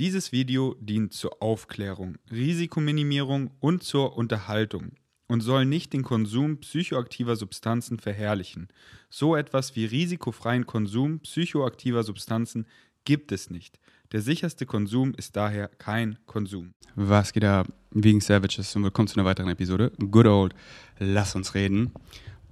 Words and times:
Dieses 0.00 0.32
Video 0.32 0.74
dient 0.80 1.12
zur 1.12 1.40
Aufklärung, 1.40 2.16
Risikominimierung 2.28 3.52
und 3.60 3.84
zur 3.84 4.16
Unterhaltung 4.16 4.90
und 5.28 5.40
soll 5.40 5.66
nicht 5.66 5.92
den 5.92 6.02
Konsum 6.02 6.58
psychoaktiver 6.58 7.36
Substanzen 7.36 8.00
verherrlichen. 8.00 8.66
So 9.08 9.36
etwas 9.36 9.76
wie 9.76 9.84
risikofreien 9.84 10.66
Konsum 10.66 11.20
psychoaktiver 11.20 12.02
Substanzen 12.02 12.66
gibt 13.04 13.30
es 13.30 13.50
nicht. 13.50 13.78
Der 14.10 14.20
sicherste 14.20 14.66
Konsum 14.66 15.14
ist 15.14 15.36
daher 15.36 15.68
kein 15.68 16.18
Konsum. 16.26 16.74
Was 16.96 17.32
geht 17.32 17.44
da 17.44 17.62
wegen 17.92 18.20
Savages 18.20 18.74
und 18.74 18.82
willkommen 18.82 19.06
zu 19.06 19.14
einer 19.14 19.28
weiteren 19.28 19.50
Episode. 19.50 19.92
Good 20.10 20.26
old, 20.26 20.54
lass 20.98 21.36
uns 21.36 21.54
reden. 21.54 21.92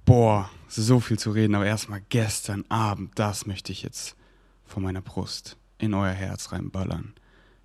Boah, 0.05 0.49
so 0.69 1.01
viel 1.01 1.19
zu 1.19 1.31
reden, 1.31 1.55
aber 1.55 1.65
erstmal 1.65 2.03
gestern 2.07 2.63
Abend, 2.69 3.11
das 3.15 3.45
möchte 3.45 3.73
ich 3.73 3.83
jetzt 3.83 4.15
von 4.63 4.81
meiner 4.81 5.01
Brust 5.01 5.57
in 5.77 5.93
euer 5.93 6.13
Herz 6.13 6.53
reinballern. 6.53 7.13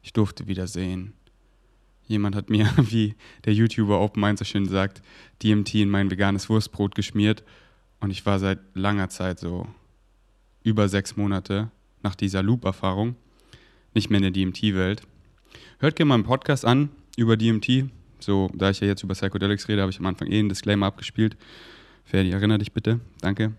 Ich 0.03 0.13
durfte 0.13 0.47
wieder 0.47 0.67
sehen. 0.67 1.15
Jemand 2.07 2.35
hat 2.35 2.51
mir, 2.51 2.71
wie 2.77 3.15
der 3.45 3.55
YouTuber 3.55 4.01
Open 4.01 4.21
Mind 4.21 4.39
so 4.39 4.45
schön 4.45 4.67
sagt, 4.67 5.03
DMT 5.43 5.75
in 5.77 5.91
mein 5.91 6.11
veganes 6.11 6.49
Wurstbrot 6.49 6.95
geschmiert 6.95 7.45
und 8.01 8.11
ich 8.11 8.25
war 8.27 8.39
seit 8.39 8.61
langer 8.75 9.09
Zeit 9.09 9.39
so 9.39 9.67
über 10.63 10.89
sechs 10.89 11.17
Monate 11.17 11.71
nach 12.03 12.15
dieser 12.15 12.43
Loop-Erfahrung 12.43 13.17
nicht 13.95 14.11
mehr 14.11 14.19
in 14.19 14.23
der 14.23 14.31
DMT-Welt. 14.33 15.03
Hört 15.79 15.97
gerne 15.97 16.09
mal 16.09 16.15
einen 16.15 16.25
Podcast 16.25 16.65
an 16.65 16.91
über 17.17 17.37
DMT. 17.37 17.87
So, 18.21 18.51
da 18.55 18.71
ich 18.71 18.81
ja 18.81 18.87
jetzt 18.87 19.03
über 19.03 19.15
Psychedelics 19.15 19.69
rede, 19.69 19.81
habe 19.83 19.91
ich 19.91 19.99
am 19.99 20.07
Anfang 20.07 20.29
eh 20.29 20.39
einen 20.39 20.49
Disclaimer 20.49 20.87
abgespielt. 20.87 21.37
Ferdi, 22.05 22.31
erinnere 22.31 22.59
dich 22.59 22.73
bitte. 22.73 23.01
Danke. 23.21 23.55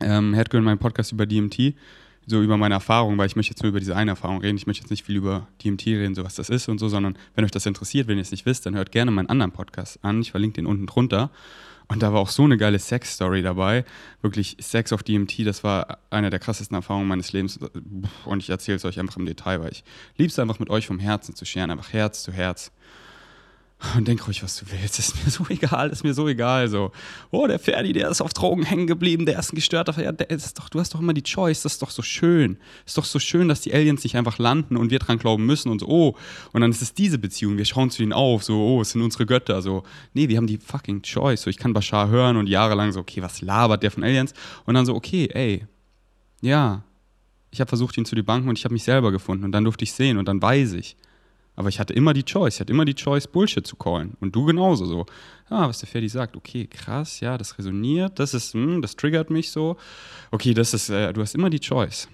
Ähm, 0.00 0.34
hört 0.34 0.50
gerne 0.50 0.64
meinen 0.64 0.78
Podcast 0.78 1.12
über 1.12 1.26
DMT, 1.26 1.74
so 2.30 2.42
über 2.42 2.56
meine 2.56 2.74
Erfahrung, 2.74 3.18
weil 3.18 3.26
ich 3.26 3.36
möchte 3.36 3.52
jetzt 3.52 3.62
nur 3.62 3.70
über 3.70 3.80
diese 3.80 3.94
eine 3.94 4.12
Erfahrung 4.12 4.40
reden. 4.40 4.56
Ich 4.56 4.66
möchte 4.66 4.82
jetzt 4.82 4.90
nicht 4.90 5.04
viel 5.04 5.16
über 5.16 5.48
DMT 5.62 5.86
reden, 5.86 6.14
so 6.14 6.24
was 6.24 6.34
das 6.36 6.48
ist 6.48 6.68
und 6.68 6.78
so, 6.78 6.88
sondern 6.88 7.18
wenn 7.34 7.44
euch 7.44 7.50
das 7.50 7.66
interessiert, 7.66 8.08
wenn 8.08 8.16
ihr 8.16 8.22
es 8.22 8.30
nicht 8.30 8.46
wisst, 8.46 8.64
dann 8.66 8.74
hört 8.74 8.92
gerne 8.92 9.10
meinen 9.10 9.28
anderen 9.28 9.52
Podcast 9.52 9.98
an. 10.02 10.22
Ich 10.22 10.30
verlinke 10.30 10.54
den 10.54 10.66
unten 10.66 10.86
drunter. 10.86 11.30
Und 11.88 12.04
da 12.04 12.12
war 12.12 12.20
auch 12.20 12.28
so 12.28 12.44
eine 12.44 12.56
geile 12.56 12.78
Sex-Story 12.78 13.42
dabei. 13.42 13.84
Wirklich 14.22 14.56
Sex 14.60 14.92
auf 14.92 15.02
DMT, 15.02 15.44
das 15.44 15.64
war 15.64 15.98
eine 16.08 16.30
der 16.30 16.38
krassesten 16.38 16.76
Erfahrungen 16.76 17.08
meines 17.08 17.32
Lebens. 17.32 17.58
Und 18.24 18.42
ich 18.42 18.48
erzähle 18.48 18.76
es 18.76 18.84
euch 18.84 19.00
einfach 19.00 19.16
im 19.16 19.26
Detail, 19.26 19.60
weil 19.60 19.72
ich 19.72 19.82
liebe 20.16 20.30
es 20.30 20.38
einfach 20.38 20.60
mit 20.60 20.70
euch 20.70 20.86
vom 20.86 21.00
Herzen 21.00 21.34
zu 21.34 21.44
scheren, 21.44 21.72
einfach 21.72 21.92
Herz 21.92 22.22
zu 22.22 22.32
Herz. 22.32 22.70
Und 23.96 24.06
denk 24.06 24.26
ruhig, 24.26 24.42
was 24.42 24.56
du 24.58 24.66
willst. 24.70 24.98
Ist 24.98 25.24
mir 25.24 25.30
so 25.30 25.46
egal, 25.48 25.88
ist 25.88 26.04
mir 26.04 26.12
so 26.12 26.28
egal. 26.28 26.68
So, 26.68 26.92
oh, 27.30 27.46
der 27.46 27.58
Ferdi, 27.58 27.94
der 27.94 28.10
ist 28.10 28.20
auf 28.20 28.34
Drogen 28.34 28.62
hängen 28.62 28.86
geblieben, 28.86 29.24
der 29.24 29.38
ist 29.38 29.52
ein 29.52 29.56
gestörter. 29.56 30.00
Ja, 30.02 30.12
der 30.12 30.28
ist 30.28 30.58
doch, 30.58 30.68
du 30.68 30.78
hast 30.78 30.92
doch 30.92 31.00
immer 31.00 31.14
die 31.14 31.22
Choice, 31.22 31.62
das 31.62 31.72
ist 31.72 31.82
doch 31.82 31.90
so 31.90 32.02
schön. 32.02 32.58
Ist 32.84 32.98
doch 32.98 33.06
so 33.06 33.18
schön, 33.18 33.48
dass 33.48 33.62
die 33.62 33.72
Aliens 33.72 34.04
nicht 34.04 34.16
einfach 34.16 34.38
landen 34.38 34.76
und 34.76 34.90
wir 34.90 34.98
dran 34.98 35.18
glauben 35.18 35.46
müssen 35.46 35.70
und 35.70 35.78
so, 35.80 35.88
oh. 35.88 36.16
Und 36.52 36.60
dann 36.60 36.70
ist 36.70 36.82
es 36.82 36.92
diese 36.92 37.18
Beziehung, 37.18 37.56
wir 37.56 37.64
schauen 37.64 37.90
zu 37.90 38.02
ihnen 38.02 38.12
auf, 38.12 38.44
so, 38.44 38.60
oh, 38.60 38.82
es 38.82 38.90
sind 38.90 39.00
unsere 39.00 39.24
Götter. 39.24 39.62
So, 39.62 39.82
nee, 40.12 40.28
wir 40.28 40.36
haben 40.36 40.46
die 40.46 40.58
fucking 40.58 41.00
Choice. 41.00 41.42
So, 41.42 41.50
ich 41.50 41.56
kann 41.56 41.72
Bashar 41.72 42.10
hören 42.10 42.36
und 42.36 42.48
jahrelang 42.48 42.92
so, 42.92 43.00
okay, 43.00 43.22
was 43.22 43.40
labert 43.40 43.82
der 43.82 43.90
von 43.90 44.04
Aliens? 44.04 44.34
Und 44.66 44.74
dann 44.74 44.84
so, 44.84 44.94
okay, 44.94 45.30
ey, 45.32 45.66
ja, 46.42 46.84
ich 47.50 47.60
habe 47.60 47.68
versucht, 47.68 47.96
ihn 47.96 48.04
zu 48.04 48.14
debanken 48.14 48.48
und 48.48 48.58
ich 48.58 48.64
habe 48.64 48.74
mich 48.74 48.84
selber 48.84 49.10
gefunden 49.10 49.44
und 49.44 49.52
dann 49.52 49.64
durfte 49.64 49.84
ich 49.84 49.92
sehen 49.92 50.18
und 50.18 50.28
dann 50.28 50.42
weiß 50.42 50.74
ich. 50.74 50.96
Aber 51.56 51.68
ich 51.68 51.78
hatte 51.78 51.92
immer 51.92 52.14
die 52.14 52.24
Choice, 52.24 52.54
ich 52.54 52.60
hatte 52.60 52.72
immer 52.72 52.84
die 52.84 52.94
Choice, 52.94 53.26
Bullshit 53.26 53.66
zu 53.66 53.76
callen. 53.76 54.16
Und 54.20 54.34
du 54.34 54.44
genauso 54.44 54.86
so. 54.86 55.06
Ja, 55.50 55.68
was 55.68 55.78
der 55.78 55.88
Ferdi 55.88 56.08
sagt, 56.08 56.36
okay, 56.36 56.66
krass, 56.66 57.20
ja, 57.20 57.36
das 57.36 57.58
resoniert, 57.58 58.18
das 58.18 58.34
ist, 58.34 58.54
hm, 58.54 58.82
das 58.82 58.96
triggert 58.96 59.30
mich 59.30 59.50
so. 59.50 59.76
Okay, 60.30 60.54
das 60.54 60.74
ist, 60.74 60.88
äh, 60.90 61.12
du 61.12 61.20
hast 61.20 61.34
immer 61.34 61.50
die 61.50 61.60
Choice. 61.60 62.08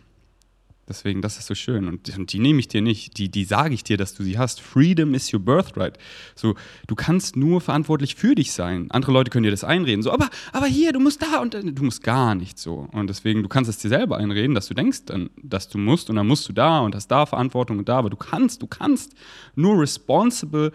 Deswegen, 0.88 1.20
das 1.20 1.36
ist 1.36 1.46
so 1.46 1.54
schön. 1.54 1.88
Und, 1.88 2.16
und 2.16 2.32
die 2.32 2.38
nehme 2.38 2.60
ich 2.60 2.68
dir 2.68 2.80
nicht. 2.80 3.18
Die, 3.18 3.28
die 3.28 3.44
sage 3.44 3.74
ich 3.74 3.82
dir, 3.82 3.96
dass 3.96 4.14
du 4.14 4.22
sie 4.22 4.38
hast. 4.38 4.60
Freedom 4.60 5.14
is 5.14 5.32
your 5.32 5.40
birthright. 5.40 5.98
So, 6.36 6.54
du 6.86 6.94
kannst 6.94 7.36
nur 7.36 7.60
verantwortlich 7.60 8.14
für 8.14 8.34
dich 8.34 8.52
sein. 8.52 8.88
Andere 8.90 9.12
Leute 9.12 9.30
können 9.30 9.42
dir 9.42 9.50
das 9.50 9.64
einreden. 9.64 10.02
So, 10.02 10.12
aber, 10.12 10.30
aber 10.52 10.66
hier, 10.66 10.92
du 10.92 11.00
musst 11.00 11.22
da 11.22 11.40
und 11.40 11.54
du 11.54 11.82
musst 11.82 12.04
gar 12.04 12.34
nicht 12.34 12.58
so. 12.58 12.88
Und 12.92 13.08
deswegen, 13.08 13.42
du 13.42 13.48
kannst 13.48 13.68
es 13.68 13.78
dir 13.78 13.88
selber 13.88 14.16
einreden, 14.18 14.54
dass 14.54 14.68
du 14.68 14.74
denkst, 14.74 15.06
dann, 15.06 15.30
dass 15.42 15.68
du 15.68 15.78
musst 15.78 16.08
und 16.08 16.16
dann 16.16 16.26
musst 16.26 16.48
du 16.48 16.52
da 16.52 16.80
und 16.80 16.94
hast 16.94 17.08
da 17.08 17.26
Verantwortung 17.26 17.78
und 17.78 17.88
da. 17.88 17.98
Aber 17.98 18.10
du 18.10 18.16
kannst, 18.16 18.62
du 18.62 18.68
kannst 18.68 19.14
nur 19.56 19.80
responsible 19.80 20.72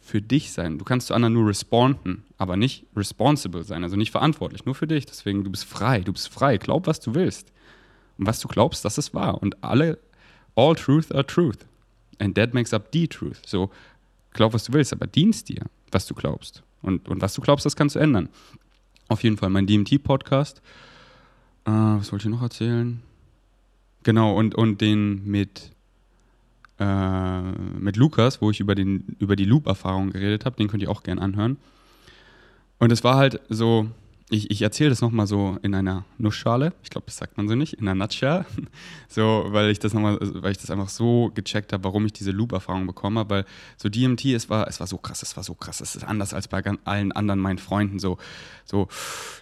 für 0.00 0.22
dich 0.22 0.52
sein. 0.52 0.78
Du 0.78 0.84
kannst 0.86 1.08
zu 1.08 1.14
anderen 1.14 1.34
nur 1.34 1.48
responden, 1.48 2.24
aber 2.38 2.56
nicht 2.56 2.86
responsible 2.96 3.62
sein, 3.64 3.84
also 3.84 3.96
nicht 3.96 4.10
verantwortlich, 4.10 4.64
nur 4.64 4.74
für 4.74 4.86
dich. 4.86 5.04
Deswegen, 5.04 5.44
du 5.44 5.50
bist 5.50 5.64
frei, 5.64 6.00
du 6.00 6.12
bist 6.12 6.28
frei. 6.30 6.56
Glaub, 6.56 6.86
was 6.86 7.00
du 7.00 7.14
willst. 7.14 7.52
Und 8.20 8.26
was 8.26 8.38
du 8.38 8.48
glaubst, 8.48 8.84
das 8.84 8.98
ist 8.98 9.14
wahr. 9.14 9.42
Und 9.42 9.64
alle, 9.64 9.98
all 10.54 10.74
truth 10.74 11.10
are 11.10 11.26
truth. 11.26 11.66
And 12.18 12.34
that 12.34 12.52
makes 12.52 12.74
up 12.74 12.90
the 12.92 13.08
truth. 13.08 13.40
So, 13.46 13.70
glaub, 14.34 14.52
was 14.52 14.64
du 14.64 14.74
willst, 14.74 14.92
aber 14.92 15.06
dienst 15.06 15.48
dir, 15.48 15.64
was 15.90 16.06
du 16.06 16.14
glaubst. 16.14 16.62
Und, 16.82 17.08
und 17.08 17.22
was 17.22 17.32
du 17.32 17.40
glaubst, 17.40 17.64
das 17.64 17.76
kannst 17.76 17.96
du 17.96 17.98
ändern. 17.98 18.28
Auf 19.08 19.22
jeden 19.22 19.38
Fall 19.38 19.48
mein 19.48 19.66
DMT-Podcast. 19.66 20.60
Äh, 21.64 21.70
was 21.70 22.12
wollte 22.12 22.28
ich 22.28 22.30
noch 22.30 22.42
erzählen? 22.42 23.02
Genau, 24.02 24.36
und, 24.36 24.54
und 24.54 24.82
den 24.82 25.26
mit, 25.26 25.72
äh, 26.78 27.40
mit 27.40 27.96
Lukas, 27.96 28.42
wo 28.42 28.50
ich 28.50 28.60
über, 28.60 28.74
den, 28.74 29.16
über 29.18 29.34
die 29.34 29.46
Loop-Erfahrung 29.46 30.10
geredet 30.10 30.44
habe, 30.44 30.56
den 30.56 30.68
könnt 30.68 30.82
ihr 30.82 30.90
auch 30.90 31.04
gerne 31.04 31.22
anhören. 31.22 31.56
Und 32.78 32.92
es 32.92 33.02
war 33.02 33.16
halt 33.16 33.40
so, 33.48 33.86
ich, 34.30 34.50
ich 34.50 34.62
erzähle 34.62 34.90
das 34.90 35.00
nochmal 35.00 35.26
so 35.26 35.58
in 35.62 35.74
einer 35.74 36.04
Nussschale. 36.16 36.72
Ich 36.84 36.90
glaube, 36.90 37.06
das 37.06 37.16
sagt 37.16 37.36
man 37.36 37.48
so 37.48 37.56
nicht, 37.56 37.74
in 37.74 37.88
einer 37.88 37.94
Nutshell. 37.94 38.46
So, 39.12 39.46
weil 39.48 39.70
ich 39.70 39.80
das 39.80 39.92
nochmal, 39.92 40.18
weil 40.20 40.52
ich 40.52 40.58
das 40.58 40.70
einfach 40.70 40.88
so 40.88 41.32
gecheckt 41.34 41.72
habe, 41.72 41.82
warum 41.82 42.06
ich 42.06 42.12
diese 42.12 42.30
Loop-Erfahrung 42.30 42.86
bekommen 42.86 43.18
habe. 43.18 43.30
Weil 43.30 43.44
so 43.76 43.88
DMT, 43.88 44.26
es 44.26 44.48
war, 44.48 44.68
es 44.68 44.78
war 44.78 44.86
so 44.86 44.98
krass, 44.98 45.24
es 45.24 45.36
war 45.36 45.42
so 45.42 45.54
krass. 45.54 45.80
Es 45.80 45.96
ist 45.96 46.04
anders 46.04 46.32
als 46.32 46.46
bei 46.46 46.62
allen 46.84 47.10
anderen 47.10 47.40
meinen 47.40 47.58
Freunden. 47.58 47.98
So, 47.98 48.18
so 48.64 48.86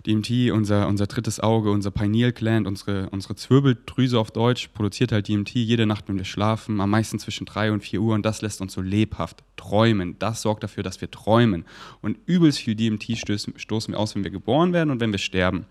DMT, 0.06 0.52
unser, 0.52 0.88
unser 0.88 1.06
drittes 1.06 1.38
Auge, 1.38 1.70
unser 1.70 1.90
Pineal 1.90 2.32
Gland, 2.32 2.66
unsere, 2.66 3.10
unsere 3.10 3.36
Zwirbeldrüse 3.36 4.18
auf 4.18 4.30
Deutsch, 4.30 4.68
produziert 4.68 5.12
halt 5.12 5.28
DMT 5.28 5.50
jede 5.50 5.84
Nacht, 5.84 6.08
wenn 6.08 6.16
wir 6.16 6.24
schlafen, 6.24 6.80
am 6.80 6.88
meisten 6.88 7.18
zwischen 7.18 7.44
3 7.44 7.72
und 7.72 7.82
4 7.82 8.00
Uhr. 8.00 8.14
Und 8.14 8.24
das 8.24 8.40
lässt 8.40 8.62
uns 8.62 8.72
so 8.72 8.80
lebhaft 8.80 9.44
träumen. 9.58 10.18
Das 10.18 10.40
sorgt 10.40 10.62
dafür, 10.62 10.82
dass 10.82 11.02
wir 11.02 11.10
träumen. 11.10 11.66
Und 12.00 12.16
übelst 12.24 12.60
viel 12.60 12.74
DMT 12.74 13.18
stoßen, 13.18 13.54
wir 13.92 13.98
aus, 13.98 14.14
wenn 14.14 14.24
wir 14.24 14.30
geboren 14.30 14.72
werden 14.72 14.78
werden 14.78 14.90
und 14.90 15.00
wenn 15.00 15.12
wir 15.12 15.18
sterben. 15.18 15.66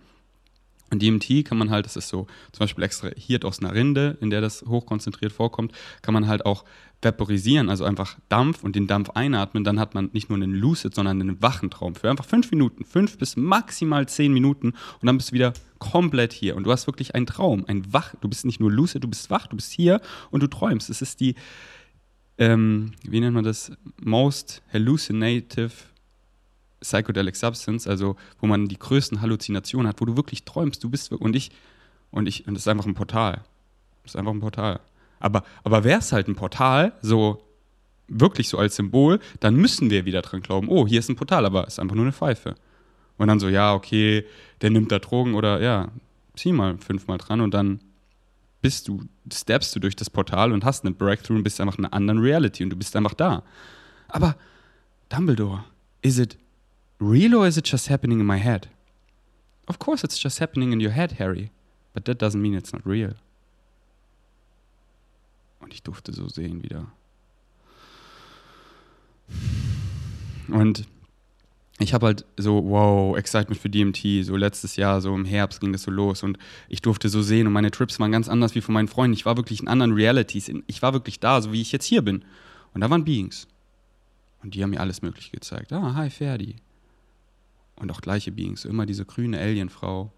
Und 0.90 1.02
DMT 1.02 1.44
kann 1.44 1.58
man 1.58 1.70
halt, 1.70 1.86
das 1.86 1.98
ist 1.98 2.08
so 2.08 2.28
zum 2.54 2.60
Beispiel 2.60 2.84
extrahiert 2.84 3.44
aus 3.44 3.60
einer 3.60 3.74
Rinde, 3.74 4.18
in 4.22 4.30
der 4.30 4.40
das 4.40 4.62
hochkonzentriert 4.62 5.34
vorkommt, 5.34 5.74
kann 6.02 6.14
man 6.14 6.28
halt 6.28 6.46
auch 6.46 6.64
vaporisieren, 7.02 7.70
also 7.70 7.84
einfach 7.84 8.18
Dampf 8.30 8.64
und 8.64 8.76
den 8.76 8.88
Dampf 8.88 9.10
einatmen. 9.10 9.66
Dann 9.66 9.82
hat 9.82 9.96
man 9.96 10.10
nicht 10.14 10.30
nur 10.30 10.38
einen 10.38 10.54
Lucid, 10.54 10.96
sondern 10.96 11.22
einen 11.22 11.42
wachen 11.42 11.70
Traum 11.70 11.94
für 11.94 12.10
einfach 12.10 12.24
fünf 12.24 12.52
Minuten, 12.52 12.86
fünf 12.86 13.18
bis 13.18 13.36
maximal 13.36 14.08
zehn 14.08 14.32
Minuten 14.32 14.70
und 15.02 15.06
dann 15.06 15.18
bist 15.18 15.30
du 15.30 15.34
wieder 15.34 15.54
komplett 15.78 16.32
hier. 16.32 16.56
Und 16.56 16.64
du 16.64 16.72
hast 16.72 16.88
wirklich 16.88 17.16
einen 17.16 17.26
Traum, 17.26 17.66
ein 17.68 17.92
Wach. 17.92 18.16
Du 18.22 18.30
bist 18.30 18.46
nicht 18.46 18.62
nur 18.62 18.72
Lucid, 18.72 19.04
du 19.04 19.10
bist 19.10 19.30
wach, 19.30 19.48
du 19.48 19.58
bist 19.58 19.74
hier 19.74 20.00
und 20.32 20.42
du 20.42 20.48
träumst. 20.48 20.90
Es 20.90 21.02
ist 21.02 21.20
die, 21.20 21.36
ähm, 22.38 22.94
wie 23.04 23.20
nennt 23.20 23.34
man 23.34 23.44
das? 23.44 23.72
Most 24.00 24.62
hallucinative 24.72 25.72
Psychedelic 26.80 27.36
Substance, 27.36 27.90
also 27.90 28.16
wo 28.40 28.48
man 28.48 28.68
die 28.68 28.78
größten 28.78 29.22
Halluzinationen 29.22 29.88
hat, 29.88 30.00
wo 30.00 30.06
du 30.06 30.16
wirklich 30.16 30.44
träumst, 30.44 30.84
du 30.84 30.90
bist 30.90 31.12
und 31.12 31.36
ich 31.36 31.52
und 32.12 32.28
ich 32.28 32.48
und 32.48 32.54
das 32.54 32.64
ist 32.64 32.68
einfach 32.68 32.86
ein 32.86 32.94
Portal. 32.94 33.42
Das 34.04 34.14
ist 34.14 34.16
einfach 34.16 34.34
ein 34.34 34.40
Portal. 34.40 34.80
Aber 35.20 35.44
aber 35.64 35.84
wäre 35.84 36.00
es 36.00 36.12
halt 36.12 36.28
ein 36.28 36.36
Portal, 36.36 36.94
so 37.02 37.44
wirklich 38.08 38.50
so 38.50 38.58
als 38.58 38.76
Symbol, 38.76 39.20
dann 39.40 39.56
müssen 39.56 39.90
wir 39.90 40.06
wieder 40.06 40.22
dran 40.22 40.42
glauben. 40.42 40.70
Oh, 40.70 40.88
hier 40.88 41.00
ist 41.00 41.10
ein 41.10 41.16
Portal, 41.16 41.46
aber 41.46 41.68
es 41.68 41.74
ist 41.74 41.80
einfach 41.80 41.96
nur 41.96 42.06
eine 42.06 42.14
Pfeife. 42.14 42.56
Und 43.18 43.28
dann 43.28 43.40
so, 43.40 43.50
ja, 43.50 43.74
okay, 43.74 44.26
der 44.62 44.70
nimmt 44.70 44.92
da 44.92 45.00
Drogen 45.00 45.34
oder 45.34 45.60
ja, 45.62 45.90
zieh 46.36 46.54
mal 46.54 46.78
fünfmal 46.78 47.18
dran 47.18 47.42
und 47.42 47.54
dann 47.54 47.80
bist 48.62 48.88
du, 48.88 49.04
steppst 49.32 49.76
du 49.76 49.80
durch 49.80 49.96
das 49.96 50.10
Portal 50.10 50.52
und 50.52 50.66
hast 50.66 50.86
einen 50.86 50.96
Breakthrough 50.96 51.38
und 51.38 51.44
bist 51.44 51.62
einfach 51.62 51.78
in 51.78 51.86
einer 51.86 51.94
anderen 51.94 52.20
Reality 52.20 52.64
und 52.64 52.72
du 52.72 52.76
bist 52.76 52.96
einfach 52.96 53.14
da. 53.14 53.44
Aber 54.08 54.36
Dumbledore, 55.10 55.64
is 56.02 56.18
it 56.18 56.38
real 57.00 57.36
or 57.36 57.48
is 57.48 57.58
it 57.58 57.68
just 57.68 57.90
happening 57.90 58.20
in 58.20 58.26
my 58.26 58.40
head? 58.40 58.70
Of 59.68 59.80
course, 59.80 60.04
it's 60.04 60.22
just 60.22 60.40
happening 60.40 60.72
in 60.72 60.82
your 60.82 60.92
head, 60.92 61.20
Harry. 61.20 61.52
But 61.94 62.06
that 62.06 62.22
doesn't 62.22 62.42
mean 62.42 62.54
it's 62.54 62.72
not 62.74 62.86
real. 62.86 63.16
Und 65.60 65.74
ich 65.74 65.84
durfte 65.84 66.14
so 66.14 66.30
sehen 66.30 66.64
wieder. 66.64 66.88
Und 70.48 70.88
ich 71.80 71.94
habe 71.94 72.08
halt 72.08 72.26
so, 72.38 72.64
wow, 72.66 73.16
Excitement 73.18 73.62
für 73.62 73.70
DMT. 73.70 74.26
So 74.26 74.36
letztes 74.36 74.78
Jahr, 74.78 75.00
so 75.00 75.14
im 75.14 75.26
Herbst 75.26 75.60
ging 75.62 75.72
das 75.72 75.84
so 75.84 75.92
los 75.92 76.24
und 76.24 76.38
ich 76.70 76.82
durfte 76.82 77.10
so 77.10 77.22
sehen 77.22 77.46
und 77.46 77.54
meine 77.54 77.72
Trips 77.72 78.00
waren 78.00 78.12
ganz 78.12 78.30
anders 78.30 78.56
wie 78.56 78.62
von 78.62 78.74
meinen 78.74 78.88
Freunden. 78.88 79.14
Ich 79.14 79.26
war 79.26 79.38
wirklich 79.38 79.62
in 79.62 79.68
anderen 79.68 79.94
Realities. 79.94 80.52
Ich 80.66 80.82
war 80.82 80.94
wirklich 80.94 81.20
da, 81.20 81.42
so 81.42 81.52
wie 81.52 81.62
ich 81.62 81.72
jetzt 81.72 81.86
hier 81.86 82.02
bin. 82.02 82.26
Und 82.74 82.82
da 82.82 82.90
waren 82.90 83.06
Beings. 83.06 83.48
Und 84.44 84.56
die 84.56 84.64
haben 84.64 84.72
mir 84.72 84.80
alles 84.80 85.02
Mögliche 85.02 85.32
gezeigt. 85.32 85.72
Ah, 85.72 85.94
hi 85.96 86.10
Ferdi 86.10 86.56
und 87.78 87.92
auch 87.92 88.02
gleiche 88.02 88.32
Beings, 88.32 88.66
immer 88.66 88.86
diese 88.86 89.06
grüne 89.06 89.40
Alienfrau, 89.40 90.12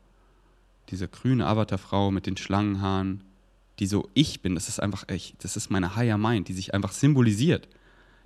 diese 0.89 1.07
grüne 1.07 1.45
Avatarfrau 1.45 2.11
mit 2.11 2.25
den 2.25 2.37
Schlangenhaaren, 2.37 3.23
die 3.79 3.85
so 3.85 4.09
ich 4.13 4.41
bin, 4.41 4.55
das 4.55 4.67
ist 4.67 4.79
einfach 4.79 5.03
echt, 5.07 5.43
das 5.43 5.55
ist 5.55 5.69
meine 5.69 5.95
Higher 5.95 6.17
Mind, 6.17 6.47
die 6.47 6.53
sich 6.53 6.73
einfach 6.73 6.91
symbolisiert. 6.91 7.67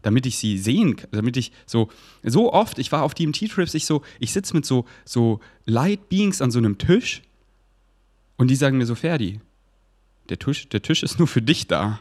Damit 0.04 0.26
ich 0.26 0.38
sie 0.38 0.58
sehen 0.60 0.96
kann, 0.98 1.10
damit 1.12 1.38
ich 1.38 1.52
so, 1.66 1.90
so 2.24 2.54
oft, 2.54 2.78
ich 2.78 2.92
war 2.92 3.02
auf 3.02 3.16
DMT-Trips, 3.16 3.74
ich 3.74 3.86
so, 3.86 4.04
ich 4.20 4.32
sitze 4.32 4.54
mit 4.54 4.66
so, 4.66 4.86
so 5.06 5.40
Light 5.66 6.10
Beings 6.10 6.42
an 6.42 6.52
so 6.52 6.60
einem 6.60 6.78
Tisch 6.78 7.24
und 8.38 8.50
die 8.50 8.56
sagen 8.56 8.78
mir 8.78 8.86
so, 8.86 8.96
Ferdi, 8.96 9.40
der 10.30 10.40
Tisch, 10.40 10.70
der 10.70 10.82
Tisch 10.82 11.04
ist 11.04 11.20
nur 11.20 11.28
für 11.28 11.42
dich 11.42 11.68
da. 11.68 12.00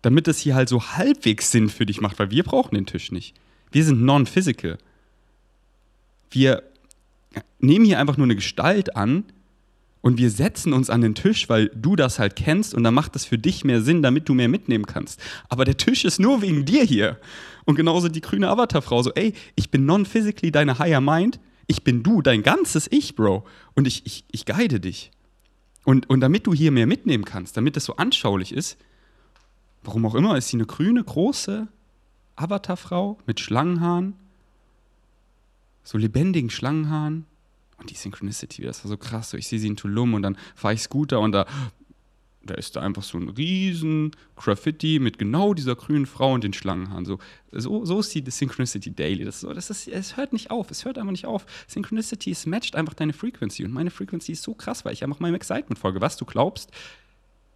Damit 0.00 0.26
es 0.26 0.40
hier 0.40 0.56
halt 0.56 0.68
so 0.68 0.82
halbwegs 0.82 1.52
Sinn 1.52 1.68
für 1.68 1.86
dich 1.86 2.00
macht, 2.00 2.18
weil 2.18 2.30
wir 2.30 2.42
brauchen 2.42 2.74
den 2.74 2.86
Tisch 2.86 3.12
nicht. 3.12 3.34
Wir 3.70 3.84
sind 3.84 4.02
non-physical. 4.02 4.78
Wir 6.30 6.62
nehmen 7.60 7.84
hier 7.84 8.00
einfach 8.00 8.16
nur 8.16 8.26
eine 8.26 8.34
Gestalt 8.34 8.96
an, 8.96 9.24
und 10.02 10.18
wir 10.18 10.30
setzen 10.30 10.72
uns 10.72 10.90
an 10.90 11.00
den 11.00 11.14
Tisch, 11.14 11.48
weil 11.48 11.70
du 11.74 11.96
das 11.96 12.18
halt 12.18 12.36
kennst 12.36 12.74
und 12.74 12.82
dann 12.82 12.92
macht 12.92 13.14
das 13.14 13.24
für 13.24 13.38
dich 13.38 13.64
mehr 13.64 13.80
Sinn, 13.80 14.02
damit 14.02 14.28
du 14.28 14.34
mehr 14.34 14.48
mitnehmen 14.48 14.84
kannst. 14.84 15.20
Aber 15.48 15.64
der 15.64 15.76
Tisch 15.76 16.04
ist 16.04 16.18
nur 16.18 16.42
wegen 16.42 16.64
dir 16.64 16.82
hier. 16.82 17.18
Und 17.64 17.76
genauso 17.76 18.08
die 18.08 18.20
grüne 18.20 18.48
Avatarfrau, 18.48 19.02
so, 19.02 19.12
ey, 19.14 19.32
ich 19.54 19.70
bin 19.70 19.86
non-physically 19.86 20.50
deine 20.50 20.80
Higher 20.80 21.00
Mind, 21.00 21.38
ich 21.68 21.84
bin 21.84 22.02
du, 22.02 22.20
dein 22.20 22.42
ganzes 22.42 22.90
Ich, 22.90 23.14
Bro. 23.14 23.44
Und 23.74 23.86
ich, 23.86 24.04
ich, 24.04 24.24
ich 24.32 24.44
guide 24.44 24.80
dich. 24.80 25.12
Und, 25.84 26.10
und 26.10 26.20
damit 26.20 26.48
du 26.48 26.52
hier 26.52 26.72
mehr 26.72 26.88
mitnehmen 26.88 27.24
kannst, 27.24 27.56
damit 27.56 27.76
das 27.76 27.84
so 27.84 27.96
anschaulich 27.96 28.52
ist, 28.52 28.78
warum 29.84 30.04
auch 30.04 30.16
immer, 30.16 30.36
ist 30.36 30.48
sie 30.48 30.56
eine 30.56 30.66
grüne, 30.66 31.02
große 31.02 31.68
Avatarfrau 32.34 33.18
mit 33.26 33.38
Schlangenhaaren, 33.38 34.14
so 35.84 35.96
lebendigen 35.96 36.50
Schlangenhaaren 36.50 37.26
und 37.82 37.90
die 37.90 37.94
Synchronicity, 37.94 38.62
das 38.62 38.84
war 38.84 38.88
so 38.88 38.96
krass. 38.96 39.30
So, 39.30 39.36
ich 39.36 39.48
sehe 39.48 39.58
sie 39.58 39.66
in 39.66 39.76
Tulum 39.76 40.14
und 40.14 40.22
dann 40.22 40.38
fahre 40.54 40.74
ich 40.74 40.82
Scooter 40.82 41.20
und 41.20 41.32
da, 41.32 41.46
da 42.44 42.54
ist 42.54 42.76
da 42.76 42.80
einfach 42.80 43.02
so 43.02 43.18
ein 43.18 43.28
riesen 43.28 44.12
Graffiti 44.36 44.98
mit 44.98 45.18
genau 45.18 45.52
dieser 45.52 45.76
grünen 45.76 46.06
Frau 46.06 46.32
und 46.32 46.44
den 46.44 46.52
Schlangenhaaren. 46.52 47.04
So, 47.04 47.18
so, 47.50 47.84
so 47.84 48.00
ist 48.00 48.14
die 48.14 48.24
Synchronicity 48.28 48.92
Daily. 48.92 49.24
Das, 49.24 49.40
das 49.40 49.70
ist, 49.70 49.88
es 49.88 50.16
hört 50.16 50.32
nicht 50.32 50.50
auf, 50.50 50.70
es 50.70 50.84
hört 50.84 50.96
einfach 50.96 51.12
nicht 51.12 51.26
auf. 51.26 51.44
Synchronicity, 51.66 52.30
es 52.30 52.46
matcht 52.46 52.76
einfach 52.76 52.94
deine 52.94 53.12
Frequency 53.12 53.64
und 53.64 53.72
meine 53.72 53.90
Frequency 53.90 54.32
ist 54.32 54.42
so 54.42 54.54
krass, 54.54 54.84
weil 54.84 54.92
ich 54.92 55.04
einfach 55.04 55.20
meinem 55.20 55.34
Excitement 55.34 55.78
folge. 55.78 56.00
Was 56.00 56.16
du 56.16 56.24
glaubst, 56.24 56.70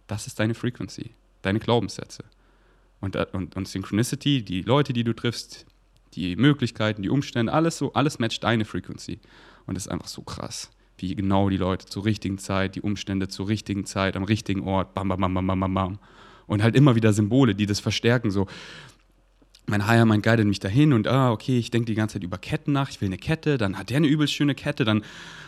das 0.07 0.27
ist 0.27 0.39
deine 0.39 0.53
Frequency, 0.53 1.11
deine 1.41 1.59
Glaubenssätze. 1.59 2.23
Und, 2.99 3.15
und, 3.15 3.55
und 3.55 3.67
Synchronicity, 3.67 4.43
die 4.43 4.61
Leute, 4.63 4.91
die 4.91 5.03
du 5.03 5.13
triffst, 5.13 5.65
die 6.13 6.35
Möglichkeiten, 6.35 7.03
die 7.03 7.09
Umstände, 7.09 7.53
alles 7.53 7.77
so, 7.77 7.93
alles 7.93 8.19
matcht 8.19 8.43
deine 8.43 8.65
Frequency. 8.65 9.19
Und 9.67 9.75
das 9.75 9.85
ist 9.85 9.91
einfach 9.91 10.07
so 10.07 10.23
krass, 10.23 10.71
wie 10.97 11.13
genau 11.13 11.49
die 11.49 11.57
Leute 11.57 11.85
zur 11.85 12.05
richtigen 12.05 12.39
Zeit, 12.39 12.75
die 12.75 12.81
Umstände 12.81 13.27
zur 13.27 13.47
richtigen 13.47 13.85
Zeit, 13.85 14.15
am 14.15 14.23
richtigen 14.23 14.63
Ort, 14.63 14.93
bam, 14.95 15.09
bam, 15.09 15.21
bam, 15.21 15.33
bam, 15.33 15.59
bam, 15.59 15.73
bam. 15.73 15.99
Und 16.47 16.63
halt 16.63 16.75
immer 16.75 16.95
wieder 16.95 17.13
Symbole, 17.13 17.53
die 17.53 17.65
das 17.65 17.81
verstärken, 17.81 18.31
so 18.31 18.47
mein 19.69 19.85
Higher 19.85 20.05
Mind 20.05 20.23
guidet 20.23 20.47
mich 20.47 20.59
dahin 20.59 20.93
und 20.93 21.07
ah, 21.07 21.31
okay, 21.31 21.59
ich 21.59 21.71
denke 21.71 21.85
die 21.85 21.95
ganze 21.95 22.13
Zeit 22.13 22.23
über 22.23 22.37
Ketten 22.37 22.71
nach, 22.71 22.89
ich 22.89 23.01
will 23.01 23.07
eine 23.07 23.17
Kette, 23.17 23.57
dann 23.57 23.77
hat 23.77 23.89
der 23.89 23.97
eine 23.97 24.07
übelst 24.07 24.33
schöne 24.33 24.55
Kette, 24.55 24.85
dann 24.85 25.03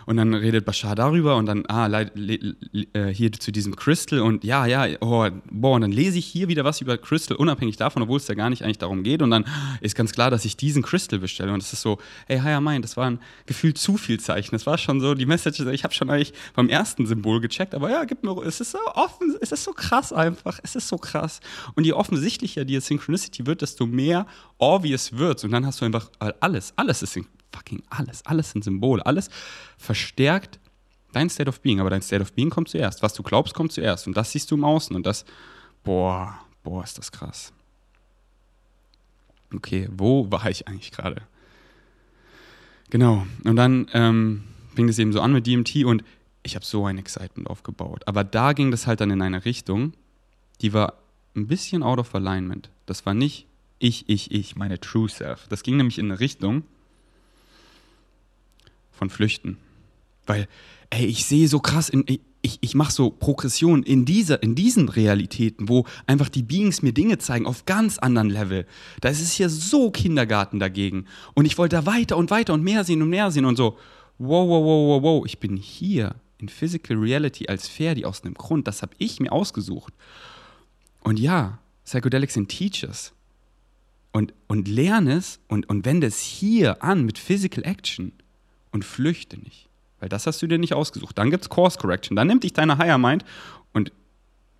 und 0.10 0.18
dann 0.18 0.34
redet 0.34 0.66
Bashar 0.66 0.96
darüber 0.96 1.36
und 1.36 1.46
dann, 1.46 1.68
ah, 1.68 1.86
le, 1.86 2.10
le, 2.16 2.56
le, 2.72 2.88
äh, 2.94 3.14
hier 3.14 3.32
zu 3.32 3.52
diesem 3.52 3.76
Crystal 3.76 4.22
und 4.22 4.44
ja, 4.44 4.66
ja, 4.66 4.88
oh, 5.02 5.28
boah, 5.52 5.76
und 5.76 5.82
dann 5.82 5.92
lese 5.92 6.18
ich 6.18 6.26
hier 6.26 6.48
wieder 6.48 6.64
was 6.64 6.82
über 6.82 6.98
Crystal, 6.98 7.38
unabhängig 7.38 7.78
davon, 7.78 8.02
obwohl 8.02 8.18
es 8.18 8.28
ja 8.28 8.34
gar 8.34 8.50
nicht 8.50 8.64
eigentlich 8.64 8.80
darum 8.80 9.04
geht. 9.04 9.22
Und 9.22 9.30
dann 9.30 9.46
ist 9.82 9.96
ganz 9.96 10.12
klar, 10.12 10.32
dass 10.32 10.46
ich 10.46 10.58
diesen 10.58 10.82
Crystal 10.82 11.20
bestelle. 11.20 11.54
Und 11.54 11.62
es 11.62 11.74
ist 11.74 11.84
so, 11.84 12.00
hey, 12.26 12.40
Higher 12.40 12.60
Mind, 12.60 12.84
das 12.84 12.98
war 12.98 13.06
ein 13.06 13.20
Gefühl 13.46 13.76
zu 13.76 13.98
viel 13.98 14.20
Zeichen. 14.20 14.56
Das 14.56 14.66
war 14.66 14.80
schon 14.80 15.00
so, 15.00 15.14
die 15.14 15.28
Message, 15.28 15.60
ich 15.60 15.84
habe 15.84 15.94
schon 15.94 16.10
eigentlich 16.10 16.34
beim 16.56 16.70
ersten 16.70 17.06
Symbol 17.06 17.40
gecheckt, 17.40 17.76
aber 17.76 17.92
ja, 17.92 18.04
gib 18.06 18.24
mir, 18.24 18.36
es 18.48 18.60
ist 18.62 18.72
so 18.72 18.80
offen, 18.96 19.36
es 19.42 19.52
ist 19.52 19.64
so 19.64 19.74
krass 19.74 20.12
einfach, 20.12 20.60
es 20.64 20.76
ist 20.76 20.88
so 20.88 20.98
krass. 20.98 21.40
Und 21.76 21.84
je 21.84 21.94
offensichtlicher 21.94 22.66
die 22.66 22.80
Synchronicity 22.80 23.46
wird, 23.46 23.62
desto 23.62 23.86
mehr 23.86 24.09
obvious 24.58 25.14
wird 25.14 25.44
Und 25.44 25.52
dann 25.52 25.66
hast 25.66 25.82
du 25.82 25.86
einfach 25.86 26.10
alles, 26.40 26.74
alles 26.76 27.02
ist 27.02 27.18
fucking 27.52 27.84
alles, 27.90 28.26
alles 28.26 28.52
sind 28.52 28.64
Symbole, 28.64 29.06
alles 29.06 29.30
verstärkt 29.78 30.60
dein 31.14 31.30
State 31.30 31.50
of 31.50 31.62
Being, 31.62 31.80
aber 31.80 31.90
dein 31.90 32.02
State 32.02 32.22
of 32.22 32.34
Being 32.34 32.50
kommt 32.50 32.70
zuerst. 32.70 33.02
Was 33.02 33.14
du 33.14 33.24
glaubst, 33.24 33.54
kommt 33.54 33.72
zuerst 33.72 34.08
und 34.08 34.16
das 34.16 34.32
siehst 34.32 34.52
du 34.52 34.56
im 34.56 34.64
Außen 34.64 34.96
und 34.96 35.06
das, 35.06 35.26
boah, 35.84 36.40
boah, 36.64 36.84
ist 36.84 36.98
das 36.98 37.12
krass. 37.12 37.52
Okay, 39.54 39.90
wo 39.92 40.32
war 40.32 40.50
ich 40.50 40.68
eigentlich 40.68 40.92
gerade? 40.92 41.24
Genau, 42.92 43.26
und 43.44 43.56
dann 43.56 43.88
ähm, 43.94 44.44
fing 44.76 44.88
das 44.88 45.00
eben 45.00 45.14
so 45.14 45.22
an 45.22 45.34
mit 45.34 45.48
DMT 45.48 45.86
und 45.86 46.04
ich 46.44 46.56
habe 46.56 46.66
so 46.66 46.86
ein 46.86 46.98
Excitement 46.98 47.50
aufgebaut. 47.50 48.04
Aber 48.06 48.24
da 48.24 48.54
ging 48.54 48.72
das 48.72 48.88
halt 48.88 49.02
dann 49.02 49.12
in 49.12 49.22
eine 49.22 49.46
Richtung, 49.46 49.94
die 50.62 50.74
war 50.74 50.94
ein 51.36 51.48
bisschen 51.48 51.84
out 51.84 52.00
of 52.00 52.16
alignment. 52.16 52.70
Das 52.86 53.06
war 53.06 53.14
nicht 53.14 53.48
ich, 53.80 54.08
ich, 54.08 54.32
ich, 54.32 54.56
meine 54.56 54.80
True 54.80 55.10
Self. 55.10 55.48
Das 55.50 55.64
ging 55.64 55.78
nämlich 55.78 55.98
in 55.98 56.06
eine 56.06 56.20
Richtung, 56.20 56.64
von 58.92 59.10
Flüchten. 59.10 59.58
Weil, 60.28 60.48
ey, 60.90 61.06
ich 61.06 61.26
sehe 61.26 61.48
so 61.48 61.60
krass, 61.60 61.90
in, 61.90 62.04
ich, 62.42 62.60
ich 62.62 62.76
mache 62.76 62.92
so 62.92 63.10
Progression 63.10 63.84
in, 63.84 64.06
dieser, 64.06 64.44
in 64.44 64.56
diesen 64.56 64.90
Realitäten, 64.90 65.70
wo 65.70 65.86
einfach 66.06 66.30
die 66.30 66.44
Beings 66.44 66.82
mir 66.82 66.94
Dinge 66.94 67.18
zeigen 67.18 67.46
auf 67.46 67.66
ganz 67.66 67.98
anderen 67.98 68.30
Level. 68.30 68.66
Da 69.02 69.10
ist 69.10 69.22
es 69.22 69.32
hier 69.32 69.50
so 69.50 69.90
Kindergarten 69.90 70.60
dagegen. 70.60 71.06
Und 71.34 71.46
ich 71.46 71.58
wollte 71.58 71.78
da 71.78 71.86
weiter 71.86 72.18
und 72.18 72.30
weiter 72.30 72.54
und 72.54 72.64
mehr 72.64 72.84
sehen 72.84 73.02
und 73.02 73.10
mehr 73.10 73.32
sehen 73.32 73.46
und 73.46 73.56
so. 73.56 73.78
Wow, 74.18 74.48
wow, 74.48 74.64
wow, 74.64 74.88
wow, 74.88 75.04
wow. 75.04 75.26
Ich 75.26 75.40
bin 75.40 75.56
hier 75.56 76.16
in 76.38 76.50
Physical 76.50 76.98
Reality 76.98 77.48
als 77.48 77.68
Ferdi 77.68 78.06
aus 78.06 78.24
einem 78.24 78.36
Grund. 78.36 78.68
Das 78.68 78.82
habe 78.82 78.94
ich 78.98 79.20
mir 79.20 79.32
ausgesucht. 79.32 79.94
Und 81.02 81.20
ja, 81.20 81.60
Psychedelics 81.86 82.34
sind 82.34 82.50
Teachers. 82.50 83.14
Und, 84.12 84.34
und 84.48 84.68
lerne 84.68 85.14
es 85.14 85.40
und, 85.48 85.70
und 85.70 85.86
wende 85.86 86.08
es 86.08 86.20
hier 86.20 86.84
an 86.84 87.06
mit 87.06 87.20
Physical 87.20 87.64
Action 87.64 88.12
und 88.72 88.84
flüchte 88.84 89.38
nicht. 89.38 89.68
Weil 90.00 90.10
das 90.10 90.26
hast 90.26 90.42
du 90.42 90.48
dir 90.48 90.58
nicht 90.58 90.74
ausgesucht. 90.74 91.18
Dann 91.18 91.30
gibt 91.30 91.44
es 91.44 91.50
Course 91.50 91.78
Correction. 91.78 92.16
Dann 92.16 92.28
nimmt 92.28 92.44
dich 92.44 92.54
deine 92.54 92.78
Higher 92.78 92.98
Mind 92.98 93.24
und 93.74 93.92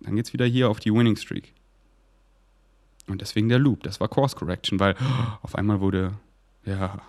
dann 0.00 0.16
geht 0.16 0.26
es 0.26 0.32
wieder 0.32 0.46
hier 0.46 0.70
auf 0.70 0.80
die 0.80 0.92
Winning 0.92 1.16
Streak. 1.16 1.52
Und 3.08 3.20
deswegen 3.20 3.48
der 3.48 3.58
Loop. 3.58 3.82
Das 3.82 4.00
war 4.00 4.08
Course 4.08 4.36
Correction, 4.36 4.78
weil 4.78 4.94
auf 5.42 5.54
einmal 5.56 5.80
wurde, 5.80 6.14
ja, 6.64 7.00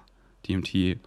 DMT 0.48 1.00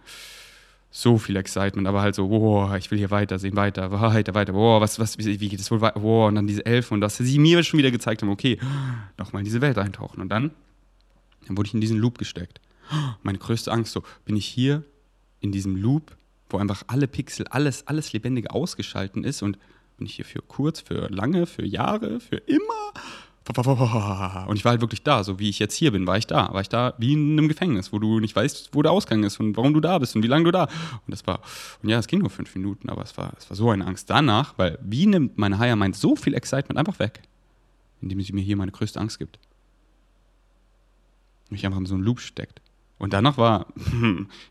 so 0.95 1.17
viel 1.17 1.35
Excitement, 1.35 1.87
aber 1.89 2.01
halt 2.01 2.15
so, 2.15 2.29
wow, 2.29 2.73
ich 2.77 2.89
will 2.89 2.97
hier 2.97 3.11
weitersehen, 3.11 3.57
weiter, 3.57 3.91
weiter, 3.91 4.33
weiter, 4.33 4.53
wow, 4.53 4.79
was, 4.79 4.97
was, 4.97 5.17
wie, 5.17 5.49
geht 5.49 5.59
es 5.59 5.69
wohl 5.69 5.81
weiter, 5.81 6.01
wow, 6.01 6.29
und 6.29 6.35
dann 6.35 6.47
diese 6.47 6.65
Elfen 6.65 6.93
und 6.93 7.01
dass 7.01 7.17
sie 7.17 7.37
mir 7.37 7.61
schon 7.63 7.79
wieder 7.79 7.91
gezeigt 7.91 8.21
haben, 8.21 8.29
okay, 8.29 8.57
nochmal 9.17 9.41
in 9.41 9.43
diese 9.43 9.59
Welt 9.59 9.77
eintauchen. 9.77 10.21
Und 10.21 10.29
dann, 10.29 10.51
dann 11.47 11.57
wurde 11.57 11.67
ich 11.67 11.73
in 11.73 11.81
diesen 11.81 11.97
Loop 11.97 12.17
gesteckt. 12.17 12.61
Meine 13.23 13.37
größte 13.37 13.71
Angst, 13.71 13.93
so, 13.93 14.03
bin 14.25 14.35
ich 14.35 14.45
hier 14.45 14.83
in 15.39 15.51
diesem 15.51 15.75
Loop, 15.75 16.15
wo 16.49 16.57
einfach 16.57 16.83
alle 16.87 17.07
Pixel, 17.07 17.47
alles, 17.47 17.87
alles 17.87 18.13
Lebendige 18.13 18.51
ausgeschalten 18.51 19.23
ist 19.23 19.41
und 19.41 19.57
bin 19.97 20.07
ich 20.07 20.15
hier 20.15 20.25
für 20.25 20.41
kurz, 20.41 20.81
für 20.81 21.07
lange, 21.09 21.45
für 21.45 21.65
Jahre, 21.65 22.19
für 22.19 22.37
immer. 22.37 22.93
Und 24.47 24.55
ich 24.55 24.65
war 24.65 24.71
halt 24.71 24.81
wirklich 24.81 25.03
da, 25.03 25.23
so 25.23 25.37
wie 25.37 25.49
ich 25.49 25.59
jetzt 25.59 25.75
hier 25.75 25.91
bin, 25.91 26.07
war 26.07 26.17
ich 26.17 26.25
da. 26.25 26.51
War 26.51 26.61
ich 26.61 26.69
da 26.69 26.95
wie 26.97 27.13
in 27.13 27.33
einem 27.33 27.47
Gefängnis, 27.47 27.93
wo 27.93 27.99
du 27.99 28.19
nicht 28.19 28.35
weißt, 28.35 28.71
wo 28.73 28.81
der 28.81 28.91
Ausgang 28.91 29.23
ist 29.23 29.39
und 29.39 29.55
warum 29.55 29.73
du 29.73 29.79
da 29.79 29.99
bist 29.99 30.15
und 30.15 30.23
wie 30.23 30.27
lange 30.27 30.45
du 30.45 30.51
da. 30.51 30.63
Und 30.63 31.11
das 31.11 31.25
war, 31.27 31.41
und 31.83 31.89
ja, 31.89 31.99
es 31.99 32.07
ging 32.07 32.19
nur 32.19 32.31
fünf 32.31 32.55
Minuten, 32.55 32.89
aber 32.89 33.03
es 33.03 33.15
war, 33.17 33.33
es 33.37 33.47
war 33.49 33.55
so 33.55 33.69
eine 33.69 33.85
Angst 33.85 34.09
danach, 34.09 34.57
weil 34.57 34.79
wie 34.81 35.05
nimmt 35.05 35.37
meine 35.37 35.59
Higher 35.59 35.75
Mind 35.75 35.95
so 35.95 36.15
viel 36.15 36.33
Excitement 36.33 36.79
einfach 36.79 36.97
weg, 36.97 37.21
indem 38.01 38.19
sie 38.21 38.33
mir 38.33 38.41
hier 38.41 38.57
meine 38.57 38.71
größte 38.71 38.99
Angst 38.99 39.19
gibt. 39.19 39.37
Mich 41.49 41.65
einfach 41.65 41.79
in 41.79 41.85
so 41.85 41.95
einen 41.95 42.03
Loop 42.03 42.19
steckt. 42.19 42.61
Und 42.97 43.13
danach 43.13 43.37
war, 43.37 43.67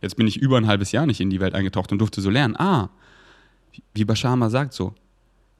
jetzt 0.00 0.16
bin 0.16 0.26
ich 0.26 0.36
über 0.36 0.58
ein 0.58 0.66
halbes 0.66 0.92
Jahr 0.92 1.06
nicht 1.06 1.20
in 1.20 1.30
die 1.30 1.40
Welt 1.40 1.54
eingetaucht 1.54 1.92
und 1.92 1.98
durfte 1.98 2.20
so 2.20 2.30
lernen. 2.30 2.56
Ah, 2.56 2.90
wie 3.94 4.04
Bashama 4.04 4.50
sagt 4.50 4.74
so, 4.74 4.94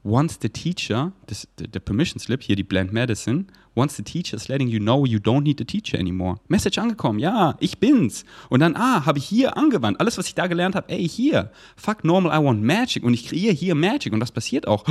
once 0.03 0.37
the 0.41 0.49
teacher, 0.49 1.11
das, 1.25 1.47
the, 1.57 1.65
the 1.71 1.79
permission 1.79 2.19
slip, 2.19 2.43
hier 2.43 2.55
die 2.55 2.63
Blend 2.63 2.93
Medicine, 2.93 3.45
once 3.75 3.95
the 3.95 4.03
teacher 4.03 4.35
is 4.35 4.47
letting 4.47 4.67
you 4.67 4.79
know 4.79 5.05
you 5.05 5.19
don't 5.19 5.41
need 5.41 5.57
the 5.57 5.65
teacher 5.65 5.99
anymore. 5.99 6.39
Message 6.47 6.77
angekommen, 6.77 7.19
ja, 7.19 7.57
ich 7.59 7.79
bin's. 7.79 8.23
Und 8.49 8.59
dann, 8.59 8.75
ah, 8.75 9.05
habe 9.05 9.17
ich 9.17 9.25
hier 9.25 9.57
angewandt. 9.57 9.99
Alles, 9.99 10.17
was 10.17 10.27
ich 10.27 10.35
da 10.35 10.47
gelernt 10.47 10.75
habe, 10.75 10.89
ey, 10.89 11.09
hier. 11.09 11.51
Fuck 11.75 12.03
normal, 12.03 12.39
I 12.39 12.43
want 12.43 12.61
magic. 12.61 13.03
Und 13.03 13.13
ich 13.13 13.27
kreiere 13.27 13.53
hier 13.53 13.75
Magic. 13.75 14.13
Und 14.13 14.19
das 14.19 14.31
passiert 14.31 14.67
auch. 14.67 14.85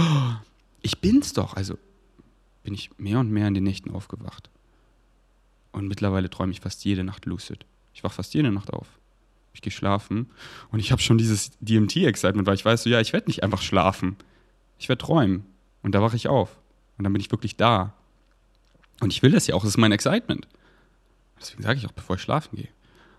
Ich 0.83 0.99
bin's 1.01 1.33
doch. 1.33 1.55
Also 1.55 1.79
bin 2.65 2.75
ich 2.75 2.91
mehr 2.99 3.21
und 3.21 3.31
mehr 3.31 3.49
in 3.49 3.55
den 3.55 3.65
Nächten 3.65 3.91
aufgewacht. 3.91 4.51
Und 5.75 5.89
mittlerweile 5.89 6.31
träume 6.31 6.53
ich 6.53 6.61
fast 6.61 6.85
jede 6.85 7.03
Nacht 7.03 7.27
lucid. 7.27 7.67
Ich 7.95 8.05
wach 8.05 8.13
fast 8.13 8.33
jede 8.33 8.53
Nacht 8.53 8.73
auf. 8.73 8.87
Ich 9.55 9.61
gehe 9.61 9.73
schlafen 9.73 10.31
und 10.71 10.79
ich 10.79 10.93
habe 10.93 11.03
schon 11.03 11.19
dieses 11.19 11.51
DMT-Excitement, 11.61 12.47
weil 12.47 12.55
ich 12.55 12.65
weiß 12.65 12.85
so, 12.85 12.91
ja, 12.91 13.01
ich 13.01 13.13
werde 13.13 13.27
nicht 13.27 13.43
einfach 13.43 13.61
schlafen. 13.61 14.17
Ich 14.79 14.89
werde 14.89 15.05
träumen. 15.05 15.45
Und 15.83 15.97
da 15.97 16.01
wache 16.01 16.15
ich 16.15 16.29
auf. 16.29 16.57
Und 16.97 17.03
dann 17.05 17.13
bin 17.13 17.21
ich 17.21 17.31
wirklich 17.33 17.57
da. 17.57 17.93
Und 19.01 19.13
ich 19.13 19.23
will 19.23 19.33
das 19.33 19.49
ja 19.49 19.57
auch, 19.57 19.63
das 19.63 19.71
ist 19.71 19.77
mein 19.77 19.91
Excitement. 19.91 20.47
Deswegen 21.41 21.65
sage 21.65 21.79
ich 21.79 21.87
auch, 21.87 21.93
bevor 21.93 22.17
ich 22.17 22.23
schlafen 22.23 22.57
gehe, 22.57 22.69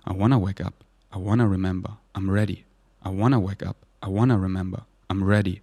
I 0.07 0.17
wanna 0.17 0.41
wake 0.41 0.65
up. 0.65 0.73
I 1.13 1.17
wanna 1.17 1.45
remember. 1.45 1.97
I'm 2.13 2.31
ready. 2.31 2.63
I 3.03 3.09
wanna 3.09 3.39
wake 3.39 3.65
up. 3.65 3.75
I 4.01 4.07
wanna 4.07 4.37
remember. 4.37 4.85
I'm 5.09 5.27
ready. 5.27 5.61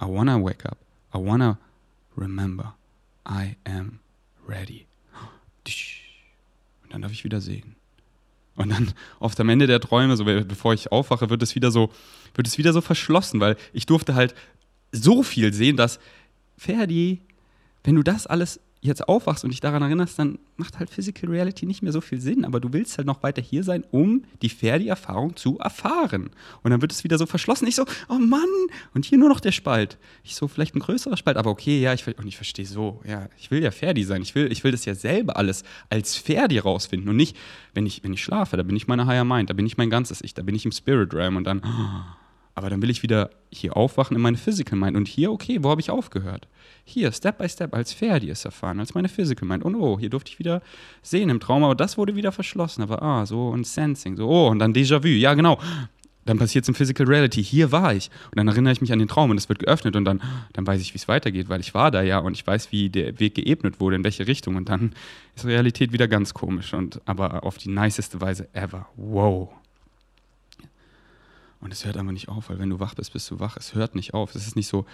I 0.00 0.06
wanna 0.06 0.36
wake 0.38 0.66
up. 0.66 0.78
I 1.12 1.18
wanna 1.18 1.58
remember. 2.16 2.74
I 3.24 3.56
am 3.64 4.00
ready. 4.48 4.86
Dann 6.94 7.02
darf 7.02 7.10
ich 7.10 7.24
wieder 7.24 7.40
sehen. 7.40 7.74
Und 8.54 8.68
dann 8.68 8.92
oft 9.18 9.40
am 9.40 9.48
Ende 9.48 9.66
der 9.66 9.80
Träume, 9.80 10.16
so 10.16 10.24
bevor 10.24 10.74
ich 10.74 10.92
aufwache, 10.92 11.28
wird 11.28 11.42
es 11.42 11.56
wieder 11.56 11.72
so, 11.72 11.90
wird 12.36 12.46
es 12.46 12.56
wieder 12.56 12.72
so 12.72 12.80
verschlossen, 12.80 13.40
weil 13.40 13.56
ich 13.72 13.84
durfte 13.84 14.14
halt 14.14 14.32
so 14.92 15.24
viel 15.24 15.52
sehen, 15.52 15.76
dass 15.76 15.98
Ferdi, 16.56 17.20
wenn 17.82 17.96
du 17.96 18.04
das 18.04 18.28
alles 18.28 18.60
jetzt 18.84 19.08
aufwachst 19.08 19.44
und 19.44 19.50
dich 19.50 19.60
daran 19.60 19.82
erinnerst, 19.82 20.18
dann 20.18 20.38
macht 20.56 20.78
halt 20.78 20.90
Physical 20.90 21.30
Reality 21.30 21.64
nicht 21.64 21.82
mehr 21.82 21.92
so 21.92 22.02
viel 22.02 22.20
Sinn. 22.20 22.44
Aber 22.44 22.60
du 22.60 22.72
willst 22.72 22.98
halt 22.98 23.06
noch 23.06 23.22
weiter 23.22 23.40
hier 23.40 23.64
sein, 23.64 23.82
um 23.90 24.24
die 24.42 24.50
Ferdi-Erfahrung 24.50 25.36
zu 25.36 25.58
erfahren. 25.58 26.30
Und 26.62 26.70
dann 26.70 26.82
wird 26.82 26.92
es 26.92 27.02
wieder 27.02 27.16
so 27.16 27.24
verschlossen. 27.24 27.66
Ich 27.66 27.76
so, 27.76 27.86
oh 28.08 28.18
Mann, 28.18 28.40
und 28.92 29.06
hier 29.06 29.16
nur 29.16 29.30
noch 29.30 29.40
der 29.40 29.52
Spalt. 29.52 29.96
Ich 30.22 30.34
so, 30.34 30.48
vielleicht 30.48 30.74
ein 30.74 30.80
größerer 30.80 31.16
Spalt, 31.16 31.38
aber 31.38 31.50
okay, 31.50 31.80
ja, 31.80 31.94
ich 31.94 32.06
und 32.06 32.26
ich 32.26 32.36
verstehe 32.36 32.66
so, 32.66 33.00
ja, 33.06 33.28
ich 33.38 33.50
will 33.50 33.62
ja 33.62 33.70
Ferdi 33.70 34.04
sein. 34.04 34.20
Ich 34.20 34.34
will, 34.34 34.52
ich 34.52 34.62
will 34.64 34.72
das 34.72 34.84
ja 34.84 34.94
selber 34.94 35.38
alles 35.38 35.64
als 35.88 36.16
Ferdi 36.16 36.58
rausfinden 36.58 37.08
und 37.08 37.16
nicht, 37.16 37.36
wenn 37.72 37.86
ich, 37.86 38.04
wenn 38.04 38.12
ich 38.12 38.22
schlafe, 38.22 38.58
da 38.58 38.62
bin 38.62 38.76
ich 38.76 38.86
meine 38.86 39.06
Higher 39.06 39.24
Mind, 39.24 39.48
da 39.48 39.54
bin 39.54 39.66
ich 39.66 39.78
mein 39.78 39.88
ganzes 39.90 40.22
Ich, 40.22 40.34
da 40.34 40.42
bin 40.42 40.54
ich 40.54 40.66
im 40.66 40.72
Spirit 40.72 41.14
Realm 41.14 41.36
und 41.36 41.44
dann, 41.44 41.62
aber 42.54 42.70
dann 42.70 42.82
will 42.82 42.90
ich 42.90 43.02
wieder 43.02 43.30
hier 43.52 43.76
aufwachen 43.76 44.16
in 44.16 44.22
meine 44.22 44.36
Physical 44.36 44.78
Mind. 44.78 44.96
Und 44.96 45.08
hier, 45.08 45.32
okay, 45.32 45.58
wo 45.62 45.70
habe 45.70 45.80
ich 45.80 45.90
aufgehört? 45.90 46.46
Hier, 46.84 47.10
Step 47.10 47.38
by 47.38 47.48
Step, 47.48 47.74
als 47.74 47.92
Ferdi 47.92 48.30
es 48.30 48.44
erfahren, 48.44 48.78
als 48.78 48.94
meine 48.94 49.08
Physical 49.08 49.48
Mind. 49.48 49.64
Und 49.64 49.74
oh, 49.74 49.98
hier 49.98 50.10
durfte 50.10 50.30
ich 50.30 50.38
wieder 50.38 50.62
sehen 51.02 51.30
im 51.30 51.40
Traum, 51.40 51.64
aber 51.64 51.74
das 51.74 51.98
wurde 51.98 52.14
wieder 52.14 52.30
verschlossen. 52.30 52.82
Aber 52.82 53.02
ah, 53.02 53.26
so 53.26 53.48
und 53.48 53.66
Sensing, 53.66 54.16
so, 54.16 54.28
oh, 54.28 54.48
und 54.48 54.60
dann 54.60 54.72
Déjà-vu. 54.72 55.08
Ja, 55.08 55.34
genau. 55.34 55.58
Dann 56.26 56.38
passiert 56.38 56.64
es 56.64 56.68
im 56.68 56.74
Physical 56.74 57.06
Reality. 57.06 57.42
Hier 57.42 57.72
war 57.72 57.94
ich. 57.94 58.10
Und 58.30 58.38
dann 58.38 58.48
erinnere 58.48 58.72
ich 58.72 58.80
mich 58.80 58.92
an 58.92 58.98
den 58.98 59.08
Traum 59.08 59.30
und 59.30 59.36
es 59.36 59.48
wird 59.48 59.58
geöffnet 59.58 59.96
und 59.96 60.04
dann, 60.04 60.22
dann 60.52 60.66
weiß 60.66 60.80
ich, 60.80 60.94
wie 60.94 60.98
es 60.98 61.08
weitergeht, 61.08 61.48
weil 61.48 61.60
ich 61.60 61.74
war 61.74 61.90
da 61.90 62.02
ja 62.02 62.18
und 62.18 62.34
ich 62.34 62.46
weiß, 62.46 62.72
wie 62.72 62.88
der 62.88 63.18
Weg 63.20 63.34
geebnet 63.34 63.80
wurde, 63.80 63.96
in 63.96 64.04
welche 64.04 64.26
Richtung. 64.26 64.56
Und 64.56 64.68
dann 64.68 64.94
ist 65.34 65.44
Realität 65.44 65.92
wieder 65.92 66.08
ganz 66.08 66.32
komisch 66.32 66.72
und 66.72 67.00
aber 67.04 67.44
auf 67.44 67.58
die 67.58 67.68
niceste 67.68 68.20
Weise 68.20 68.48
ever. 68.54 68.86
Wow. 68.96 69.50
Und 71.64 71.72
es 71.72 71.86
hört 71.86 71.96
einfach 71.96 72.12
nicht 72.12 72.28
auf, 72.28 72.50
weil 72.50 72.58
wenn 72.58 72.68
du 72.68 72.78
wach 72.78 72.94
bist, 72.94 73.14
bist 73.14 73.30
du 73.30 73.40
wach. 73.40 73.56
Es 73.56 73.74
hört 73.74 73.94
nicht 73.94 74.12
auf. 74.12 74.34
Es 74.34 74.46
ist 74.46 74.54
nicht 74.54 74.68
so, 74.68 74.84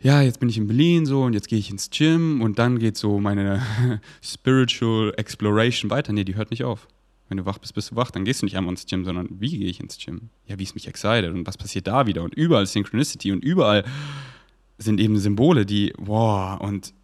ja, 0.00 0.22
jetzt 0.22 0.38
bin 0.38 0.48
ich 0.48 0.56
in 0.56 0.68
Berlin 0.68 1.06
so 1.06 1.24
und 1.24 1.32
jetzt 1.32 1.48
gehe 1.48 1.58
ich 1.58 1.70
ins 1.70 1.90
Gym 1.90 2.40
und 2.40 2.60
dann 2.60 2.78
geht 2.78 2.96
so 2.96 3.18
meine 3.18 3.60
Spiritual 4.22 5.12
Exploration 5.16 5.90
weiter. 5.90 6.12
Nee, 6.12 6.22
die 6.22 6.36
hört 6.36 6.52
nicht 6.52 6.62
auf. 6.62 6.86
Wenn 7.28 7.38
du 7.38 7.46
wach 7.46 7.58
bist, 7.58 7.74
bist 7.74 7.90
du 7.90 7.96
wach. 7.96 8.12
Dann 8.12 8.24
gehst 8.24 8.42
du 8.42 8.46
nicht 8.46 8.56
einmal 8.56 8.72
ins 8.72 8.86
Gym, 8.86 9.04
sondern 9.04 9.28
wie 9.40 9.58
gehe 9.58 9.66
ich 9.66 9.80
ins 9.80 9.98
Gym? 9.98 10.30
Ja, 10.46 10.56
wie 10.56 10.62
ist 10.62 10.76
mich 10.76 10.86
excited 10.86 11.32
und 11.32 11.48
was 11.48 11.58
passiert 11.58 11.88
da 11.88 12.06
wieder? 12.06 12.22
Und 12.22 12.34
überall 12.34 12.66
Synchronicity 12.66 13.32
und 13.32 13.42
überall 13.42 13.84
sind 14.78 15.00
eben 15.00 15.18
Symbole, 15.18 15.66
die, 15.66 15.92
wow, 15.98 16.60
und 16.60 16.94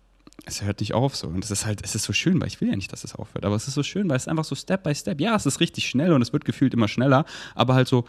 es 0.44 0.62
hört 0.62 0.78
nicht 0.78 0.94
auf 0.94 1.16
so. 1.16 1.26
Und 1.26 1.42
es 1.42 1.50
ist 1.50 1.66
halt, 1.66 1.80
es 1.82 1.97
ist 1.97 2.04
so 2.04 2.12
schön, 2.12 2.40
weil 2.40 2.47
ich 2.47 2.61
will 2.61 2.68
ja 2.68 2.76
nicht, 2.76 2.92
dass 2.92 3.02
es 3.02 3.16
aufhört, 3.16 3.44
aber 3.44 3.56
es 3.56 3.66
ist 3.66 3.75
so 3.75 3.82
schön, 3.82 4.08
weil 4.08 4.16
es 4.16 4.28
einfach 4.28 4.44
so 4.44 4.54
Step 4.54 4.85
by 4.85 4.94
Step, 4.94 5.20
ja, 5.20 5.35
es 5.35 5.47
ist 5.47 5.58
richtig 5.58 5.88
schnell 5.88 6.12
und 6.12 6.23
es 6.23 6.32
wird 6.32 6.44
gefühlt 6.44 6.75
immer 6.75 6.87
schneller, 6.87 7.25
aber 7.56 7.75
halt 7.75 7.88
so, 7.88 8.04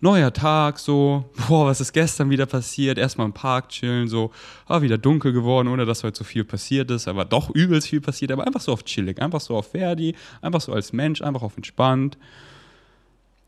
neuer 0.00 0.32
Tag, 0.32 0.78
so, 0.78 1.24
boah, 1.48 1.66
was 1.66 1.80
ist 1.80 1.92
gestern 1.92 2.30
wieder 2.30 2.46
passiert? 2.46 2.98
Erstmal 2.98 3.26
im 3.26 3.32
Park 3.32 3.68
chillen, 3.68 4.08
so, 4.08 4.30
ah, 4.66 4.82
wieder 4.82 4.98
dunkel 4.98 5.32
geworden, 5.32 5.68
ohne 5.68 5.84
dass 5.84 6.02
heute 6.02 6.18
so 6.18 6.24
viel 6.24 6.44
passiert 6.44 6.90
ist, 6.90 7.06
aber 7.06 7.24
doch 7.24 7.50
übelst 7.50 7.88
viel 7.88 8.00
passiert, 8.00 8.32
aber 8.32 8.46
einfach 8.46 8.60
so 8.60 8.72
auf 8.72 8.84
chillig, 8.84 9.20
einfach 9.20 9.40
so 9.40 9.56
auf 9.56 9.70
Verdi, 9.70 10.14
einfach 10.40 10.60
so 10.60 10.72
als 10.72 10.92
Mensch, 10.92 11.22
einfach 11.22 11.42
auf 11.42 11.56
entspannt. 11.56 12.16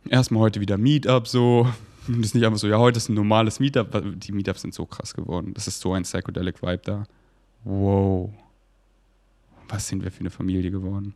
Erstmal 0.08 0.42
heute 0.42 0.60
wieder 0.60 0.78
Meetup, 0.78 1.26
so. 1.26 1.66
Das 2.08 2.18
ist 2.18 2.34
nicht 2.34 2.44
einfach 2.44 2.58
so, 2.58 2.66
ja, 2.66 2.78
heute 2.78 2.98
ist 2.98 3.08
ein 3.08 3.14
normales 3.14 3.60
Meetup. 3.60 4.02
Die 4.16 4.32
Meetups 4.32 4.62
sind 4.62 4.74
so 4.74 4.86
krass 4.86 5.14
geworden. 5.14 5.54
Das 5.54 5.68
ist 5.68 5.80
so 5.80 5.92
ein 5.92 6.02
psychedelic 6.02 6.60
Vibe 6.60 6.82
da. 6.84 7.04
Wow. 7.62 8.30
Was 9.68 9.86
sind 9.86 10.02
wir 10.02 10.10
für 10.10 10.20
eine 10.20 10.30
Familie 10.30 10.72
geworden? 10.72 11.14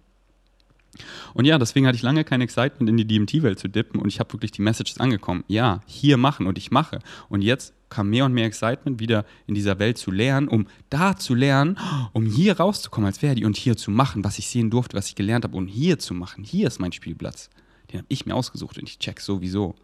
Und 1.34 1.44
ja, 1.44 1.58
deswegen 1.58 1.86
hatte 1.86 1.96
ich 1.96 2.02
lange 2.02 2.24
kein 2.24 2.40
Excitement, 2.40 2.88
in 2.88 2.96
die 2.96 3.06
DMT-Welt 3.06 3.58
zu 3.58 3.68
dippen 3.68 4.00
und 4.00 4.08
ich 4.08 4.20
habe 4.20 4.32
wirklich 4.32 4.52
die 4.52 4.62
Messages 4.62 4.98
angekommen. 4.98 5.44
Ja, 5.48 5.80
hier 5.86 6.16
machen 6.16 6.46
und 6.46 6.58
ich 6.58 6.70
mache. 6.70 7.00
Und 7.28 7.42
jetzt 7.42 7.74
kam 7.88 8.10
mehr 8.10 8.24
und 8.24 8.32
mehr 8.32 8.46
Excitement, 8.46 9.00
wieder 9.00 9.24
in 9.46 9.54
dieser 9.54 9.78
Welt 9.78 9.98
zu 9.98 10.10
lernen, 10.10 10.48
um 10.48 10.66
da 10.90 11.16
zu 11.16 11.34
lernen, 11.34 11.78
um 12.12 12.26
hier 12.26 12.58
rauszukommen 12.58 13.06
als 13.06 13.18
Verdi 13.18 13.44
und 13.44 13.56
hier 13.56 13.76
zu 13.76 13.90
machen, 13.90 14.24
was 14.24 14.38
ich 14.38 14.48
sehen 14.48 14.70
durfte, 14.70 14.96
was 14.96 15.08
ich 15.08 15.14
gelernt 15.14 15.44
habe 15.44 15.56
und 15.56 15.68
hier 15.68 15.98
zu 15.98 16.14
machen. 16.14 16.44
Hier 16.44 16.66
ist 16.66 16.80
mein 16.80 16.92
Spielplatz. 16.92 17.50
Den 17.92 17.98
habe 17.98 18.06
ich 18.08 18.26
mir 18.26 18.34
ausgesucht 18.34 18.78
und 18.78 18.88
ich 18.88 18.98
check 18.98 19.20
sowieso. 19.20 19.76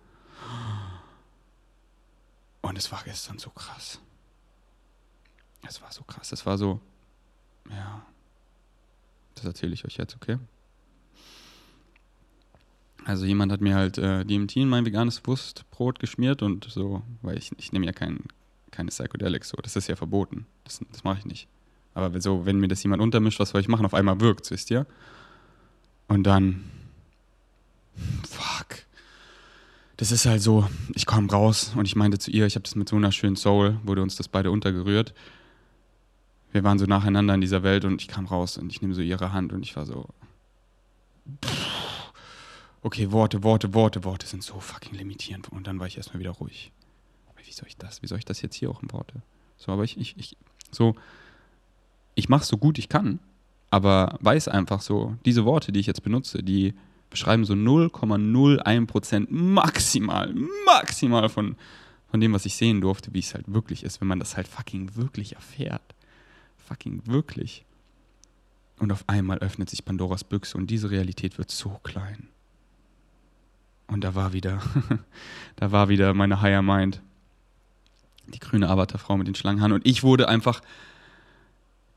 Und 2.61 2.79
es 2.79 2.91
war 2.91 3.03
gestern 3.05 3.39
so 3.39 3.51
krass. 3.51 4.01
Es 5.69 5.81
war 5.81 5.93
so 5.93 6.03
krass. 6.03 6.33
Es 6.33 6.45
war 6.45 6.59
so, 6.59 6.81
ja, 7.71 8.05
das 9.35 9.45
erzähle 9.45 9.75
ich 9.75 9.85
euch 9.85 9.97
jetzt, 9.97 10.17
okay? 10.17 10.39
Also 13.05 13.25
jemand 13.25 13.51
hat 13.51 13.61
mir 13.61 13.75
halt 13.75 13.99
äh, 13.99 14.25
DMT 14.25 14.57
in 14.57 14.69
mein 14.69 14.87
veganes 14.87 15.23
Wurstbrot 15.25 15.99
geschmiert 15.99 16.43
und 16.43 16.67
so, 16.71 17.03
weil 17.23 17.37
ich, 17.37 17.51
ich 17.59 17.73
nehme 17.73 17.87
ja 17.87 17.93
kein, 17.93 18.21
keine 18.71 18.91
Psychedelics 18.91 19.49
so, 19.49 19.57
das 19.63 19.77
ist 19.77 19.89
ja 19.89 19.97
verboten. 19.97 20.47
Das, 20.65 20.81
das 20.91 21.03
mache 21.05 21.19
ich 21.19 21.25
nicht. 21.25 21.49
Aber 21.95 22.21
so, 22.21 22.47
wenn 22.47 22.59
mir 22.59 22.69
das 22.69 22.83
jemand 22.83 23.03
untermischt, 23.03 23.41
was 23.41 23.51
soll 23.51 23.61
ich 23.61 23.69
machen? 23.69 23.85
Auf 23.85 23.95
einmal 23.95 24.21
wirkt 24.21 24.51
wisst 24.51 24.71
ihr? 24.71 24.87
Und 26.09 26.25
dann, 26.25 26.65
fuck. 28.29 28.85
Das 29.97 30.11
ist 30.11 30.27
halt 30.27 30.41
so, 30.41 30.69
ich 30.95 31.07
kam 31.07 31.29
raus 31.29 31.73
und 31.77 31.87
ich 31.87 31.97
meinte 31.97 32.19
zu 32.19 32.31
ihr, 32.31 32.47
ich 32.47 32.55
habe 32.55 32.63
das 32.63 32.75
mit 32.75 32.89
so 32.89 32.97
einer 32.97 33.13
schönen 33.13 33.37
Soul, 33.37 33.79
wurde 33.85 34.03
uns 34.03 34.17
das 34.17 34.29
beide 34.29 34.51
untergerührt. 34.51 35.13
Wir 36.53 36.65
waren 36.65 36.79
so 36.79 36.87
nacheinander 36.87 37.35
in 37.35 37.41
dieser 37.41 37.63
Welt 37.63 37.85
und 37.85 38.01
ich 38.01 38.09
kam 38.09 38.27
raus 38.27 38.59
und 38.59 38.71
ich 38.71 38.81
nehme 38.81 38.95
so 38.95 39.01
ihre 39.01 39.33
Hand 39.33 39.53
und 39.53 39.63
ich 39.63 39.77
war 39.77 39.87
so, 39.87 40.07
pff 41.45 41.82
okay, 42.83 43.13
Worte, 43.13 43.43
Worte, 43.43 43.75
Worte, 43.75 44.05
Worte 44.05 44.27
sind 44.27 44.43
so 44.43 44.61
fucking 44.61 44.95
limitierend. 44.95 45.51
Und 45.51 45.67
dann 45.67 45.79
war 45.79 45.87
ich 45.87 45.97
erstmal 45.97 46.21
wieder 46.21 46.33
ruhig. 46.33 46.73
Aber 47.29 47.39
wie 47.47 47.53
soll 47.53 47.69
ich 47.69 47.77
das? 47.77 48.03
Wie 48.03 48.07
soll 48.07 48.19
ich 48.19 48.25
das 48.25 48.43
jetzt 48.43 48.57
hier 48.57 48.71
auch 48.71 48.83
in 48.83 48.93
Worte? 48.93 49.23
So, 49.57 49.73
aber 49.73 49.85
ich, 49.85 49.97
ich, 49.99 50.17
ich, 50.19 50.37
so, 50.71 50.97
ich 52.15 52.29
mache 52.29 52.45
so 52.45 52.57
gut 52.59 52.79
ich 52.79 52.89
kann, 52.89 53.21
aber 53.71 54.19
weiß 54.21 54.49
einfach 54.49 54.81
so, 54.81 55.17
diese 55.25 55.45
Worte, 55.45 55.73
die 55.73 55.81
ich 55.81 55.87
jetzt 55.87 56.03
benutze, 56.03 56.43
die 56.43 56.75
beschreiben 57.09 57.45
so 57.45 57.55
0,01% 57.55 59.27
maximal, 59.31 60.35
maximal 60.67 61.29
von, 61.29 61.57
von 62.11 62.21
dem, 62.21 62.33
was 62.33 62.47
ich 62.47 62.57
sehen 62.57 62.81
durfte, 62.81 63.15
wie 63.15 63.21
es 63.21 63.35
halt 63.35 63.53
wirklich 63.53 63.85
ist, 63.85 64.01
wenn 64.01 64.09
man 64.09 64.19
das 64.19 64.37
halt 64.37 64.49
fucking 64.49 64.97
wirklich 64.97 65.35
erfährt. 65.37 65.95
Fucking 66.57 67.07
wirklich. 67.07 67.65
Und 68.79 68.93
auf 68.93 69.05
einmal 69.09 69.39
öffnet 69.39 69.71
sich 69.71 69.85
Pandoras 69.85 70.25
Büchse 70.25 70.57
und 70.57 70.69
diese 70.69 70.91
Realität 70.91 71.39
wird 71.39 71.51
so 71.51 71.79
klein. 71.83 72.29
Und 73.87 74.03
da 74.03 74.15
war 74.15 74.33
wieder, 74.33 74.61
da 75.57 75.73
war 75.73 75.89
wieder 75.89 76.15
meine 76.15 76.41
Higher 76.41 76.63
Mind. 76.63 77.01
Die 78.29 78.39
grüne 78.39 78.69
Arbeiterfrau 78.69 79.17
mit 79.17 79.27
den 79.27 79.35
Schlangenhaaren. 79.35 79.73
Und 79.73 79.87
ich 79.87 80.03
wurde 80.03 80.29
einfach, 80.29 80.63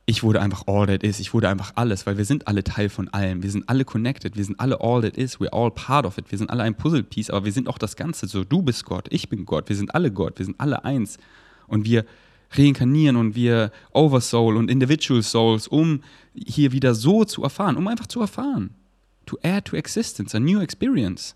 ich 0.06 0.24
wurde 0.24 0.42
einfach 0.42 0.64
all 0.68 0.88
that 0.88 1.04
is. 1.04 1.20
Ich 1.20 1.34
wurde 1.34 1.50
einfach 1.50 1.74
alles, 1.76 2.06
weil 2.06 2.18
wir 2.18 2.26
sind 2.26 2.48
alle 2.48 2.64
Teil 2.64 2.90
von 2.90 3.08
allem. 3.10 3.44
Wir 3.44 3.52
sind 3.52 3.70
alle 3.70 3.86
connected. 3.86 4.36
Wir 4.36 4.44
sind 4.44 4.60
alle 4.60 4.82
all 4.82 5.02
that 5.02 5.18
is. 5.18 5.40
We're 5.40 5.54
all 5.54 5.72
part 5.72 6.06
of 6.06 6.18
it. 6.18 6.32
Wir 6.32 6.38
sind 6.38 6.50
alle 6.50 6.64
ein 6.64 6.76
Puzzlepiece, 6.76 7.30
aber 7.30 7.46
wir 7.46 7.52
sind 7.52 7.68
auch 7.70 7.78
das 7.78 7.96
Ganze. 7.96 8.28
So, 8.28 8.44
du 8.44 8.62
bist 8.62 8.86
Gott, 8.86 9.08
ich 9.10 9.30
bin 9.30 9.46
Gott. 9.46 9.70
Wir 9.70 9.76
sind 9.76 9.96
alle 9.96 10.12
Gott. 10.12 10.38
Wir 10.40 10.46
sind 10.46 10.60
alle 10.60 10.84
eins. 10.84 11.18
Und 11.68 11.86
wir 11.86 12.06
reinkarnieren 12.52 13.16
und 13.16 13.36
wir 13.36 13.72
Oversoul 13.92 14.58
und 14.58 14.70
Individual 14.70 15.22
Souls, 15.24 15.68
um 15.68 16.02
hier 16.34 16.72
wieder 16.72 16.94
so 16.94 17.26
zu 17.26 17.44
erfahren, 17.44 17.78
um 17.78 17.88
einfach 17.88 18.08
zu 18.08 18.22
erfahren. 18.22 18.72
To 19.26 19.38
add 19.44 19.70
to 19.70 19.76
existence, 19.76 20.36
a 20.36 20.40
new 20.40 20.60
experience. 20.62 21.36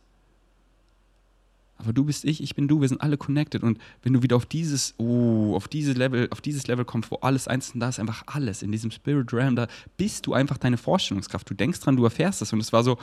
Aber 1.79 1.93
du 1.93 2.03
bist 2.03 2.25
ich, 2.25 2.43
ich 2.43 2.55
bin 2.55 2.67
du, 2.67 2.81
wir 2.81 2.89
sind 2.89 2.99
alle 2.99 3.17
connected. 3.17 3.63
Und 3.63 3.79
wenn 4.03 4.11
du 4.11 4.21
wieder 4.21 4.35
auf 4.35 4.45
dieses, 4.45 4.93
oh, 4.97 5.55
auf 5.55 5.69
dieses 5.69 5.95
Level, 5.95 6.27
auf 6.29 6.41
dieses 6.41 6.67
Level 6.67 6.83
kommst, 6.83 7.09
wo 7.09 7.15
alles 7.17 7.47
eins 7.47 7.71
und 7.71 7.79
da 7.79 7.87
ist 7.87 8.01
einfach 8.01 8.23
alles, 8.27 8.61
in 8.61 8.71
diesem 8.71 8.91
Spirit 8.91 9.31
Realm, 9.31 9.55
da 9.55 9.67
bist 9.95 10.27
du 10.27 10.33
einfach 10.33 10.57
deine 10.57 10.77
Vorstellungskraft. 10.77 11.49
Du 11.49 11.53
denkst 11.53 11.79
dran, 11.79 11.95
du 11.95 12.03
erfährst 12.03 12.41
das. 12.41 12.51
Und 12.51 12.59
es 12.59 12.73
war 12.73 12.83
so, 12.83 12.97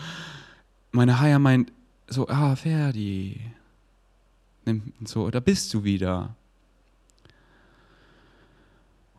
meine 0.93 1.19
Higher 1.19 1.39
meint 1.39 1.73
so, 2.07 2.29
ah, 2.29 2.55
Ferdi. 2.55 3.41
So, 5.05 5.31
da 5.31 5.41
bist 5.41 5.73
du 5.73 5.83
wieder. 5.83 6.37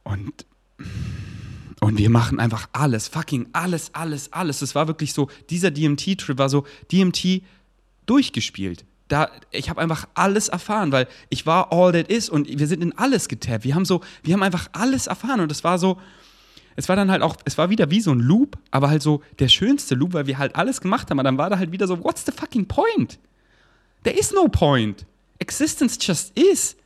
Und, 0.03 0.45
und 1.79 1.97
wir 1.97 2.11
machen 2.11 2.39
einfach 2.39 2.69
alles, 2.73 3.07
fucking 3.07 3.47
alles, 3.53 3.95
alles, 3.95 4.31
alles. 4.33 4.61
Es 4.61 4.75
war 4.75 4.87
wirklich 4.87 5.13
so, 5.13 5.29
dieser 5.49 5.71
DMT-Trip 5.71 6.37
war 6.37 6.49
so, 6.49 6.65
DMT 6.91 7.41
durchgespielt 8.05 8.85
da, 9.07 9.29
ich 9.51 9.69
habe 9.69 9.81
einfach 9.81 10.07
alles 10.13 10.49
erfahren, 10.49 10.91
weil 10.91 11.07
ich 11.29 11.45
war 11.45 11.71
all 11.71 11.91
that 11.91 12.09
is 12.09 12.29
und 12.29 12.47
wir 12.47 12.67
sind 12.67 12.81
in 12.83 12.97
alles 12.97 13.27
getappt. 13.27 13.63
Wir 13.63 13.75
haben 13.75 13.85
so, 13.85 14.01
wir 14.23 14.33
haben 14.33 14.43
einfach 14.43 14.69
alles 14.73 15.07
erfahren 15.07 15.39
und 15.39 15.51
es 15.51 15.63
war 15.63 15.79
so, 15.79 15.97
es 16.77 16.87
war 16.87 16.95
dann 16.95 17.09
halt 17.09 17.23
auch, 17.23 17.37
es 17.43 17.57
war 17.57 17.69
wieder 17.71 17.89
wie 17.89 18.01
so 18.01 18.11
ein 18.11 18.19
Loop, 18.19 18.57
aber 18.69 18.89
halt 18.89 19.01
so 19.01 19.21
der 19.39 19.47
schönste 19.47 19.95
Loop, 19.95 20.13
weil 20.13 20.27
wir 20.27 20.37
halt 20.37 20.55
alles 20.55 20.79
gemacht 20.79 21.09
haben. 21.09 21.17
Und 21.17 21.25
dann 21.25 21.37
war 21.37 21.49
da 21.49 21.57
halt 21.57 21.71
wieder 21.71 21.87
so, 21.87 22.03
what's 22.03 22.23
the 22.23 22.31
fucking 22.31 22.67
point? 22.67 23.17
There 24.03 24.15
is 24.15 24.31
no 24.31 24.47
point. 24.47 25.05
Existence 25.39 25.97
just 25.99 26.37
is. 26.37 26.77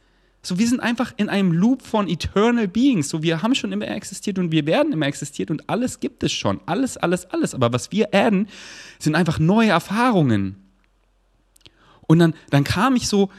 So, 0.44 0.58
wir 0.58 0.68
sind 0.68 0.80
einfach 0.80 1.13
in 1.18 1.28
einem 1.28 1.51
Loop 1.51 1.82
von 1.82 2.08
Eternal 2.08 2.70
Beings. 2.70 3.10
So, 3.10 3.22
wir 3.22 3.42
haben 3.44 3.54
schon 3.54 3.74
immer 3.74 3.88
existiert 3.90 4.40
und 4.40 4.51
wir 4.51 4.66
werden 4.66 4.94
immer 4.94 5.08
existiert 5.08 5.51
und 5.51 5.70
alles 5.70 6.00
gibt 6.00 6.24
es 6.24 6.32
schon. 6.32 6.62
Alles, 6.66 6.96
alles, 6.96 7.25
alles. 7.25 7.54
Aber 7.54 7.74
was 7.74 7.92
wir 7.92 8.13
adden, 8.13 8.48
sind 8.98 9.16
einfach 9.16 9.40
neue 9.40 9.70
Erfahrungen. 9.70 10.56
Und 12.12 12.20
dann, 12.20 12.34
dann 12.50 12.65
kam 12.65 12.98
ich 12.98 13.08
so 13.08 13.30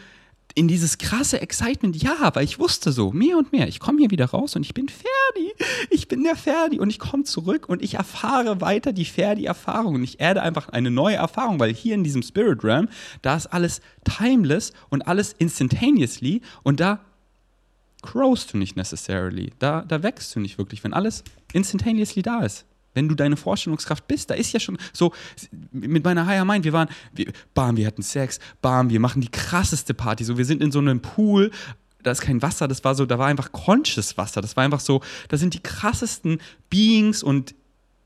in 0.55 0.67
dieses 0.67 0.97
krasse 0.97 1.43
Excitement, 1.43 1.95
ja, 2.03 2.31
weil 2.33 2.45
ich 2.45 2.59
wusste 2.59 2.91
so, 2.91 3.13
mehr 3.13 3.37
und 3.37 3.53
mehr, 3.53 3.69
ich 3.69 3.81
komme 3.81 3.99
hier 3.99 4.11
wieder 4.11 4.25
raus 4.25 4.57
und 4.57 4.63
ich 4.63 4.73
bin 4.73 4.89
Ferdi, 4.89 5.53
ich 5.91 6.09
bin 6.09 6.25
der 6.25 6.37
Ferdi 6.37 6.81
und 6.81 6.89
ich 6.89 6.99
komme 6.99 7.25
zurück 7.25 7.69
und 7.69 7.83
ich 7.83 7.95
erfahre 7.95 8.63
weiter 8.63 8.95
die 8.95 9.05
Ferdi-Erfahrung 9.05 9.97
und 9.97 10.05
ich 10.05 10.21
erde 10.21 10.41
einfach 10.41 10.71
eine 10.71 10.91
neue 10.91 11.17
Erfahrung, 11.17 11.61
weil 11.61 11.75
hier 11.75 11.95
in 11.95 12.03
diesem 12.03 12.23
Spirit 12.23 12.65
Realm, 12.65 12.89
da 13.21 13.37
ist 13.37 13.49
alles 13.49 13.83
timeless 14.05 14.73
und 14.89 15.07
alles 15.07 15.35
instantaneously 15.35 16.41
und 16.63 16.81
da 16.81 17.01
growst 18.01 18.55
du 18.55 18.57
nicht 18.57 18.75
necessarily, 18.75 19.53
da, 19.59 19.83
da 19.83 20.03
wächst 20.03 20.35
du 20.35 20.41
nicht 20.41 20.57
wirklich, 20.57 20.83
wenn 20.83 20.95
alles 20.95 21.25
instantaneously 21.53 22.23
da 22.23 22.41
ist 22.41 22.65
wenn 22.95 23.09
du 23.09 23.15
deine 23.15 23.37
Vorstellungskraft 23.37 24.07
bist, 24.07 24.31
da 24.31 24.35
ist 24.35 24.53
ja 24.53 24.61
schon 24.61 24.79
so, 24.93 25.13
mit 25.71 26.05
meiner 26.05 26.27
Higher 26.27 26.45
Mind, 26.45 26.65
wir 26.65 26.73
waren, 26.73 26.89
wir, 27.13 27.33
bam, 27.55 27.77
wir 27.77 27.87
hatten 27.87 28.03
Sex, 28.03 28.39
bam, 28.61 28.91
wir 28.91 29.01
machen 29.01 29.21
die 29.21 29.31
krasseste 29.31 29.95
Party, 29.95 30.25
so, 30.25 30.39
wir 30.39 30.45
sind 30.45 30.63
in 30.63 30.73
so 30.73 30.79
einem 30.79 31.01
Pool, 31.01 31.51
da 32.03 32.11
ist 32.11 32.21
kein 32.21 32.43
Wasser, 32.43 32.69
das 32.69 32.85
war 32.85 32.95
so, 32.95 33.07
da 33.07 33.19
war 33.19 33.29
einfach 33.29 33.53
conscious 33.53 34.17
Wasser, 34.17 34.41
das 34.41 34.57
war 34.57 34.65
einfach 34.65 34.81
so, 34.81 35.01
da 35.29 35.37
sind 35.37 35.55
die 35.55 35.61
krassesten 35.61 36.39
Beings 36.69 37.23
und 37.23 37.55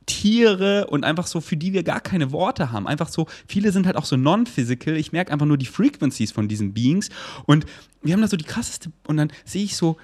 Tiere 0.07 0.87
und 0.87 1.05
einfach 1.05 1.27
so, 1.27 1.41
für 1.41 1.57
die 1.57 1.73
wir 1.73 1.83
gar 1.83 2.01
keine 2.01 2.31
Worte 2.31 2.71
haben. 2.71 2.87
Einfach 2.87 3.09
so, 3.09 3.27
viele 3.47 3.73
sind 3.73 3.87
halt 3.87 3.97
auch 3.97 4.05
so 4.05 4.17
non-physical. 4.17 4.97
Ich 4.97 5.13
merke 5.13 5.33
einfach 5.33 5.47
nur 5.47 5.59
die 5.59 5.67
Frequencies 5.67 6.31
von 6.31 6.47
diesen 6.47 6.73
Beings. 6.73 7.09
Und 7.45 7.67
wir 8.03 8.15
haben 8.15 8.23
da 8.23 8.29
so 8.29 8.37
die 8.37 8.45
krasseste, 8.45 8.93
und 9.09 9.17
dann 9.17 9.33
sehe 9.45 9.65
ich 9.65 9.77
so, 9.77 9.97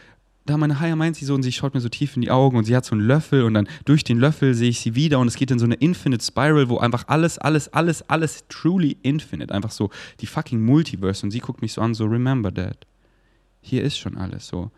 da 0.45 0.57
meine 0.57 0.81
Haya 0.81 0.97
meint 0.97 1.17
sie 1.17 1.25
so 1.25 1.35
und 1.35 1.43
sie 1.43 1.53
schaut 1.53 1.75
mir 1.75 1.81
so 1.81 1.89
tief 1.89 2.17
in 2.17 2.23
die 2.23 2.31
Augen 2.31 2.57
und 2.57 2.65
sie 2.65 2.75
hat 2.75 2.85
so 2.85 2.95
einen 2.95 3.07
Löffel 3.07 3.45
und 3.45 3.55
dann 3.55 3.69
durch 3.85 4.03
den 4.03 4.19
Löffel 4.19 4.55
sehe 4.55 4.71
ich 4.71 4.81
sie 4.81 4.95
wieder 4.95 5.21
und 5.21 5.29
es 5.29 5.37
geht 5.37 5.51
in 5.51 5.59
so 5.59 5.65
eine 5.65 5.77
Infinite 5.77 6.25
Spiral, 6.25 6.69
wo 6.69 6.79
einfach 6.79 7.05
alles, 7.07 7.39
alles, 7.39 7.69
alles, 7.73 8.09
alles 8.11 8.45
truly 8.49 8.97
infinite, 9.03 9.55
einfach 9.55 9.71
so 9.71 9.91
die 10.21 10.27
fucking 10.27 10.61
Multiverse 10.61 11.25
und 11.25 11.31
sie 11.31 11.39
guckt 11.39 11.63
mich 11.63 11.73
so 11.73 11.81
an, 11.81 11.95
so 11.95 12.07
remember 12.07 12.53
that. 12.53 12.87
Hier 13.61 13.85
ist 13.85 13.97
schon 13.97 14.19
alles 14.19 14.49
so. 14.49 14.71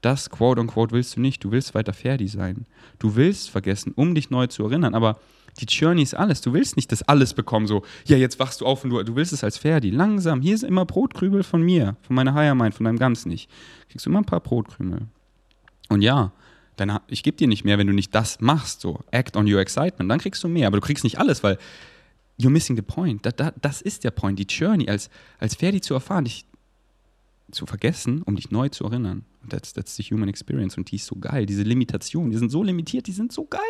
Das 0.00 0.30
quote 0.30 0.60
unquote 0.60 0.92
willst 0.92 1.16
du 1.16 1.20
nicht, 1.20 1.44
du 1.44 1.52
willst 1.52 1.74
weiter 1.74 1.92
Ferdi 1.92 2.26
sein. 2.26 2.66
Du 2.98 3.14
willst 3.14 3.50
vergessen, 3.50 3.92
um 3.94 4.14
dich 4.14 4.30
neu 4.30 4.46
zu 4.46 4.64
erinnern, 4.64 4.94
aber 4.94 5.20
die 5.58 5.66
Journey 5.66 6.02
ist 6.02 6.14
alles. 6.14 6.40
Du 6.40 6.52
willst 6.52 6.76
nicht 6.76 6.92
das 6.92 7.02
alles 7.02 7.34
bekommen, 7.34 7.66
so, 7.66 7.82
ja, 8.06 8.16
jetzt 8.16 8.38
wachst 8.38 8.60
du 8.60 8.66
auf 8.66 8.84
und 8.84 8.90
du, 8.90 9.02
du 9.02 9.16
willst 9.16 9.32
es 9.32 9.44
als 9.44 9.58
Ferdi. 9.58 9.90
Langsam, 9.90 10.40
hier 10.40 10.54
ist 10.54 10.62
immer 10.62 10.84
Brotkrübel 10.86 11.42
von 11.42 11.62
mir, 11.62 11.96
von 12.02 12.16
meiner 12.16 12.34
Higher 12.34 12.54
Mind, 12.54 12.74
von 12.74 12.84
deinem 12.84 12.98
Ganz 12.98 13.26
nicht. 13.26 13.50
Kriegst 13.88 14.06
du 14.06 14.10
immer 14.10 14.20
ein 14.20 14.26
paar 14.26 14.40
Brotkrümel. 14.40 15.06
Und 15.88 16.02
ja, 16.02 16.32
dann, 16.76 16.98
ich 17.08 17.22
gebe 17.22 17.36
dir 17.36 17.48
nicht 17.48 17.64
mehr, 17.64 17.78
wenn 17.78 17.86
du 17.86 17.92
nicht 17.92 18.14
das 18.14 18.40
machst, 18.40 18.80
so, 18.80 19.00
act 19.10 19.36
on 19.36 19.52
your 19.52 19.60
excitement, 19.60 20.10
dann 20.10 20.20
kriegst 20.20 20.42
du 20.42 20.48
mehr. 20.48 20.66
Aber 20.66 20.78
du 20.78 20.86
kriegst 20.86 21.04
nicht 21.04 21.18
alles, 21.18 21.42
weil 21.42 21.58
you're 22.40 22.50
missing 22.50 22.76
the 22.76 22.82
point. 22.82 23.24
Da, 23.26 23.32
da, 23.32 23.52
das 23.60 23.82
ist 23.82 24.04
der 24.04 24.10
Point, 24.10 24.38
die 24.38 24.46
Journey, 24.48 24.88
als, 24.88 25.10
als 25.38 25.54
Ferdi 25.54 25.80
zu 25.80 25.94
erfahren, 25.94 26.24
dich 26.24 26.46
zu 27.50 27.66
vergessen, 27.66 28.22
um 28.22 28.36
dich 28.36 28.50
neu 28.50 28.68
zu 28.68 28.84
erinnern. 28.84 29.24
That's, 29.48 29.72
that's 29.72 29.96
the 29.96 30.02
human 30.02 30.28
experience. 30.28 30.76
Und 30.76 30.90
die 30.90 30.96
ist 30.96 31.06
so 31.06 31.16
geil. 31.16 31.46
Diese 31.46 31.62
Limitationen, 31.62 32.30
die 32.30 32.38
sind 32.38 32.50
so 32.50 32.62
limitiert, 32.62 33.06
die 33.06 33.12
sind 33.12 33.32
so 33.32 33.46
geil. 33.46 33.60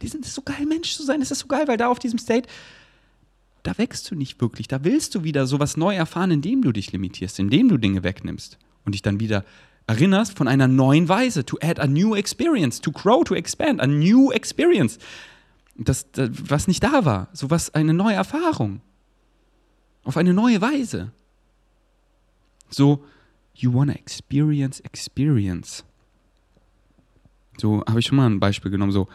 Die 0.00 0.08
sind 0.08 0.24
so 0.24 0.42
geil, 0.42 0.66
Mensch 0.66 0.94
zu 0.94 1.02
sein. 1.02 1.20
Das 1.20 1.30
ist 1.30 1.40
so 1.40 1.48
geil, 1.48 1.66
weil 1.66 1.76
da 1.76 1.88
auf 1.88 1.98
diesem 1.98 2.18
State, 2.18 2.48
da 3.62 3.76
wächst 3.76 4.10
du 4.10 4.14
nicht 4.14 4.40
wirklich. 4.40 4.68
Da 4.68 4.84
willst 4.84 5.14
du 5.14 5.24
wieder 5.24 5.46
sowas 5.46 5.76
neu 5.76 5.94
erfahren, 5.94 6.30
indem 6.30 6.62
du 6.62 6.70
dich 6.70 6.92
limitierst, 6.92 7.38
indem 7.40 7.68
du 7.68 7.76
Dinge 7.76 8.04
wegnimmst 8.04 8.58
und 8.84 8.92
dich 8.92 9.02
dann 9.02 9.18
wieder 9.18 9.44
erinnerst 9.88 10.36
von 10.36 10.46
einer 10.46 10.68
neuen 10.68 11.08
Weise. 11.08 11.44
To 11.44 11.58
add 11.60 11.80
a 11.80 11.86
new 11.86 12.14
experience, 12.14 12.80
to 12.80 12.92
grow, 12.92 13.24
to 13.24 13.34
expand, 13.34 13.80
a 13.80 13.86
new 13.86 14.30
experience. 14.30 14.98
Das, 15.76 16.10
das 16.12 16.30
was 16.48 16.68
nicht 16.68 16.82
da 16.82 17.04
war. 17.04 17.28
So 17.32 17.50
was, 17.50 17.74
eine 17.74 17.92
neue 17.92 18.14
Erfahrung. 18.14 18.80
Auf 20.04 20.16
eine 20.16 20.32
neue 20.32 20.60
Weise. 20.60 21.10
So, 22.70 23.04
You 23.56 23.72
wanna 23.72 23.94
experience 23.94 24.80
experience. 24.80 25.84
So 27.58 27.82
habe 27.88 28.00
ich 28.00 28.06
schon 28.06 28.16
mal 28.16 28.26
ein 28.26 28.40
Beispiel 28.40 28.70
genommen, 28.70 28.92
so 28.92 29.08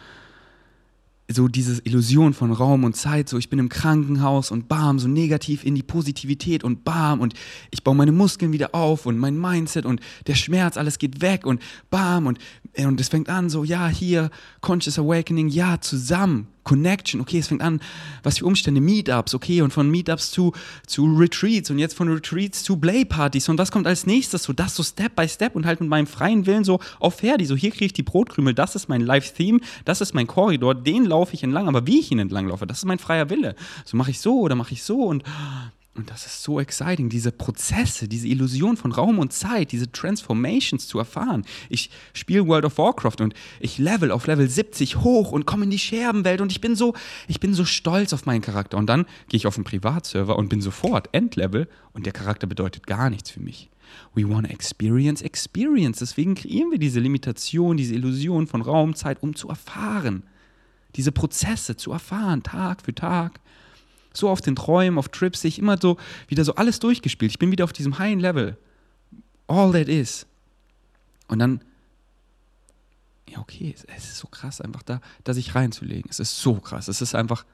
so 1.30 1.48
diese 1.48 1.80
Illusion 1.84 2.34
von 2.34 2.52
Raum 2.52 2.84
und 2.84 2.96
Zeit, 2.96 3.28
so 3.28 3.38
ich 3.38 3.48
bin 3.48 3.58
im 3.58 3.68
Krankenhaus 3.68 4.50
und 4.50 4.68
bam, 4.68 4.98
so 4.98 5.08
negativ 5.08 5.64
in 5.64 5.74
die 5.74 5.82
Positivität 5.82 6.64
und 6.64 6.84
bam 6.84 7.20
und 7.20 7.34
ich 7.70 7.82
baue 7.82 7.94
meine 7.94 8.12
Muskeln 8.12 8.52
wieder 8.52 8.74
auf 8.74 9.06
und 9.06 9.18
mein 9.18 9.38
Mindset 9.38 9.86
und 9.86 10.00
der 10.26 10.34
Schmerz, 10.34 10.76
alles 10.76 10.98
geht 10.98 11.20
weg 11.20 11.46
und 11.46 11.62
bam 11.90 12.26
und, 12.26 12.38
und 12.76 13.00
es 13.00 13.08
fängt 13.08 13.28
an 13.28 13.50
so, 13.50 13.64
ja, 13.64 13.88
hier, 13.88 14.30
Conscious 14.60 14.98
Awakening, 14.98 15.48
ja, 15.48 15.80
zusammen, 15.80 16.48
Connection, 16.64 17.20
okay, 17.20 17.38
es 17.38 17.48
fängt 17.48 17.62
an, 17.62 17.80
was 18.22 18.38
für 18.38 18.46
Umstände, 18.46 18.80
Meetups, 18.80 19.34
okay, 19.34 19.62
und 19.62 19.72
von 19.72 19.90
Meetups 19.90 20.30
zu, 20.30 20.52
zu 20.86 21.04
Retreats 21.04 21.70
und 21.70 21.78
jetzt 21.78 21.94
von 21.94 22.08
Retreats 22.08 22.62
zu 22.62 22.76
Playpartys. 22.76 23.48
Und 23.48 23.58
was 23.58 23.72
kommt 23.72 23.86
als 23.86 24.06
nächstes, 24.06 24.44
so 24.44 24.52
das 24.52 24.74
so 24.74 24.82
Step 24.82 25.16
by 25.16 25.28
Step 25.28 25.56
und 25.56 25.66
halt 25.66 25.80
mit 25.80 25.88
meinem 25.88 26.06
freien 26.06 26.46
Willen 26.46 26.64
so 26.64 26.80
auf 27.00 27.16
Ferdi, 27.16 27.46
so 27.46 27.56
hier 27.56 27.70
kriege 27.70 27.86
ich 27.86 27.92
die 27.92 28.02
Brotkrümel, 28.02 28.54
das 28.54 28.74
ist 28.74 28.88
mein 28.88 29.00
Live-Theme, 29.00 29.60
das 29.84 30.00
ist 30.00 30.14
mein 30.14 30.26
Korridor, 30.26 30.74
den 30.74 31.04
laufe 31.04 31.34
ich 31.34 31.42
entlang, 31.42 31.68
aber 31.68 31.86
wie 31.86 32.00
ich 32.00 32.10
ihn 32.10 32.18
entlang 32.18 32.48
laufe, 32.48 32.66
das 32.66 32.78
ist 32.78 32.84
mein 32.84 32.98
freier 32.98 33.30
Wille. 33.30 33.54
So 33.84 33.96
mache 33.96 34.10
ich 34.10 34.20
so 34.20 34.40
oder 34.40 34.54
mache 34.54 34.72
ich 34.72 34.82
so 34.82 35.02
und 35.02 35.24
und 35.94 36.10
das 36.10 36.24
ist 36.24 36.42
so 36.42 36.58
exciting, 36.58 37.10
diese 37.10 37.32
Prozesse, 37.32 38.08
diese 38.08 38.26
Illusion 38.26 38.78
von 38.78 38.92
Raum 38.92 39.18
und 39.18 39.34
Zeit, 39.34 39.72
diese 39.72 39.92
Transformations 39.92 40.88
zu 40.88 40.98
erfahren. 40.98 41.44
Ich 41.68 41.90
spiele 42.14 42.46
World 42.46 42.64
of 42.64 42.78
Warcraft 42.78 43.20
und 43.20 43.34
ich 43.60 43.76
level 43.76 44.10
auf 44.10 44.26
Level 44.26 44.48
70 44.48 44.96
hoch 45.00 45.32
und 45.32 45.44
komme 45.44 45.64
in 45.64 45.70
die 45.70 45.78
Scherbenwelt 45.78 46.40
und 46.40 46.50
ich 46.50 46.62
bin 46.62 46.76
so, 46.76 46.94
ich 47.28 47.40
bin 47.40 47.52
so 47.52 47.66
stolz 47.66 48.14
auf 48.14 48.24
meinen 48.24 48.40
Charakter. 48.40 48.78
Und 48.78 48.86
dann 48.86 49.04
gehe 49.28 49.36
ich 49.36 49.46
auf 49.46 49.56
einen 49.56 49.64
Privatserver 49.64 50.36
und 50.38 50.48
bin 50.48 50.62
sofort 50.62 51.10
Endlevel 51.12 51.68
und 51.92 52.06
der 52.06 52.14
Charakter 52.14 52.46
bedeutet 52.46 52.86
gar 52.86 53.10
nichts 53.10 53.30
für 53.30 53.40
mich. 53.40 53.68
We 54.14 54.26
want 54.26 54.46
to 54.46 54.52
experience 54.52 55.20
experience. 55.20 55.98
Deswegen 55.98 56.34
kreieren 56.34 56.70
wir 56.70 56.78
diese 56.78 57.00
Limitation, 57.00 57.76
diese 57.76 57.94
Illusion 57.94 58.46
von 58.46 58.62
Raum, 58.62 58.94
Zeit, 58.94 59.22
um 59.22 59.36
zu 59.36 59.50
erfahren. 59.50 60.22
Diese 60.96 61.12
Prozesse 61.12 61.76
zu 61.76 61.92
erfahren, 61.92 62.42
Tag 62.42 62.80
für 62.80 62.94
Tag 62.94 63.40
so 64.12 64.28
auf 64.28 64.40
den 64.40 64.56
Träumen, 64.56 64.98
auf 64.98 65.08
Trips, 65.08 65.42
sehe 65.42 65.48
ich 65.48 65.58
immer 65.58 65.78
so 65.80 65.96
wieder 66.28 66.44
so 66.44 66.54
alles 66.54 66.78
durchgespielt. 66.80 67.32
Ich 67.32 67.38
bin 67.38 67.50
wieder 67.50 67.64
auf 67.64 67.72
diesem 67.72 67.98
highen 67.98 68.20
Level. 68.20 68.56
All 69.46 69.72
that 69.72 69.88
is. 69.88 70.26
Und 71.28 71.38
dann, 71.38 71.62
ja, 73.28 73.38
okay, 73.38 73.74
es 73.74 74.04
ist 74.04 74.18
so 74.18 74.28
krass, 74.28 74.60
einfach 74.60 74.82
da, 74.82 75.00
da 75.24 75.34
sich 75.34 75.54
reinzulegen. 75.54 76.10
Es 76.10 76.20
ist 76.20 76.38
so 76.38 76.54
krass. 76.54 76.88
Es 76.88 77.00
ist 77.00 77.14
einfach, 77.14 77.44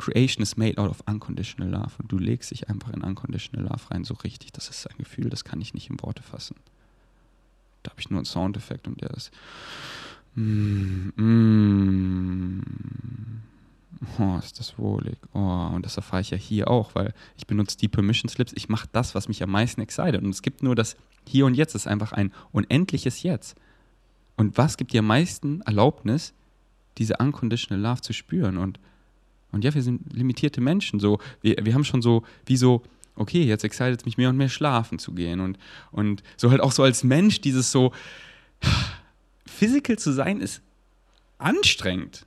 Creation 0.00 0.42
is 0.42 0.56
made 0.56 0.78
out 0.78 0.90
of 0.90 1.02
unconditional 1.06 1.70
love. 1.70 1.92
Und 1.98 2.10
du 2.10 2.18
legst 2.18 2.50
dich 2.50 2.68
einfach 2.68 2.90
in 2.92 3.02
unconditional 3.02 3.66
love 3.66 3.90
rein, 3.90 4.04
so 4.04 4.14
richtig. 4.14 4.52
Das 4.52 4.68
ist 4.68 4.86
ein 4.90 4.96
Gefühl, 4.98 5.28
das 5.30 5.44
kann 5.44 5.60
ich 5.60 5.74
nicht 5.74 5.90
in 5.90 6.00
Worte 6.00 6.22
fassen. 6.22 6.56
Da 7.82 7.90
habe 7.90 8.00
ich 8.00 8.10
nur 8.10 8.18
einen 8.18 8.26
Soundeffekt 8.26 8.88
und 8.88 9.00
der 9.00 9.10
ist. 9.10 9.30
Mm, 10.34 11.10
mm, 11.16 12.62
oh, 14.18 14.38
ist 14.38 14.58
das 14.58 14.78
wohlig. 14.78 15.18
Oh, 15.32 15.70
und 15.74 15.84
das 15.84 15.96
erfahre 15.96 16.22
ich 16.22 16.30
ja 16.30 16.36
hier 16.36 16.68
auch, 16.68 16.94
weil 16.94 17.12
ich 17.36 17.46
benutze 17.46 17.76
die 17.76 17.88
Permission 17.88 18.28
Slips. 18.28 18.52
Ich 18.54 18.68
mache 18.68 18.88
das, 18.92 19.14
was 19.14 19.28
mich 19.28 19.42
am 19.42 19.50
meisten 19.50 19.80
excited. 19.80 20.22
Und 20.22 20.30
es 20.30 20.42
gibt 20.42 20.62
nur 20.62 20.74
das 20.74 20.96
Hier 21.26 21.46
und 21.46 21.54
Jetzt. 21.54 21.74
Es 21.74 21.82
ist 21.82 21.86
einfach 21.86 22.12
ein 22.12 22.32
unendliches 22.52 23.22
Jetzt. 23.22 23.56
Und 24.36 24.56
was 24.56 24.76
gibt 24.76 24.92
dir 24.92 25.00
am 25.00 25.06
meisten 25.06 25.60
Erlaubnis, 25.62 26.32
diese 26.98 27.16
unconditional 27.18 27.82
Love 27.82 28.00
zu 28.00 28.12
spüren? 28.12 28.56
Und, 28.56 28.80
und 29.52 29.64
ja, 29.64 29.74
wir 29.74 29.82
sind 29.82 30.12
limitierte 30.12 30.60
Menschen. 30.60 31.00
So, 31.00 31.18
wir, 31.42 31.56
wir 31.62 31.74
haben 31.74 31.84
schon 31.84 32.02
so, 32.02 32.22
wie 32.46 32.56
so, 32.56 32.82
okay, 33.16 33.44
jetzt 33.44 33.64
excited 33.64 34.00
es 34.00 34.06
mich 34.06 34.16
mehr 34.16 34.30
und 34.30 34.36
mehr 34.36 34.48
schlafen 34.48 34.98
zu 34.98 35.12
gehen. 35.12 35.40
Und, 35.40 35.58
und 35.90 36.22
so 36.36 36.50
halt 36.50 36.60
auch 36.60 36.72
so 36.72 36.82
als 36.82 37.04
Mensch, 37.04 37.40
dieses 37.40 37.70
so, 37.70 37.92
physical 39.46 39.98
zu 39.98 40.12
sein 40.12 40.40
ist 40.40 40.62
anstrengend. 41.38 42.26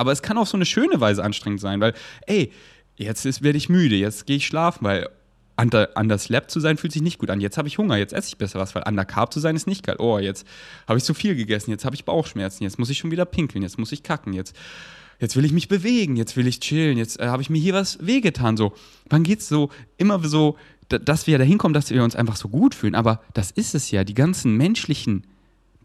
Aber 0.00 0.12
es 0.12 0.22
kann 0.22 0.38
auf 0.38 0.48
so 0.48 0.56
eine 0.56 0.64
schöne 0.64 0.98
Weise 0.98 1.22
anstrengend 1.22 1.60
sein, 1.60 1.78
weil, 1.80 1.92
ey, 2.26 2.50
jetzt 2.96 3.42
werde 3.42 3.58
ich 3.58 3.68
müde, 3.68 3.96
jetzt 3.96 4.26
gehe 4.26 4.38
ich 4.38 4.46
schlafen, 4.46 4.82
weil 4.84 5.08
under, 5.60 5.90
underslept 5.94 6.50
zu 6.50 6.58
sein 6.58 6.78
fühlt 6.78 6.94
sich 6.94 7.02
nicht 7.02 7.18
gut 7.18 7.28
an. 7.28 7.38
Jetzt 7.38 7.58
habe 7.58 7.68
ich 7.68 7.76
Hunger, 7.76 7.98
jetzt 7.98 8.14
esse 8.14 8.28
ich 8.28 8.38
besser 8.38 8.58
was, 8.58 8.74
weil 8.74 8.82
undercarb 8.86 9.30
zu 9.30 9.40
sein 9.40 9.56
ist 9.56 9.66
nicht 9.66 9.84
geil. 9.84 9.96
Oh, 9.98 10.18
jetzt 10.18 10.46
habe 10.88 10.98
ich 10.98 11.04
zu 11.04 11.12
viel 11.12 11.34
gegessen, 11.34 11.70
jetzt 11.70 11.84
habe 11.84 11.94
ich 11.94 12.06
Bauchschmerzen, 12.06 12.64
jetzt 12.64 12.78
muss 12.78 12.88
ich 12.88 12.96
schon 12.96 13.10
wieder 13.10 13.26
pinkeln, 13.26 13.62
jetzt 13.62 13.78
muss 13.78 13.92
ich 13.92 14.02
kacken, 14.02 14.32
jetzt, 14.32 14.56
jetzt 15.18 15.36
will 15.36 15.44
ich 15.44 15.52
mich 15.52 15.68
bewegen, 15.68 16.16
jetzt 16.16 16.34
will 16.34 16.46
ich 16.46 16.60
chillen, 16.60 16.96
jetzt 16.96 17.20
äh, 17.20 17.26
habe 17.26 17.42
ich 17.42 17.50
mir 17.50 17.60
hier 17.60 17.74
was 17.74 17.98
wehgetan. 18.00 18.56
So, 18.56 18.72
wann 19.10 19.22
geht 19.22 19.40
es 19.40 19.48
so 19.48 19.68
immer 19.98 20.26
so, 20.26 20.56
dass 20.88 21.26
wir 21.26 21.36
dahin 21.36 21.58
kommen, 21.58 21.74
dass 21.74 21.90
wir 21.90 22.02
uns 22.02 22.16
einfach 22.16 22.36
so 22.36 22.48
gut 22.48 22.74
fühlen? 22.74 22.94
Aber 22.94 23.20
das 23.34 23.50
ist 23.50 23.74
es 23.74 23.90
ja, 23.90 24.02
die 24.02 24.14
ganzen 24.14 24.56
menschlichen 24.56 25.26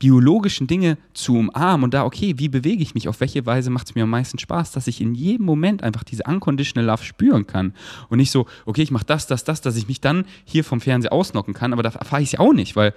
biologischen 0.05 0.67
Dinge 0.67 0.99
zu 1.15 1.35
umarmen 1.35 1.85
und 1.85 1.95
da, 1.95 2.05
okay, 2.05 2.35
wie 2.37 2.47
bewege 2.47 2.83
ich 2.83 2.93
mich, 2.93 3.07
auf 3.07 3.21
welche 3.21 3.43
Weise 3.47 3.71
macht 3.71 3.87
es 3.87 3.95
mir 3.95 4.03
am 4.03 4.11
meisten 4.11 4.37
Spaß, 4.37 4.71
dass 4.71 4.85
ich 4.85 5.01
in 5.01 5.15
jedem 5.15 5.47
Moment 5.47 5.81
einfach 5.81 6.03
diese 6.03 6.21
unconditional 6.27 6.85
Love 6.85 7.03
spüren 7.03 7.47
kann 7.47 7.73
und 8.09 8.19
nicht 8.19 8.29
so, 8.29 8.45
okay, 8.67 8.83
ich 8.83 8.91
mache 8.91 9.05
das, 9.05 9.25
das, 9.25 9.45
das, 9.45 9.61
dass 9.61 9.75
ich 9.75 9.87
mich 9.87 10.01
dann 10.01 10.25
hier 10.43 10.63
vom 10.63 10.79
Fernseher 10.79 11.11
ausnocken 11.11 11.55
kann, 11.55 11.73
aber 11.73 11.81
da 11.81 11.89
erfahre 11.89 12.21
ich 12.21 12.27
es 12.27 12.31
ja 12.33 12.39
auch 12.39 12.53
nicht, 12.53 12.75
weil 12.75 12.93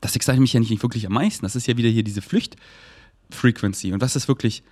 das 0.00 0.14
excite 0.14 0.38
mich 0.38 0.52
ja 0.52 0.60
nicht 0.60 0.80
wirklich 0.80 1.08
am 1.08 1.14
meisten. 1.14 1.44
Das 1.44 1.56
ist 1.56 1.66
ja 1.66 1.76
wieder 1.76 1.88
hier 1.88 2.04
diese 2.04 2.22
Flücht-Frequency 2.22 3.92
und 3.92 4.00
was 4.00 4.14
ist 4.14 4.28
wirklich 4.28 4.62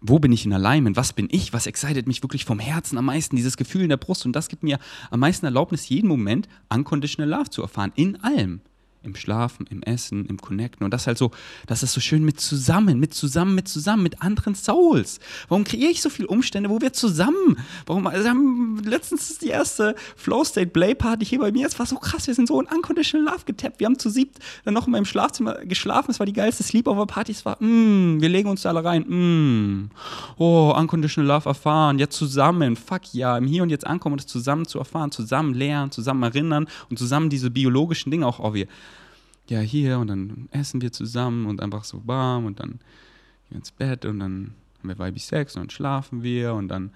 wo 0.00 0.18
bin 0.18 0.30
ich 0.30 0.44
in 0.44 0.52
Alignment? 0.52 0.96
Was 0.96 1.14
bin 1.14 1.28
ich? 1.30 1.52
Was 1.52 1.66
excited 1.66 2.06
mich 2.06 2.22
wirklich 2.22 2.44
vom 2.44 2.58
Herzen 2.58 2.98
am 2.98 3.06
meisten? 3.06 3.34
Dieses 3.34 3.56
Gefühl 3.56 3.82
in 3.82 3.88
der 3.88 3.96
Brust. 3.96 4.26
Und 4.26 4.34
das 4.34 4.48
gibt 4.48 4.62
mir 4.62 4.78
am 5.10 5.20
meisten 5.20 5.46
Erlaubnis, 5.46 5.88
jeden 5.88 6.06
Moment 6.06 6.48
unconditional 6.68 7.30
Love 7.30 7.48
zu 7.48 7.62
erfahren. 7.62 7.92
In 7.96 8.22
allem 8.22 8.60
im 9.06 9.14
Schlafen, 9.14 9.66
im 9.70 9.82
Essen, 9.82 10.26
im 10.26 10.38
Connecten. 10.38 10.84
Und 10.84 10.90
das 10.92 11.06
halt 11.06 11.18
so, 11.18 11.30
das 11.66 11.82
ist 11.82 11.92
so 11.92 12.00
schön 12.00 12.24
mit 12.24 12.40
zusammen, 12.40 12.98
mit 12.98 13.14
zusammen, 13.14 13.54
mit 13.54 13.68
zusammen, 13.68 14.02
mit 14.02 14.22
anderen 14.22 14.54
Souls. 14.54 15.20
Warum 15.48 15.64
kreiere 15.64 15.90
ich 15.90 16.02
so 16.02 16.10
viele 16.10 16.28
Umstände, 16.28 16.68
wo 16.68 16.80
wir 16.80 16.92
zusammen, 16.92 17.56
warum, 17.86 18.06
also 18.06 18.28
haben 18.28 18.82
letztens 18.84 19.38
die 19.38 19.48
erste 19.48 19.94
Flow 20.16 20.44
State 20.44 20.68
Play 20.68 20.94
Party 20.94 21.24
hier 21.24 21.38
bei 21.38 21.52
mir, 21.52 21.66
es 21.66 21.78
war 21.78 21.86
so 21.86 21.96
krass, 21.96 22.26
wir 22.26 22.34
sind 22.34 22.48
so 22.48 22.60
in 22.60 22.66
Unconditional 22.66 23.32
Love 23.32 23.44
getappt. 23.46 23.80
Wir 23.80 23.86
haben 23.86 23.98
zu 23.98 24.10
siebt 24.10 24.38
dann 24.64 24.74
noch 24.74 24.86
in 24.86 24.92
meinem 24.92 25.04
Schlafzimmer 25.04 25.64
geschlafen, 25.64 26.10
es 26.10 26.18
war 26.18 26.26
die 26.26 26.32
geilste 26.32 26.62
Sleepover 26.62 27.06
Party, 27.06 27.32
es 27.32 27.44
war, 27.44 27.62
mm, 27.62 28.20
wir 28.20 28.28
legen 28.28 28.48
uns 28.48 28.62
da 28.62 28.70
alle 28.70 28.84
rein, 28.84 29.02
mm, 29.02 29.90
oh, 30.38 30.74
Unconditional 30.76 31.28
Love 31.28 31.48
erfahren, 31.48 31.98
jetzt 31.98 32.16
zusammen, 32.16 32.76
fuck 32.76 33.02
ja, 33.12 33.38
im 33.38 33.46
Hier 33.46 33.62
und 33.62 33.70
Jetzt 33.70 33.86
ankommen 33.86 34.14
und 34.14 34.20
es 34.20 34.26
zusammen 34.26 34.66
zu 34.66 34.78
erfahren, 34.78 35.10
zusammen 35.12 35.54
lernen, 35.54 35.90
zusammen 35.90 36.22
erinnern 36.22 36.66
und 36.90 36.98
zusammen 36.98 37.30
diese 37.30 37.50
biologischen 37.50 38.10
Dinge 38.10 38.26
auch, 38.26 38.40
oh, 38.40 38.54
wir, 38.54 38.66
ja, 39.48 39.60
hier 39.60 39.98
und 39.98 40.08
dann 40.08 40.48
essen 40.50 40.80
wir 40.80 40.92
zusammen 40.92 41.46
und 41.46 41.60
einfach 41.60 41.84
so 41.84 42.02
warm 42.06 42.46
und 42.46 42.60
dann 42.60 42.70
gehen 42.70 42.80
wir 43.50 43.56
ins 43.58 43.70
Bett 43.70 44.04
und 44.04 44.18
dann 44.18 44.54
haben 44.78 44.88
wir 44.88 44.98
weibig 44.98 45.24
Sex 45.24 45.56
und 45.56 45.62
dann 45.62 45.70
schlafen 45.70 46.22
wir 46.22 46.54
und 46.54 46.68
dann 46.68 46.90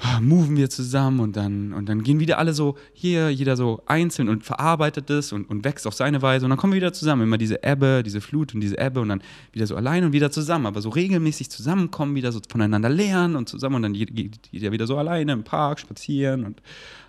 ah, 0.00 0.20
moven 0.20 0.56
wir 0.56 0.70
zusammen 0.70 1.20
und 1.20 1.36
dann, 1.36 1.72
und 1.72 1.88
dann 1.88 2.02
gehen 2.02 2.20
wieder 2.20 2.38
alle 2.38 2.52
so 2.52 2.76
hier, 2.92 3.30
jeder 3.30 3.56
so 3.56 3.82
einzeln 3.86 4.28
und 4.28 4.44
verarbeitet 4.44 5.10
es 5.10 5.32
und, 5.32 5.48
und 5.48 5.64
wächst 5.64 5.86
auf 5.86 5.94
seine 5.94 6.22
Weise 6.22 6.46
und 6.46 6.50
dann 6.50 6.58
kommen 6.58 6.72
wir 6.72 6.78
wieder 6.78 6.92
zusammen. 6.92 7.22
Immer 7.22 7.38
diese 7.38 7.62
Ebbe, 7.62 8.02
diese 8.04 8.20
Flut 8.20 8.54
und 8.54 8.60
diese 8.60 8.78
Ebbe 8.78 9.00
und 9.00 9.08
dann 9.08 9.22
wieder 9.52 9.66
so 9.66 9.76
allein 9.76 10.04
und 10.04 10.12
wieder 10.12 10.30
zusammen, 10.30 10.66
aber 10.66 10.80
so 10.80 10.88
regelmäßig 10.88 11.50
zusammenkommen, 11.50 12.14
wieder 12.14 12.32
so 12.32 12.40
voneinander 12.48 12.88
lernen 12.88 13.36
und 13.36 13.48
zusammen 13.48 13.76
und 13.76 13.82
dann 13.82 13.92
geht 13.92 14.48
jeder 14.50 14.72
wieder 14.72 14.86
so 14.86 14.96
alleine 14.96 15.32
im 15.32 15.44
Park 15.44 15.80
spazieren 15.80 16.44
und 16.44 16.60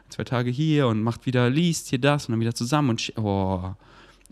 zwei 0.09 0.23
Tage 0.23 0.51
hier 0.51 0.87
und 0.87 1.01
macht 1.01 1.25
wieder, 1.25 1.49
liest 1.49 1.89
hier 1.89 1.99
das 1.99 2.27
und 2.27 2.33
dann 2.33 2.39
wieder 2.39 2.53
zusammen 2.53 2.91
und 2.91 3.13
oh, 3.17 3.73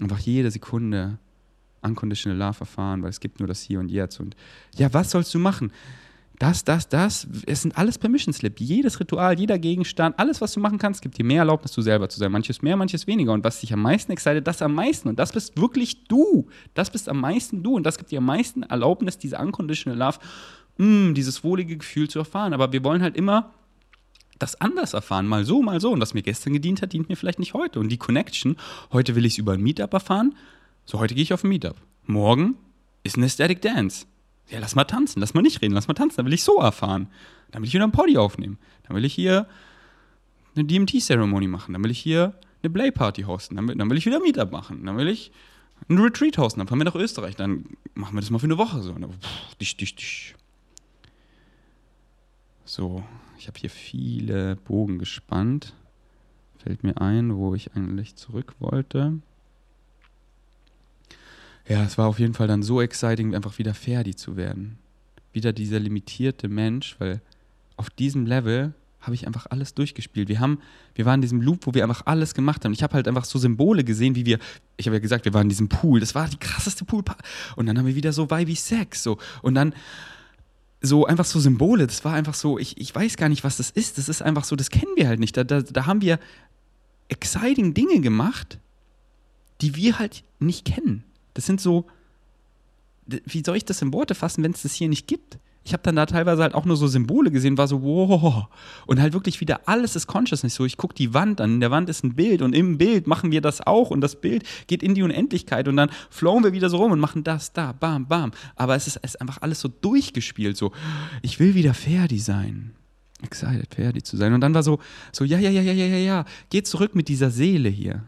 einfach 0.01 0.19
jede 0.19 0.51
Sekunde 0.51 1.17
unconditional 1.81 2.37
love 2.37 2.61
erfahren, 2.61 3.03
weil 3.03 3.09
es 3.09 3.19
gibt 3.19 3.39
nur 3.39 3.47
das 3.47 3.61
Hier 3.61 3.79
und 3.79 3.89
Jetzt. 3.89 4.19
Und 4.19 4.35
ja, 4.75 4.93
was 4.93 5.11
sollst 5.11 5.33
du 5.33 5.39
machen? 5.39 5.71
Das, 6.39 6.63
das, 6.63 6.89
das, 6.89 7.27
es 7.45 7.61
sind 7.61 7.77
alles 7.77 7.97
Permission 7.97 8.33
Slip. 8.33 8.59
Jedes 8.59 8.99
Ritual, 8.99 9.37
jeder 9.39 9.59
Gegenstand, 9.59 10.17
alles, 10.17 10.41
was 10.41 10.53
du 10.53 10.59
machen 10.59 10.79
kannst, 10.79 11.01
gibt 11.01 11.17
dir 11.17 11.23
mehr 11.23 11.39
Erlaubnis, 11.39 11.71
du 11.73 11.81
selber 11.81 12.09
zu 12.09 12.19
sein. 12.19 12.31
Manches 12.31 12.61
mehr, 12.61 12.75
manches 12.75 13.05
weniger. 13.05 13.33
Und 13.33 13.43
was 13.43 13.59
dich 13.59 13.71
am 13.71 13.81
meisten 13.81 14.11
excited, 14.11 14.47
das 14.47 14.61
am 14.61 14.73
meisten. 14.73 15.09
Und 15.09 15.19
das 15.19 15.31
bist 15.31 15.57
wirklich 15.57 16.05
du. 16.05 16.47
Das 16.73 16.89
bist 16.89 17.07
am 17.07 17.21
meisten 17.21 17.61
du. 17.61 17.75
Und 17.75 17.83
das 17.83 17.97
gibt 17.97 18.11
dir 18.11 18.17
am 18.17 18.25
meisten 18.25 18.63
Erlaubnis, 18.63 19.17
diese 19.17 19.37
unconditional 19.37 19.97
love, 19.97 20.19
mh, 20.77 21.13
dieses 21.13 21.43
wohlige 21.43 21.77
Gefühl 21.77 22.09
zu 22.09 22.19
erfahren. 22.19 22.53
Aber 22.53 22.73
wir 22.73 22.83
wollen 22.83 23.03
halt 23.03 23.15
immer 23.15 23.51
das 24.43 24.59
anders 24.59 24.93
erfahren, 24.93 25.25
mal 25.25 25.45
so, 25.45 25.61
mal 25.61 25.79
so. 25.79 25.91
Und 25.91 26.01
was 26.01 26.13
mir 26.13 26.21
gestern 26.21 26.53
gedient 26.53 26.81
hat, 26.81 26.93
dient 26.93 27.09
mir 27.09 27.15
vielleicht 27.15 27.39
nicht 27.39 27.53
heute. 27.53 27.79
Und 27.79 27.89
die 27.89 27.97
Connection, 27.97 28.57
heute 28.91 29.15
will 29.15 29.25
ich 29.25 29.33
es 29.33 29.37
über 29.37 29.53
ein 29.53 29.61
Meetup 29.61 29.93
erfahren, 29.93 30.35
so 30.85 30.99
heute 30.99 31.15
gehe 31.15 31.23
ich 31.23 31.33
auf 31.33 31.43
ein 31.43 31.49
Meetup. 31.49 31.77
Morgen 32.05 32.55
ist 33.03 33.17
ein 33.17 33.23
Aesthetic 33.23 33.61
Dance. 33.61 34.05
Ja, 34.49 34.59
lass 34.59 34.75
mal 34.75 34.83
tanzen, 34.83 35.21
lass 35.21 35.33
mal 35.33 35.41
nicht 35.41 35.61
reden, 35.61 35.73
lass 35.73 35.87
mal 35.87 35.93
tanzen, 35.93 36.17
dann 36.17 36.25
will 36.25 36.33
ich 36.33 36.43
so 36.43 36.57
erfahren. 36.57 37.07
Dann 37.51 37.61
will 37.61 37.67
ich 37.67 37.73
wieder 37.73 37.85
ein 37.85 37.91
Poddy 37.91 38.17
aufnehmen. 38.17 38.57
Dann 38.87 38.95
will 38.95 39.05
ich 39.05 39.13
hier 39.13 39.47
eine 40.55 40.65
DMT-Ceremony 40.65 41.47
machen. 41.47 41.73
Dann 41.73 41.83
will 41.83 41.91
ich 41.91 41.99
hier 41.99 42.33
eine 42.61 42.69
Play-Party 42.69 43.23
hosten. 43.23 43.55
Dann 43.55 43.67
will, 43.67 43.75
dann 43.75 43.89
will 43.89 43.97
ich 43.97 44.05
wieder 44.05 44.17
ein 44.17 44.23
Meetup 44.23 44.51
machen. 44.51 44.85
Dann 44.85 44.97
will 44.97 45.07
ich 45.07 45.31
ein 45.89 45.97
Retreat 45.97 46.37
hosten. 46.37 46.59
Dann 46.59 46.67
fahren 46.67 46.79
wir 46.79 46.85
nach 46.85 46.95
Österreich. 46.95 47.35
Dann 47.35 47.65
machen 47.93 48.15
wir 48.15 48.21
das 48.21 48.29
mal 48.29 48.39
für 48.39 48.45
eine 48.45 48.57
Woche 48.57 48.81
so. 48.81 48.91
Dann, 48.91 49.09
pff, 49.09 49.55
dich, 49.55 49.77
dich, 49.77 49.95
dich. 49.95 50.35
So, 52.65 53.03
ich 53.43 53.47
habe 53.49 53.59
hier 53.59 53.69
viele 53.69 54.55
Bogen 54.55 54.99
gespannt. 54.99 55.73
Fällt 56.59 56.81
mir 56.81 57.01
ein, 57.01 57.35
wo 57.35 57.53
ich 57.53 57.73
eigentlich 57.73 58.15
zurück 58.15 58.55
wollte. 58.59 59.19
Ja, 61.67 61.83
es 61.83 61.97
war 61.97 62.07
auf 62.07 62.19
jeden 62.19 62.35
Fall 62.35 62.47
dann 62.47 62.63
so 62.63 62.81
exciting, 62.81 63.35
einfach 63.35 63.57
wieder 63.57 63.73
Ferdi 63.73 64.15
zu 64.15 64.37
werden. 64.37 64.77
Wieder 65.33 65.51
dieser 65.51 65.81
limitierte 65.81 66.47
Mensch, 66.47 66.95
weil 66.99 67.19
auf 67.75 67.89
diesem 67.89 68.25
Level 68.25 68.73
habe 69.01 69.13
ich 69.13 69.27
einfach 69.27 69.47
alles 69.49 69.73
durchgespielt. 69.73 70.29
Wir 70.29 70.39
haben, 70.39 70.59
wir 70.95 71.05
waren 71.05 71.15
in 71.15 71.23
diesem 71.23 71.41
Loop, 71.41 71.67
wo 71.67 71.73
wir 71.73 71.83
einfach 71.83 72.05
alles 72.05 72.33
gemacht 72.33 72.63
haben. 72.63 72.71
Ich 72.71 72.81
habe 72.81 72.93
halt 72.93 73.09
einfach 73.09 73.25
so 73.25 73.39
Symbole 73.39 73.83
gesehen, 73.83 74.15
wie 74.15 74.25
wir, 74.25 74.39
ich 74.77 74.85
habe 74.85 74.95
ja 74.95 75.01
gesagt, 75.01 75.25
wir 75.25 75.33
waren 75.33 75.47
in 75.47 75.49
diesem 75.49 75.67
Pool. 75.67 75.99
Das 75.99 76.15
war 76.15 76.29
die 76.29 76.37
krasseste 76.37 76.85
Pool. 76.85 77.03
Und 77.57 77.65
dann 77.65 77.77
haben 77.77 77.87
wir 77.87 77.95
wieder 77.95 78.13
so 78.13 78.29
wie 78.29 78.55
Sex, 78.55 79.03
so. 79.03 79.17
Und 79.41 79.55
dann 79.55 79.75
so 80.83 81.05
einfach 81.07 81.25
so 81.25 81.39
Symbole. 81.39 81.87
Das 81.87 82.05
war 82.05 82.13
einfach 82.13 82.33
so, 82.33 82.59
ich, 82.59 82.77
ich 82.79 82.93
weiß 82.93 83.17
gar 83.17 83.29
nicht, 83.29 83.43
was 83.43 83.57
das 83.57 83.71
ist. 83.71 83.97
Das 83.97 84.09
ist 84.09 84.21
einfach 84.21 84.43
so, 84.43 84.55
das 84.55 84.69
kennen 84.69 84.91
wir 84.95 85.07
halt 85.07 85.19
nicht. 85.19 85.35
Da, 85.35 85.43
da, 85.43 85.61
da 85.61 85.85
haben 85.85 86.01
wir 86.01 86.19
exciting 87.07 87.73
Dinge 87.73 88.01
gemacht, 88.01 88.59
die 89.61 89.75
wir 89.75 89.97
halt 89.97 90.23
nicht 90.39 90.65
kennen. 90.65 91.03
Das 91.33 91.45
sind 91.45 91.61
so, 91.61 91.85
wie 93.05 93.43
soll 93.43 93.57
ich 93.57 93.65
das 93.65 93.81
in 93.81 93.93
Worte 93.93 94.13
fassen, 94.13 94.43
wenn 94.43 94.51
es 94.51 94.63
das 94.63 94.73
hier 94.73 94.89
nicht 94.89 95.07
gibt? 95.07 95.39
Ich 95.65 95.71
habe 95.71 95.83
dann 95.83 95.95
da 95.95 96.05
teilweise 96.05 96.41
halt 96.41 96.55
auch 96.55 96.65
nur 96.65 96.75
so 96.75 96.87
Symbole 96.87 97.31
gesehen, 97.31 97.57
war 97.57 97.67
so, 97.67 97.81
wow. 97.83 98.47
Und 98.85 98.99
halt 98.99 99.13
wirklich 99.13 99.39
wieder 99.39 99.61
alles 99.65 99.95
ist 99.95 100.07
Consciousness. 100.07 100.55
So, 100.55 100.65
ich 100.65 100.75
gucke 100.75 100.93
die 100.93 101.13
Wand 101.13 101.39
an, 101.39 101.55
in 101.55 101.59
der 101.61 101.71
Wand 101.71 101.89
ist 101.89 102.03
ein 102.03 102.15
Bild 102.15 102.41
und 102.41 102.53
im 102.53 102.77
Bild 102.77 103.07
machen 103.07 103.31
wir 103.31 103.39
das 103.39 103.65
auch 103.65 103.89
und 103.89 104.01
das 104.01 104.19
Bild 104.19 104.43
geht 104.67 104.83
in 104.83 104.93
die 104.93 105.03
Unendlichkeit 105.03 105.67
und 105.67 105.77
dann 105.77 105.89
flowen 106.09 106.43
wir 106.43 106.51
wieder 106.51 106.69
so 106.69 106.77
rum 106.77 106.91
und 106.91 106.99
machen 106.99 107.23
das, 107.23 107.53
da, 107.53 107.71
bam, 107.71 108.07
bam. 108.07 108.31
Aber 108.55 108.75
es 108.75 108.87
ist, 108.87 108.99
es 109.01 109.11
ist 109.11 109.21
einfach 109.21 109.41
alles 109.41 109.61
so 109.61 109.69
durchgespielt, 109.69 110.57
so, 110.57 110.73
ich 111.21 111.39
will 111.39 111.55
wieder 111.55 111.73
Ferdi 111.73 112.19
sein. 112.19 112.75
Excited, 113.21 113.73
Ferdi 113.73 114.03
zu 114.03 114.17
sein. 114.17 114.33
Und 114.33 114.41
dann 114.41 114.53
war 114.53 114.63
so, 114.63 114.79
so, 115.13 115.23
ja, 115.23 115.39
ja, 115.39 115.49
ja, 115.49 115.61
ja, 115.61 115.71
ja, 115.71 115.85
ja, 115.85 115.97
ja, 115.97 116.25
geh 116.49 116.61
zurück 116.61 116.93
mit 116.93 117.07
dieser 117.07 117.31
Seele 117.31 117.69
hier 117.69 118.03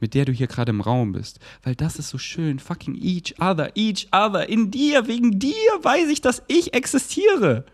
mit 0.00 0.14
der 0.14 0.24
du 0.24 0.32
hier 0.32 0.46
gerade 0.46 0.70
im 0.70 0.80
Raum 0.80 1.12
bist. 1.12 1.38
Weil 1.62 1.74
das 1.74 1.98
ist 1.98 2.10
so 2.10 2.18
schön. 2.18 2.58
Fucking 2.58 2.94
each 2.94 3.34
other, 3.40 3.70
each 3.74 4.08
other. 4.12 4.48
In 4.48 4.70
dir, 4.70 5.06
wegen 5.06 5.38
dir 5.38 5.54
weiß 5.82 6.08
ich, 6.10 6.20
dass 6.20 6.42
ich 6.48 6.74
existiere. 6.74 7.64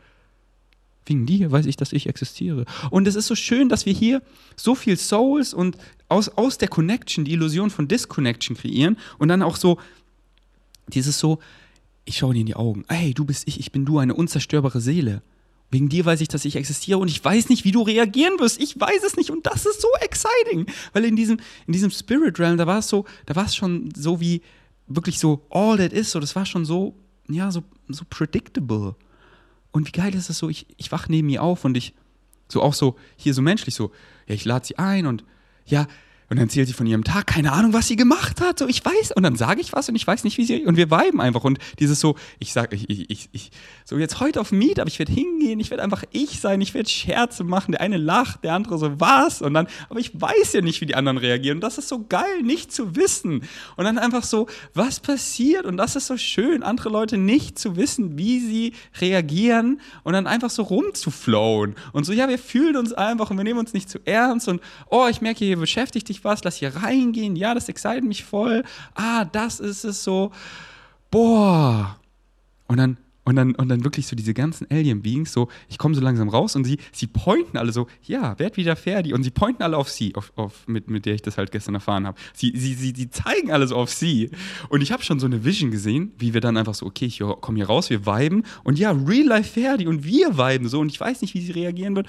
Wegen 1.07 1.27
dir 1.27 1.51
weiß 1.51 1.67
ich, 1.67 1.77
dass 1.77 1.93
ich 1.93 2.09
existiere. 2.09 2.67
Und 2.91 3.09
es 3.09 3.17
ist 3.17 3.27
so 3.27 3.35
schön, 3.35 3.69
dass 3.69 3.87
wir 3.87 3.93
hier 3.93 4.23
so 4.57 4.75
viel 4.75 4.97
Souls 4.97 5.55
und 5.55 5.77
aus, 6.09 6.29
aus 6.29 6.59
der 6.59 6.69
Connection 6.69 7.25
die 7.25 7.33
Illusion 7.33 7.71
von 7.71 7.89
Disconnection 7.89 8.57
kreieren 8.57 8.97
und 9.19 9.29
dann 9.29 9.43
auch 9.43 9.57
so 9.57 9.79
dieses 10.89 11.19
so, 11.19 11.39
ich 12.05 12.19
schaue 12.19 12.35
dir 12.35 12.41
in 12.41 12.47
die 12.47 12.55
Augen. 12.55 12.85
Hey, 12.89 13.15
du 13.15 13.25
bist 13.25 13.49
ich, 13.49 13.59
ich 13.59 13.73
bin 13.73 13.85
du, 13.85 13.99
eine 13.99 14.15
unzerstörbare 14.15 14.81
Seele. 14.81 15.23
Wegen 15.71 15.89
dir 15.89 16.05
weiß 16.05 16.21
ich, 16.21 16.29
dass 16.29 16.45
ich 16.45 16.57
existiere 16.57 16.99
und 16.99 17.09
ich 17.09 17.25
weiß 17.25 17.49
nicht, 17.49 17.65
wie 17.65 17.71
du 17.71 17.83
reagieren 17.83 18.39
wirst. 18.41 18.61
Ich 18.61 18.79
weiß 18.79 19.05
es 19.07 19.17
nicht 19.17 19.31
und 19.31 19.47
das 19.47 19.67
ist 19.67 19.81
so 19.81 19.89
exciting, 20.01 20.67
weil 20.93 21.05
in 21.05 21.15
diesem 21.15 21.39
in 21.67 21.73
diesem 21.73 21.91
Spirit 21.91 22.39
Realm, 22.41 22.59
da 22.59 22.67
war 22.67 22.79
es 22.79 22.89
so, 22.89 23.05
da 23.27 23.37
war 23.37 23.47
es 23.47 23.55
schon 23.55 23.93
so 23.95 24.21
wie 24.21 24.43
wirklich 24.89 25.21
so 25.21 25.47
all 25.51 25.77
that 25.77 25.93
is, 25.93 26.11
so 26.11 26.19
das 26.19 26.35
war 26.35 26.45
schon 26.45 26.65
so 26.65 26.95
ja, 27.29 27.51
so 27.53 27.63
so 27.89 28.05
predictable. 28.11 28.97
Und 29.71 29.87
wie 29.87 29.93
geil 29.93 30.15
ist 30.17 30.29
es 30.29 30.39
so, 30.39 30.49
ich 30.49 30.67
ich 30.77 30.91
wach 30.91 31.09
neben 31.09 31.29
ihr 31.29 31.43
auf 31.43 31.65
und 31.65 31.77
ich 31.77 31.95
so 32.49 32.63
auch 32.63 32.75
so 32.75 32.97
hier 33.17 33.33
so 33.33 33.43
menschlich 33.43 33.77
so, 33.77 33.93
ja, 34.27 34.35
ich 34.35 34.45
lade 34.45 34.67
sie 34.67 34.77
ein 34.77 35.07
und 35.07 35.25
ja, 35.67 35.87
und 36.31 36.37
dann 36.37 36.47
erzählt 36.47 36.69
sie 36.69 36.75
von 36.75 36.87
ihrem 36.87 37.03
Tag, 37.03 37.27
keine 37.27 37.51
Ahnung, 37.51 37.73
was 37.73 37.89
sie 37.89 37.97
gemacht 37.97 38.41
hat. 38.41 38.61
So, 38.61 38.69
ich 38.69 38.85
weiß, 38.85 39.11
und 39.17 39.25
dann 39.25 39.35
sage 39.35 39.61
ich 39.61 39.73
was 39.73 39.89
und 39.89 39.97
ich 39.97 40.07
weiß 40.07 40.23
nicht, 40.23 40.39
wie 40.39 40.45
sie. 40.45 40.65
Und 40.65 40.77
wir 40.77 40.89
viben 40.89 41.21
einfach. 41.21 41.43
Und 41.43 41.59
dieses 41.81 41.99
so, 41.99 42.15
ich 42.39 42.53
sage, 42.53 42.77
ich, 42.77 42.89
ich, 42.89 43.11
ich, 43.11 43.29
ich, 43.33 43.51
so 43.85 43.99
jetzt 43.99 44.21
heute 44.21 44.41
auf 44.41 44.53
Meet, 44.53 44.79
aber 44.79 44.87
ich 44.87 45.01
werde 45.01 45.11
hingehen, 45.13 45.59
ich 45.59 45.71
werde 45.71 45.83
einfach 45.83 46.05
ich 46.13 46.39
sein, 46.39 46.61
ich 46.61 46.73
werde 46.73 46.89
Scherze 46.89 47.43
machen. 47.43 47.73
Der 47.73 47.81
eine 47.81 47.97
lacht, 47.97 48.45
der 48.45 48.55
andere 48.55 48.79
so, 48.79 49.01
was? 49.01 49.43
Und 49.43 49.55
dann, 49.55 49.67
aber 49.89 49.99
ich 49.99 50.13
weiß 50.21 50.53
ja 50.53 50.61
nicht, 50.61 50.81
wie 50.81 50.87
die 50.87 50.95
anderen 50.95 51.19
reagieren. 51.19 51.57
Und 51.57 51.63
das 51.63 51.79
ist 51.79 51.89
so 51.89 52.07
geil, 52.09 52.43
nicht 52.45 52.71
zu 52.71 52.95
wissen. 52.95 53.43
Und 53.77 53.85
dann 53.85 53.99
einfach 53.99 54.23
so, 54.23 54.47
was 54.73 55.01
passiert? 55.01 55.67
Und 55.67 55.79
das 55.79 55.97
ist 55.97 56.07
so 56.07 56.17
schön, 56.17 56.63
andere 56.63 56.91
Leute 56.91 57.19
nicht 57.19 57.59
zu 57.59 57.75
wissen, 57.75 58.17
wie 58.19 58.39
sie 58.39 58.75
reagieren 59.01 59.81
und 60.05 60.13
dann 60.13 60.29
einfach 60.29 60.51
so 60.51 60.63
rumzuflowen. 60.63 61.75
Und 61.93 62.05
so, 62.05 62.13
ja, 62.13 62.29
wir 62.29 62.39
fühlen 62.39 62.77
uns 62.77 62.93
einfach 62.93 63.33
und 63.33 63.37
wir 63.37 63.43
nehmen 63.43 63.59
uns 63.59 63.73
nicht 63.73 63.91
zu 63.91 63.99
ernst. 64.05 64.47
Und, 64.47 64.61
oh, 64.89 65.09
ich 65.11 65.21
merke, 65.21 65.45
hier 65.45 65.59
beschäftigt 65.59 66.09
dich 66.09 66.20
was, 66.25 66.45
lass 66.45 66.57
hier 66.57 66.75
reingehen, 66.77 67.37
ja, 67.37 67.55
das 67.55 67.69
excited 67.69 68.05
mich 68.05 68.25
voll. 68.25 68.65
Ah, 68.95 69.25
das 69.25 69.61
ist 69.61 69.85
es 69.85 70.05
so. 70.05 70.33
Boah. 71.11 71.99
Und 72.69 72.77
dann, 72.77 72.99
Und 73.25 73.37
dann, 73.37 73.55
und 73.55 73.69
dann 73.69 73.85
wirklich 73.85 74.07
so 74.07 74.17
diese 74.17 74.33
ganzen 74.33 74.67
Alien-Beings, 74.71 75.33
so, 75.33 75.49
ich 75.69 75.77
komme 75.79 75.95
so 75.95 76.01
langsam 76.01 76.29
raus 76.29 76.57
und 76.57 76.65
sie, 76.65 76.79
sie 76.91 77.07
pointen 77.07 77.59
alle 77.59 77.71
so, 77.71 77.87
ja, 78.03 78.37
werd 78.39 78.57
wieder 78.57 78.75
fertig. 78.77 79.13
Und 79.13 79.23
sie 79.23 79.31
pointen 79.31 79.63
alle 79.63 79.77
auf 79.77 79.89
sie, 79.89 80.15
auf, 80.17 80.33
auf, 80.37 80.67
mit, 80.67 80.89
mit 80.91 81.05
der 81.05 81.15
ich 81.15 81.23
das 81.23 81.37
halt 81.37 81.53
gestern 81.53 81.75
erfahren 81.75 82.07
habe. 82.07 82.19
Sie, 82.33 82.53
sie, 82.57 82.75
sie, 82.75 82.93
sie 82.97 83.11
zeigen 83.11 83.53
alle 83.53 83.69
so 83.69 83.77
auf 83.77 83.91
sie. 83.91 84.31
Und 84.69 84.81
ich 84.81 84.91
habe 84.91 85.05
schon 85.05 85.21
so 85.21 85.27
eine 85.27 85.45
Vision 85.45 85.71
gesehen, 85.71 86.13
wie 86.19 86.33
wir 86.35 86.41
dann 86.41 86.57
einfach 86.57 86.75
so, 86.75 86.87
okay, 86.87 87.07
ich 87.07 87.19
komme 87.19 87.59
hier 87.59 87.67
raus, 87.67 87.91
wir 87.91 88.07
viben. 88.07 88.43
Und 88.65 88.79
ja, 88.79 88.91
real 88.91 89.27
life 89.27 89.61
fertig. 89.61 89.87
Und 89.87 90.03
wir 90.05 90.37
viben 90.39 90.69
so. 90.69 90.81
Und 90.81 90.89
ich 90.89 90.99
weiß 90.99 91.21
nicht, 91.21 91.35
wie 91.35 91.43
sie 91.43 91.53
reagieren 91.53 91.95
wird. 91.95 92.09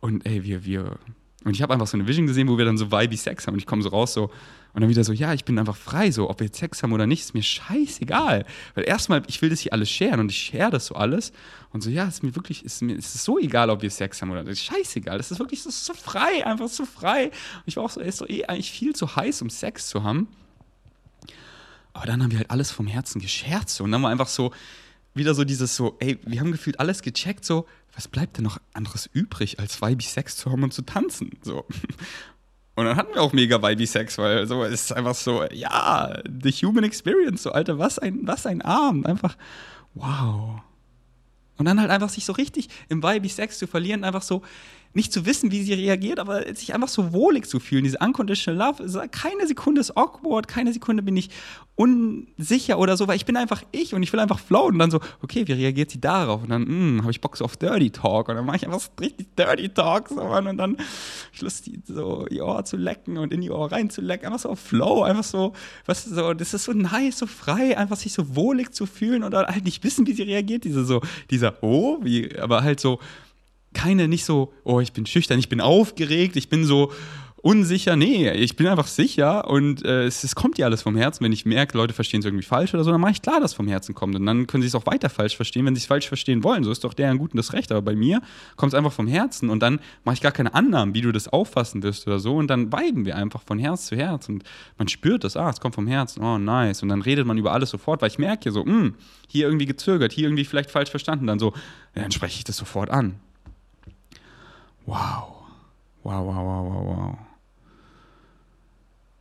Und 0.00 0.26
ey, 0.26 0.42
wir, 0.44 0.64
wir. 0.66 0.98
Und 1.44 1.54
ich 1.54 1.62
habe 1.62 1.72
einfach 1.72 1.86
so 1.86 1.96
eine 1.96 2.06
Vision 2.06 2.26
gesehen, 2.26 2.48
wo 2.48 2.58
wir 2.58 2.64
dann 2.64 2.76
so 2.76 2.90
vibey 2.90 3.16
Sex 3.16 3.46
haben. 3.46 3.54
Und 3.54 3.60
ich 3.60 3.66
komme 3.66 3.82
so 3.82 3.90
raus, 3.90 4.12
so, 4.12 4.30
und 4.74 4.82
dann 4.82 4.90
wieder 4.90 5.04
so, 5.04 5.12
ja, 5.12 5.32
ich 5.32 5.44
bin 5.44 5.58
einfach 5.58 5.76
frei, 5.76 6.10
so, 6.10 6.28
ob 6.28 6.40
wir 6.40 6.46
jetzt 6.46 6.58
Sex 6.58 6.82
haben 6.82 6.92
oder 6.92 7.06
nicht, 7.06 7.20
ist 7.20 7.34
mir 7.34 7.42
scheißegal. 7.42 8.44
Weil 8.74 8.84
erstmal, 8.84 9.22
ich 9.28 9.40
will 9.40 9.48
das 9.48 9.60
hier 9.60 9.72
alles 9.72 9.88
sharen 9.90 10.20
und 10.20 10.30
ich 10.30 10.38
share 10.38 10.70
das 10.70 10.86
so 10.86 10.96
alles. 10.96 11.32
Und 11.70 11.82
so, 11.82 11.90
ja, 11.90 12.04
ist 12.04 12.22
mir 12.22 12.34
wirklich, 12.34 12.64
ist 12.64 12.82
mir 12.82 12.96
ist 12.96 13.24
so 13.24 13.38
egal, 13.38 13.70
ob 13.70 13.82
wir 13.82 13.90
Sex 13.90 14.20
haben 14.20 14.30
oder 14.30 14.42
nicht. 14.42 14.62
Scheißegal. 14.62 15.16
Das 15.16 15.30
ist 15.30 15.38
wirklich 15.38 15.62
so, 15.62 15.70
so 15.70 15.94
frei, 15.94 16.44
einfach 16.44 16.68
so 16.68 16.84
frei. 16.84 17.26
Und 17.26 17.62
ich 17.66 17.76
war 17.76 17.84
auch 17.84 17.90
so, 17.90 18.00
ist 18.00 18.18
so 18.18 18.26
eh 18.26 18.44
eigentlich 18.44 18.70
viel 18.70 18.94
zu 18.94 19.14
heiß, 19.14 19.40
um 19.42 19.50
Sex 19.50 19.88
zu 19.88 20.02
haben. 20.02 20.28
Aber 21.92 22.06
dann 22.06 22.22
haben 22.22 22.30
wir 22.32 22.38
halt 22.38 22.50
alles 22.50 22.70
vom 22.70 22.86
Herzen 22.88 23.20
gescherzt. 23.20 23.80
Und 23.80 23.92
dann 23.92 24.02
war 24.02 24.10
einfach 24.10 24.28
so, 24.28 24.52
wieder 25.14 25.34
so 25.34 25.44
dieses 25.44 25.76
so, 25.76 25.96
ey, 25.98 26.18
wir 26.24 26.40
haben 26.40 26.52
gefühlt 26.52 26.80
alles 26.80 27.02
gecheckt, 27.02 27.44
so, 27.44 27.66
was 27.98 28.06
bleibt 28.06 28.36
denn 28.36 28.44
noch 28.44 28.58
anderes 28.74 29.10
übrig, 29.12 29.58
als 29.58 29.82
weibig 29.82 30.08
Sex 30.08 30.36
zu 30.36 30.52
haben 30.52 30.62
und 30.62 30.72
zu 30.72 30.82
tanzen? 30.82 31.32
So. 31.42 31.66
Und 32.76 32.84
dann 32.84 32.94
hatten 32.94 33.12
wir 33.12 33.22
auch 33.22 33.32
mega 33.32 33.60
Vibe-Sex, 33.60 34.18
weil 34.18 34.46
so 34.46 34.62
es 34.62 34.84
ist 34.84 34.92
einfach 34.92 35.16
so, 35.16 35.42
ja, 35.50 36.16
the 36.24 36.52
human 36.52 36.84
experience, 36.84 37.42
so, 37.42 37.50
Alter, 37.50 37.80
was 37.80 37.98
ein, 37.98 38.20
was 38.22 38.46
ein 38.46 38.62
Abend. 38.62 39.04
Einfach, 39.04 39.36
wow. 39.94 40.60
Und 41.56 41.64
dann 41.64 41.80
halt 41.80 41.90
einfach 41.90 42.08
sich 42.08 42.24
so 42.24 42.32
richtig 42.34 42.68
im 42.88 43.02
Vibe-Sex 43.02 43.58
zu 43.58 43.66
verlieren, 43.66 44.04
einfach 44.04 44.22
so, 44.22 44.42
nicht 44.98 45.12
zu 45.12 45.24
wissen, 45.26 45.52
wie 45.52 45.62
sie 45.62 45.74
reagiert, 45.74 46.18
aber 46.18 46.54
sich 46.54 46.74
einfach 46.74 46.88
so 46.88 47.12
wohlig 47.12 47.46
zu 47.46 47.60
fühlen. 47.60 47.84
Diese 47.84 47.98
unconditional 47.98 48.74
love, 48.80 49.08
keine 49.10 49.46
Sekunde 49.46 49.80
ist 49.80 49.96
awkward, 49.96 50.48
keine 50.48 50.72
Sekunde 50.72 51.04
bin 51.04 51.16
ich 51.16 51.30
unsicher 51.76 52.80
oder 52.80 52.96
so, 52.96 53.06
weil 53.06 53.14
ich 53.14 53.24
bin 53.24 53.36
einfach 53.36 53.62
ich 53.70 53.94
und 53.94 54.02
ich 54.02 54.12
will 54.12 54.18
einfach 54.18 54.40
flowen. 54.40 54.72
Und 54.72 54.78
dann 54.80 54.90
so, 54.90 54.98
okay, 55.22 55.46
wie 55.46 55.52
reagiert 55.52 55.92
sie 55.92 56.00
darauf? 56.00 56.42
Und 56.42 56.48
dann, 56.48 56.66
hm, 56.66 57.02
habe 57.02 57.12
ich 57.12 57.20
Bock 57.20 57.40
auf 57.40 57.56
Dirty 57.56 57.90
Talk. 57.90 58.28
Und 58.28 58.34
dann 58.34 58.44
mache 58.44 58.56
ich 58.56 58.66
einfach 58.66 58.80
so 58.80 58.90
richtig 59.00 59.28
Dirty 59.36 59.68
Talk. 59.68 60.08
So, 60.08 60.16
Mann. 60.16 60.48
Und 60.48 60.56
dann 60.56 60.76
ich 61.32 61.40
Lust, 61.40 61.66
die 61.66 61.80
so 61.86 62.26
ihr 62.28 62.44
Ohr 62.44 62.64
zu 62.64 62.76
lecken 62.76 63.16
und 63.16 63.32
in 63.32 63.40
die 63.40 63.52
Ohr 63.52 63.70
reinzulecken. 63.70 64.26
Einfach 64.26 64.40
so 64.40 64.48
auf 64.48 64.58
Flow, 64.58 65.04
einfach 65.04 65.22
so, 65.22 65.52
was 65.86 66.04
so, 66.04 66.34
das 66.34 66.52
ist 66.52 66.64
so 66.64 66.72
nice, 66.72 67.18
so 67.18 67.26
frei, 67.26 67.78
einfach 67.78 67.96
sich 67.96 68.12
so 68.12 68.34
wohlig 68.34 68.74
zu 68.74 68.84
fühlen 68.84 69.22
und 69.22 69.32
halt 69.36 69.64
nicht 69.64 69.84
wissen, 69.84 70.04
wie 70.08 70.14
sie 70.14 70.24
reagiert. 70.24 70.64
Diese 70.64 70.84
so, 70.84 71.00
dieser, 71.30 71.62
oh, 71.62 71.98
wie, 72.02 72.36
aber 72.36 72.64
halt 72.64 72.80
so, 72.80 72.98
keine, 73.78 74.08
nicht 74.08 74.24
so, 74.24 74.52
oh, 74.64 74.80
ich 74.80 74.92
bin 74.92 75.06
schüchtern, 75.06 75.38
ich 75.38 75.48
bin 75.48 75.60
aufgeregt, 75.60 76.34
ich 76.34 76.48
bin 76.48 76.64
so 76.64 76.90
unsicher. 77.42 77.96
Nee, 77.96 78.30
ich 78.32 78.56
bin 78.56 78.66
einfach 78.66 78.86
sicher 78.86 79.48
und 79.48 79.84
äh, 79.84 80.04
es, 80.04 80.24
es, 80.24 80.34
kommt 80.34 80.58
ja 80.58 80.66
alles 80.66 80.82
vom 80.82 80.96
Herzen. 80.96 81.24
Wenn 81.24 81.32
ich 81.32 81.46
merke, 81.46 81.76
Leute 81.76 81.94
verstehen 81.94 82.20
es 82.20 82.26
irgendwie 82.26 82.44
falsch 82.44 82.74
oder 82.74 82.84
so, 82.84 82.90
dann 82.90 83.00
mache 83.00 83.12
ich 83.12 83.22
klar, 83.22 83.40
dass 83.40 83.52
es 83.52 83.56
vom 83.56 83.68
Herzen 83.68 83.94
kommt. 83.94 84.16
Und 84.16 84.26
dann 84.26 84.46
können 84.46 84.62
sie 84.62 84.68
es 84.68 84.74
auch 84.74 84.86
weiter 84.86 85.08
falsch 85.08 85.36
verstehen, 85.36 85.64
wenn 85.64 85.74
sie 85.74 85.80
es 85.80 85.86
falsch 85.86 86.08
verstehen 86.08 86.42
wollen. 86.42 86.64
So 86.64 86.70
ist 86.70 86.84
doch 86.84 86.94
deren 86.94 87.18
Guten 87.18 87.36
das 87.36 87.52
Recht. 87.52 87.70
Aber 87.70 87.82
bei 87.82 87.94
mir 87.94 88.20
kommt 88.56 88.72
es 88.72 88.76
einfach 88.76 88.92
vom 88.92 89.06
Herzen 89.06 89.50
und 89.50 89.60
dann 89.60 89.80
mache 90.04 90.14
ich 90.14 90.20
gar 90.20 90.32
keine 90.32 90.54
Annahmen, 90.54 90.94
wie 90.94 91.00
du 91.00 91.12
das 91.12 91.28
auffassen 91.28 91.82
wirst 91.82 92.06
oder 92.06 92.18
so. 92.18 92.36
Und 92.36 92.48
dann 92.48 92.72
weiben 92.72 93.04
wir 93.04 93.16
einfach 93.16 93.42
von 93.42 93.58
Herz 93.58 93.86
zu 93.86 93.96
Herz 93.96 94.28
und 94.28 94.42
man 94.76 94.88
spürt 94.88 95.24
das, 95.24 95.36
ah, 95.36 95.50
es 95.50 95.60
kommt 95.60 95.74
vom 95.74 95.86
Herzen, 95.86 96.22
oh, 96.22 96.38
nice. 96.38 96.82
Und 96.82 96.88
dann 96.88 97.02
redet 97.02 97.26
man 97.26 97.38
über 97.38 97.52
alles 97.52 97.70
sofort, 97.70 98.02
weil 98.02 98.08
ich 98.08 98.18
merke 98.18 98.46
ja 98.46 98.52
so, 98.52 98.64
hm, 98.64 98.94
hier 99.28 99.46
irgendwie 99.46 99.66
gezögert, 99.66 100.12
hier 100.12 100.24
irgendwie 100.24 100.44
vielleicht 100.44 100.70
falsch 100.70 100.90
verstanden. 100.90 101.26
Dann 101.26 101.38
so, 101.38 101.52
ja, 101.94 102.02
dann 102.02 102.12
spreche 102.12 102.38
ich 102.38 102.44
das 102.44 102.56
sofort 102.56 102.90
an. 102.90 103.20
Wow. 104.88 105.44
Wow, 106.02 106.24
wow, 106.24 106.36
wow, 106.46 106.64
wow, 106.64 106.82
wow. 106.86 107.18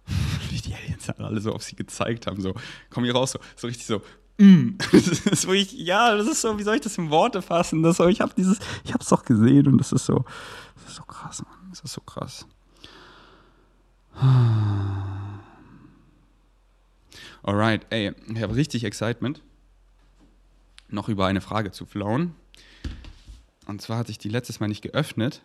Wie 0.50 0.62
die 0.62 0.74
Aliens 0.74 1.10
alle 1.10 1.42
so 1.42 1.52
auf 1.52 1.62
sie 1.62 1.76
gezeigt 1.76 2.26
haben, 2.26 2.42
so, 2.42 2.54
komm 2.90 3.04
hier 3.04 3.14
raus, 3.14 3.32
so, 3.34 3.40
so 3.58 3.68
richtig 3.68 3.86
so, 3.86 4.02
mm. 4.38 4.78
das 4.94 5.08
ist 5.08 5.46
wirklich, 5.46 5.74
ja, 5.74 6.16
das 6.16 6.26
ist 6.28 6.40
so, 6.40 6.58
wie 6.58 6.64
soll 6.64 6.76
ich 6.76 6.82
das 6.82 6.98
in 6.98 7.10
Worte 7.10 7.42
fassen? 7.42 7.84
Das 7.84 7.98
so, 7.98 8.08
ich 8.08 8.22
habe 8.22 8.32
dieses, 8.38 8.60
ich 8.86 8.94
habe 8.94 9.04
es 9.04 9.10
doch 9.10 9.26
gesehen 9.26 9.68
und 9.68 9.78
das 9.78 9.92
ist 9.92 10.06
so, 10.06 10.24
das 10.76 10.86
ist 10.92 10.96
so 10.96 11.04
krass, 11.04 11.44
Mann, 11.44 11.70
das 11.70 11.82
ist 11.82 11.92
so 11.92 12.00
krass. 12.00 12.48
Alright, 17.44 17.86
ey, 17.90 18.14
ich 18.34 18.42
habe 18.42 18.56
richtig 18.56 18.86
Excitement, 18.86 19.44
noch 20.88 21.10
über 21.10 21.26
eine 21.26 21.42
Frage 21.42 21.72
zu 21.72 21.86
flowen. 21.86 22.36
Und 23.66 23.82
zwar 23.82 23.98
hatte 23.98 24.12
ich 24.12 24.18
die 24.18 24.30
letztes 24.30 24.62
Mal 24.62 24.68
nicht 24.68 24.82
geöffnet, 24.82 25.42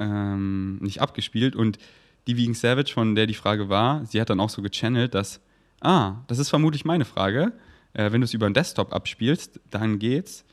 ähm, 0.00 0.78
nicht 0.78 1.00
abgespielt 1.00 1.54
und 1.54 1.78
die 2.26 2.36
Vegan 2.36 2.54
Savage, 2.54 2.92
von 2.92 3.14
der 3.14 3.26
die 3.26 3.34
Frage 3.34 3.68
war, 3.68 4.04
sie 4.04 4.20
hat 4.20 4.30
dann 4.30 4.40
auch 4.40 4.50
so 4.50 4.62
gechannelt, 4.62 5.14
dass, 5.14 5.40
ah, 5.80 6.16
das 6.26 6.38
ist 6.38 6.50
vermutlich 6.50 6.84
meine 6.84 7.04
Frage. 7.04 7.52
Äh, 7.92 8.12
wenn 8.12 8.20
du 8.20 8.24
es 8.24 8.34
über 8.34 8.46
einen 8.46 8.54
Desktop 8.54 8.92
abspielst, 8.92 9.60
dann 9.70 9.98
geht's. 9.98 10.44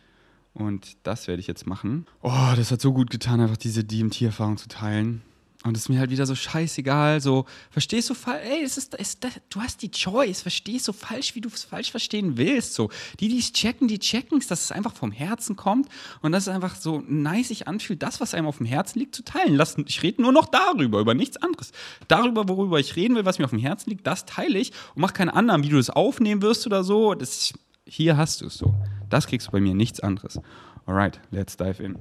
Und 0.54 0.98
das 1.04 1.28
werde 1.28 1.40
ich 1.40 1.48
jetzt 1.48 1.68
machen. 1.68 2.08
Oh, 2.22 2.54
das 2.56 2.72
hat 2.72 2.82
so 2.82 2.92
gut 2.92 3.12
getan, 3.12 3.42
einfach 3.42 3.58
diese 3.58 3.84
DMT-Erfahrung 3.84 4.58
zu 4.58 4.68
teilen. 4.68 5.22
Und 5.64 5.76
es 5.76 5.84
ist 5.84 5.90
mir 5.90 6.00
halt 6.00 6.12
wieder 6.12 6.28
so 6.28 6.36
scheißegal, 6.36 7.20
so, 7.20 7.46
verstehst 7.72 8.10
du 8.10 8.14
falsch, 8.14 8.46
ey, 8.46 8.64
es 8.64 8.78
ist, 8.78 8.94
es, 8.98 9.18
du 9.20 9.60
hast 9.60 9.82
die 9.82 9.90
Choice, 9.90 10.42
verstehst 10.42 10.88
du 10.88 10.94
falsch, 10.94 11.34
wie 11.34 11.42
du 11.42 11.50
es 11.50 11.64
falsch 11.64 11.90
verstehen 11.90 12.38
willst, 12.38 12.76
so. 12.76 12.90
Die, 13.20 13.28
die 13.28 13.40
es 13.40 13.52
checken, 13.54 13.88
die 13.88 13.98
checken 13.98 14.38
es, 14.38 14.48
dass 14.48 14.66
es 14.66 14.72
einfach 14.72 14.94
vom 14.94 15.12
Herzen 15.12 15.56
kommt 15.56 15.90
und 16.22 16.32
dass 16.32 16.44
es 16.44 16.54
einfach 16.54 16.76
so 16.76 17.04
nice 17.08 17.48
sich 17.48 17.68
anfühlt, 17.68 18.04
das, 18.04 18.22
was 18.22 18.36
einem 18.36 18.46
auf 18.46 18.58
dem 18.58 18.68
Herzen 18.68 19.00
liegt, 19.00 19.16
zu 19.16 19.24
teilen. 19.24 19.56
Lass, 19.56 19.78
ich 19.84 20.04
rede 20.04 20.22
nur 20.22 20.32
noch 20.32 20.46
darüber, 20.46 21.00
über 21.00 21.16
nichts 21.16 21.38
anderes. 21.38 21.72
Darüber, 22.08 22.48
worüber 22.48 22.80
ich 22.80 22.96
reden 22.96 23.16
will, 23.16 23.26
was 23.26 23.40
mir 23.40 23.46
auf 23.46 23.52
dem 23.52 23.60
Herzen 23.60 23.90
liegt, 23.90 24.06
das 24.06 24.26
teile 24.26 24.60
ich 24.60 24.72
und 24.94 25.02
mach 25.02 25.14
keine 25.14 25.34
anderen, 25.34 25.64
wie 25.64 25.70
du 25.70 25.78
das 25.78 25.90
aufnehmen 25.90 26.44
wirst 26.44 26.68
oder 26.68 26.84
so. 26.84 27.16
Das, 27.16 27.54
hier 27.86 28.16
hast 28.16 28.42
du 28.42 28.46
es 28.46 28.58
so. 28.58 28.76
Das 29.10 29.26
kriegst 29.26 29.48
du 29.48 29.52
bei 29.52 29.60
mir, 29.60 29.74
nichts 29.74 30.02
anderes. 30.02 30.40
Alright, 30.86 31.20
let's 31.32 31.58
dive 31.58 31.82
in. 31.82 31.98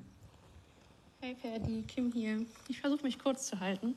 Hey 1.26 1.34
Ferdi, 1.34 1.82
Kim 1.88 2.12
hier. 2.12 2.46
Ich 2.68 2.80
versuche 2.80 3.02
mich 3.02 3.18
kurz 3.18 3.48
zu 3.48 3.58
halten. 3.58 3.96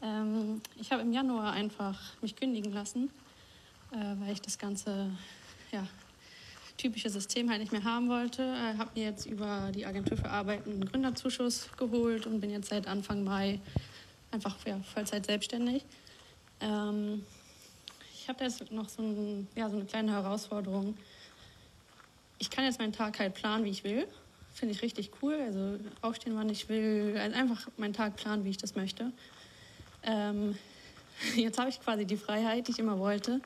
Ähm, 0.00 0.62
ich 0.80 0.92
habe 0.92 1.02
im 1.02 1.12
Januar 1.12 1.52
einfach 1.52 1.98
mich 2.22 2.36
kündigen 2.36 2.72
lassen, 2.72 3.10
äh, 3.90 3.96
weil 4.20 4.32
ich 4.32 4.40
das 4.40 4.58
ganze 4.58 5.10
ja, 5.72 5.84
typische 6.76 7.10
System 7.10 7.50
halt 7.50 7.58
nicht 7.58 7.72
mehr 7.72 7.82
haben 7.82 8.08
wollte. 8.08 8.42
Äh, 8.44 8.78
habe 8.78 8.90
mir 8.94 9.06
jetzt 9.06 9.26
über 9.26 9.72
die 9.74 9.86
Agentur 9.86 10.18
für 10.18 10.30
Arbeit 10.30 10.68
einen 10.68 10.84
Gründerzuschuss 10.84 11.68
geholt 11.76 12.28
und 12.28 12.40
bin 12.40 12.50
jetzt 12.50 12.68
seit 12.68 12.86
Anfang 12.86 13.24
Mai 13.24 13.58
einfach 14.30 14.56
ja, 14.64 14.78
Vollzeit 14.94 15.26
selbstständig. 15.26 15.84
Ähm, 16.60 17.26
ich 18.14 18.28
habe 18.28 18.44
jetzt 18.44 18.70
noch 18.70 18.88
so, 18.88 19.02
ein, 19.02 19.48
ja, 19.56 19.68
so 19.68 19.78
eine 19.78 19.86
kleine 19.86 20.12
Herausforderung. 20.12 20.96
Ich 22.38 22.50
kann 22.50 22.64
jetzt 22.64 22.78
meinen 22.78 22.92
Tag 22.92 23.18
halt 23.18 23.34
planen, 23.34 23.64
wie 23.64 23.70
ich 23.70 23.82
will 23.82 24.06
finde 24.58 24.74
ich 24.74 24.82
richtig 24.82 25.10
cool. 25.22 25.34
Also 25.34 25.78
aufstehen, 26.02 26.36
wann 26.36 26.48
ich 26.48 26.68
will, 26.68 27.16
also 27.18 27.36
einfach 27.36 27.68
meinen 27.76 27.92
Tag 27.94 28.16
planen, 28.16 28.44
wie 28.44 28.50
ich 28.50 28.58
das 28.58 28.74
möchte. 28.74 29.12
Ähm, 30.02 30.56
jetzt 31.36 31.58
habe 31.58 31.68
ich 31.68 31.80
quasi 31.80 32.04
die 32.04 32.16
Freiheit, 32.16 32.68
die 32.68 32.72
ich 32.72 32.78
immer 32.78 32.98
wollte. 32.98 33.40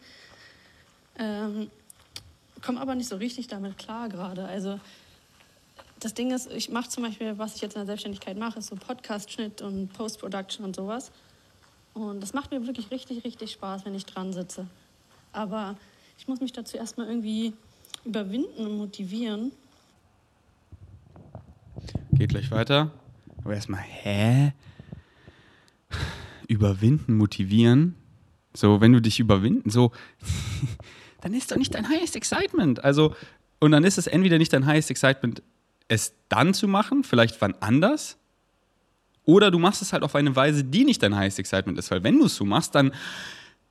Ähm, 1.19 1.71
komme 2.63 2.81
aber 2.81 2.95
nicht 2.95 3.09
so 3.09 3.17
richtig 3.17 3.49
damit 3.49 3.79
klar 3.79 4.09
gerade. 4.09 4.47
Also 4.47 4.81
das 6.01 6.15
Ding 6.15 6.33
ist, 6.33 6.51
ich 6.51 6.69
mache 6.71 6.89
zum 6.89 7.05
Beispiel, 7.05 7.39
was 7.39 7.55
ich 7.55 7.63
jetzt 7.63 7.75
in 7.75 7.81
der 7.81 7.87
Selbstständigkeit 7.87 8.37
mache, 8.37 8.59
ist 8.59 8.69
so 8.69 8.77
Podcast-Schnitt 8.77 9.63
und 9.63 9.93
Post-Production 9.93 10.65
und 10.65 10.75
sowas. 10.75 11.13
Und 11.95 12.21
das 12.21 12.33
macht 12.33 12.51
mir 12.51 12.67
wirklich 12.67 12.91
richtig, 12.91 13.25
richtig 13.25 13.53
Spaß, 13.53 13.85
wenn 13.85 13.95
ich 13.95 14.07
dran 14.07 14.33
sitze. 14.33 14.67
Aber 15.33 15.77
ich 16.19 16.27
muss 16.27 16.41
mich 16.41 16.53
dazu 16.53 16.77
erstmal 16.77 17.07
irgendwie 17.07 17.53
überwinden 18.05 18.67
und 18.67 18.79
motivieren, 18.79 19.53
Geht 22.13 22.31
gleich 22.31 22.51
weiter. 22.51 22.91
Aber 23.45 23.55
erstmal, 23.55 23.81
hä? 23.81 24.53
Überwinden, 26.49 27.17
motivieren. 27.17 27.97
So, 28.55 28.81
wenn 28.81 28.93
du 28.93 29.01
dich 29.01 29.19
überwinden, 29.19 29.71
so, 29.71 29.93
dann 31.23 31.35
ist 31.35 31.51
doch 31.51 31.57
nicht 31.57 31.75
dein 31.75 31.89
highest 31.89 32.17
excitement. 32.17 32.85
Also, 32.85 33.15
und 33.61 33.73
dann 33.73 33.85
ist 33.85 33.99
es 33.99 34.07
entweder 34.07 34.39
nicht 34.39 34.53
dein 34.53 34.67
highest 34.67 34.91
excitement, 34.91 35.43
es 35.89 36.15
dann 36.29 36.53
zu 36.55 36.69
machen, 36.69 37.05
vielleicht 37.05 37.41
wann 37.41 37.55
anders, 37.61 38.19
oder 39.25 39.51
du 39.51 39.59
machst 39.59 39.83
es 39.83 39.93
halt 39.93 40.03
auf 40.03 40.15
eine 40.15 40.35
Weise, 40.35 40.65
die 40.65 40.85
nicht 40.85 41.03
dein 41.03 41.17
highest 41.17 41.39
excitement 41.39 41.79
ist. 41.79 41.91
Weil 41.91 42.03
wenn 42.03 42.19
du 42.19 42.27
es 42.27 42.37
so 42.37 42.45
machst, 42.45 42.75
dann 42.75 42.93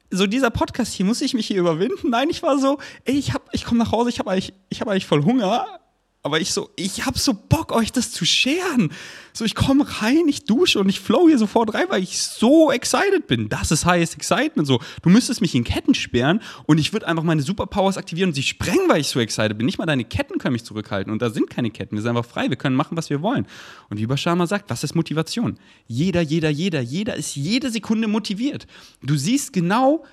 so 0.10 0.28
dieser 0.28 0.50
Podcast 0.50 0.94
hier, 0.94 1.06
muss 1.06 1.22
ich 1.22 1.34
mich 1.34 1.48
hier 1.48 1.60
überwinden? 1.60 2.10
Nein, 2.10 2.30
ich 2.30 2.42
war 2.44 2.58
so, 2.58 2.80
ey, 3.06 3.16
ich, 3.16 3.34
ich 3.52 3.66
komme 3.66 3.80
nach 3.80 3.92
Hause, 3.92 4.10
ich 4.10 4.20
habe 4.20 4.32
eigentlich, 4.32 4.54
hab 4.80 4.88
eigentlich 4.88 5.06
voll 5.06 5.24
Hunger, 5.24 5.80
Aber 6.24 6.40
ich 6.40 6.54
so, 6.54 6.70
ich 6.76 7.08
hab 7.08 7.18
so 7.18 7.34
Bock, 7.34 7.72
euch 7.72 7.92
das 7.92 8.12
zu 8.12 8.26
scheren. 8.26 8.92
So, 9.34 9.44
ich 9.44 9.56
komme 9.56 9.86
rein, 10.02 10.28
ich 10.28 10.46
dusche 10.46 10.80
und 10.80 10.88
ich 10.88 11.00
flow 11.00 11.28
hier 11.28 11.40
sofort 11.40 11.74
rein, 11.74 11.86
weil 11.90 12.04
ich 12.04 12.20
so 12.20 12.72
excited 12.72 13.26
bin. 13.26 13.50
Das 13.50 13.72
ist 13.72 13.86
highest 13.86 14.16
excitement. 14.16 14.68
So, 14.68 14.80
du 15.02 15.10
müsstest 15.10 15.42
mich 15.42 15.56
in 15.56 15.64
Ketten 15.64 15.96
sperren 15.96 16.40
und 16.68 16.80
ich 16.80 16.94
würde 16.94 17.08
einfach 17.08 17.24
meine 17.24 17.42
Superpowers 17.42 17.98
aktivieren 17.98 18.30
und 18.30 18.34
sie 18.36 18.44
sprengen, 18.44 18.88
weil 18.88 19.02
ich 19.02 19.08
so 19.08 19.20
excited 19.20 19.58
bin. 19.58 19.66
Nicht 19.66 19.80
mal 19.80 19.88
deine 19.88 20.04
Ketten 20.04 20.38
können 20.38 20.54
mich 20.54 20.64
zurückhalten. 20.64 21.12
Und 21.12 21.24
da 21.24 21.32
sind 21.32 21.50
keine 21.50 21.72
Ketten. 21.72 21.96
Wir 21.96 22.04
sind 22.04 22.16
einfach 22.16 22.30
frei. 22.30 22.50
Wir 22.50 22.58
können 22.58 22.76
machen, 22.76 22.96
was 22.96 23.10
wir 23.10 23.24
wollen. 23.24 23.48
Und 23.90 23.98
wie 23.98 24.06
Bashama 24.06 24.46
sagt, 24.46 24.70
was 24.70 24.84
ist 24.84 24.94
Motivation? 24.94 25.58
Jeder, 25.88 26.22
jeder, 26.22 26.52
jeder, 26.52 26.82
jeder 26.82 27.16
ist 27.16 27.36
jede 27.36 27.72
Sekunde 27.72 28.08
motiviert. 28.08 28.68
Du 29.02 29.16
siehst 29.16 29.54
genau 29.54 30.06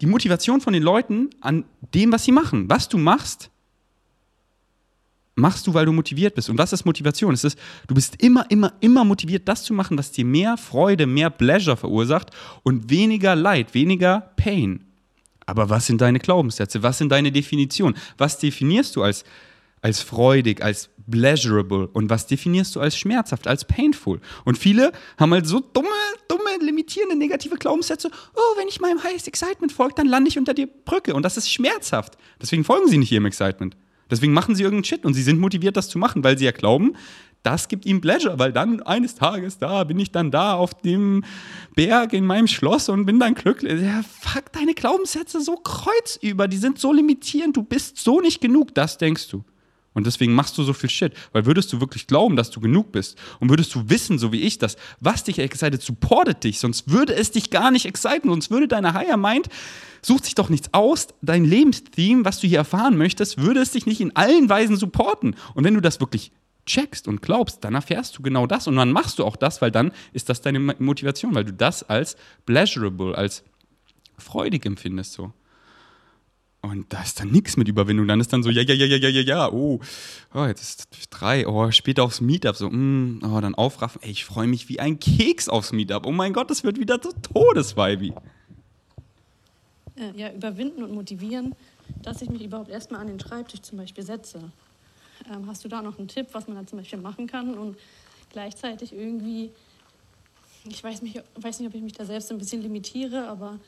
die 0.00 0.06
Motivation 0.06 0.62
von 0.62 0.72
den 0.72 0.82
Leuten 0.82 1.28
an 1.42 1.64
dem, 1.94 2.12
was 2.12 2.24
sie 2.24 2.32
machen. 2.32 2.70
Was 2.70 2.88
du 2.88 2.96
machst, 2.96 3.50
machst 5.34 5.66
du, 5.66 5.74
weil 5.74 5.86
du 5.86 5.92
motiviert 5.92 6.34
bist. 6.34 6.50
Und 6.50 6.58
was 6.58 6.72
ist 6.72 6.84
Motivation? 6.84 7.34
Es 7.34 7.44
ist, 7.44 7.58
du 7.86 7.94
bist 7.94 8.22
immer, 8.22 8.50
immer, 8.50 8.72
immer 8.80 9.04
motiviert, 9.04 9.48
das 9.48 9.64
zu 9.64 9.72
machen, 9.74 9.96
was 9.98 10.12
dir 10.12 10.24
mehr 10.24 10.56
Freude, 10.56 11.06
mehr 11.06 11.30
Pleasure 11.30 11.76
verursacht 11.76 12.30
und 12.62 12.90
weniger 12.90 13.34
Leid, 13.34 13.74
weniger 13.74 14.32
Pain. 14.36 14.84
Aber 15.46 15.70
was 15.70 15.86
sind 15.86 16.00
deine 16.00 16.18
Glaubenssätze? 16.18 16.82
Was 16.82 16.98
sind 16.98 17.10
deine 17.10 17.32
Definitionen? 17.32 17.96
Was 18.18 18.38
definierst 18.38 18.94
du 18.96 19.02
als, 19.02 19.24
als 19.80 20.00
freudig, 20.00 20.62
als 20.62 20.90
pleasurable 21.10 21.88
und 21.88 22.10
was 22.10 22.26
definierst 22.26 22.76
du 22.76 22.80
als 22.80 22.96
schmerzhaft, 22.96 23.48
als 23.48 23.64
painful? 23.64 24.20
Und 24.44 24.56
viele 24.56 24.92
haben 25.18 25.32
halt 25.32 25.46
so 25.46 25.60
dumme, 25.60 25.88
dumme, 26.28 26.58
limitierende, 26.60 27.16
negative 27.16 27.56
Glaubenssätze. 27.56 28.10
Oh, 28.34 28.58
wenn 28.58 28.68
ich 28.68 28.80
meinem 28.80 29.02
Highest 29.02 29.26
Excitement 29.26 29.72
folge, 29.72 29.94
dann 29.96 30.06
lande 30.06 30.28
ich 30.28 30.38
unter 30.38 30.54
der 30.54 30.66
Brücke 30.66 31.14
und 31.14 31.22
das 31.22 31.36
ist 31.36 31.50
schmerzhaft. 31.50 32.16
Deswegen 32.40 32.64
folgen 32.64 32.88
sie 32.88 32.98
nicht 32.98 33.10
ihrem 33.10 33.26
Excitement. 33.26 33.76
Deswegen 34.12 34.34
machen 34.34 34.54
sie 34.54 34.62
irgendeinen 34.62 34.84
Shit 34.84 35.06
und 35.06 35.14
sie 35.14 35.22
sind 35.22 35.40
motiviert, 35.40 35.74
das 35.76 35.88
zu 35.88 35.98
machen, 35.98 36.22
weil 36.22 36.36
sie 36.36 36.44
ja 36.44 36.50
glauben, 36.52 36.92
das 37.42 37.68
gibt 37.68 37.86
ihnen 37.86 38.02
Pleasure, 38.02 38.38
weil 38.38 38.52
dann 38.52 38.82
eines 38.82 39.14
Tages 39.14 39.58
da 39.58 39.84
bin 39.84 39.98
ich 39.98 40.12
dann 40.12 40.30
da 40.30 40.52
auf 40.52 40.74
dem 40.74 41.24
Berg 41.74 42.12
in 42.12 42.26
meinem 42.26 42.46
Schloss 42.46 42.90
und 42.90 43.06
bin 43.06 43.18
dann 43.18 43.34
glücklich. 43.34 43.80
Ja, 43.80 44.02
fuck 44.20 44.52
deine 44.52 44.74
Glaubenssätze 44.74 45.40
so 45.40 45.56
kreuzüber, 45.56 46.46
die 46.46 46.58
sind 46.58 46.78
so 46.78 46.92
limitierend, 46.92 47.56
du 47.56 47.62
bist 47.62 47.96
so 47.98 48.20
nicht 48.20 48.42
genug, 48.42 48.74
das 48.74 48.98
denkst 48.98 49.28
du. 49.30 49.44
Und 49.94 50.06
deswegen 50.06 50.34
machst 50.34 50.56
du 50.56 50.62
so 50.62 50.72
viel 50.72 50.90
Shit. 50.90 51.12
Weil 51.32 51.46
würdest 51.46 51.72
du 51.72 51.80
wirklich 51.80 52.06
glauben, 52.06 52.36
dass 52.36 52.50
du 52.50 52.60
genug 52.60 52.92
bist 52.92 53.18
und 53.40 53.50
würdest 53.50 53.74
du 53.74 53.88
wissen, 53.88 54.18
so 54.18 54.32
wie 54.32 54.40
ich, 54.40 54.58
dass 54.58 54.76
was 55.00 55.24
dich 55.24 55.38
excited, 55.38 55.82
supportet 55.82 56.44
dich, 56.44 56.58
sonst 56.60 56.90
würde 56.90 57.14
es 57.14 57.30
dich 57.30 57.50
gar 57.50 57.70
nicht 57.70 57.86
exciten, 57.86 58.28
sonst 58.28 58.50
würde 58.50 58.68
deine 58.68 58.94
Higher 58.94 59.16
Mind, 59.16 59.48
sucht 60.00 60.24
sich 60.24 60.34
doch 60.34 60.48
nichts 60.48 60.70
aus, 60.72 61.08
dein 61.20 61.44
Lebenstheme, 61.44 62.24
was 62.24 62.40
du 62.40 62.46
hier 62.46 62.58
erfahren 62.58 62.96
möchtest, 62.96 63.38
würde 63.38 63.60
es 63.60 63.72
dich 63.72 63.86
nicht 63.86 64.00
in 64.00 64.16
allen 64.16 64.48
Weisen 64.48 64.76
supporten. 64.76 65.36
Und 65.54 65.64
wenn 65.64 65.74
du 65.74 65.80
das 65.80 66.00
wirklich 66.00 66.32
checkst 66.66 67.08
und 67.08 67.22
glaubst, 67.22 67.64
dann 67.64 67.74
erfährst 67.74 68.16
du 68.16 68.22
genau 68.22 68.46
das 68.46 68.66
und 68.66 68.76
dann 68.76 68.92
machst 68.92 69.18
du 69.18 69.24
auch 69.24 69.36
das, 69.36 69.60
weil 69.62 69.70
dann 69.70 69.92
ist 70.12 70.28
das 70.28 70.40
deine 70.40 70.60
Motivation, 70.60 71.34
weil 71.34 71.44
du 71.44 71.52
das 71.52 71.82
als 71.82 72.16
pleasurable, 72.46 73.16
als 73.16 73.42
freudig 74.16 74.64
empfindest 74.64 75.12
so. 75.12 75.32
Und 76.62 76.92
da 76.92 77.02
ist 77.02 77.18
dann 77.18 77.32
nichts 77.32 77.56
mit 77.56 77.66
Überwindung. 77.66 78.06
Dann 78.06 78.20
ist 78.20 78.32
dann 78.32 78.44
so, 78.44 78.50
ja, 78.50 78.62
ja, 78.62 78.72
ja, 78.72 78.86
ja, 78.86 78.96
ja, 78.96 79.08
ja, 79.08 79.20
ja, 79.20 79.52
oh, 79.52 79.80
oh 80.32 80.44
jetzt 80.44 80.62
ist 80.62 80.88
drei, 81.10 81.46
oh, 81.46 81.72
später 81.72 82.04
aufs 82.04 82.20
Meetup, 82.20 82.54
so, 82.54 82.70
mm, 82.70 83.20
oh, 83.24 83.40
dann 83.40 83.56
aufraffen, 83.56 84.00
ey, 84.02 84.12
ich 84.12 84.24
freue 84.24 84.46
mich 84.46 84.68
wie 84.68 84.78
ein 84.78 85.00
Keks 85.00 85.48
aufs 85.48 85.72
Meetup. 85.72 86.06
Oh 86.06 86.12
mein 86.12 86.32
Gott, 86.32 86.50
das 86.50 86.62
wird 86.62 86.78
wieder 86.78 87.00
so 87.02 87.10
todesvibey. 87.10 88.14
Äh, 89.96 90.16
ja, 90.16 90.32
überwinden 90.32 90.84
und 90.84 90.94
motivieren, 90.94 91.56
dass 92.00 92.22
ich 92.22 92.30
mich 92.30 92.44
überhaupt 92.44 92.70
erstmal 92.70 93.00
an 93.00 93.08
den 93.08 93.18
Schreibtisch 93.18 93.62
zum 93.62 93.78
Beispiel 93.78 94.04
setze. 94.04 94.52
Ähm, 95.32 95.48
hast 95.48 95.64
du 95.64 95.68
da 95.68 95.82
noch 95.82 95.98
einen 95.98 96.06
Tipp, 96.06 96.28
was 96.30 96.46
man 96.46 96.56
da 96.56 96.66
zum 96.66 96.78
Beispiel 96.78 97.00
machen 97.00 97.26
kann 97.26 97.58
und 97.58 97.76
gleichzeitig 98.30 98.92
irgendwie, 98.92 99.50
ich 100.64 100.82
weiß, 100.82 101.02
mich, 101.02 101.20
weiß 101.34 101.58
nicht, 101.58 101.68
ob 101.68 101.74
ich 101.74 101.82
mich 101.82 101.92
da 101.92 102.04
selbst 102.04 102.30
ein 102.30 102.38
bisschen 102.38 102.62
limitiere, 102.62 103.26
aber 103.26 103.58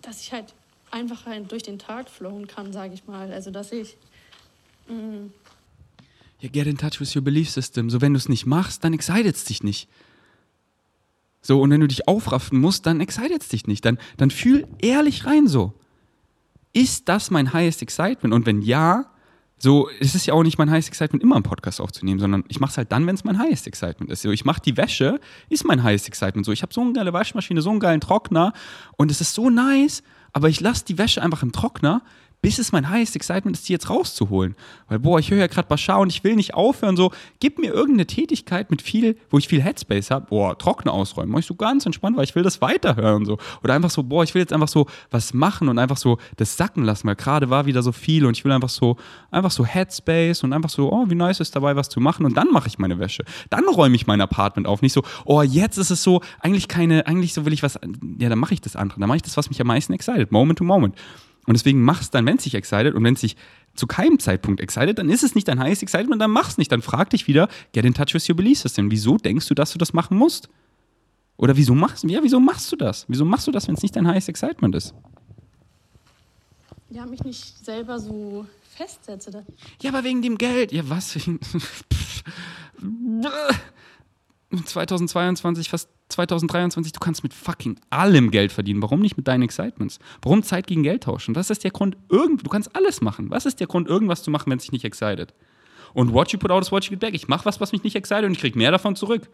dass 0.00 0.20
ich 0.22 0.32
halt 0.32 0.54
einfacher 0.90 1.38
durch 1.40 1.62
den 1.62 1.78
Tag 1.78 2.08
flowen 2.08 2.46
kann, 2.46 2.72
sage 2.72 2.94
ich 2.94 3.06
mal. 3.06 3.32
Also, 3.32 3.50
dass 3.50 3.72
ich. 3.72 3.96
Mm, 4.88 5.28
ja, 6.40 6.48
get 6.48 6.66
in 6.66 6.78
touch 6.78 7.00
with 7.00 7.14
your 7.14 7.22
belief 7.22 7.50
system. 7.50 7.90
So, 7.90 8.00
wenn 8.00 8.14
du 8.14 8.18
es 8.18 8.28
nicht 8.28 8.46
machst, 8.46 8.82
dann 8.84 8.94
excited 8.94 9.34
es 9.34 9.44
dich 9.44 9.62
nicht. 9.62 9.88
So, 11.42 11.60
und 11.60 11.70
wenn 11.70 11.80
du 11.80 11.88
dich 11.88 12.08
aufraffen 12.08 12.60
musst, 12.60 12.86
dann 12.86 13.00
excited 13.00 13.42
es 13.42 13.48
dich 13.48 13.66
nicht. 13.66 13.84
Dann, 13.84 13.98
dann 14.16 14.30
fühl 14.30 14.66
ehrlich 14.80 15.26
rein 15.26 15.48
so. 15.48 15.74
Ist 16.72 17.08
das 17.08 17.30
mein 17.30 17.52
highest 17.52 17.82
excitement? 17.82 18.34
Und 18.34 18.46
wenn 18.46 18.62
ja, 18.62 19.10
so, 19.58 19.90
es 20.00 20.14
ist 20.14 20.26
ja 20.26 20.34
auch 20.34 20.42
nicht 20.42 20.56
mein 20.56 20.70
highest 20.70 20.88
excitement, 20.88 21.22
immer 21.22 21.36
einen 21.36 21.42
Podcast 21.42 21.80
aufzunehmen, 21.80 22.20
sondern 22.20 22.44
ich 22.48 22.60
mache 22.60 22.70
es 22.70 22.78
halt 22.78 22.92
dann, 22.92 23.06
wenn 23.06 23.14
es 23.14 23.24
mein 23.24 23.38
highest 23.38 23.66
excitement 23.66 24.10
ist. 24.10 24.22
So, 24.22 24.30
ich 24.30 24.44
mache 24.44 24.62
die 24.62 24.76
Wäsche, 24.76 25.20
ist 25.50 25.66
mein 25.66 25.82
highest 25.82 26.08
excitement. 26.08 26.46
So, 26.46 26.52
ich 26.52 26.62
habe 26.62 26.72
so 26.72 26.80
eine 26.80 26.92
geile 26.92 27.12
Waschmaschine, 27.12 27.60
so 27.60 27.70
einen 27.70 27.80
geilen 27.80 28.00
Trockner 28.00 28.54
und 28.96 29.10
es 29.10 29.20
ist 29.20 29.34
so 29.34 29.50
nice 29.50 30.02
aber 30.32 30.48
ich 30.48 30.60
lasse 30.60 30.84
die 30.84 30.98
Wäsche 30.98 31.22
einfach 31.22 31.42
im 31.42 31.52
Trockner, 31.52 32.02
bis 32.42 32.58
es 32.58 32.72
mein 32.72 32.88
highest 32.88 33.16
excitement 33.16 33.56
ist, 33.56 33.68
die 33.68 33.72
jetzt 33.72 33.90
rauszuholen. 33.90 34.56
Weil, 34.88 34.98
boah, 34.98 35.18
ich 35.18 35.30
höre 35.30 35.38
ja 35.38 35.46
gerade 35.46 35.68
Bashar 35.68 36.00
und 36.00 36.10
ich 36.10 36.24
will 36.24 36.36
nicht 36.36 36.54
aufhören. 36.54 36.96
So, 36.96 37.12
gib 37.38 37.58
mir 37.58 37.72
irgendeine 37.72 38.06
Tätigkeit 38.06 38.70
mit 38.70 38.80
viel, 38.80 39.16
wo 39.28 39.38
ich 39.38 39.48
viel 39.48 39.62
Headspace 39.62 40.10
habe. 40.10 40.26
Boah, 40.28 40.56
Trockner 40.56 40.92
ausräumen. 40.92 41.30
Mach 41.30 41.40
ich 41.40 41.46
so 41.46 41.54
ganz 41.54 41.84
entspannt, 41.84 42.16
weil 42.16 42.24
ich 42.24 42.34
will 42.34 42.42
das 42.42 42.62
weiterhören. 42.62 43.26
So. 43.26 43.38
Oder 43.62 43.74
einfach 43.74 43.90
so, 43.90 44.02
boah, 44.02 44.24
ich 44.24 44.34
will 44.34 44.40
jetzt 44.40 44.52
einfach 44.52 44.68
so 44.68 44.86
was 45.10 45.34
machen 45.34 45.68
und 45.68 45.78
einfach 45.78 45.98
so 45.98 46.18
das 46.36 46.56
sacken 46.56 46.84
lassen, 46.84 47.06
weil 47.06 47.16
gerade 47.16 47.50
war 47.50 47.66
wieder 47.66 47.82
so 47.82 47.92
viel 47.92 48.24
und 48.24 48.36
ich 48.36 48.44
will 48.44 48.52
einfach 48.52 48.70
so, 48.70 48.96
einfach 49.30 49.50
so 49.50 49.66
Headspace 49.66 50.42
und 50.42 50.52
einfach 50.52 50.70
so, 50.70 50.90
oh, 50.90 51.04
wie 51.08 51.14
nice 51.14 51.40
ist 51.40 51.54
dabei, 51.54 51.76
was 51.76 51.90
zu 51.90 52.00
machen. 52.00 52.24
Und 52.24 52.36
dann 52.36 52.48
mache 52.52 52.68
ich 52.68 52.78
meine 52.78 52.98
Wäsche. 52.98 53.24
Dann 53.50 53.64
räume 53.68 53.96
ich 53.96 54.06
mein 54.06 54.20
Apartment 54.20 54.66
auf. 54.66 54.80
Nicht 54.80 54.94
so, 54.94 55.02
oh, 55.26 55.42
jetzt 55.42 55.76
ist 55.76 55.90
es 55.90 56.02
so, 56.02 56.22
eigentlich 56.40 56.68
keine, 56.68 57.06
eigentlich 57.06 57.34
so 57.34 57.44
will 57.44 57.52
ich 57.52 57.62
was, 57.62 57.78
ja, 58.18 58.28
dann 58.30 58.38
mache 58.38 58.54
ich 58.54 58.62
das 58.62 58.76
andere. 58.76 58.98
Dann 58.98 59.08
mache 59.08 59.16
ich 59.16 59.22
das, 59.22 59.36
was 59.36 59.50
mich 59.50 59.60
am 59.60 59.66
meisten 59.66 59.92
excited. 59.92 60.32
Moment 60.32 60.58
to 60.58 60.64
moment. 60.64 60.94
Und 61.46 61.56
deswegen 61.56 61.82
mach 61.82 62.00
es 62.00 62.10
dann, 62.10 62.26
wenn 62.26 62.36
es 62.36 62.44
sich 62.44 62.54
excited 62.54 62.94
und 62.94 63.02
wenn 63.04 63.14
es 63.14 63.20
sich 63.20 63.36
zu 63.74 63.86
keinem 63.86 64.18
Zeitpunkt 64.18 64.60
excited, 64.60 64.98
dann 64.98 65.08
ist 65.08 65.22
es 65.22 65.34
nicht 65.34 65.48
dein 65.48 65.58
highest 65.60 65.82
excited 65.82 66.10
und 66.10 66.18
dann 66.18 66.30
mach 66.30 66.48
es 66.48 66.58
nicht. 66.58 66.70
Dann 66.70 66.82
frag 66.82 67.10
dich 67.10 67.26
wieder, 67.26 67.48
get 67.72 67.84
in 67.84 67.94
touch 67.94 68.14
with 68.14 68.28
your 68.28 68.36
belief 68.36 68.58
system. 68.58 68.90
Wieso 68.90 69.16
denkst 69.16 69.46
du, 69.48 69.54
dass 69.54 69.72
du 69.72 69.78
das 69.78 69.92
machen 69.92 70.16
musst? 70.16 70.48
Oder 71.36 71.56
wieso 71.56 71.74
machst, 71.74 72.04
ja, 72.04 72.20
wieso 72.22 72.38
machst 72.38 72.70
du 72.70 72.76
das? 72.76 73.06
Wieso 73.08 73.24
machst 73.24 73.46
du 73.46 73.50
das, 73.50 73.66
wenn 73.66 73.74
es 73.74 73.82
nicht 73.82 73.96
dein 73.96 74.06
highest 74.06 74.28
excitement 74.28 74.74
ist? 74.74 74.94
Ja, 76.90 77.06
mich 77.06 77.22
nicht 77.22 77.64
selber 77.64 77.98
so 77.98 78.44
festsetze. 78.76 79.44
Ja, 79.80 79.90
aber 79.90 80.04
wegen 80.04 80.20
dem 80.22 80.36
Geld. 80.36 80.72
Ja, 80.72 80.82
was? 80.88 81.18
2022, 84.64 85.68
fast 85.68 85.88
2023, 86.12 86.92
du 86.92 87.00
kannst 87.00 87.22
mit 87.22 87.32
fucking 87.34 87.78
allem 87.90 88.30
Geld 88.30 88.52
verdienen. 88.52 88.82
Warum 88.82 89.00
nicht 89.00 89.16
mit 89.16 89.28
deinen 89.28 89.42
Excitements? 89.42 89.98
Warum 90.22 90.42
Zeit 90.42 90.66
gegen 90.66 90.82
Geld 90.82 91.04
tauschen? 91.04 91.34
Was 91.34 91.50
ist 91.50 91.64
der 91.64 91.70
Grund, 91.70 91.96
irgend, 92.08 92.44
du 92.44 92.50
kannst 92.50 92.74
alles 92.76 93.00
machen. 93.00 93.30
Was 93.30 93.46
ist 93.46 93.60
der 93.60 93.66
Grund, 93.66 93.88
irgendwas 93.88 94.22
zu 94.22 94.30
machen, 94.30 94.50
wenn 94.50 94.58
es 94.58 94.64
dich 94.64 94.72
nicht 94.72 94.84
excited? 94.84 95.34
Und 95.92 96.12
what 96.12 96.32
you 96.32 96.38
put 96.38 96.50
out 96.50 96.62
is 96.62 96.70
what 96.70 96.84
you 96.84 96.90
get 96.90 97.00
back. 97.00 97.14
Ich 97.14 97.28
mache 97.28 97.44
was, 97.44 97.60
was 97.60 97.72
mich 97.72 97.82
nicht 97.82 97.96
excited 97.96 98.24
und 98.24 98.32
ich 98.32 98.40
kriege 98.40 98.58
mehr 98.58 98.70
davon 98.70 98.96
zurück. 98.96 99.28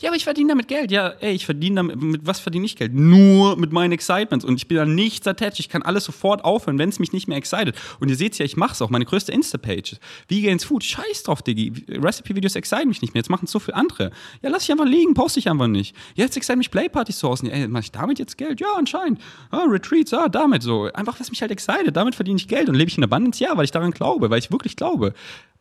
Ja, 0.00 0.10
aber 0.10 0.16
ich 0.16 0.24
verdiene 0.24 0.48
damit 0.48 0.68
Geld. 0.68 0.90
Ja, 0.90 1.08
ey, 1.20 1.34
ich 1.34 1.46
verdiene 1.46 1.76
damit, 1.76 2.00
mit 2.00 2.26
was 2.26 2.40
verdiene 2.40 2.66
ich 2.66 2.76
Geld? 2.76 2.94
Nur 2.94 3.56
mit 3.56 3.72
meinen 3.72 3.92
Excitements. 3.92 4.44
Und 4.44 4.56
ich 4.56 4.68
bin 4.68 4.76
da 4.76 4.84
nichts 4.84 5.26
attached. 5.26 5.60
Ich 5.60 5.68
kann 5.68 5.82
alles 5.82 6.04
sofort 6.04 6.44
aufhören, 6.44 6.78
wenn 6.78 6.88
es 6.88 6.98
mich 6.98 7.12
nicht 7.12 7.28
mehr 7.28 7.38
excited. 7.38 7.74
Und 8.00 8.08
ihr 8.08 8.16
seht 8.16 8.38
ja, 8.38 8.44
ich 8.44 8.56
mache 8.56 8.72
es 8.72 8.82
auch. 8.82 8.90
Meine 8.90 9.04
größte 9.04 9.32
Insta-Page. 9.32 9.96
Vegans 10.28 10.64
Food. 10.64 10.84
Scheiß 10.84 11.22
drauf, 11.24 11.42
Diggi. 11.42 11.72
Recipe-Videos 11.88 12.56
exciten 12.56 12.88
mich 12.88 13.02
nicht 13.02 13.14
mehr. 13.14 13.20
Jetzt 13.20 13.30
machen 13.30 13.46
so 13.46 13.58
viele 13.58 13.76
andere. 13.76 14.10
Ja, 14.42 14.50
lass 14.50 14.64
ich 14.64 14.72
einfach 14.72 14.86
liegen, 14.86 15.14
poste 15.14 15.40
ich 15.40 15.48
einfach 15.48 15.68
nicht. 15.68 15.94
Jetzt 16.14 16.36
excite 16.36 16.56
mich 16.56 16.70
Playpartys 16.70 17.18
zu 17.18 17.28
Hause. 17.28 17.50
Ey, 17.50 17.68
mache 17.68 17.84
ich 17.84 17.92
damit 17.92 18.18
jetzt 18.18 18.36
Geld? 18.36 18.60
Ja, 18.60 18.68
anscheinend. 18.76 19.20
Ah, 19.50 19.64
Retreats, 19.68 20.12
ah, 20.12 20.28
damit 20.28 20.62
so. 20.62 20.90
Einfach, 20.92 21.18
was 21.20 21.30
mich 21.30 21.40
halt 21.40 21.50
excited. 21.50 21.96
Damit 21.96 22.14
verdiene 22.14 22.36
ich 22.36 22.48
Geld. 22.48 22.68
Und 22.68 22.74
lebe 22.74 22.90
ich 22.90 22.98
in 22.98 23.04
Abundance? 23.04 23.42
Ja, 23.42 23.56
weil 23.56 23.64
ich 23.64 23.70
daran 23.70 23.92
glaube, 23.92 24.30
weil 24.30 24.38
ich 24.38 24.50
wirklich 24.50 24.76
glaube. 24.76 25.14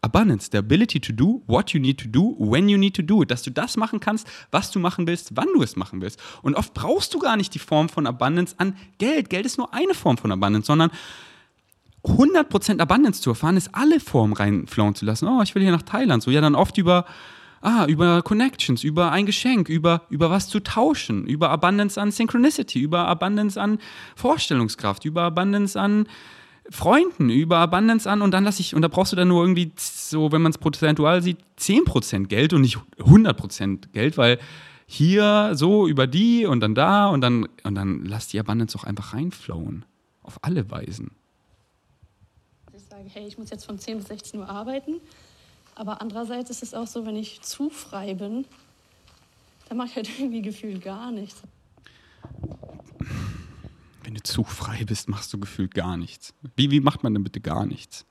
Abundance, 0.04 0.50
the 0.52 0.58
ability 0.58 1.00
to 1.00 1.14
do 1.14 1.42
what 1.48 1.72
you 1.72 1.80
need 1.80 1.98
to 1.98 2.10
do, 2.10 2.36
when 2.38 2.68
you 2.68 2.78
need 2.78 2.94
to 2.94 3.02
do 3.02 3.24
it. 3.24 3.32
Dass 3.32 3.42
du 3.42 3.52
das 3.52 3.78
machen 3.94 4.00
kannst, 4.00 4.28
was 4.52 4.72
du 4.72 4.80
machen 4.80 5.08
willst, 5.08 5.32
wann 5.36 5.48
du 5.54 5.62
es 5.62 5.76
machen 5.76 6.02
willst. 6.02 6.20
Und 6.42 6.56
oft 6.56 6.74
brauchst 6.74 7.14
du 7.14 7.20
gar 7.20 7.38
nicht 7.38 7.54
die 7.54 7.60
Form 7.60 7.90
von 7.90 8.08
Abundance 8.08 8.56
an 8.58 8.76
Geld. 8.98 9.30
Geld 9.30 9.46
ist 9.46 9.58
nur 9.58 9.74
eine 9.74 9.94
Form 9.94 10.18
von 10.18 10.32
Abundance, 10.32 10.68
sondern 10.68 10.92
100% 12.04 12.80
Abundance 12.80 13.22
zu 13.22 13.30
erfahren, 13.30 13.56
ist 13.56 13.70
alle 13.74 14.00
Formen 14.00 14.34
reinflauen 14.34 14.96
zu 14.96 15.06
lassen. 15.06 15.28
Oh, 15.28 15.42
ich 15.42 15.56
will 15.56 15.62
hier 15.62 15.72
nach 15.72 15.84
Thailand. 15.84 16.24
So, 16.24 16.32
ja, 16.32 16.42
dann 16.42 16.56
oft 16.56 16.78
über, 16.78 17.06
ah, 17.62 17.86
über 17.86 18.22
Connections, 18.24 18.84
über 18.84 19.12
ein 19.12 19.26
Geschenk, 19.26 19.70
über, 19.70 20.02
über 20.10 20.30
was 20.30 20.50
zu 20.50 20.60
tauschen, 20.60 21.26
über 21.28 21.50
Abundance 21.50 22.02
an 22.02 22.12
Synchronicity, 22.12 22.80
über 22.80 23.08
Abundance 23.08 23.62
an 23.62 23.80
Vorstellungskraft, 24.16 25.06
über 25.06 25.22
Abundance 25.22 25.80
an 25.80 26.08
Freunden 26.70 27.30
über 27.30 27.58
Abundance 27.58 28.10
an 28.10 28.22
und 28.22 28.32
dann 28.32 28.44
lasse 28.44 28.62
ich, 28.62 28.74
und 28.74 28.82
da 28.82 28.88
brauchst 28.88 29.12
du 29.12 29.16
dann 29.16 29.28
nur 29.28 29.44
irgendwie 29.44 29.72
so, 29.78 30.32
wenn 30.32 30.42
man 30.42 30.52
es 30.52 30.58
prozentual 30.58 31.22
sieht, 31.22 31.38
10% 31.60 32.28
Geld 32.28 32.54
und 32.54 32.62
nicht 32.62 32.78
100% 33.00 33.90
Geld, 33.92 34.18
weil 34.18 34.40
hier 34.86 35.52
so 35.56 35.88
über 35.88 36.08
die 36.08 36.46
und 36.46 36.60
dann 36.62 36.76
da 36.76 37.08
und 37.08 37.22
dann, 37.22 37.48
und 37.64 37.76
dann 37.76 38.06
lass 38.06 38.28
die 38.28 38.40
Abundance 38.40 38.78
auch 38.78 38.84
einfach 38.84 39.14
reinflowen. 39.14 39.86
Auf 40.22 40.40
alle 40.42 40.70
Weisen. 40.72 41.12
ich 42.74 42.84
sage, 42.84 43.04
hey, 43.12 43.28
ich 43.28 43.38
muss 43.38 43.50
jetzt 43.50 43.66
von 43.66 43.78
10 43.78 43.98
bis 43.98 44.08
16 44.08 44.40
Uhr 44.40 44.50
arbeiten. 44.50 45.02
Aber 45.76 46.02
andererseits 46.02 46.50
ist 46.50 46.64
es 46.64 46.74
auch 46.74 46.88
so, 46.88 47.06
wenn 47.06 47.16
ich 47.16 47.42
zu 47.42 47.70
frei 47.70 48.14
bin, 48.14 48.46
dann 49.68 49.78
mache 49.78 49.88
ich 49.90 49.96
halt 49.96 50.10
irgendwie 50.20 50.42
gefühlt 50.42 50.82
gar 50.82 51.12
nichts. 51.12 51.42
Wenn 54.04 54.16
du 54.16 54.22
zu 54.22 54.44
frei 54.44 54.84
bist, 54.86 55.10
machst 55.10 55.34
du 55.34 55.40
gefühlt 55.40 55.74
gar 55.74 55.98
nichts. 55.98 56.34
Wie, 56.56 56.72
wie 56.72 56.82
macht 56.82 57.04
man 57.04 57.14
denn 57.14 57.24
bitte 57.24 57.40
gar 57.40 57.66
nichts? 57.66 58.06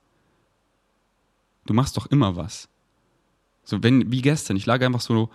Du 1.67 1.75
machst 1.75 1.97
doch 1.97 2.07
immer 2.07 2.37
was. 2.37 2.69
So, 3.65 3.83
wenn, 3.83 4.11
wie 4.11 4.23
gestern, 4.23 4.57
ich 4.57 4.67
lag 4.67 4.83
einfach 4.83 5.01
so, 5.01 5.31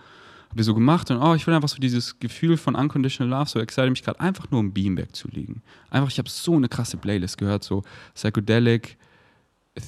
habe 0.50 0.62
so 0.62 0.74
gemacht 0.74 1.10
und 1.10 1.18
oh, 1.18 1.34
ich 1.34 1.46
will 1.46 1.54
einfach 1.54 1.68
so 1.68 1.78
dieses 1.78 2.18
Gefühl 2.18 2.56
von 2.56 2.74
Unconditional 2.74 3.38
Love, 3.38 3.48
so 3.48 3.60
excite 3.60 3.88
mich 3.90 4.02
gerade 4.02 4.20
einfach 4.20 4.50
nur 4.50 4.60
im 4.60 4.72
Beanbag 4.72 5.12
zu 5.12 5.28
liegen. 5.28 5.62
Einfach, 5.90 6.10
ich 6.10 6.18
habe 6.18 6.28
so 6.28 6.56
eine 6.56 6.68
krasse 6.68 6.96
Playlist 6.96 7.38
gehört, 7.38 7.64
so 7.64 7.82
Psychedelic 8.14 8.98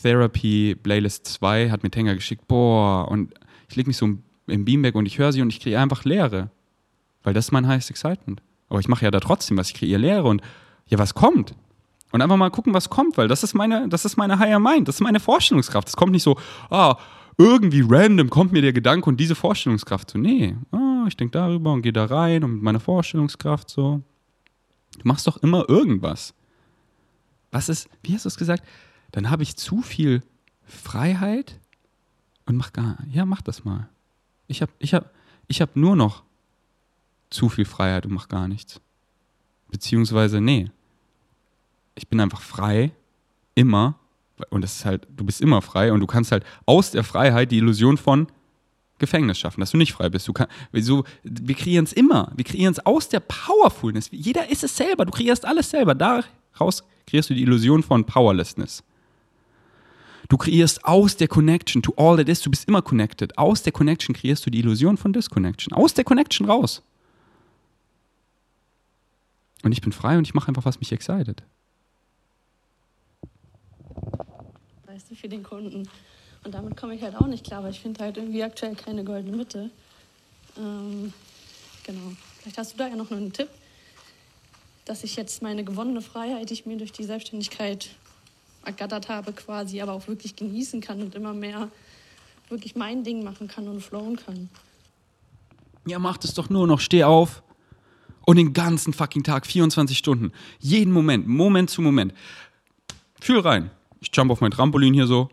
Therapy 0.02 0.76
Playlist 0.80 1.26
2 1.26 1.70
hat 1.70 1.82
mir 1.82 1.90
Tenga 1.90 2.14
geschickt, 2.14 2.46
boah, 2.46 3.08
und 3.08 3.34
ich 3.68 3.76
lege 3.76 3.88
mich 3.88 3.96
so 3.96 4.06
im 4.46 4.64
Beanbag 4.64 4.94
und 4.94 5.06
ich 5.06 5.18
höre 5.18 5.32
sie 5.32 5.42
und 5.42 5.50
ich 5.50 5.60
kriege 5.60 5.78
einfach 5.78 6.04
Leere. 6.04 6.50
Weil 7.22 7.34
das 7.34 7.46
ist 7.46 7.52
mein 7.52 7.66
highest 7.66 7.90
excitement. 7.90 8.42
Aber 8.70 8.80
ich 8.80 8.88
mache 8.88 9.04
ja 9.04 9.10
da 9.10 9.20
trotzdem 9.20 9.58
was, 9.58 9.68
ich 9.68 9.74
kreiere 9.74 10.00
Leere 10.00 10.24
und 10.24 10.40
ja, 10.86 10.98
was 10.98 11.12
kommt? 11.12 11.54
Und 12.12 12.22
einfach 12.22 12.36
mal 12.36 12.50
gucken, 12.50 12.72
was 12.72 12.88
kommt, 12.88 13.18
weil 13.18 13.28
das 13.28 13.42
ist 13.42 13.54
meine, 13.54 13.88
das 13.88 14.04
ist 14.04 14.16
meine 14.16 14.38
Higher 14.38 14.58
Mind, 14.58 14.88
das 14.88 14.96
ist 14.96 15.00
meine 15.00 15.20
Vorstellungskraft. 15.20 15.88
Es 15.88 15.96
kommt 15.96 16.12
nicht 16.12 16.22
so, 16.22 16.38
ah, 16.70 16.96
irgendwie 17.36 17.84
random 17.86 18.30
kommt 18.30 18.52
mir 18.52 18.62
der 18.62 18.72
Gedanke 18.72 19.08
und 19.08 19.18
diese 19.18 19.34
Vorstellungskraft 19.34 20.10
so, 20.10 20.18
nee, 20.18 20.56
ah, 20.72 21.04
ich 21.06 21.16
denke 21.16 21.32
darüber 21.32 21.72
und 21.72 21.82
gehe 21.82 21.92
da 21.92 22.06
rein 22.06 22.42
und 22.44 22.54
mit 22.54 22.62
meiner 22.62 22.80
Vorstellungskraft 22.80 23.70
so. 23.70 24.02
Du 24.98 25.08
machst 25.08 25.26
doch 25.26 25.36
immer 25.38 25.68
irgendwas. 25.68 26.34
Was 27.50 27.68
ist, 27.68 27.88
wie 28.02 28.14
hast 28.14 28.24
du 28.24 28.28
es 28.28 28.36
gesagt? 28.36 28.64
Dann 29.12 29.30
habe 29.30 29.42
ich 29.42 29.56
zu 29.56 29.82
viel 29.82 30.22
Freiheit 30.64 31.58
und 32.46 32.56
mach 32.56 32.72
gar, 32.72 32.98
ja, 33.10 33.24
mach 33.24 33.42
das 33.42 33.64
mal. 33.64 33.88
Ich 34.46 34.62
habe 34.62 34.72
ich 34.78 34.94
hab, 34.94 35.12
ich 35.46 35.60
hab 35.60 35.76
nur 35.76 35.96
noch 35.96 36.24
zu 37.30 37.48
viel 37.48 37.64
Freiheit 37.64 38.06
und 38.06 38.12
mach 38.12 38.28
gar 38.28 38.48
nichts. 38.48 38.80
Beziehungsweise, 39.70 40.40
nee, 40.40 40.70
ich 41.94 42.08
bin 42.08 42.20
einfach 42.20 42.42
frei, 42.42 42.92
immer, 43.54 43.98
und 44.50 44.62
das 44.62 44.76
ist 44.76 44.84
halt, 44.84 45.06
du 45.16 45.24
bist 45.24 45.40
immer 45.40 45.62
frei 45.62 45.92
und 45.92 46.00
du 46.00 46.06
kannst 46.06 46.32
halt 46.32 46.44
aus 46.66 46.90
der 46.90 47.04
Freiheit 47.04 47.52
die 47.52 47.58
Illusion 47.58 47.96
von 47.96 48.26
Gefängnis 48.98 49.38
schaffen, 49.38 49.60
dass 49.60 49.70
du 49.70 49.76
nicht 49.76 49.92
frei 49.92 50.08
bist. 50.08 50.28
Du 50.28 50.32
kann, 50.32 50.46
so, 50.72 51.04
wir 51.22 51.54
kreieren 51.54 51.84
es 51.84 51.92
immer. 51.92 52.32
Wir 52.36 52.44
kreieren 52.44 52.72
es 52.72 52.84
aus 52.84 53.08
der 53.08 53.20
Powerfulness. 53.20 54.08
Jeder 54.12 54.48
ist 54.48 54.62
es 54.62 54.76
selber. 54.76 55.06
Du 55.06 55.10
kreierst 55.10 55.44
alles 55.44 55.70
selber. 55.70 55.94
Daraus 55.94 56.84
kreierst 57.06 57.30
du 57.30 57.34
die 57.34 57.42
Illusion 57.42 57.82
von 57.82 58.04
Powerlessness. 58.04 58.84
Du 60.28 60.36
kreierst 60.36 60.84
aus 60.84 61.16
der 61.16 61.28
Connection 61.28 61.82
to 61.82 61.92
all 61.96 62.16
that 62.16 62.28
is, 62.28 62.40
du 62.40 62.50
bist 62.50 62.68
immer 62.68 62.82
connected. 62.82 63.36
Aus 63.36 63.62
der 63.62 63.72
Connection 63.72 64.14
kreierst 64.14 64.46
du 64.46 64.50
die 64.50 64.60
Illusion 64.60 64.96
von 64.96 65.12
Disconnection. 65.12 65.72
Aus 65.72 65.92
der 65.94 66.04
Connection 66.04 66.48
raus. 66.48 66.82
Und 69.62 69.72
ich 69.72 69.80
bin 69.80 69.92
frei 69.92 70.16
und 70.16 70.26
ich 70.26 70.34
mache 70.34 70.48
einfach, 70.48 70.64
was 70.64 70.80
mich 70.80 70.92
excited. 70.92 71.42
Weißt 74.86 75.10
du, 75.10 75.14
für 75.14 75.28
den 75.28 75.42
Kunden. 75.42 75.88
Und 76.44 76.54
damit 76.54 76.76
komme 76.76 76.94
ich 76.94 77.02
halt 77.02 77.16
auch 77.16 77.26
nicht 77.26 77.44
klar, 77.44 77.62
weil 77.62 77.70
ich 77.70 77.80
finde 77.80 78.02
halt 78.02 78.16
irgendwie 78.16 78.42
aktuell 78.42 78.74
keine 78.74 79.04
goldene 79.04 79.36
Mitte. 79.36 79.70
Ähm, 80.56 81.12
genau. 81.84 82.12
Vielleicht 82.38 82.58
hast 82.58 82.72
du 82.72 82.78
da 82.78 82.88
ja 82.88 82.96
noch 82.96 83.10
einen 83.10 83.32
Tipp, 83.32 83.48
dass 84.86 85.04
ich 85.04 85.16
jetzt 85.16 85.42
meine 85.42 85.62
gewonnene 85.64 86.00
Freiheit, 86.00 86.48
die 86.48 86.54
ich 86.54 86.66
mir 86.66 86.78
durch 86.78 86.92
die 86.92 87.04
Selbstständigkeit 87.04 87.90
ergattert 88.64 89.08
habe, 89.08 89.32
quasi, 89.32 89.80
aber 89.80 89.92
auch 89.92 90.08
wirklich 90.08 90.36
genießen 90.36 90.80
kann 90.80 91.02
und 91.02 91.14
immer 91.14 91.34
mehr 91.34 91.68
wirklich 92.48 92.74
mein 92.74 93.04
Ding 93.04 93.22
machen 93.22 93.48
kann 93.48 93.68
und 93.68 93.80
flowen 93.80 94.16
kann. 94.16 94.48
Ja, 95.86 95.98
mach 95.98 96.16
das 96.16 96.34
doch 96.34 96.50
nur 96.50 96.66
noch. 96.66 96.80
Steh 96.80 97.04
auf 97.04 97.42
und 98.30 98.36
den 98.36 98.52
ganzen 98.52 98.92
fucking 98.92 99.24
Tag, 99.24 99.44
24 99.44 99.98
Stunden, 99.98 100.30
jeden 100.60 100.92
Moment, 100.92 101.26
Moment 101.26 101.68
zu 101.68 101.82
Moment. 101.82 102.14
Fühl 103.20 103.40
rein. 103.40 103.72
Ich 103.98 104.10
jump 104.14 104.30
auf 104.30 104.40
mein 104.40 104.52
Trampolin 104.52 104.94
hier 104.94 105.08
so, 105.08 105.30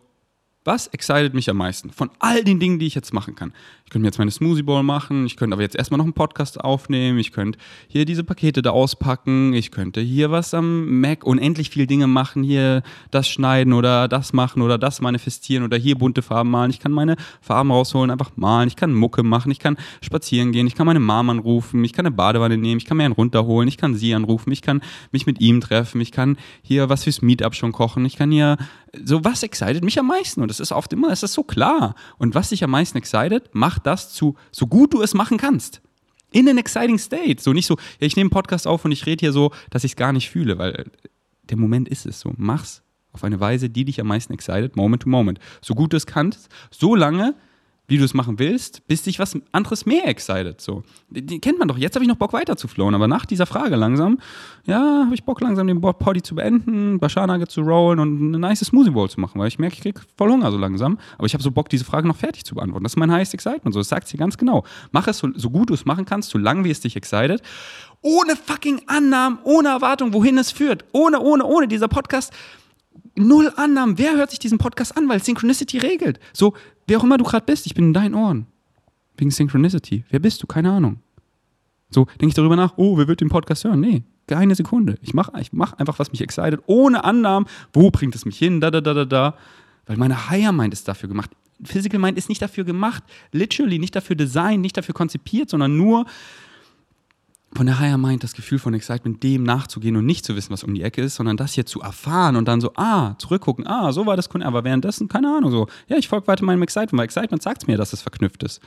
was 0.68 0.88
excited 0.88 1.34
mich 1.34 1.49
am 1.49 1.57
meisten 1.57 1.91
von 1.91 2.11
all 2.20 2.43
den 2.43 2.59
Dingen, 2.59 2.78
die 2.78 2.88
ich 2.88 2.93
jetzt 2.93 3.13
machen 3.13 3.36
kann? 3.36 3.53
Ich 3.86 3.89
könnte 3.89 4.01
mir 4.01 4.09
jetzt 4.09 4.18
meine 4.18 4.32
Smoothie 4.32 4.63
Bowl 4.63 4.84
machen, 4.84 5.26
ich 5.26 5.38
könnte 5.38 5.53
aber 5.53 5.61
jetzt 5.61 5.78
erstmal 5.78 5.97
noch 5.97 6.03
einen 6.03 6.13
Podcast 6.13 6.59
aufnehmen, 6.59 7.18
ich 7.20 7.32
könnte 7.32 7.57
hier 7.88 8.03
diese 8.03 8.26
Pakete 8.26 8.61
da 8.61 8.72
auspacken, 8.72 9.53
ich 9.53 9.72
könnte 9.72 10.01
hier 10.01 10.30
was 10.30 10.53
am 10.53 10.99
Mac 10.99 11.24
unendlich 11.24 11.70
viel 11.70 11.88
Dinge 11.88 12.07
machen, 12.07 12.43
hier 12.43 12.84
das 13.11 13.30
schneiden 13.30 13.72
oder 13.72 14.09
das 14.09 14.34
machen 14.34 14.61
oder 14.61 14.78
das 14.78 14.99
manifestieren 14.99 15.63
oder 15.63 15.78
hier 15.78 15.97
bunte 15.97 16.22
Farben 16.22 16.51
malen. 16.51 16.70
Ich 16.70 16.82
kann 16.82 16.91
meine 16.91 17.15
Farben 17.39 17.72
rausholen, 17.72 18.11
einfach 18.11 18.32
malen, 18.36 18.68
ich 18.68 18.76
kann 18.76 18.93
Mucke 18.93 19.24
machen, 19.24 19.53
ich 19.53 19.59
kann 19.59 19.78
spazieren 20.01 20.51
gehen, 20.51 20.68
ich 20.68 20.76
kann 20.76 20.86
meine 20.86 20.99
Mom 20.99 21.30
anrufen, 21.30 21.82
ich 21.86 21.93
kann 21.93 22.05
eine 22.05 22.13
Badewanne 22.13 22.57
nehmen, 22.57 22.80
ich 22.80 22.86
kann 22.86 22.97
mir 22.97 23.05
einen 23.05 23.13
runterholen, 23.13 23.70
ich 23.70 23.78
kann 23.78 23.95
sie 23.95 24.13
anrufen, 24.13 24.51
ich 24.51 24.61
kann 24.61 24.82
mich 25.13 25.26
mit 25.26 25.39
ihm 25.39 25.61
treffen, 25.61 26.01
ich 26.01 26.11
kann 26.11 26.36
hier 26.61 26.89
was 26.89 27.05
fürs 27.05 27.22
Meetup 27.22 27.55
schon 27.55 27.72
kochen, 27.72 28.03
ich 28.03 28.18
kann 28.18 28.32
hier 28.32 28.57
so 29.05 29.23
was 29.23 29.43
excited 29.43 29.83
mich 29.83 29.99
am 29.99 30.07
meisten 30.07 30.41
und 30.41 30.49
das 30.49 30.59
ist 30.59 30.71
oft 30.71 30.91
immer, 30.93 31.09
das 31.09 31.23
ist 31.23 31.33
so 31.33 31.43
klar. 31.43 31.95
Und 32.17 32.35
was 32.35 32.49
dich 32.49 32.63
am 32.63 32.71
meisten 32.71 32.97
excited, 32.97 33.49
mach 33.53 33.79
das 33.79 34.13
zu, 34.13 34.35
so 34.51 34.67
gut 34.67 34.93
du 34.93 35.01
es 35.01 35.13
machen 35.13 35.37
kannst. 35.37 35.81
In 36.31 36.49
an 36.49 36.57
exciting 36.57 36.97
state. 36.97 37.41
So 37.41 37.53
nicht 37.53 37.65
so, 37.65 37.75
ja, 37.99 38.07
ich 38.07 38.15
nehme 38.15 38.25
einen 38.25 38.31
Podcast 38.31 38.67
auf 38.67 38.83
und 38.85 38.91
ich 38.91 39.05
rede 39.05 39.21
hier 39.21 39.31
so, 39.31 39.51
dass 39.69 39.83
ich 39.83 39.93
es 39.93 39.95
gar 39.95 40.11
nicht 40.11 40.29
fühle, 40.29 40.57
weil 40.57 40.91
der 41.43 41.57
Moment 41.57 41.87
ist 41.87 42.05
es 42.05 42.19
so. 42.19 42.33
Mach's 42.35 42.83
auf 43.13 43.23
eine 43.23 43.39
Weise, 43.39 43.69
die 43.69 43.85
dich 43.85 43.99
am 43.99 44.07
meisten 44.07 44.33
excited, 44.33 44.75
moment 44.75 45.03
to 45.03 45.09
moment. 45.09 45.39
So 45.61 45.73
gut 45.73 45.93
du 45.93 45.97
es 45.97 46.05
kannst, 46.05 46.49
so 46.69 46.95
lange, 46.95 47.35
wie 47.88 47.97
du 47.97 48.03
es 48.03 48.13
machen 48.13 48.38
willst, 48.38 48.85
bis 48.88 49.03
dich 49.03 49.17
was 49.17 49.38
anderes 49.53 49.85
mehr 49.85 50.07
excited. 50.07 50.59
So. 50.59 50.83
Die, 51.09 51.39
kennt 51.39 51.57
man 51.57 51.69
doch. 51.69 51.77
Jetzt 51.77 51.95
habe 51.95 52.03
ich 52.03 52.09
noch 52.09 52.17
Bock 52.17 52.33
weiter 52.33 52.57
zu 52.57 52.67
flowen, 52.67 52.93
aber 52.93 53.07
nach 53.07 53.25
dieser 53.25 53.45
Frage 53.45 53.77
langsam, 53.77 54.19
ja, 54.65 55.05
habe 55.05 55.15
ich 55.15 55.23
Bock 55.23 55.39
langsam 55.39 55.67
den 55.67 55.79
Poddy 55.79 56.21
zu 56.21 56.35
beenden, 56.35 56.99
Bashar 56.99 57.27
zu 57.47 57.61
rollen 57.61 57.99
und 57.99 58.17
eine 58.17 58.39
nice 58.39 58.59
Smoothie 58.59 58.91
Bowl 58.91 59.09
zu 59.09 59.21
machen, 59.21 59.39
weil 59.39 59.47
ich 59.47 59.57
merke, 59.57 59.75
ich 59.75 59.81
kriege 59.81 60.01
voll 60.17 60.29
Hunger 60.29 60.51
so 60.51 60.57
langsam. 60.57 60.99
Aber 61.17 61.27
ich 61.27 61.33
habe 61.33 61.41
so 61.41 61.49
Bock, 61.49 61.69
diese 61.69 61.85
Frage 61.85 62.07
noch 62.07 62.17
fertig 62.17 62.43
zu 62.43 62.55
beantworten. 62.55 62.83
Das 62.83 62.93
ist 62.93 62.97
mein 62.97 63.11
highest 63.11 63.33
excitement. 63.33 63.73
So, 63.73 63.79
das 63.79 63.88
sagt 63.88 64.09
sie 64.09 64.17
ganz 64.17 64.38
genau. 64.38 64.65
Mach 64.91 65.07
es 65.07 65.19
so, 65.19 65.29
so 65.35 65.49
gut 65.49 65.69
du 65.69 65.73
es 65.73 65.85
machen 65.85 66.03
kannst, 66.03 66.29
so 66.29 66.38
lange 66.38 66.65
wie 66.65 66.71
es 66.71 66.81
dich 66.81 66.97
excited. 66.97 67.41
Ohne 68.01 68.35
fucking 68.35 68.81
Annahmen, 68.88 69.39
ohne 69.43 69.69
Erwartung, 69.69 70.11
wohin 70.13 70.38
es 70.38 70.51
führt. 70.51 70.83
Ohne, 70.91 71.21
ohne, 71.21 71.45
ohne. 71.45 71.67
Dieser 71.69 71.88
Podcast 71.88 72.33
null 73.18 73.51
Annahmen. 73.55 73.97
Wer 73.97 74.15
hört 74.15 74.30
sich 74.30 74.39
diesen 74.39 74.57
Podcast 74.57 74.95
an, 74.95 75.09
weil 75.09 75.22
Synchronicity 75.24 75.78
regelt? 75.78 76.20
So, 76.34 76.53
wer 76.88 76.99
auch 76.99 77.03
immer 77.03 77.18
du 77.18 77.24
gerade 77.24 77.45
bist, 77.45 77.65
ich 77.65 77.74
bin 77.74 77.86
in 77.86 77.93
deinen 77.93 78.15
Ohren. 78.15 78.47
Wegen 79.18 79.32
Synchronicity. 79.32 80.05
Wer 80.09 80.20
bist 80.20 80.41
du? 80.43 80.47
Keine 80.47 80.72
Ahnung. 80.72 80.99
So, 81.89 82.05
denke 82.05 82.28
ich 82.28 82.34
darüber 82.34 82.55
nach, 82.55 82.74
oh, 82.78 82.97
wer 82.97 83.07
wird 83.07 83.22
den 83.22 83.30
Podcast 83.30 83.63
hören? 83.63 83.80
Nee, 83.80 84.03
keine 84.28 84.55
Sekunde. 84.55 84.97
Ich 85.01 85.13
mache 85.13 85.32
ich 85.39 85.53
mach 85.53 85.74
einfach, 85.74 85.99
was 85.99 86.11
mich 86.11 86.22
excited, 86.22 86.59
ohne 86.68 87.03
Annahmen. 87.03 87.47
Wo 87.74 87.91
bringt 87.91 88.13
es 88.15 88.26
mich 88.26 88.38
hin? 88.38 88.59
Da, 88.59 88.72
da, 88.72 88.82
da, 88.82 88.93
da, 88.93 89.05
da. 89.05 89.36
Weil 89.86 89.97
meine 89.97 90.30
Higher 90.30 90.51
Mind 90.51 90.74
ist 90.74 90.88
dafür 90.88 91.07
gemacht. 91.07 91.32
Physical 91.63 91.99
Mind 91.99 92.18
ist 92.18 92.30
nicht 92.30 92.41
dafür 92.41 92.65
gemacht, 92.65 93.03
literally, 93.32 93.80
nicht 93.80 93.95
dafür 93.95 94.15
designt, 94.15 94.61
nicht 94.61 94.78
dafür 94.78 94.93
konzipiert, 94.93 95.49
sondern 95.49 95.76
nur 95.76 96.05
von 97.58 97.66
der 97.66 97.80
Higher 97.80 97.97
Mind 97.97 98.24
das 98.24 98.34
Gefühl 98.34 98.60
von 98.60 98.76
Excitement, 98.76 99.24
dem 99.24 99.41
nachzugehen 99.41 99.95
und 99.95 100.05
nicht 100.05 100.24
zu 100.24 100.36
wissen, 100.36 100.51
was 100.51 100.64
um 100.64 100.76
die 100.76 100.84
Ecke 100.84 101.01
ist, 101.01 101.16
sondern 101.16 101.38
das 101.38 101.53
hier 101.53 101.66
zu 101.66 101.82
erfahren 101.82 102.36
und 102.36 102.47
dann 102.47 102.62
so, 102.62 102.72
ah, 102.76 103.16
zurückgucken, 103.18 103.66
ah, 103.66 103.91
so 103.91 104.05
war 104.05 104.16
das, 104.16 104.30
aber 104.30 104.64
währenddessen, 104.64 105.08
keine 105.08 105.36
Ahnung, 105.36 105.49
so, 105.49 105.68
ja, 105.88 105.97
ich 105.97 106.08
folge 106.08 106.28
weiter 106.28 106.45
meinem 106.45 106.62
Excitement, 106.62 106.99
weil 106.99 107.05
Excitement 107.05 107.41
sagt 107.41 107.68
mir, 107.68 107.76
dass 107.76 107.93
es 107.93 108.03
verknüpft 108.03 108.43
ist. 108.43 108.62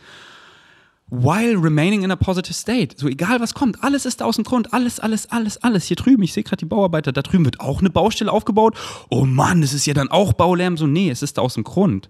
While 1.08 1.62
remaining 1.62 2.02
in 2.02 2.10
a 2.10 2.16
positive 2.16 2.52
state. 2.52 2.96
So 2.98 3.06
egal 3.06 3.40
was 3.40 3.54
kommt, 3.54 3.82
alles 3.84 4.06
ist 4.06 4.24
aus 4.24 4.34
dem 4.34 4.44
Grund, 4.44 4.72
alles, 4.72 4.98
alles, 4.98 5.30
alles, 5.30 5.56
alles. 5.58 5.84
Hier 5.84 5.96
drüben, 5.96 6.24
ich 6.24 6.32
sehe 6.32 6.42
gerade 6.42 6.58
die 6.58 6.66
Bauarbeiter, 6.66 7.12
da 7.12 7.22
drüben 7.22 7.44
wird 7.44 7.60
auch 7.60 7.78
eine 7.78 7.90
Baustelle 7.90 8.32
aufgebaut. 8.32 8.76
Oh 9.08 9.24
Mann, 9.24 9.60
das 9.60 9.72
ist 9.72 9.86
ja 9.86 9.94
dann 9.94 10.08
auch 10.08 10.32
Baulärm. 10.32 10.76
So, 10.76 10.88
nee, 10.88 11.10
es 11.10 11.22
ist 11.22 11.38
aus 11.38 11.54
dem 11.54 11.62
Grund. 11.64 12.08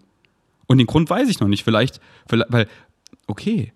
Und 0.67 0.79
den 0.79 0.87
Grund 0.87 1.11
weiß 1.11 1.29
ich 1.29 1.41
noch 1.41 1.49
nicht. 1.49 1.65
Vielleicht, 1.65 2.01
vielleicht 2.27 2.53
weil, 2.53 2.69
okay, 3.27 3.73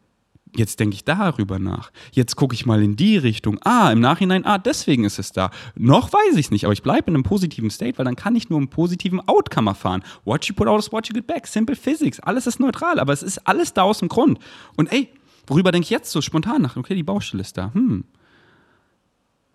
Jetzt 0.57 0.79
denke 0.79 0.95
ich 0.95 1.05
darüber 1.05 1.59
nach. 1.59 1.91
Jetzt 2.13 2.37
gucke 2.37 2.55
ich 2.55 2.65
mal 2.65 2.83
in 2.83 2.95
die 2.95 3.17
Richtung. 3.17 3.59
Ah, 3.65 3.91
im 3.91 4.01
Nachhinein, 4.01 4.45
ah, 4.45 4.59
deswegen 4.59 5.05
ist 5.05 5.19
es 5.19 5.33
da. 5.33 5.51
Noch 5.75 6.13
weiß 6.13 6.37
ich 6.37 6.47
es 6.47 6.51
nicht, 6.53 6.65
aber 6.65 6.73
ich 6.73 6.83
bleibe 6.83 7.09
in 7.09 7.15
einem 7.15 7.25
positiven 7.25 7.71
State, 7.71 7.99
weil 7.99 8.05
dann 8.05 8.15
kann 8.15 8.37
ich 8.37 8.51
nur 8.51 8.59
einen 8.59 8.69
positiven 8.69 9.21
Outcome 9.27 9.71
erfahren. 9.71 10.05
What 10.25 10.45
you 10.45 10.55
put 10.55 10.69
out 10.69 10.79
is 10.79 10.93
what 10.93 11.09
you 11.09 11.15
get 11.15 11.27
back. 11.27 11.47
Simple 11.47 11.75
Physics. 11.75 12.21
Alles 12.21 12.47
ist 12.47 12.61
neutral, 12.61 13.01
aber 13.01 13.13
es 13.13 13.23
ist 13.23 13.39
alles 13.49 13.73
da 13.73 13.83
aus 13.83 13.99
dem 13.99 14.09
Grund. 14.09 14.39
Und 14.77 14.93
ey, 14.93 15.09
worüber 15.47 15.73
denke 15.73 15.85
ich 15.85 15.91
jetzt 15.91 16.13
so 16.13 16.21
spontan 16.21 16.63
nach? 16.63 16.77
Okay, 16.77 16.95
die 16.95 17.03
Baustelle 17.03 17.41
ist 17.41 17.59
da. 17.59 17.73
Hm. 17.75 18.05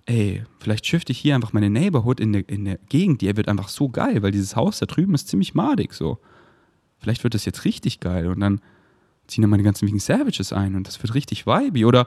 Ey, 0.05 0.43
vielleicht 0.59 0.85
shifte 0.85 1.11
ich 1.11 1.19
hier 1.19 1.35
einfach 1.35 1.53
meine 1.53 1.69
Neighborhood 1.69 2.19
in 2.19 2.33
der, 2.33 2.49
in 2.49 2.65
der 2.65 2.79
Gegend. 2.89 3.21
Die 3.21 3.37
wird 3.37 3.47
einfach 3.47 3.69
so 3.69 3.89
geil, 3.89 4.21
weil 4.21 4.31
dieses 4.31 4.55
Haus 4.55 4.79
da 4.79 4.85
drüben 4.85 5.13
ist 5.13 5.29
ziemlich 5.29 5.53
madig 5.53 5.93
so. 5.93 6.19
Vielleicht 6.97 7.23
wird 7.23 7.35
das 7.35 7.45
jetzt 7.45 7.63
richtig 7.63 8.01
geil 8.01 8.27
und 8.27 8.41
dann 8.41 8.59
ziehen 9.29 9.41
dann 9.41 9.49
meine 9.49 9.63
ganzen 9.63 9.87
Vegan 9.87 9.99
Savages 9.99 10.53
ein 10.53 10.75
und 10.75 10.87
das 10.87 11.01
wird 11.01 11.13
richtig 11.13 11.45
vibey. 11.45 11.85
Oder, 11.85 12.05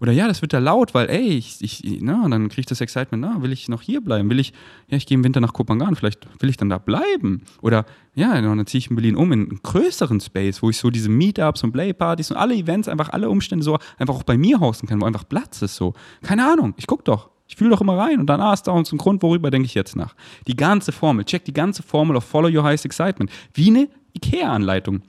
oder 0.00 0.12
ja, 0.12 0.28
das 0.28 0.42
wird 0.42 0.52
da 0.52 0.58
laut, 0.58 0.94
weil, 0.94 1.08
ey, 1.08 1.28
ich, 1.28 1.56
ich 1.60 1.98
na, 2.00 2.28
dann 2.28 2.48
kriege 2.48 2.60
ich 2.60 2.66
das 2.66 2.80
Excitement, 2.80 3.22
na, 3.22 3.42
will 3.42 3.52
ich 3.52 3.68
noch 3.68 3.82
hier 3.82 4.00
bleiben? 4.00 4.28
Will 4.30 4.40
ich, 4.40 4.52
ja, 4.88 4.96
ich 4.96 5.06
gehe 5.06 5.16
im 5.16 5.24
Winter 5.24 5.40
nach 5.40 5.52
Kopangan, 5.52 5.96
vielleicht 5.96 6.26
will 6.40 6.50
ich 6.50 6.56
dann 6.56 6.68
da 6.68 6.78
bleiben. 6.78 7.42
Oder, 7.62 7.86
ja, 8.14 8.40
dann 8.40 8.66
ziehe 8.66 8.78
ich 8.78 8.90
in 8.90 8.96
Berlin 8.96 9.16
um 9.16 9.32
in 9.32 9.48
einen 9.50 9.60
größeren 9.62 10.20
Space, 10.20 10.62
wo 10.62 10.70
ich 10.70 10.78
so 10.78 10.90
diese 10.90 11.08
Meetups 11.08 11.64
und 11.64 11.72
Playpartys 11.72 12.30
und 12.30 12.36
alle 12.36 12.54
Events, 12.54 12.88
einfach 12.88 13.10
alle 13.10 13.28
Umstände 13.30 13.64
so 13.64 13.78
einfach 13.98 14.14
auch 14.14 14.22
bei 14.22 14.36
mir 14.36 14.60
hosten 14.60 14.86
kann, 14.86 15.00
wo 15.00 15.06
einfach 15.06 15.28
Platz 15.28 15.62
ist, 15.62 15.76
so. 15.76 15.94
Keine 16.22 16.46
Ahnung, 16.50 16.74
ich 16.76 16.86
guck 16.86 17.04
doch. 17.04 17.30
Ich 17.46 17.56
fühle 17.56 17.70
doch 17.70 17.82
immer 17.82 17.98
rein 17.98 18.20
und 18.20 18.26
dann, 18.26 18.40
ah, 18.40 18.54
ist 18.54 18.62
da 18.62 18.72
uns 18.72 18.90
ein 18.90 18.98
Grund, 18.98 19.22
worüber 19.22 19.50
denke 19.50 19.66
ich 19.66 19.74
jetzt 19.74 19.96
nach. 19.96 20.14
Die 20.46 20.56
ganze 20.56 20.92
Formel, 20.92 21.24
check 21.24 21.44
die 21.44 21.52
ganze 21.52 21.82
Formel 21.82 22.16
auf 22.16 22.24
Follow 22.24 22.48
Your 22.48 22.64
Highest 22.64 22.86
Excitement. 22.86 23.30
Wie 23.52 23.68
eine 23.68 23.88
IKEA-Anleitung. 24.16 25.02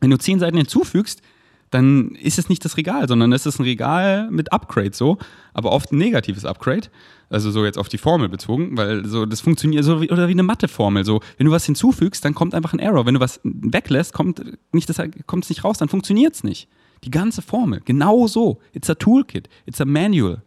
Wenn 0.00 0.10
du 0.10 0.18
zehn 0.18 0.38
Seiten 0.38 0.56
hinzufügst, 0.56 1.22
dann 1.70 2.12
ist 2.14 2.38
es 2.38 2.48
nicht 2.48 2.64
das 2.64 2.76
Regal, 2.76 3.08
sondern 3.08 3.32
es 3.32 3.44
ist 3.44 3.58
ein 3.58 3.64
Regal 3.64 4.30
mit 4.30 4.52
Upgrade 4.52 4.94
so, 4.94 5.18
aber 5.52 5.72
oft 5.72 5.92
ein 5.92 5.98
negatives 5.98 6.44
Upgrade. 6.44 6.88
Also 7.30 7.50
so 7.50 7.64
jetzt 7.64 7.76
auf 7.76 7.90
die 7.90 7.98
Formel 7.98 8.30
bezogen, 8.30 8.78
weil 8.78 9.04
so 9.04 9.26
das 9.26 9.42
funktioniert 9.42 9.84
so 9.84 10.00
wie, 10.00 10.10
oder 10.10 10.28
wie 10.28 10.32
eine 10.32 10.42
Mathe-Formel. 10.42 11.04
So, 11.04 11.20
wenn 11.36 11.44
du 11.44 11.52
was 11.52 11.66
hinzufügst, 11.66 12.24
dann 12.24 12.34
kommt 12.34 12.54
einfach 12.54 12.72
ein 12.72 12.78
Error. 12.78 13.04
Wenn 13.04 13.14
du 13.14 13.20
was 13.20 13.40
weglässt, 13.44 14.14
kommt 14.14 14.42
nicht 14.72 14.88
das 14.88 14.96
kommt 15.26 15.44
es 15.44 15.50
nicht 15.50 15.62
raus, 15.62 15.76
dann 15.76 15.90
funktioniert 15.90 16.34
es 16.34 16.42
nicht. 16.42 16.68
Die 17.04 17.10
ganze 17.10 17.42
Formel, 17.42 17.82
genau 17.84 18.26
so. 18.26 18.60
It's 18.72 18.88
a 18.88 18.94
Toolkit, 18.94 19.48
it's 19.66 19.80
a 19.80 19.84
Manual. 19.84 20.42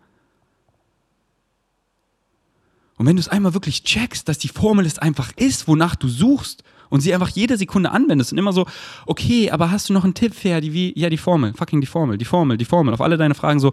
Und 2.98 3.06
wenn 3.06 3.16
du 3.16 3.20
es 3.20 3.28
einmal 3.28 3.54
wirklich 3.54 3.84
checkst, 3.84 4.28
dass 4.28 4.38
die 4.38 4.48
Formel 4.48 4.86
es 4.86 5.00
einfach 5.00 5.32
ist, 5.36 5.68
wonach 5.68 5.96
du 5.96 6.08
suchst 6.08 6.64
und 6.92 7.00
sie 7.00 7.14
einfach 7.16 7.30
jede 7.30 7.58
Sekunde 7.58 7.92
anwendest 7.92 8.32
und 8.32 8.38
immer 8.38 8.54
so, 8.54 8.68
okay, 9.08 9.50
aber 9.50 9.72
hast 9.72 9.90
du 9.90 9.94
noch 9.94 10.04
einen 10.04 10.14
Tipp, 10.14 10.36
Ferdi, 10.36 10.74
wie, 10.74 10.94
ja, 11.00 11.10
die 11.10 11.18
Formel, 11.18 11.54
fucking 11.54 11.82
die 11.82 11.88
Formel, 11.88 12.20
die 12.20 12.26
Formel, 12.26 12.58
die 12.58 12.66
Formel, 12.66 12.94
auf 12.94 13.02
alle 13.02 13.18
deine 13.18 13.34
Fragen 13.34 13.60
so, 13.60 13.72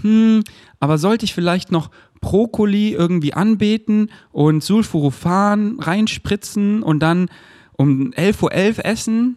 hm, 0.00 0.42
aber 0.78 0.96
sollte 0.96 1.26
ich 1.26 1.34
vielleicht 1.34 1.72
noch 1.72 1.90
Brokkoli 2.20 2.92
irgendwie 2.92 3.34
anbeten 3.34 4.10
und 4.30 4.62
Sulforaphan 4.62 5.80
reinspritzen 5.80 6.82
und 6.82 7.00
dann 7.00 7.28
um 7.72 8.12
11.11 8.12 8.42
Uhr 8.42 8.52
.11 8.52 8.80
essen? 8.84 9.36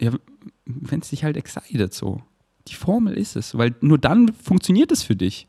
Ja, 0.00 0.10
wenn 0.66 1.00
es 1.00 1.10
dich 1.10 1.24
halt 1.24 1.36
excited 1.36 1.94
so. 1.94 2.22
Die 2.68 2.74
Formel 2.74 3.14
ist 3.14 3.36
es, 3.36 3.56
weil 3.56 3.74
nur 3.80 3.98
dann 3.98 4.32
funktioniert 4.34 4.90
es 4.92 5.02
für 5.02 5.16
dich. 5.16 5.46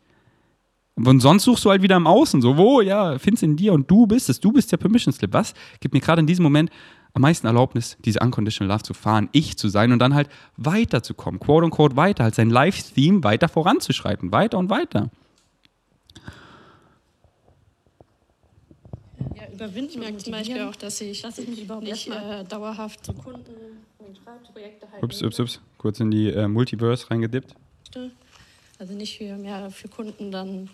Und 0.96 1.22
sonst 1.22 1.44
suchst 1.44 1.66
du 1.66 1.72
halt 1.72 1.82
wieder 1.82 1.96
im 1.96 2.06
Außen, 2.06 2.42
so, 2.42 2.56
wo, 2.56 2.82
ja, 2.82 3.18
findest 3.18 3.44
in 3.44 3.56
dir 3.56 3.74
und 3.74 3.90
du 3.90 4.06
bist 4.06 4.30
es, 4.30 4.40
du 4.40 4.52
bist 4.52 4.72
der 4.72 4.78
Permission 4.78 5.12
Slip. 5.12 5.34
Was 5.34 5.54
gibt 5.80 5.94
mir 5.94 6.02
gerade 6.02 6.20
in 6.20 6.28
diesem 6.28 6.44
Moment 6.44 6.70
am 7.14 7.22
meisten 7.22 7.48
Erlaubnis, 7.48 7.98
diese 8.06 8.20
Unconditional 8.20 8.72
Love 8.74 8.84
zu 8.84 8.94
fahren, 8.94 9.30
ich 9.32 9.58
zu 9.58 9.70
sein 9.70 9.92
und 9.92 10.00
dann 10.00 10.14
halt 10.14 10.30
weiterzukommen, 10.58 11.40
quote 11.40 11.66
unquote 11.66 11.96
weiter, 11.96 12.24
halt 12.24 12.36
sein 12.36 12.50
Live-Theme 12.50 13.24
weiter 13.24 13.50
voranzuschreiten, 13.50 14.32
weiter 14.32 14.58
und 14.58 14.70
weiter. 14.70 15.10
Ja, 19.36 19.48
überwinden 19.52 19.92
ich 19.92 19.98
merke 19.98 20.18
zum 20.18 20.32
Beispiel 20.32 20.62
auch, 20.62 20.76
dass 20.76 21.02
ich, 21.02 21.22
dass 21.22 21.38
ich 21.40 21.48
mich 21.48 21.64
überhaupt 21.64 21.86
nicht 21.86 22.08
äh, 22.08 22.44
dauerhaft 22.44 23.06
zu 23.06 23.14
Kunden 23.14 23.52
und 23.98 24.20
Projekte 24.52 24.88
halt. 24.92 25.04
Ups, 25.04 25.24
ups, 25.24 25.40
ups, 25.40 25.62
kurz 25.78 26.00
in 26.00 26.12
die 26.12 26.30
äh, 26.30 26.48
Multiverse 26.48 27.10
reingedippt. 27.10 27.56
Also 28.84 28.96
nicht 28.96 29.18
für 29.18 29.38
mehr 29.38 29.72
für 29.72 29.88
Kunden 29.88 30.30
dann 30.30 30.70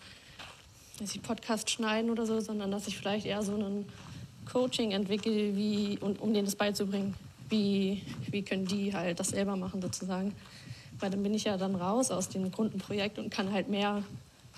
dass 1.00 1.14
ich 1.14 1.22
Podcast 1.22 1.70
schneiden 1.70 2.10
oder 2.10 2.26
so, 2.26 2.40
sondern 2.40 2.72
dass 2.72 2.88
ich 2.88 2.98
vielleicht 2.98 3.28
eher 3.28 3.44
so 3.44 3.54
ein 3.56 3.86
Coaching 4.52 4.90
entwickle, 4.94 5.56
wie, 5.56 6.00
und, 6.02 6.20
um 6.20 6.34
denen 6.34 6.46
das 6.46 6.56
beizubringen. 6.56 7.14
Wie, 7.50 8.02
wie 8.32 8.42
können 8.42 8.66
die 8.66 8.96
halt 8.96 9.20
das 9.20 9.28
selber 9.28 9.56
machen 9.56 9.80
sozusagen. 9.80 10.34
Weil 11.00 11.12
dann 11.12 11.22
bin 11.22 11.36
ich 11.36 11.44
ja 11.44 11.56
dann 11.56 11.76
raus 11.76 12.10
aus 12.10 12.30
dem 12.30 12.52
Kundenprojekt 12.52 13.20
und 13.20 13.30
kann 13.30 13.54
halt 13.54 13.70
mehr 13.70 14.02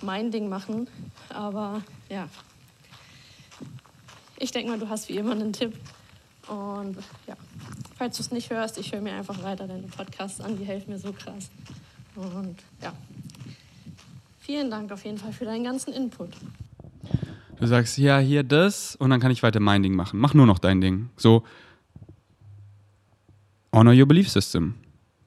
mein 0.00 0.30
Ding 0.30 0.48
machen. 0.48 0.88
Aber 1.28 1.82
ja, 2.08 2.30
ich 4.38 4.50
denke 4.50 4.70
mal, 4.70 4.78
du 4.78 4.88
hast 4.88 5.10
wie 5.10 5.18
immer 5.18 5.32
einen 5.32 5.52
Tipp. 5.52 5.78
Und 6.48 6.96
ja, 7.26 7.36
falls 7.98 8.16
du 8.16 8.22
es 8.22 8.30
nicht 8.30 8.48
hörst, 8.48 8.78
ich 8.78 8.92
höre 8.92 9.02
mir 9.02 9.12
einfach 9.12 9.42
weiter 9.42 9.66
deine 9.66 9.88
Podcasts 9.88 10.40
an, 10.40 10.56
die 10.56 10.64
helfen 10.64 10.90
mir 10.94 10.98
so 10.98 11.12
krass. 11.12 11.50
Und 12.16 12.56
ja, 12.82 12.94
Vielen 14.44 14.72
Dank 14.72 14.90
auf 14.90 15.04
jeden 15.04 15.18
Fall 15.18 15.32
für 15.32 15.44
deinen 15.44 15.62
ganzen 15.62 15.92
Input. 15.92 16.30
Du 17.60 17.66
sagst, 17.68 17.96
ja, 17.96 18.18
hier 18.18 18.42
das 18.42 18.96
und 18.96 19.10
dann 19.10 19.20
kann 19.20 19.30
ich 19.30 19.44
weiter 19.44 19.60
mein 19.60 19.84
Ding 19.84 19.94
machen. 19.94 20.18
Mach 20.18 20.34
nur 20.34 20.46
noch 20.46 20.58
dein 20.58 20.80
Ding. 20.80 21.10
So, 21.16 21.44
honor 23.72 23.94
your 23.94 24.06
belief 24.06 24.28
system. 24.28 24.74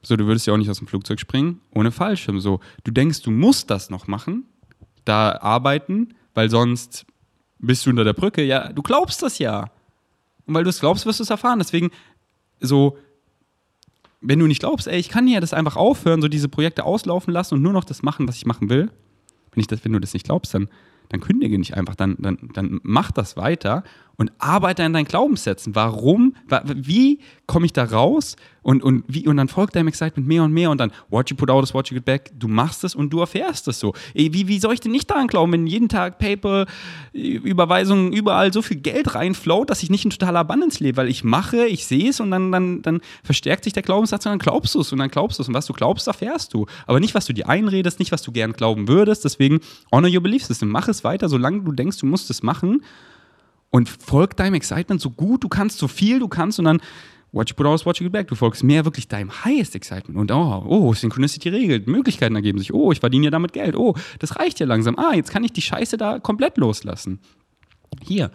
So, 0.01 0.17
du 0.17 0.25
würdest 0.25 0.47
ja 0.47 0.53
auch 0.53 0.57
nicht 0.57 0.69
aus 0.69 0.79
dem 0.79 0.87
Flugzeug 0.87 1.21
springen 1.21 1.61
ohne 1.73 1.93
Fallschirm. 1.93 2.41
So, 2.41 2.59
du 2.83 2.91
denkst, 2.91 3.21
du 3.21 3.31
musst 3.31 3.69
das 3.69 3.89
noch 3.89 4.07
machen, 4.07 4.43
da 5.05 5.37
arbeiten, 5.37 6.13
weil 6.33 6.49
sonst 6.49 7.05
bist 7.59 7.85
du 7.85 7.91
unter 7.91 8.03
der 8.03 8.11
Brücke. 8.11 8.43
Ja, 8.43 8.73
du 8.73 8.81
glaubst 8.81 9.23
das 9.23 9.39
ja. 9.39 9.71
Und 10.45 10.55
weil 10.55 10.65
du 10.65 10.69
es 10.69 10.81
glaubst, 10.81 11.05
wirst 11.05 11.19
du 11.19 11.23
es 11.23 11.29
erfahren. 11.29 11.59
Deswegen, 11.59 11.89
so, 12.59 12.97
wenn 14.19 14.39
du 14.39 14.47
nicht 14.47 14.59
glaubst, 14.59 14.87
ey, 14.87 14.99
ich 14.99 15.07
kann 15.07 15.25
ja 15.29 15.39
das 15.39 15.53
einfach 15.53 15.77
aufhören, 15.77 16.21
so 16.21 16.27
diese 16.27 16.49
Projekte 16.49 16.83
auslaufen 16.83 17.31
lassen 17.31 17.53
und 17.53 17.61
nur 17.61 17.71
noch 17.71 17.85
das 17.85 18.03
machen, 18.03 18.27
was 18.27 18.35
ich 18.35 18.45
machen 18.45 18.69
will, 18.69 18.91
wenn, 19.55 19.61
ich 19.61 19.67
das, 19.67 19.83
wenn 19.83 19.93
du 19.93 19.99
das 19.99 20.13
nicht 20.13 20.25
glaubst, 20.25 20.53
dann, 20.53 20.67
dann 21.09 21.21
kündige 21.21 21.57
nicht 21.57 21.75
einfach, 21.75 21.95
dann, 21.95 22.15
dann, 22.19 22.37
dann 22.53 22.79
mach 22.83 23.11
das 23.11 23.37
weiter 23.37 23.83
und 24.17 24.31
arbeite 24.39 24.83
an 24.83 24.93
deinen 24.93 25.05
Glaubenssätzen. 25.05 25.75
Warum? 25.75 26.35
Wie 26.73 27.19
komme 27.47 27.65
ich 27.65 27.73
da 27.73 27.83
raus? 27.83 28.35
Und, 28.61 28.81
und, 28.81 29.03
wie, 29.07 29.27
und 29.27 29.37
dann 29.37 29.47
folgt 29.47 29.75
deinem 29.75 29.89
Excitement 29.89 30.27
mehr 30.27 30.41
und 30.41 30.51
mehr 30.51 30.71
und 30.71 30.79
dann, 30.79 30.91
what 31.09 31.29
you 31.29 31.35
put 31.35 31.51
out 31.51 31.63
is 31.63 31.75
what 31.75 31.87
you 31.89 31.95
get 31.95 32.05
back. 32.05 32.31
Du 32.35 32.47
machst 32.47 32.83
es 32.83 32.95
und 32.95 33.11
du 33.11 33.19
erfährst 33.19 33.67
es 33.67 33.79
so. 33.79 33.93
Wie, 34.15 34.47
wie 34.47 34.59
soll 34.59 34.73
ich 34.73 34.79
denn 34.79 34.91
nicht 34.91 35.09
daran 35.11 35.27
glauben, 35.27 35.51
wenn 35.51 35.67
jeden 35.67 35.87
Tag 35.87 36.17
PayPal, 36.17 36.65
Überweisungen, 37.13 38.11
überall 38.11 38.51
so 38.51 38.63
viel 38.63 38.77
Geld 38.77 39.13
reinflowt, 39.13 39.69
dass 39.69 39.83
ich 39.83 39.91
nicht 39.91 40.03
in 40.03 40.09
totaler 40.09 40.39
Abundance 40.39 40.83
lebe? 40.83 40.97
Weil 40.97 41.09
ich 41.09 41.23
mache, 41.23 41.67
ich 41.67 41.85
sehe 41.85 42.09
es 42.09 42.19
und 42.19 42.31
dann, 42.31 42.51
dann, 42.51 42.81
dann 42.81 43.01
verstärkt 43.23 43.65
sich 43.65 43.73
der 43.73 43.83
Glaubenssatz 43.83 44.25
und 44.25 44.31
dann 44.31 44.39
glaubst 44.39 44.73
du 44.73 44.81
es 44.81 44.91
und 44.91 44.97
dann 44.97 45.11
glaubst 45.11 45.37
du 45.37 45.43
es. 45.43 45.47
Und 45.47 45.53
was 45.53 45.67
du 45.67 45.73
glaubst, 45.73 46.07
erfährst 46.07 46.53
du. 46.55 46.65
Aber 46.87 46.99
nicht, 46.99 47.13
was 47.13 47.25
du 47.25 47.33
dir 47.33 47.47
einredest, 47.47 47.99
nicht, 47.99 48.11
was 48.11 48.23
du 48.23 48.31
gern 48.31 48.53
glauben 48.53 48.87
würdest. 48.87 49.25
Deswegen, 49.25 49.59
honor 49.91 50.09
your 50.11 50.21
belief 50.21 50.43
system. 50.43 50.69
Mach 50.69 50.87
es 50.87 51.03
weiter, 51.03 51.29
solange 51.29 51.61
du 51.61 51.71
denkst, 51.71 51.99
du 51.99 52.07
musst 52.07 52.31
es 52.31 52.41
machen 52.41 52.81
und 53.69 53.89
folg 53.89 54.37
deinem 54.37 54.53
Excitement 54.53 55.01
so 55.01 55.09
gut 55.09 55.43
du 55.43 55.49
kannst, 55.49 55.77
so 55.77 55.87
viel 55.87 56.19
du 56.19 56.27
kannst 56.27 56.59
und 56.59 56.65
dann 56.65 56.81
what 57.35 57.49
you 57.49 57.55
put 57.55 57.65
out 57.65 57.85
what 57.85 57.99
you 57.99 58.05
get 58.05 58.13
back. 58.13 58.27
Du 58.27 58.35
folgst 58.35 58.63
mehr 58.63 58.85
wirklich 58.85 59.07
deinem 59.07 59.43
highest 59.43 59.75
Excitement 59.75 60.17
und 60.17 60.31
oh, 60.31 60.65
oh, 60.67 60.93
Synchronicity 60.93 61.49
regelt, 61.49 61.87
Möglichkeiten 61.87 62.35
ergeben 62.35 62.57
sich, 62.57 62.73
oh, 62.73 62.91
ich 62.91 63.01
verdiene 63.01 63.25
ja 63.25 63.31
damit 63.31 63.53
Geld, 63.53 63.75
oh, 63.75 63.95
das 64.19 64.37
reicht 64.37 64.59
ja 64.59 64.65
langsam, 64.65 64.97
ah, 64.97 65.13
jetzt 65.13 65.31
kann 65.31 65.43
ich 65.43 65.51
die 65.51 65.61
Scheiße 65.61 65.97
da 65.97 66.19
komplett 66.19 66.57
loslassen. 66.57 67.19
Hier, 68.01 68.31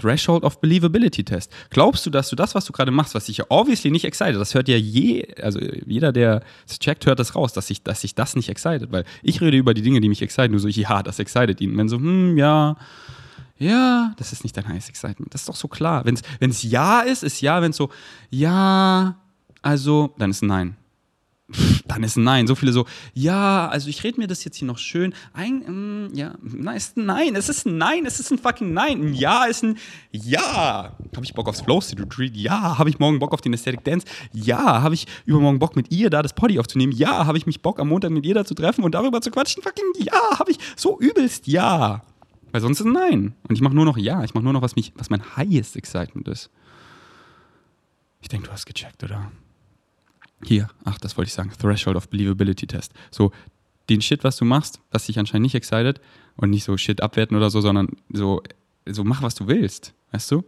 Threshold 0.00 0.44
of 0.44 0.60
Believability 0.60 1.24
Test. 1.24 1.52
Glaubst 1.70 2.06
du, 2.06 2.10
dass 2.10 2.30
du 2.30 2.36
das, 2.36 2.54
was 2.54 2.64
du 2.64 2.72
gerade 2.72 2.90
machst, 2.90 3.14
was 3.14 3.26
dich 3.26 3.38
ja 3.38 3.44
obviously 3.48 3.90
nicht 3.90 4.04
excited, 4.04 4.36
das 4.36 4.54
hört 4.54 4.68
ja 4.68 4.76
je, 4.76 5.26
also 5.40 5.58
jeder, 5.86 6.12
der 6.12 6.42
es 6.68 6.78
checkt, 6.78 7.06
hört 7.06 7.18
das 7.18 7.34
raus, 7.34 7.52
dass 7.52 7.68
sich 7.68 7.82
dass 7.82 8.04
ich 8.04 8.14
das 8.14 8.36
nicht 8.36 8.48
excited, 8.48 8.92
weil 8.92 9.04
ich 9.22 9.40
rede 9.40 9.56
über 9.56 9.74
die 9.74 9.82
Dinge, 9.82 10.00
die 10.00 10.08
mich 10.08 10.22
exciten, 10.22 10.52
nur 10.52 10.60
so, 10.60 10.68
ja, 10.68 11.02
das 11.02 11.18
excited 11.18 11.60
ihn. 11.60 11.76
Wenn 11.76 11.88
so, 11.88 11.96
hm, 11.96 12.36
ja, 12.36 12.76
ja, 13.60 14.14
das 14.16 14.32
ist 14.32 14.42
nicht 14.42 14.56
dein 14.56 14.66
Highest 14.66 14.88
Excitement. 14.88 15.32
Das 15.34 15.42
ist 15.42 15.48
doch 15.48 15.56
so 15.56 15.68
klar. 15.68 16.04
Wenn 16.04 16.50
es 16.50 16.62
Ja 16.62 17.00
ist, 17.00 17.22
ist 17.22 17.40
Ja. 17.40 17.62
Wenn 17.62 17.70
es 17.70 17.76
so 17.76 17.90
Ja, 18.30 19.16
also, 19.62 20.14
dann 20.18 20.30
ist 20.30 20.42
Nein. 20.42 20.76
Dann 21.86 22.02
ist 22.04 22.16
ein 22.16 22.22
Nein. 22.24 22.46
So 22.46 22.54
viele 22.54 22.72
so, 22.72 22.86
ja, 23.12 23.68
also 23.68 23.88
ich 23.88 24.04
rede 24.04 24.20
mir 24.20 24.28
das 24.28 24.44
jetzt 24.44 24.56
hier 24.56 24.68
noch 24.68 24.78
schön. 24.78 25.12
Ein, 25.32 25.64
ähm, 25.66 26.08
ja, 26.14 26.34
nein, 26.42 26.76
ist 26.76 26.96
ein 26.96 27.06
Nein. 27.06 27.34
Es 27.34 27.48
ist 27.48 27.66
ein 27.66 27.76
Nein. 27.76 28.06
Es 28.06 28.20
ist 28.20 28.30
ein 28.30 28.38
fucking 28.38 28.72
Nein. 28.72 29.00
Ein 29.02 29.14
Ja 29.14 29.44
ist 29.46 29.64
ein 29.64 29.76
Ja. 30.12 30.96
Habe 31.16 31.24
ich 31.24 31.34
Bock 31.34 31.48
aufs 31.48 31.62
Flow 31.62 31.80
Studio 31.80 32.04
Treat? 32.06 32.36
Ja. 32.36 32.78
Habe 32.78 32.88
ich 32.88 32.98
morgen 32.98 33.18
Bock 33.18 33.32
auf 33.32 33.40
den 33.40 33.52
Aesthetic 33.52 33.84
Dance? 33.84 34.06
Ja. 34.32 34.82
Habe 34.82 34.94
ich 34.94 35.06
übermorgen 35.26 35.58
Bock 35.58 35.74
mit 35.74 35.90
ihr 35.92 36.08
da 36.10 36.22
das 36.22 36.34
Poddy 36.34 36.58
aufzunehmen? 36.60 36.92
Ja. 36.92 37.26
Habe 37.26 37.38
ich 37.38 37.46
mich 37.46 37.60
Bock 37.60 37.80
am 37.80 37.88
Montag 37.88 38.12
mit 38.12 38.24
ihr 38.24 38.34
da 38.34 38.44
zu 38.44 38.54
treffen 38.54 38.84
und 38.84 38.94
darüber 38.94 39.20
zu 39.20 39.30
quatschen? 39.30 39.62
Fucking 39.62 39.92
Ja. 39.98 40.38
Habe 40.38 40.52
ich 40.52 40.58
so 40.76 40.98
übelst 41.00 41.48
Ja. 41.48 42.02
Weil 42.52 42.60
sonst 42.60 42.80
ist 42.80 42.86
Nein. 42.86 43.34
Und 43.48 43.54
ich 43.54 43.60
mache 43.60 43.74
nur 43.74 43.84
noch 43.84 43.96
Ja. 43.96 44.24
Ich 44.24 44.34
mache 44.34 44.44
nur 44.44 44.52
noch, 44.52 44.62
was, 44.62 44.76
mich, 44.76 44.92
was 44.96 45.10
mein 45.10 45.36
highest 45.36 45.76
excitement 45.76 46.28
ist. 46.28 46.50
Ich 48.20 48.28
denke, 48.28 48.46
du 48.46 48.52
hast 48.52 48.66
gecheckt, 48.66 49.02
oder? 49.02 49.30
Hier, 50.44 50.68
ach, 50.84 50.98
das 50.98 51.16
wollte 51.16 51.28
ich 51.28 51.34
sagen. 51.34 51.50
Threshold 51.58 51.96
of 51.96 52.08
Believability 52.08 52.66
Test. 52.66 52.92
So, 53.10 53.32
den 53.88 54.00
Shit, 54.00 54.24
was 54.24 54.36
du 54.36 54.44
machst, 54.44 54.80
was 54.90 55.06
dich 55.06 55.18
anscheinend 55.18 55.44
nicht 55.44 55.54
excited 55.54 56.00
und 56.36 56.50
nicht 56.50 56.64
so 56.64 56.76
Shit 56.76 57.02
abwerten 57.02 57.36
oder 57.36 57.50
so, 57.50 57.60
sondern 57.60 57.88
so, 58.10 58.42
so 58.86 59.04
mach, 59.04 59.22
was 59.22 59.34
du 59.34 59.48
willst. 59.48 59.94
Weißt 60.12 60.30
du? 60.30 60.44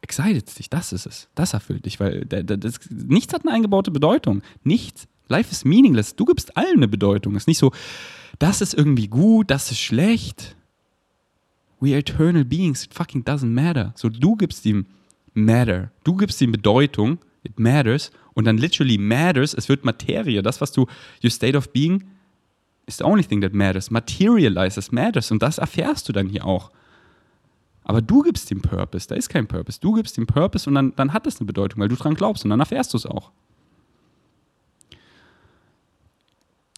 Excited 0.00 0.58
dich, 0.58 0.70
das 0.70 0.92
ist 0.92 1.06
es. 1.06 1.28
Das 1.34 1.54
erfüllt 1.54 1.84
dich, 1.84 1.98
weil 1.98 2.24
das, 2.24 2.78
nichts 2.90 3.34
hat 3.34 3.42
eine 3.42 3.52
eingebaute 3.52 3.90
Bedeutung. 3.90 4.42
Nichts. 4.62 5.08
Life 5.28 5.50
is 5.50 5.64
meaningless. 5.64 6.16
Du 6.16 6.24
gibst 6.24 6.56
allen 6.56 6.76
eine 6.76 6.88
Bedeutung. 6.88 7.34
Es 7.34 7.42
ist 7.42 7.48
nicht 7.48 7.58
so, 7.58 7.72
das 8.38 8.60
ist 8.60 8.74
irgendwie 8.74 9.08
gut, 9.08 9.50
das 9.50 9.70
ist 9.70 9.80
schlecht. 9.80 10.56
We 11.80 11.92
are 11.92 11.98
eternal 11.98 12.44
beings, 12.44 12.84
it 12.84 12.94
fucking 12.94 13.24
doesn't 13.24 13.52
matter. 13.52 13.92
So, 13.94 14.08
du 14.08 14.36
gibst 14.36 14.66
ihm 14.66 14.86
Matter. 15.34 15.92
Du 16.04 16.16
gibst 16.16 16.40
ihm 16.40 16.52
Bedeutung. 16.52 17.18
it 17.44 17.58
matters. 17.58 18.10
Und 18.34 18.44
dann 18.44 18.58
literally 18.58 18.98
matters, 18.98 19.54
es 19.54 19.68
wird 19.68 19.84
Materie. 19.84 20.42
Das, 20.42 20.60
was 20.60 20.72
du, 20.72 20.86
your 21.22 21.30
state 21.30 21.56
of 21.56 21.72
being, 21.72 22.04
is 22.86 22.98
the 22.98 23.04
only 23.04 23.24
thing 23.24 23.40
that 23.40 23.52
matters. 23.52 23.90
Materializes 23.90 24.92
matters. 24.92 25.30
Und 25.30 25.42
das 25.42 25.58
erfährst 25.58 26.08
du 26.08 26.12
dann 26.12 26.28
hier 26.28 26.44
auch. 26.44 26.70
Aber 27.84 28.02
du 28.02 28.22
gibst 28.22 28.50
dem 28.50 28.60
Purpose, 28.60 29.08
da 29.08 29.14
ist 29.14 29.28
kein 29.30 29.46
Purpose. 29.46 29.80
Du 29.80 29.94
gibst 29.94 30.16
dem 30.16 30.26
Purpose 30.26 30.68
und 30.68 30.74
dann, 30.74 30.94
dann 30.96 31.12
hat 31.12 31.26
es 31.26 31.40
eine 31.40 31.46
Bedeutung, 31.46 31.80
weil 31.80 31.88
du 31.88 31.96
dran 31.96 32.14
glaubst 32.14 32.44
und 32.44 32.50
dann 32.50 32.60
erfährst 32.60 32.92
du 32.92 32.98
es 32.98 33.06
auch. 33.06 33.32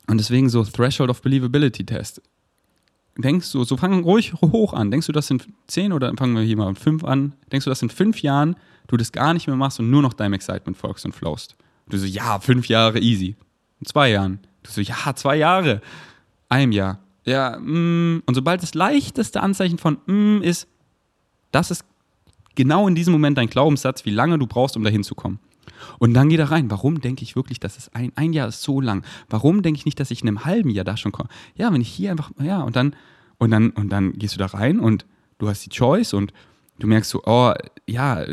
Und 0.07 0.19
deswegen 0.19 0.49
so 0.49 0.65
Threshold 0.65 1.11
of 1.11 1.21
Believability 1.21 1.85
Test. 1.85 2.23
Denkst 3.23 3.51
du, 3.53 3.65
so 3.65 3.77
fang 3.77 4.03
ruhig 4.03 4.33
hoch 4.35 4.73
an. 4.73 4.91
Denkst 4.91 5.07
du, 5.07 5.13
das 5.13 5.27
sind 5.27 5.47
zehn 5.67 5.93
oder 5.93 6.13
fangen 6.17 6.37
wir 6.37 6.43
hier 6.43 6.57
mal 6.57 6.75
fünf 6.75 7.05
an? 7.05 7.35
Denkst 7.53 7.65
du, 7.65 7.71
dass 7.71 7.83
in 7.83 7.91
fünf 7.91 8.23
Jahren 8.23 8.57
du 8.87 8.97
das 8.97 9.13
gar 9.13 9.35
nicht 9.35 9.47
mehr 9.47 9.57
machst 9.57 9.81
und 9.81 9.91
nur 9.91 10.03
noch 10.03 10.13
deinem 10.13 10.35
Excitement 10.35 10.77
folgst 10.77 11.05
und 11.05 11.13
flowst? 11.13 11.57
Du 11.89 11.99
so, 11.99 12.07
ja, 12.07 12.39
fünf 12.39 12.69
Jahre 12.69 13.01
easy. 13.01 13.37
In 13.81 13.87
zwei 13.87 14.11
Jahren. 14.11 14.39
Du 14.63 14.71
so, 14.71 14.81
ja, 14.81 15.15
zwei 15.15 15.37
Jahre. 15.37 15.81
Einem 16.49 16.73
Jahr. 16.73 16.99
Ja, 17.25 17.59
mm. 17.59 18.23
und 18.27 18.35
sobald 18.35 18.63
das 18.63 18.75
leichteste 18.75 19.41
Anzeichen 19.43 19.79
von 19.79 19.99
mm 20.07 20.43
ist, 20.43 20.67
das 21.53 21.71
ist 21.71 21.85
genau 22.55 22.89
in 22.89 22.95
diesem 22.95 23.13
Moment 23.13 23.39
dein 23.39 23.49
Glaubenssatz, 23.49 24.05
wie 24.05 24.11
lange 24.11 24.39
du 24.39 24.47
brauchst, 24.47 24.77
um 24.77 24.85
dahin 24.85 25.05
zu 25.05 25.15
kommen. 25.15 25.39
Und 25.99 26.15
dann 26.15 26.29
geh 26.29 26.37
da 26.37 26.47
rein. 26.47 26.71
Warum 26.71 27.01
denke 27.01 27.23
ich 27.23 27.37
wirklich, 27.37 27.61
dass 27.61 27.79
es 27.79 27.89
ein, 27.95 28.13
ein 28.17 28.33
Jahr 28.33 28.49
ist 28.49 28.63
so 28.63 28.81
lang? 28.81 29.05
Warum 29.29 29.63
denke 29.63 29.79
ich 29.79 29.85
nicht, 29.85 30.01
dass 30.01 30.11
ich 30.11 30.23
in 30.23 30.29
einem 30.29 30.45
halben 30.45 30.71
Jahr 30.71 30.85
da 30.85 30.97
schon 30.97 31.13
komme? 31.13 31.29
Ja, 31.57 31.73
wenn 31.73 31.81
ich 31.81 31.89
hier 31.89 32.11
einfach, 32.11 32.31
ja, 32.41 32.63
und 32.63 32.77
dann, 32.77 32.95
und 33.39 33.51
dann, 33.51 33.71
und 33.71 33.91
dann 33.91 34.13
gehst 34.15 34.35
du 34.35 34.39
da 34.39 34.47
rein 34.47 34.81
und 34.81 35.07
du 35.39 35.49
hast 35.49 35.65
die 35.65 35.71
Choice 35.71 36.15
und 36.15 36.33
du 36.79 36.87
merkst 36.87 37.11
so, 37.11 37.23
oh, 37.25 37.53
ja, 37.87 38.25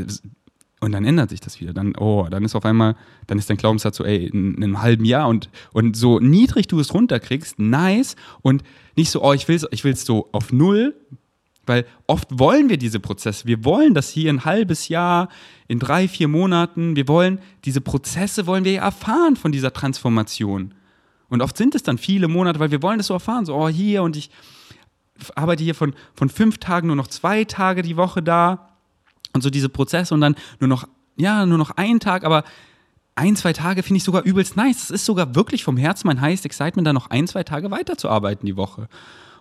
und 0.80 0.92
dann 0.92 1.06
ändert 1.06 1.30
sich 1.30 1.40
das 1.40 1.60
wieder. 1.60 1.74
Dann, 1.74 1.96
oh, 1.98 2.28
dann 2.30 2.46
ist 2.46 2.56
auf 2.56 2.66
einmal, 2.66 2.96
dann 3.26 3.40
ist 3.40 3.50
dein 3.50 3.58
Glaubenssatz 3.58 3.98
so, 3.98 4.06
ey, 4.06 4.28
in, 4.28 4.56
in 4.56 4.64
einem 4.64 4.82
halben 4.82 5.06
Jahr 5.06 5.28
und, 5.28 5.50
und 5.74 5.98
so 5.98 6.20
niedrig 6.20 6.68
du 6.68 6.80
es 6.80 6.94
runterkriegst, 6.94 7.58
nice. 7.60 8.16
Und 8.42 8.64
nicht 8.96 9.10
so, 9.10 9.24
oh, 9.24 9.34
ich 9.34 9.48
will 9.48 9.56
es 9.56 9.66
ich 9.72 9.84
will's 9.84 10.06
so 10.06 10.30
auf 10.32 10.54
null, 10.54 10.96
weil 11.68 11.86
oft 12.08 12.40
wollen 12.40 12.70
wir 12.70 12.78
diese 12.78 13.00
Prozesse. 13.00 13.46
Wir 13.46 13.64
wollen 13.64 13.94
das 13.94 14.10
hier 14.10 14.32
ein 14.32 14.46
halbes 14.46 14.88
Jahr, 14.88 15.30
in 15.68 15.80
drei, 15.80 16.08
vier 16.08 16.28
Monaten. 16.28 16.96
Wir 16.96 17.08
wollen, 17.08 17.40
diese 17.66 17.82
Prozesse 17.82 18.48
wollen 18.48 18.64
wir 18.64 18.80
erfahren 18.80 19.36
von 19.36 19.52
dieser 19.52 19.74
Transformation. 19.74 20.74
Und 21.30 21.42
oft 21.42 21.58
sind 21.58 21.76
es 21.76 21.84
dann 21.84 21.98
viele 21.98 22.28
Monate, 22.28 22.60
weil 22.60 22.72
wir 22.72 22.82
wollen 22.82 22.98
das 22.98 23.08
so 23.08 23.14
erfahren. 23.14 23.46
So, 23.46 23.56
oh, 23.56 23.68
hier 23.68 24.02
und 24.04 24.16
ich 24.16 24.30
arbeite 25.36 25.64
hier 25.64 25.76
von, 25.76 25.94
von 26.14 26.30
fünf 26.30 26.58
Tagen 26.58 26.88
nur 26.88 26.96
noch 26.96 27.08
zwei 27.08 27.44
Tage 27.44 27.82
die 27.82 27.98
Woche 27.98 28.24
da. 28.24 28.70
Und 29.34 29.42
so 29.42 29.50
diese 29.50 29.70
Prozesse 29.70 30.14
und 30.14 30.22
dann 30.22 30.36
nur 30.60 30.70
noch, 30.70 30.88
ja, 31.18 31.46
nur 31.46 31.58
noch 31.58 31.72
einen 31.72 32.00
Tag, 32.00 32.24
aber 32.24 32.44
ein, 33.16 33.36
zwei 33.36 33.52
Tage 33.52 33.84
finde 33.84 33.98
ich 33.98 34.04
sogar 34.04 34.24
übelst 34.24 34.56
nice. 34.56 34.84
Es 34.84 34.90
ist 34.92 35.06
sogar 35.06 35.36
wirklich 35.36 35.64
vom 35.64 35.76
Herzen 35.76 36.08
mein 36.08 36.22
highest 36.22 36.46
excitement, 36.46 36.88
da 36.88 36.94
noch 36.94 37.10
ein, 37.10 37.28
zwei 37.28 37.44
Tage 37.44 37.72
weiterzuarbeiten 37.72 38.46
die 38.46 38.56
Woche. 38.56 38.88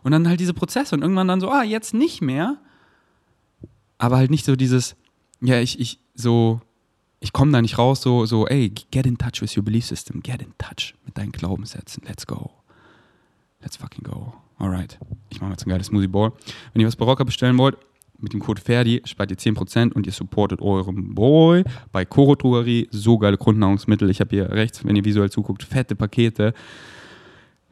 Und 0.02 0.12
dann 0.12 0.28
halt 0.28 0.40
diese 0.40 0.54
Prozesse 0.54 0.94
und 0.94 1.02
irgendwann 1.02 1.28
dann 1.28 1.40
so, 1.40 1.50
ah, 1.50 1.62
jetzt 1.62 1.94
nicht 1.94 2.22
mehr. 2.22 2.58
Aber 3.98 4.16
halt 4.16 4.30
nicht 4.30 4.44
so 4.44 4.56
dieses, 4.56 4.96
ja, 5.40 5.60
ich, 5.60 5.80
ich, 5.80 5.98
so, 6.14 6.60
ich 7.20 7.32
komme 7.32 7.52
da 7.52 7.62
nicht 7.62 7.78
raus, 7.78 8.02
so, 8.02 8.26
so, 8.26 8.46
ey, 8.46 8.72
get 8.90 9.06
in 9.06 9.18
touch 9.18 9.40
with 9.40 9.56
your 9.56 9.64
belief 9.64 9.86
system, 9.86 10.22
get 10.22 10.42
in 10.42 10.52
touch 10.58 10.94
mit 11.04 11.16
deinen 11.16 11.32
Glaubenssätzen, 11.32 12.02
let's 12.06 12.26
go. 12.26 12.50
Let's 13.60 13.76
fucking 13.76 14.04
go. 14.04 14.34
Alright. 14.58 14.98
Ich 15.30 15.40
mache 15.40 15.52
jetzt 15.52 15.66
ein 15.66 15.70
geiles 15.70 15.88
Smoothie 15.88 16.06
Ball. 16.06 16.32
Wenn 16.72 16.80
ihr 16.80 16.86
was 16.86 16.96
Barocker 16.96 17.24
bestellen 17.24 17.58
wollt, 17.58 17.76
mit 18.18 18.32
dem 18.32 18.40
Code 18.40 18.60
Ferdi 18.60 19.02
spart 19.04 19.30
ihr 19.30 19.36
10% 19.36 19.92
und 19.92 20.06
ihr 20.06 20.12
supportet 20.12 20.62
euren 20.62 21.14
Boy 21.14 21.64
bei 21.92 22.04
Koro 22.04 22.34
Drogerie. 22.34 22.88
So 22.90 23.18
geile 23.18 23.36
Grundnahrungsmittel. 23.36 24.08
Ich 24.08 24.20
habe 24.20 24.30
hier 24.30 24.50
rechts, 24.50 24.84
wenn 24.84 24.96
ihr 24.96 25.04
visuell 25.04 25.30
zuguckt, 25.30 25.62
fette 25.62 25.94
Pakete. 25.94 26.54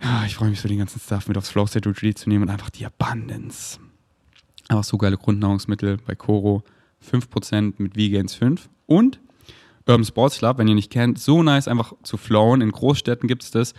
Ja, 0.05 0.25
ich 0.27 0.35
freue 0.35 0.51
mich 0.51 0.61
so, 0.61 0.69
den 0.69 0.79
ganzen 0.79 1.01
Stuff 1.01 1.29
mit 1.29 1.39
aufs 1.39 1.49
Flow 1.49 1.67
State 1.67 1.89
Retreat 1.89 2.19
zu 2.19 2.29
nehmen 2.29 2.45
und 2.45 2.51
einfach 2.51 2.69
die 2.69 2.85
Abundance. 2.85 3.79
Einfach 4.69 4.85
so 4.85 4.99
geile 4.99 5.17
Grundnahrungsmittel 5.17 5.97
bei 6.07 6.15
Coro. 6.15 6.63
5% 7.11 7.75
mit 7.79 7.97
Vegans 7.97 8.35
5. 8.35 8.69
Und 8.85 9.19
Urban 9.87 10.05
Sports 10.05 10.39
Club, 10.39 10.59
wenn 10.59 10.69
ihr 10.69 10.75
nicht 10.75 10.91
kennt, 10.91 11.19
so 11.19 11.43
nice 11.43 11.69
einfach 11.69 11.95
zu 12.03 12.19
flowen. 12.19 12.61
In 12.61 12.71
Großstädten 12.71 13.27
gibt 13.27 13.45
es 13.45 13.51
das. 13.51 13.73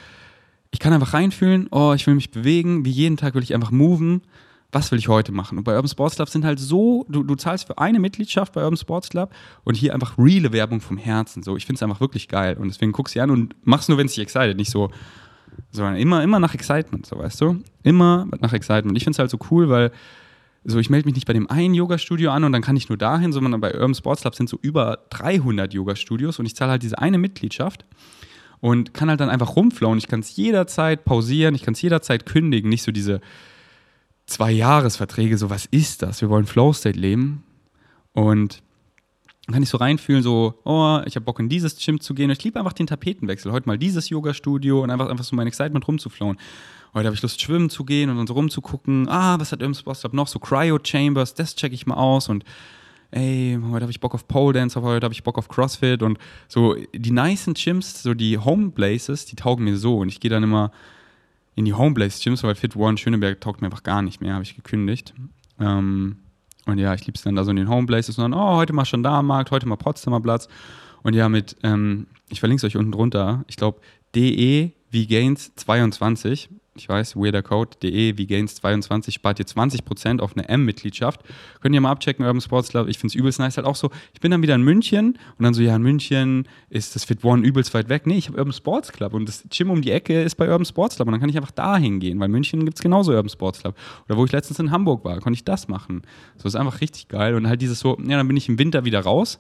Ich 0.72 0.80
kann 0.80 0.94
einfach 0.94 1.14
reinfühlen, 1.14 1.68
oh, 1.70 1.94
ich 1.94 2.08
will 2.08 2.16
mich 2.16 2.32
bewegen, 2.32 2.86
wie 2.86 2.92
jeden 2.92 3.18
Tag 3.18 3.36
will 3.36 3.44
ich 3.44 3.54
einfach 3.54 3.72
moven. 3.72 4.24
Was 4.72 4.92
will 4.92 4.98
ich 4.98 5.08
heute 5.08 5.32
machen? 5.32 5.60
Und 5.60 5.64
bei 5.64 5.76
Urban 5.76 5.90
Sports 5.90 6.16
Club 6.16 6.30
sind 6.30 6.44
halt 6.44 6.60
so, 6.60 7.06
du, 7.08 7.24
du 7.24 7.36
zahlst 7.36 7.68
für 7.68 7.78
eine 7.78 8.00
Mitgliedschaft 8.00 8.54
bei 8.54 8.64
Urban 8.64 8.78
Sports 8.78 9.10
Club 9.10 9.32
und 9.64 9.76
hier 9.76 9.94
einfach 9.94 10.18
reale 10.18 10.52
Werbung 10.52 10.82
vom 10.82 10.98
Herzen. 10.98 11.44
So, 11.44 11.56
ich 11.56 11.68
finde 11.68 11.78
es 11.78 11.84
einfach 11.84 12.02
wirklich 12.02 12.28
geil. 12.28 12.58
Und 12.58 12.68
deswegen 12.68 12.92
guckst 12.94 13.16
du 13.16 13.22
an 13.22 13.30
und 13.30 13.56
machst 13.64 13.90
nur, 13.90 14.00
wenn 14.00 14.08
es 14.08 14.16
dich 14.16 14.24
excited, 14.24 14.58
nicht 14.58 14.72
so, 14.72 14.90
sondern 15.72 15.96
immer, 15.98 16.24
immer 16.24 16.40
nach 16.40 16.54
Excitement, 16.54 17.06
so 17.06 17.18
weißt 17.18 17.42
du? 17.42 17.62
Immer 17.84 18.28
nach 18.40 18.54
Excitement. 18.54 18.98
Ich 18.98 19.04
finde 19.04 19.16
es 19.16 19.20
halt 19.20 19.30
so 19.30 19.38
cool, 19.52 19.70
weil 19.70 19.92
so 20.64 20.80
ich 20.80 20.90
melde 20.90 21.08
mich 21.08 21.16
nicht 21.16 21.28
bei 21.28 21.34
dem 21.34 21.50
einen 21.50 21.76
Yoga-Studio 21.76 22.32
an 22.32 22.44
und 22.44 22.52
dann 22.52 22.62
kann 22.62 22.76
ich 22.76 22.90
nur 22.90 22.98
dahin, 22.98 23.32
sondern 23.32 23.62
bei 23.62 23.74
Urban 23.74 23.94
Sports 23.94 24.22
Club 24.22 24.36
sind 24.36 24.50
so 24.50 24.58
über 24.62 25.00
300 25.12 25.74
Yoga-Studios 25.74 26.40
und 26.40 26.46
ich 26.46 26.56
zahle 26.56 26.72
halt 26.72 26.84
diese 26.84 26.98
eine 26.98 27.20
Mitgliedschaft 27.20 27.86
und 28.62 28.94
kann 28.94 29.10
halt 29.10 29.20
dann 29.20 29.30
einfach 29.30 29.56
rumflauen. 29.56 30.00
Ich 30.00 30.08
kann 30.08 30.22
es 30.22 30.36
jederzeit 30.36 31.06
pausieren, 31.06 31.54
ich 31.54 31.62
kann 31.62 31.76
es 31.76 31.82
jederzeit 31.82 32.26
kündigen, 32.26 32.70
nicht 32.70 32.82
so 32.84 32.92
diese 32.92 33.22
zwei 34.26 34.52
Jahresverträge, 34.52 35.38
so 35.38 35.52
was 35.52 35.66
ist 35.68 36.02
das? 36.02 36.22
Wir 36.22 36.30
wollen 36.30 36.48
Flow 36.48 36.74
State 36.74 37.00
leben 37.00 37.44
und 38.14 38.64
kann 39.52 39.62
ich 39.62 39.70
so 39.70 39.78
reinfühlen, 39.78 40.24
so, 40.24 40.56
oh, 40.64 41.02
ich 41.06 41.16
habe 41.16 41.24
Bock 41.24 41.40
in 41.40 41.50
dieses 41.50 41.78
Gym 41.78 42.00
zu 42.00 42.16
gehen. 42.16 42.30
Und 42.30 42.38
ich 42.38 42.44
liebe 42.44 42.58
einfach 42.58 42.74
den 42.74 42.88
Tapetenwechsel. 42.88 43.52
Heute 43.52 43.68
mal 43.68 43.78
dieses 43.78 44.10
Yoga-Studio 44.10 44.82
und 44.82 44.90
einfach, 44.90 45.08
einfach 45.08 45.24
so 45.24 45.36
mein 45.36 45.46
Excitement 45.46 45.88
rumzuflowen. 45.88 46.38
Heute 46.96 47.08
habe 47.08 47.16
ich 47.16 47.22
Lust, 47.22 47.42
schwimmen 47.42 47.70
zu 47.70 47.86
gehen 47.86 48.10
und 48.10 48.28
so 48.28 48.34
rumzugucken. 48.34 49.08
Ah, 49.08 49.40
was 49.40 49.52
hat 49.52 49.62
Irms 49.62 49.84
Boss 49.84 50.04
noch? 50.14 50.28
So 50.28 50.40
Cryo-Chambers, 50.40 51.36
das 51.36 51.56
checke 51.56 51.76
ich 51.76 51.86
mal 51.86 51.96
aus. 51.96 52.28
Und 52.28 52.44
ey, 53.12 53.60
heute 53.70 53.84
habe 53.84 53.92
ich 53.92 54.00
Bock 54.00 54.16
auf 54.16 54.28
Pole 54.28 54.54
Dance, 54.54 54.82
heute 54.82 55.04
habe 55.04 55.14
ich 55.14 55.24
Bock 55.24 55.38
auf 55.38 55.48
CrossFit. 55.48 56.02
Und 56.02 56.18
so 56.48 56.76
die 56.94 57.12
nicen 57.12 57.54
Gyms, 57.54 58.02
so 58.02 58.16
die 58.16 58.40
Home 58.40 58.72
Places, 58.72 59.26
die 59.26 59.36
taugen 59.36 59.66
mir 59.66 59.78
so. 59.78 60.00
Und 60.00 60.10
ich 60.10 60.20
gehe 60.20 60.32
dann 60.32 60.44
immer 60.44 60.72
in 61.54 61.66
die 61.66 61.74
Home 61.74 61.94
Place 61.94 62.20
Gyms, 62.20 62.42
weil 62.44 62.56
Fit 62.56 62.76
One 62.76 62.98
Schöneberg 62.98 63.42
taugt 63.42 63.62
mir 63.62 63.68
einfach 63.68 63.84
gar 63.84 64.02
nicht 64.02 64.22
mehr, 64.22 64.34
habe 64.34 64.44
ich 64.44 64.56
gekündigt. 64.56 65.14
Ähm, 65.60 66.18
und 66.66 66.78
ja, 66.78 66.94
ich 66.94 67.06
liebe 67.06 67.16
es 67.16 67.24
dann 67.24 67.36
da 67.36 67.44
so 67.44 67.52
in 67.52 67.58
den 67.58 67.70
Homeplaces 67.70 68.18
und 68.18 68.24
dann, 68.24 68.34
oh, 68.34 68.56
heute 68.56 68.74
mal 68.74 68.84
Gendarmenmarkt, 68.84 69.52
heute 69.52 69.68
mal 69.68 69.76
Potsdamer 69.76 70.20
Platz. 70.20 70.48
Und 71.04 71.14
ja, 71.14 71.30
mit, 71.30 71.56
ähm, 71.64 72.08
ich 72.30 72.40
verlinke 72.40 72.66
es 72.66 72.72
euch 72.72 72.78
unten 72.78 72.92
drunter, 72.92 73.46
ich 73.48 73.56
glaube, 73.56 73.80
DE 74.16 74.72
wie 74.90 75.08
Gains 75.08 75.54
22 75.56 76.50
ich 76.78 76.90
weiß, 76.90 77.16
weirder 77.16 77.42
Code, 77.42 77.78
de 77.82 78.18
wie 78.18 78.26
Gains22 78.26 79.12
spart 79.12 79.40
ihr 79.40 79.46
20% 79.46 80.20
auf 80.20 80.36
eine 80.36 80.50
M-Mitgliedschaft. 80.50 81.22
Könnt 81.62 81.74
ihr 81.74 81.80
mal 81.80 81.92
abchecken, 81.92 82.26
Urban 82.26 82.42
Sports 82.42 82.70
Club. 82.70 82.90
Ich 82.90 82.98
finde 82.98 83.14
es 83.14 83.16
übelst 83.16 83.40
nice. 83.40 83.56
Halt 83.56 83.66
auch 83.66 83.78
so, 83.78 83.92
ich 84.14 84.20
bin 84.20 84.32
dann 84.32 84.42
wieder 84.42 84.56
in 84.56 84.62
München 84.62 85.18
und 85.38 85.44
dann 85.44 85.54
so, 85.54 85.62
ja, 85.62 85.76
in 85.76 85.84
München 85.84 86.50
ist 86.70 86.96
das 86.96 87.06
Fit 87.06 87.24
One 87.24 87.46
übelst 87.46 87.74
weit 87.74 87.88
weg. 87.88 88.06
Nee, 88.06 88.18
ich 88.18 88.28
habe 88.28 88.38
Urban 88.38 88.52
Sports 88.52 88.92
Club 88.92 89.14
und 89.14 89.28
das 89.28 89.46
Gym 89.50 89.70
um 89.70 89.82
die 89.82 89.92
Ecke 89.92 90.22
ist 90.22 90.36
bei 90.36 90.50
Urban 90.50 90.66
Sports 90.66 90.98
Club 90.98 91.08
und 91.08 91.14
dann 91.14 91.22
kann 91.22 91.30
ich 91.30 91.38
einfach 91.38 91.52
da 91.52 91.78
hingehen, 91.78 92.20
weil 92.20 92.28
München 92.28 92.66
gibt 92.66 92.78
es 92.78 92.84
genauso 92.84 93.14
Urban 93.14 93.30
Sports 93.30 93.62
Club. 93.62 93.76
Oder 94.10 94.18
wo 94.18 94.26
ich 94.26 94.34
letztens 94.34 94.60
in 94.60 94.72
Hamburg 94.72 95.06
war, 95.06 95.20
konnte 95.22 95.38
ich 95.38 95.46
das 95.46 95.70
machen. 95.70 96.02
So 96.38 96.48
ist 96.48 96.56
einfach 96.56 96.82
richtig 96.82 97.08
geil 97.08 97.36
und 97.36 97.48
halt 97.48 97.62
dieses 97.62 97.80
so, 97.80 97.98
ja, 98.06 98.18
dann 98.18 98.28
bin 98.28 98.36
ich 98.36 98.50
im 98.50 98.60
Winter 98.60 98.84
wieder 98.84 99.00
raus. 99.00 99.40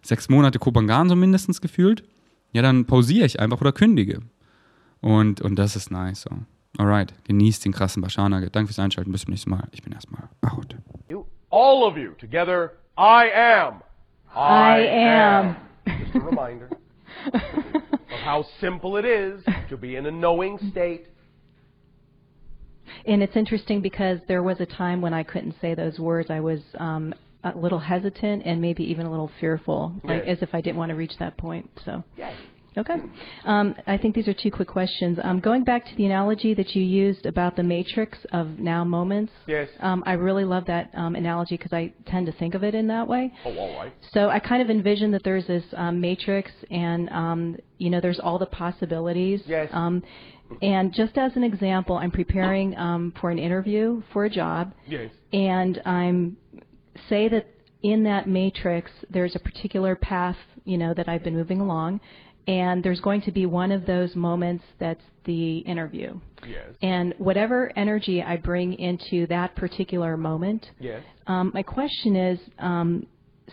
Sechs 0.00 0.30
Monate 0.30 0.58
Kopangan 0.58 1.10
so 1.10 1.16
mindestens 1.16 1.60
gefühlt. 1.60 2.02
Ja, 2.54 2.62
dann 2.62 2.86
pausiere 2.86 3.26
ich 3.26 3.40
einfach 3.40 3.60
oder 3.60 3.72
kündige. 3.72 4.20
Und, 5.02 5.40
und 5.42 5.56
das 5.56 5.76
ist 5.76 5.90
nice. 5.90 6.22
So. 6.22 6.30
Alright, 6.78 7.12
genießt 7.24 7.64
den 7.64 7.72
krassen 7.72 8.02
Bashana. 8.02 8.40
Danke 8.40 8.68
fürs 8.68 8.78
Einschalten. 8.78 9.12
Bis 9.12 9.22
zum 9.22 9.30
nächsten 9.32 9.50
Mal. 9.50 9.68
Ich 9.72 9.82
bin 9.82 9.92
erstmal 9.92 10.28
out. 10.42 10.74
You, 11.08 11.26
all 11.50 11.84
of 11.84 11.96
you 11.96 12.12
together, 12.18 12.72
I 12.96 13.30
am. 13.34 13.82
I 14.34 14.80
am. 14.88 15.56
Just 15.86 16.14
a 16.14 16.20
reminder 16.20 16.70
of 17.32 17.40
how 18.24 18.44
simple 18.60 18.96
it 18.96 19.04
is 19.04 19.44
to 19.68 19.76
be 19.76 19.96
in 19.96 20.06
a 20.06 20.10
knowing 20.10 20.58
state. 20.70 21.06
And 23.06 23.22
it's 23.22 23.36
interesting 23.36 23.80
because 23.82 24.20
there 24.28 24.42
was 24.42 24.60
a 24.60 24.66
time 24.66 25.00
when 25.02 25.12
I 25.12 25.22
couldn't 25.24 25.54
say 25.60 25.74
those 25.74 25.98
words. 25.98 26.30
I 26.30 26.40
was 26.40 26.60
um, 26.78 27.14
a 27.44 27.56
little 27.56 27.78
hesitant 27.80 28.44
and 28.46 28.60
maybe 28.60 28.84
even 28.84 29.06
a 29.06 29.10
little 29.10 29.30
fearful, 29.40 29.92
like 30.04 30.22
Yes. 30.26 30.38
as 30.38 30.42
if 30.48 30.54
I 30.54 30.60
didn't 30.60 30.76
want 30.76 30.90
to 30.90 30.96
reach 30.96 31.18
that 31.18 31.36
point. 31.36 31.68
So. 31.84 32.02
Yes. 32.16 32.32
Okay. 32.76 32.96
Um, 33.44 33.74
I 33.86 33.98
think 33.98 34.14
these 34.14 34.28
are 34.28 34.32
two 34.34 34.50
quick 34.50 34.68
questions. 34.68 35.18
Um, 35.22 35.40
going 35.40 35.62
back 35.62 35.84
to 35.86 35.96
the 35.96 36.06
analogy 36.06 36.54
that 36.54 36.74
you 36.74 36.82
used 36.82 37.26
about 37.26 37.54
the 37.54 37.62
matrix 37.62 38.18
of 38.32 38.58
now 38.58 38.82
moments. 38.82 39.32
Yes. 39.46 39.68
Um, 39.80 40.02
I 40.06 40.14
really 40.14 40.44
love 40.44 40.64
that 40.66 40.90
um, 40.94 41.14
analogy 41.14 41.56
because 41.56 41.72
I 41.72 41.92
tend 42.06 42.26
to 42.26 42.32
think 42.32 42.54
of 42.54 42.64
it 42.64 42.74
in 42.74 42.86
that 42.88 43.06
way. 43.06 43.32
Oh, 43.44 43.56
all 43.58 43.76
right. 43.76 43.92
So 44.12 44.30
I 44.30 44.38
kind 44.38 44.62
of 44.62 44.70
envision 44.70 45.10
that 45.10 45.22
there's 45.22 45.46
this 45.46 45.64
um, 45.76 46.00
matrix, 46.00 46.50
and 46.70 47.10
um, 47.10 47.56
you 47.78 47.90
know, 47.90 48.00
there's 48.00 48.20
all 48.20 48.38
the 48.38 48.46
possibilities. 48.46 49.42
Yes. 49.46 49.68
Um, 49.72 50.02
and 50.60 50.92
just 50.92 51.16
as 51.16 51.34
an 51.36 51.44
example, 51.44 51.96
I'm 51.96 52.10
preparing 52.10 52.76
um, 52.76 53.12
for 53.20 53.30
an 53.30 53.38
interview 53.38 54.02
for 54.12 54.24
a 54.26 54.30
job, 54.30 54.74
Yes. 54.86 55.10
and 55.32 55.80
I'm 55.84 56.36
say 57.08 57.28
that 57.28 57.46
in 57.82 58.04
that 58.04 58.28
matrix, 58.28 58.90
there's 59.10 59.34
a 59.34 59.38
particular 59.38 59.96
path, 59.96 60.36
you 60.64 60.78
know, 60.78 60.94
that 60.94 61.08
I've 61.08 61.24
been 61.24 61.34
moving 61.34 61.60
along, 61.60 62.00
and 62.46 62.82
there's 62.82 63.00
going 63.00 63.22
to 63.22 63.32
be 63.32 63.46
one 63.46 63.70
of 63.72 63.86
those 63.86 64.14
moments 64.16 64.64
that's 64.78 65.02
the 65.24 65.58
interview. 65.58 66.18
Yes. 66.46 66.70
And 66.82 67.14
whatever 67.18 67.70
energy 67.76 68.22
I 68.22 68.36
bring 68.36 68.74
into 68.74 69.26
that 69.28 69.54
particular 69.54 70.16
moment, 70.16 70.70
Yes. 70.80 71.02
um, 71.28 71.52
my 71.54 71.62
question 71.62 72.16
is, 72.16 72.40
um, 72.58 73.06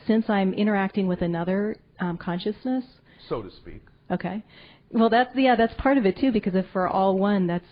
since 0.08 0.30
I'm 0.30 0.54
interacting 0.54 1.08
with 1.08 1.22
another 1.22 1.76
um, 2.00 2.18
consciousness, 2.18 2.84
So 3.28 3.42
to 3.44 3.52
speak. 3.52 3.84
okay, 4.10 4.44
well 4.92 5.10
that's 5.10 5.36
yeah, 5.36 5.56
that's 5.56 5.74
part 5.76 5.98
of 5.98 6.06
it 6.06 6.18
too, 6.18 6.32
because 6.32 6.56
if 6.56 6.66
we're 6.74 6.88
all 6.88 7.18
one, 7.18 7.46
that's 7.48 7.66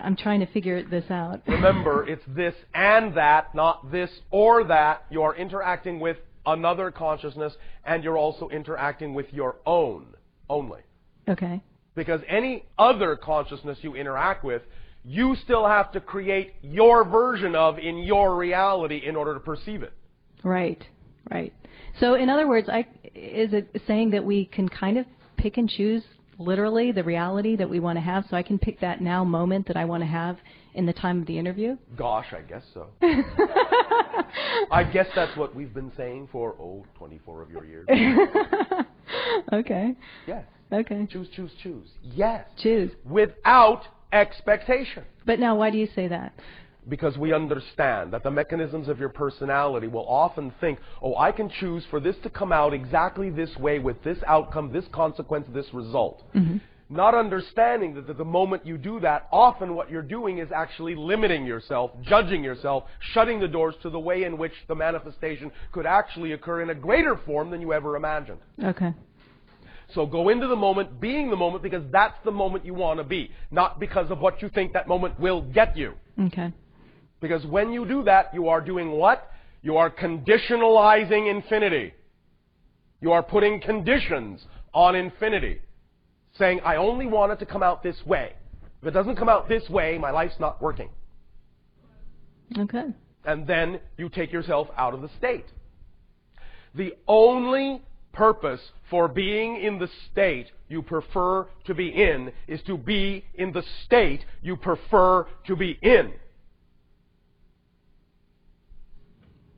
I'm 0.00 0.16
trying 0.16 0.40
to 0.40 0.46
figure 0.46 0.82
this 0.82 1.04
out. 1.10 1.42
Remember, 1.46 2.08
it's 2.08 2.22
this 2.26 2.54
and 2.72 3.14
that, 3.16 3.54
not 3.54 3.90
this 3.92 4.10
or 4.30 4.64
that. 4.64 5.04
You 5.10 5.20
are 5.22 5.34
interacting 5.36 6.00
with 6.00 6.16
another 6.46 6.90
consciousness, 6.90 7.52
and 7.84 8.02
you're 8.02 8.16
also 8.16 8.48
interacting 8.48 9.12
with 9.12 9.26
your 9.32 9.56
own 9.66 10.06
only. 10.48 10.80
okay, 11.28 11.62
Because 11.94 12.20
any 12.28 12.64
other 12.78 13.16
consciousness 13.16 13.78
you 13.82 13.94
interact 13.94 14.44
with, 14.44 14.62
you 15.04 15.34
still 15.44 15.66
have 15.66 15.90
to 15.92 16.00
create 16.00 16.54
your 16.62 17.04
version 17.04 17.54
of 17.56 17.78
in 17.78 17.98
your 17.98 18.36
reality 18.36 19.00
in 19.04 19.16
order 19.16 19.34
to 19.34 19.40
perceive 19.40 19.82
it. 19.82 19.92
right, 20.44 20.82
right. 21.30 21.52
So 22.00 22.14
in 22.14 22.28
other 22.30 22.48
words, 22.48 22.68
I 22.68 22.86
is 23.14 23.52
it 23.52 23.82
saying 23.86 24.10
that 24.10 24.24
we 24.24 24.46
can 24.46 24.68
kind 24.68 24.96
of 24.98 25.06
pick 25.36 25.58
and 25.58 25.68
choose 25.68 26.02
literally 26.38 26.92
the 26.92 27.04
reality 27.04 27.56
that 27.56 27.68
we 27.68 27.80
want 27.80 27.96
to 27.96 28.00
have, 28.00 28.24
so 28.30 28.36
I 28.36 28.42
can 28.42 28.58
pick 28.58 28.80
that 28.80 29.00
now 29.00 29.24
moment 29.24 29.66
that 29.68 29.76
I 29.76 29.84
want 29.84 30.02
to 30.02 30.06
have 30.06 30.38
in 30.74 30.86
the 30.86 30.92
time 30.92 31.20
of 31.20 31.26
the 31.26 31.38
interview? 31.38 31.76
Gosh, 31.96 32.26
I 32.32 32.40
guess 32.40 32.62
so. 32.72 32.86
I 34.70 34.84
guess 34.84 35.06
that's 35.14 35.36
what 35.36 35.54
we've 35.54 35.72
been 35.74 35.92
saying 35.96 36.28
for, 36.32 36.54
oh, 36.60 36.84
24 36.98 37.42
of 37.42 37.50
your 37.50 37.64
years. 37.64 37.86
okay, 39.52 39.94
Yes. 40.26 40.44
okay, 40.72 41.06
Choose, 41.10 41.28
choose, 41.34 41.50
choose. 41.62 41.88
Yes. 42.02 42.46
choose. 42.62 42.90
Without 43.04 43.82
expectation. 44.12 45.04
But 45.26 45.38
now, 45.38 45.56
why 45.56 45.70
do 45.70 45.78
you 45.78 45.88
say 45.94 46.08
that? 46.08 46.32
Because 46.88 47.16
we 47.16 47.32
understand 47.32 48.12
that 48.12 48.24
the 48.24 48.30
mechanisms 48.30 48.88
of 48.88 48.98
your 48.98 49.08
personality 49.08 49.86
will 49.86 50.06
often 50.08 50.52
think, 50.60 50.80
oh, 51.00 51.16
I 51.16 51.30
can 51.30 51.48
choose 51.48 51.84
for 51.90 52.00
this 52.00 52.16
to 52.24 52.30
come 52.30 52.52
out 52.52 52.74
exactly 52.74 53.30
this 53.30 53.56
way 53.56 53.78
with 53.78 54.02
this 54.02 54.18
outcome, 54.26 54.72
this 54.72 54.84
consequence, 54.92 55.46
this 55.52 55.72
result. 55.72 56.24
Mm-hmm. 56.34 56.56
Not 56.90 57.14
understanding 57.14 57.94
that 57.94 58.18
the 58.18 58.24
moment 58.24 58.66
you 58.66 58.76
do 58.76 59.00
that, 59.00 59.26
often 59.32 59.74
what 59.74 59.90
you're 59.90 60.02
doing 60.02 60.38
is 60.38 60.52
actually 60.54 60.94
limiting 60.94 61.46
yourself, 61.46 61.92
judging 62.02 62.44
yourself, 62.44 62.84
shutting 63.14 63.40
the 63.40 63.48
doors 63.48 63.74
to 63.82 63.88
the 63.88 63.98
way 63.98 64.24
in 64.24 64.36
which 64.36 64.52
the 64.68 64.74
manifestation 64.74 65.50
could 65.70 65.86
actually 65.86 66.32
occur 66.32 66.60
in 66.60 66.68
a 66.68 66.74
greater 66.74 67.16
form 67.24 67.50
than 67.50 67.62
you 67.62 67.72
ever 67.72 67.96
imagined. 67.96 68.40
Okay. 68.62 68.92
So 69.94 70.04
go 70.04 70.28
into 70.28 70.48
the 70.48 70.56
moment, 70.56 71.00
being 71.00 71.30
the 71.30 71.36
moment, 71.36 71.62
because 71.62 71.84
that's 71.90 72.16
the 72.24 72.30
moment 72.30 72.66
you 72.66 72.74
want 72.74 72.98
to 72.98 73.04
be, 73.04 73.30
not 73.50 73.80
because 73.80 74.10
of 74.10 74.18
what 74.18 74.42
you 74.42 74.50
think 74.50 74.74
that 74.74 74.86
moment 74.88 75.18
will 75.18 75.40
get 75.40 75.76
you. 75.76 75.94
Okay. 76.20 76.52
Because 77.22 77.46
when 77.46 77.72
you 77.72 77.86
do 77.86 78.02
that, 78.02 78.34
you 78.34 78.48
are 78.48 78.60
doing 78.60 78.90
what? 78.90 79.30
You 79.62 79.76
are 79.76 79.88
conditionalizing 79.88 81.30
infinity. 81.30 81.94
You 83.00 83.12
are 83.12 83.22
putting 83.22 83.60
conditions 83.60 84.44
on 84.74 84.96
infinity. 84.96 85.60
Saying, 86.36 86.60
I 86.64 86.76
only 86.76 87.06
want 87.06 87.30
it 87.30 87.38
to 87.38 87.46
come 87.46 87.62
out 87.62 87.82
this 87.82 87.96
way. 88.04 88.32
If 88.82 88.88
it 88.88 88.90
doesn't 88.90 89.16
come 89.16 89.28
out 89.28 89.48
this 89.48 89.68
way, 89.70 89.98
my 89.98 90.10
life's 90.10 90.34
not 90.40 90.60
working. 90.60 90.88
Okay. 92.58 92.86
And 93.24 93.46
then 93.46 93.78
you 93.96 94.08
take 94.08 94.32
yourself 94.32 94.66
out 94.76 94.92
of 94.92 95.00
the 95.00 95.10
state. 95.16 95.46
The 96.74 96.94
only 97.06 97.82
purpose 98.12 98.60
for 98.90 99.06
being 99.06 99.62
in 99.62 99.78
the 99.78 99.88
state 100.10 100.48
you 100.68 100.82
prefer 100.82 101.46
to 101.66 101.74
be 101.74 101.88
in 101.88 102.32
is 102.48 102.60
to 102.62 102.76
be 102.76 103.24
in 103.34 103.52
the 103.52 103.62
state 103.84 104.24
you 104.42 104.56
prefer 104.56 105.28
to 105.46 105.54
be 105.54 105.78
in. 105.82 106.14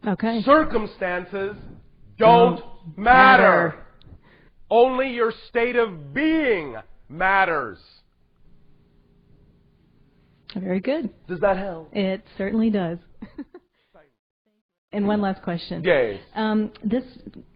Okay. 0.07 0.43
Circumstances 0.45 1.57
don't 2.19 2.57
Don't 2.59 2.99
matter. 2.99 2.99
matter. 2.99 3.75
Only 4.71 5.11
your 5.13 5.33
state 5.49 5.77
of 5.77 6.13
being 6.15 6.77
matters. 7.09 7.79
Very 10.57 10.81
good. 10.81 11.11
Does 11.27 11.41
that 11.41 11.57
help? 11.57 11.91
It 11.95 12.23
certainly 12.39 12.71
does. 12.71 12.99
and 14.93 15.07
one 15.09 15.21
last 15.21 15.43
question. 15.43 15.83
Yes. 15.85 16.21
Um, 16.37 16.71
this 16.85 17.03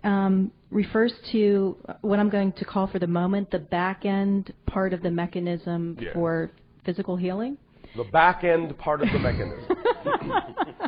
um, 0.03 0.51
refers 0.71 1.13
to 1.33 1.77
what 2.01 2.19
I'm 2.19 2.29
going 2.31 2.53
to 2.53 2.65
call 2.65 2.89
for 2.89 2.99
the 2.99 3.07
moment 3.07 3.51
the 3.53 3.61
back 3.61 4.05
end 4.05 4.53
part 4.67 4.93
of 4.93 5.03
the 5.03 5.11
mechanism 5.11 5.97
Yes. 6.01 6.11
for 6.15 6.51
physical 6.85 7.17
healing. 7.17 7.57
The 7.97 8.05
back 8.05 8.43
end 8.45 8.77
part 8.79 9.01
of 9.03 9.09
the 9.13 9.19
mechanism. 9.19 9.77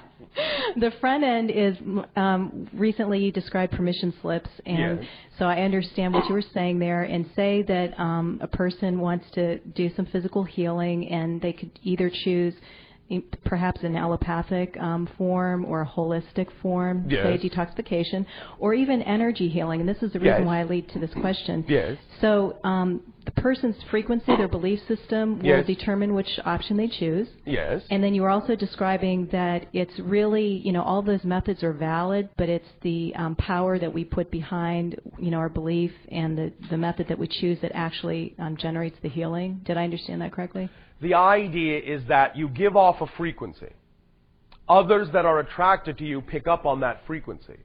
the 0.76 0.90
front 1.00 1.24
end 1.24 1.50
is 1.50 1.76
um, 2.16 2.68
recently 2.72 3.18
you 3.24 3.32
described 3.32 3.72
permission 3.72 4.12
slips, 4.20 4.50
and 4.66 4.98
Yes. 5.00 5.08
so 5.38 5.44
I 5.46 5.62
understand 5.62 6.14
what 6.14 6.28
you 6.28 6.34
were 6.34 6.42
saying 6.54 6.78
there. 6.78 7.02
And 7.02 7.28
say 7.36 7.62
that 7.62 7.98
um, 7.98 8.38
a 8.42 8.48
person 8.48 9.00
wants 9.00 9.26
to 9.32 9.58
do 9.58 9.90
some 9.94 10.06
physical 10.06 10.44
healing, 10.44 11.08
and 11.08 11.40
they 11.40 11.52
could 11.52 11.70
either 11.82 12.10
choose 12.10 12.54
perhaps 13.44 13.82
an 13.82 13.96
allopathic 13.96 14.76
um, 14.78 15.08
form 15.18 15.64
or 15.64 15.82
a 15.82 15.86
holistic 15.86 16.46
form, 16.62 17.04
say 17.10 17.36
detoxification, 17.38 18.24
or 18.60 18.72
even 18.72 19.02
energy 19.02 19.48
healing. 19.48 19.80
And 19.80 19.88
this 19.88 20.00
is 20.00 20.12
the 20.12 20.20
reason 20.20 20.38
Yes. 20.42 20.46
why 20.46 20.60
I 20.60 20.62
lead 20.64 20.88
to 20.90 21.00
this 21.00 21.12
question. 21.14 21.64
Yes. 21.66 21.96
So 22.20 22.58
um, 22.62 23.00
the 23.24 23.30
person's 23.32 23.76
frequency, 23.90 24.34
their 24.36 24.48
belief 24.48 24.80
system, 24.88 25.38
will 25.40 25.46
Yes. 25.46 25.66
determine 25.66 26.14
which 26.14 26.38
option 26.44 26.76
they 26.76 26.88
choose. 26.88 27.28
yes. 27.44 27.82
And 27.90 28.02
then 28.02 28.14
you 28.14 28.22
were 28.22 28.30
also 28.30 28.56
describing 28.56 29.26
that 29.26 29.66
it's 29.72 29.98
really, 30.00 30.46
you 30.66 30.72
know, 30.72 30.82
all 30.82 31.02
those 31.02 31.24
methods 31.24 31.62
are 31.62 31.72
valid, 31.72 32.28
but 32.36 32.48
it's 32.48 32.68
the 32.82 33.14
um, 33.16 33.34
power 33.36 33.78
that 33.78 33.92
we 33.92 34.04
put 34.04 34.30
behind, 34.30 34.98
you 35.18 35.30
know, 35.30 35.38
our 35.38 35.48
belief 35.48 35.92
and 36.10 36.36
the, 36.36 36.52
the 36.70 36.76
method 36.78 37.08
that 37.08 37.18
we 37.18 37.26
choose 37.28 37.58
that 37.60 37.72
actually 37.74 38.34
um, 38.38 38.56
generates 38.56 38.96
the 39.02 39.08
healing. 39.08 39.60
Did 39.64 39.76
I 39.76 39.84
understand 39.84 40.22
that 40.22 40.32
correctly? 40.32 40.68
The 41.00 41.14
idea 41.14 41.78
is 41.78 42.02
that 42.08 42.36
you 42.36 42.48
give 42.48 42.76
off 42.76 43.00
a 43.00 43.06
frequency. 43.16 43.70
Others 44.68 45.08
that 45.12 45.24
are 45.26 45.40
attracted 45.40 45.98
to 45.98 46.04
you 46.04 46.20
pick 46.20 46.46
up 46.46 46.64
on 46.64 46.80
that 46.80 47.02
frequency. 47.06 47.56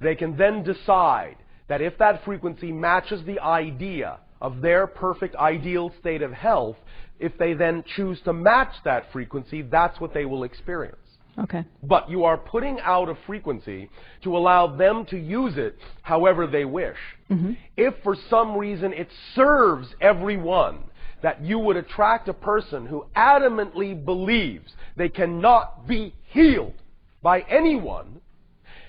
They 0.00 0.14
can 0.14 0.36
then 0.36 0.62
decide 0.62 1.36
that 1.68 1.80
if 1.80 1.96
that 1.98 2.22
frequency 2.24 2.70
matches 2.70 3.24
the 3.24 3.40
idea 3.40 4.18
of 4.40 4.60
their 4.60 4.86
perfect 4.86 5.36
ideal 5.36 5.92
state 6.00 6.22
of 6.22 6.32
health, 6.32 6.76
if 7.18 7.36
they 7.38 7.54
then 7.54 7.84
choose 7.96 8.20
to 8.22 8.32
match 8.32 8.74
that 8.84 9.10
frequency, 9.12 9.62
that's 9.62 10.00
what 10.00 10.12
they 10.12 10.24
will 10.24 10.44
experience. 10.44 10.98
Okay. 11.38 11.64
But 11.82 12.08
you 12.08 12.24
are 12.24 12.36
putting 12.36 12.78
out 12.80 13.08
a 13.08 13.16
frequency 13.26 13.90
to 14.22 14.36
allow 14.36 14.76
them 14.76 15.04
to 15.06 15.18
use 15.18 15.54
it 15.56 15.76
however 16.02 16.46
they 16.46 16.64
wish. 16.64 16.96
Mm-hmm. 17.30 17.52
If 17.76 17.94
for 18.02 18.16
some 18.30 18.56
reason 18.56 18.92
it 18.92 19.08
serves 19.34 19.88
everyone 20.00 20.78
that 21.22 21.42
you 21.42 21.58
would 21.58 21.76
attract 21.76 22.28
a 22.28 22.34
person 22.34 22.86
who 22.86 23.06
adamantly 23.16 24.04
believes 24.04 24.72
they 24.96 25.08
cannot 25.08 25.88
be 25.88 26.14
healed 26.28 26.74
by 27.22 27.40
anyone, 27.48 28.20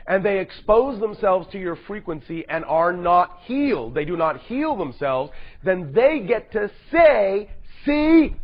and 0.07 0.23
they 0.23 0.39
expose 0.39 0.99
themselves 0.99 1.47
to 1.51 1.59
your 1.59 1.75
frequency 1.87 2.45
and 2.47 2.63
are 2.65 2.93
not 2.93 3.39
healed, 3.45 3.95
they 3.95 4.05
do 4.05 4.15
not 4.15 4.41
heal 4.41 4.75
themselves, 4.75 5.31
then 5.63 5.91
they 5.93 6.19
get 6.19 6.51
to 6.51 6.69
say, 6.91 7.49
see, 7.85 8.35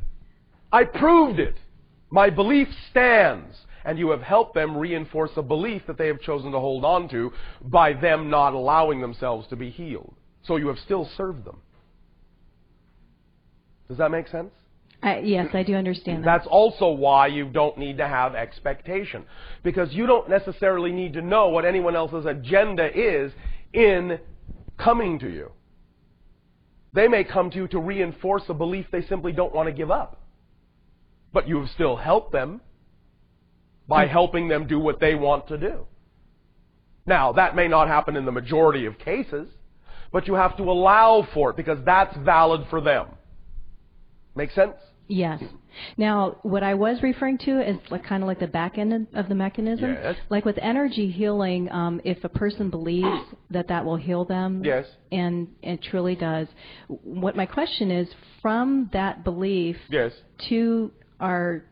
I 0.71 0.85
proved 0.85 1.39
it. 1.39 1.55
My 2.09 2.29
belief 2.29 2.67
stands. 2.89 3.55
And 3.83 3.97
you 3.97 4.11
have 4.11 4.21
helped 4.21 4.53
them 4.53 4.77
reinforce 4.77 5.31
a 5.37 5.41
belief 5.41 5.81
that 5.87 5.97
they 5.97 6.05
have 6.05 6.21
chosen 6.21 6.51
to 6.51 6.59
hold 6.59 6.85
on 6.85 7.09
to 7.09 7.33
by 7.63 7.93
them 7.93 8.29
not 8.29 8.53
allowing 8.53 9.01
themselves 9.01 9.47
to 9.47 9.55
be 9.55 9.71
healed. 9.71 10.13
So 10.43 10.57
you 10.57 10.67
have 10.67 10.77
still 10.79 11.09
served 11.17 11.45
them. 11.45 11.57
Does 13.87 13.97
that 13.97 14.11
make 14.11 14.27
sense? 14.27 14.51
I, 15.03 15.19
yes, 15.19 15.47
I 15.53 15.63
do 15.63 15.73
understand 15.73 16.23
that. 16.23 16.25
That's 16.25 16.47
also 16.47 16.89
why 16.89 17.27
you 17.27 17.45
don't 17.45 17.77
need 17.77 17.97
to 17.97 18.07
have 18.07 18.35
expectation. 18.35 19.25
Because 19.63 19.91
you 19.93 20.05
don't 20.05 20.29
necessarily 20.29 20.91
need 20.91 21.13
to 21.13 21.21
know 21.21 21.49
what 21.49 21.65
anyone 21.65 21.95
else's 21.95 22.25
agenda 22.25 22.87
is 22.93 23.31
in 23.73 24.19
coming 24.77 25.17
to 25.19 25.29
you. 25.29 25.51
They 26.93 27.07
may 27.07 27.23
come 27.23 27.49
to 27.51 27.57
you 27.57 27.67
to 27.69 27.79
reinforce 27.79 28.43
a 28.49 28.53
belief 28.53 28.85
they 28.91 29.01
simply 29.03 29.31
don't 29.31 29.55
want 29.55 29.67
to 29.67 29.73
give 29.73 29.89
up. 29.89 30.21
But 31.33 31.47
you 31.47 31.59
have 31.59 31.69
still 31.69 31.95
helped 31.95 32.31
them 32.31 32.61
by 33.87 34.05
mm. 34.05 34.09
helping 34.09 34.49
them 34.49 34.67
do 34.67 34.77
what 34.79 34.99
they 34.99 35.15
want 35.15 35.47
to 35.47 35.57
do. 35.57 35.87
Now, 37.05 37.31
that 37.33 37.55
may 37.55 37.67
not 37.67 37.87
happen 37.87 38.15
in 38.15 38.25
the 38.25 38.31
majority 38.31 38.85
of 38.85 38.99
cases, 38.99 39.47
but 40.11 40.27
you 40.27 40.35
have 40.35 40.57
to 40.57 40.63
allow 40.63 41.27
for 41.33 41.49
it 41.51 41.55
because 41.55 41.79
that's 41.85 42.15
valid 42.17 42.67
for 42.69 42.81
them. 42.81 43.07
Make 44.35 44.51
sense? 44.51 44.75
Yes. 45.11 45.43
Now, 45.97 46.37
what 46.43 46.63
I 46.63 46.73
was 46.73 47.01
referring 47.03 47.37
to 47.39 47.59
is 47.69 47.77
like 47.89 48.03
kind 48.05 48.23
of 48.23 48.27
like 48.27 48.39
the 48.39 48.47
back 48.47 48.77
end 48.77 49.07
of 49.13 49.27
the 49.27 49.35
mechanism. 49.35 49.91
Yes. 49.93 50.15
Like 50.29 50.45
with 50.45 50.57
energy 50.61 51.11
healing, 51.11 51.69
um, 51.71 51.99
if 52.05 52.23
a 52.23 52.29
person 52.29 52.69
believes 52.69 53.25
that 53.49 53.67
that 53.67 53.83
will 53.83 53.97
heal 53.97 54.23
them, 54.23 54.63
Yes. 54.63 54.85
and 55.11 55.49
it 55.61 55.81
truly 55.83 56.15
does. 56.15 56.47
What 56.87 57.35
my 57.35 57.45
question 57.45 57.91
is, 57.91 58.07
from 58.41 58.89
that 58.93 59.23
belief 59.25 59.77
Yes. 59.89 60.13
to 60.49 60.91
our 61.19 61.63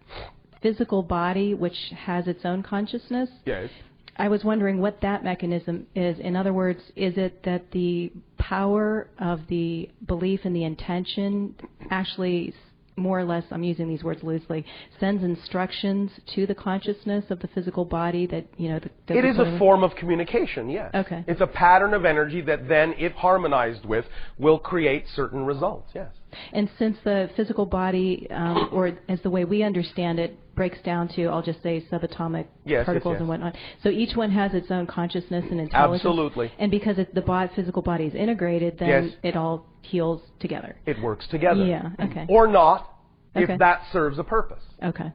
physical 0.61 1.01
body, 1.01 1.53
which 1.53 1.77
has 1.95 2.27
its 2.27 2.43
own 2.43 2.61
consciousness, 2.61 3.29
Yes. 3.45 3.69
I 4.17 4.27
was 4.27 4.43
wondering 4.43 4.81
what 4.81 4.99
that 4.99 5.23
mechanism 5.23 5.87
is. 5.95 6.19
In 6.19 6.35
other 6.35 6.51
words, 6.51 6.81
is 6.97 7.17
it 7.17 7.41
that 7.43 7.71
the 7.71 8.11
power 8.37 9.07
of 9.17 9.47
the 9.47 9.89
belief 10.05 10.41
and 10.43 10.53
the 10.53 10.65
intention 10.65 11.55
actually, 11.89 12.53
more 13.00 13.20
or 13.20 13.26
less, 13.26 13.43
I'm 13.52 13.64
using 13.64 13.88
these 13.88 14.04
words 14.04 14.24
loosely, 14.24 14.66
sends 15.00 15.24
instructions 15.24 16.12
to 16.36 16.45
the 16.45 16.56
consciousness 16.56 17.26
of 17.30 17.39
the 17.39 17.47
physical 17.47 17.86
body 17.86 18.26
that, 18.28 18.45
you 18.58 18.70
know, 18.70 18.80
that 18.80 19.18
It 19.18 19.26
a 19.26 19.34
putting- 19.34 19.58
form 19.58 19.84
of 19.84 19.95
communication, 19.95 20.70
yes. 20.70 20.91
Okay. 20.93 21.24
It's 21.28 21.41
a 21.41 21.47
pattern 21.47 21.93
of 21.93 22.06
energy 22.06 22.41
that 22.41 22.68
then, 22.68 22.93
if 22.97 23.14
harmonized 23.14 23.86
with, 23.86 24.06
will 24.38 24.60
create 24.60 25.08
certain 25.08 25.45
results, 25.45 25.91
yes. 25.95 26.12
And 26.54 26.70
since 26.78 26.97
the 27.04 27.30
physical 27.36 27.66
body, 27.66 28.28
um, 28.30 28.70
or 28.72 28.91
as 29.08 29.20
the 29.22 29.30
way 29.32 29.45
we 29.45 29.64
understand 29.64 30.20
it, 30.20 30.38
breaks 30.56 30.80
down 30.82 31.08
to, 31.08 31.26
I'll 31.28 31.41
just 31.41 31.64
say, 31.64 31.84
subatomic 31.89 32.45
yes, 32.66 32.86
particles 32.86 33.14
yes. 33.14 33.20
and 33.22 33.30
whatnot. 33.30 33.56
So 33.82 33.89
each 33.89 34.16
one 34.16 34.30
has 34.32 34.54
its 34.54 34.70
own 34.70 34.86
consciousness 34.88 35.45
and 35.50 35.60
intelligence. 35.60 36.02
Absolutely. 36.06 36.52
And 36.60 36.70
because 36.70 37.00
it, 37.00 37.16
the 37.16 37.50
physical 37.56 37.82
body 37.82 38.04
is 38.06 38.14
integrated, 38.14 38.78
then 38.78 38.89
Yes. 39.06 39.14
it 39.24 39.38
all 39.38 39.66
heals 39.82 40.21
together. 40.39 40.75
It 40.86 41.01
works 41.01 41.27
together. 41.27 41.65
Yeah, 41.65 41.89
okay. 41.99 42.25
Or 42.30 42.47
not, 42.47 42.95
Okay. 43.36 43.53
if 43.53 43.59
that 43.59 43.84
serves 43.91 44.17
a 44.19 44.23
purpose. 44.23 44.63
Okay. 44.84 45.11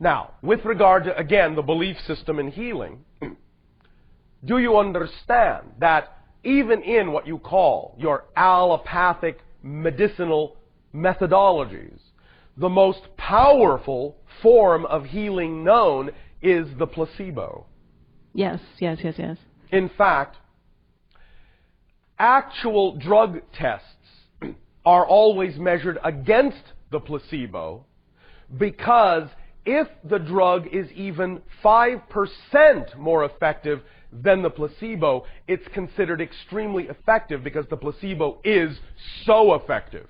Now, 0.00 0.32
with 0.42 0.64
regard 0.64 1.04
to, 1.04 1.16
again, 1.16 1.54
the 1.54 1.62
belief 1.62 1.96
system 2.06 2.38
in 2.38 2.48
healing, 2.50 3.04
do 4.44 4.58
you 4.58 4.76
understand 4.76 5.66
that 5.78 6.16
even 6.44 6.82
in 6.82 7.12
what 7.12 7.26
you 7.26 7.38
call 7.38 7.94
your 7.98 8.24
allopathic 8.36 9.38
medicinal 9.62 10.56
methodologies, 10.94 12.00
the 12.56 12.68
most 12.68 13.00
powerful 13.16 14.16
form 14.42 14.84
of 14.86 15.04
healing 15.04 15.62
known 15.62 16.10
is 16.42 16.66
the 16.78 16.86
placebo? 16.86 17.66
Yes, 18.34 18.58
yes, 18.78 18.98
yes, 19.04 19.14
yes. 19.18 19.36
In 19.70 19.88
fact, 19.96 20.36
actual 22.22 22.96
drug 22.96 23.40
tests 23.52 23.84
are 24.86 25.04
always 25.04 25.58
measured 25.58 25.98
against 26.04 26.62
the 26.92 27.00
placebo 27.00 27.84
because 28.56 29.28
if 29.66 29.88
the 30.04 30.18
drug 30.18 30.68
is 30.72 30.90
even 30.92 31.42
5% 31.64 32.96
more 32.96 33.24
effective 33.24 33.80
than 34.12 34.42
the 34.42 34.50
placebo, 34.50 35.24
it's 35.48 35.66
considered 35.74 36.20
extremely 36.20 36.84
effective 36.84 37.42
because 37.42 37.66
the 37.70 37.76
placebo 37.76 38.38
is 38.44 38.78
so 39.24 39.54
effective. 39.54 40.08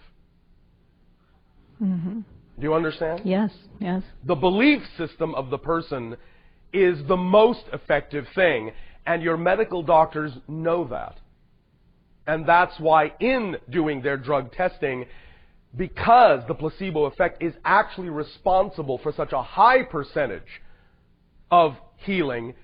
Mm-hmm. 1.82 2.20
Do 2.20 2.62
you 2.62 2.74
understand? 2.74 3.22
Yes, 3.24 3.50
yes. 3.80 4.02
the 4.24 4.34
belief 4.34 4.82
system 4.98 5.34
of 5.34 5.48
the 5.48 5.58
person 5.58 6.16
is 6.74 6.98
the 7.08 7.16
most 7.16 7.64
effective 7.72 8.26
thing, 8.34 8.72
and 9.06 9.22
your 9.22 9.38
medical 9.38 9.82
doctors 9.82 10.32
know 10.46 10.86
that. 10.88 11.16
And 12.26 12.46
that's 12.46 12.78
why, 12.78 13.12
in 13.20 13.56
doing 13.68 14.02
their 14.02 14.16
drug 14.16 14.52
testing, 14.52 15.06
because 15.76 16.42
the 16.46 16.54
placebo 16.54 17.04
effect 17.06 17.42
is 17.42 17.54
actually 17.64 18.10
responsible 18.10 18.98
for 18.98 19.12
such 19.12 19.32
a 19.32 19.42
high 19.42 19.82
percentage 19.82 20.42
of 21.50 21.76
healing, 21.96 22.54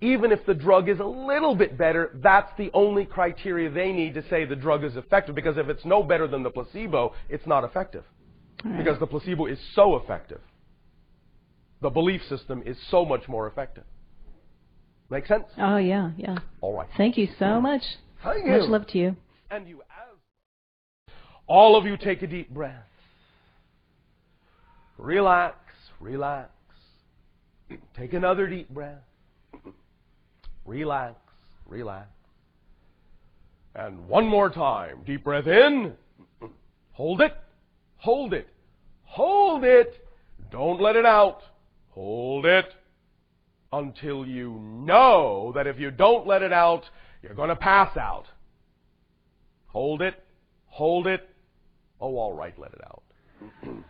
even 0.00 0.32
if 0.32 0.44
the 0.44 0.54
drug 0.54 0.88
is 0.88 1.00
a 1.00 1.04
little 1.04 1.54
bit 1.54 1.78
better, 1.78 2.10
that's 2.22 2.50
the 2.58 2.70
only 2.74 3.06
criteria 3.06 3.70
they 3.70 3.92
need 3.92 4.14
to 4.14 4.28
say 4.28 4.44
the 4.44 4.56
drug 4.56 4.84
is 4.84 4.96
effective. 4.96 5.34
Because 5.34 5.56
if 5.56 5.68
it's 5.68 5.84
no 5.84 6.02
better 6.02 6.26
than 6.26 6.42
the 6.42 6.50
placebo, 6.50 7.14
it's 7.28 7.46
not 7.46 7.64
effective. 7.64 8.04
Because 8.76 8.98
the 8.98 9.06
placebo 9.06 9.46
is 9.46 9.58
so 9.74 9.96
effective. 9.96 10.40
The 11.82 11.90
belief 11.90 12.22
system 12.28 12.62
is 12.66 12.76
so 12.90 13.04
much 13.04 13.28
more 13.28 13.46
effective. 13.46 13.84
Make 15.08 15.26
sense? 15.26 15.44
Oh, 15.58 15.76
yeah, 15.76 16.10
yeah. 16.16 16.38
All 16.60 16.74
right. 16.74 16.88
Thank 16.96 17.16
you 17.16 17.28
so 17.38 17.44
mm. 17.44 17.62
much. 17.62 17.82
Thank 18.26 18.46
Much 18.46 18.68
love 18.68 18.86
to 18.88 18.98
you. 18.98 19.16
And 19.50 19.68
you 19.68 19.82
as 19.82 20.06
all 21.46 21.76
of 21.76 21.84
you 21.84 21.96
take 21.96 22.22
a 22.22 22.26
deep 22.26 22.50
breath. 22.50 22.82
Relax, 24.98 25.56
relax. 26.00 26.50
Take 27.96 28.14
another 28.14 28.46
deep 28.46 28.68
breath. 28.68 29.02
Relax, 30.64 31.16
relax. 31.66 32.08
And 33.74 34.08
one 34.08 34.26
more 34.26 34.50
time. 34.50 35.02
Deep 35.06 35.22
breath 35.22 35.46
in. 35.46 35.92
Hold 36.92 37.20
it. 37.20 37.36
Hold 37.98 38.32
it. 38.32 38.48
Hold 39.04 39.64
it. 39.64 40.04
Don't 40.50 40.80
let 40.80 40.96
it 40.96 41.06
out. 41.06 41.42
Hold 41.90 42.46
it 42.46 42.66
until 43.72 44.26
you 44.26 44.58
know 44.60 45.52
that 45.54 45.66
if 45.66 45.78
you 45.78 45.90
don't 45.90 46.26
let 46.26 46.42
it 46.42 46.52
out, 46.52 46.84
you're 47.26 47.34
going 47.34 47.48
to 47.48 47.56
pass 47.56 47.96
out. 47.96 48.26
Hold 49.66 50.00
it. 50.00 50.14
Hold 50.66 51.08
it. 51.08 51.28
Oh, 52.00 52.16
all 52.16 52.32
right, 52.32 52.56
let 52.58 52.72
it 52.72 52.80
out. 52.86 53.02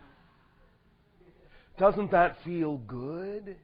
Doesn't 1.79 2.11
that 2.11 2.37
feel 2.43 2.77
good? 2.77 3.57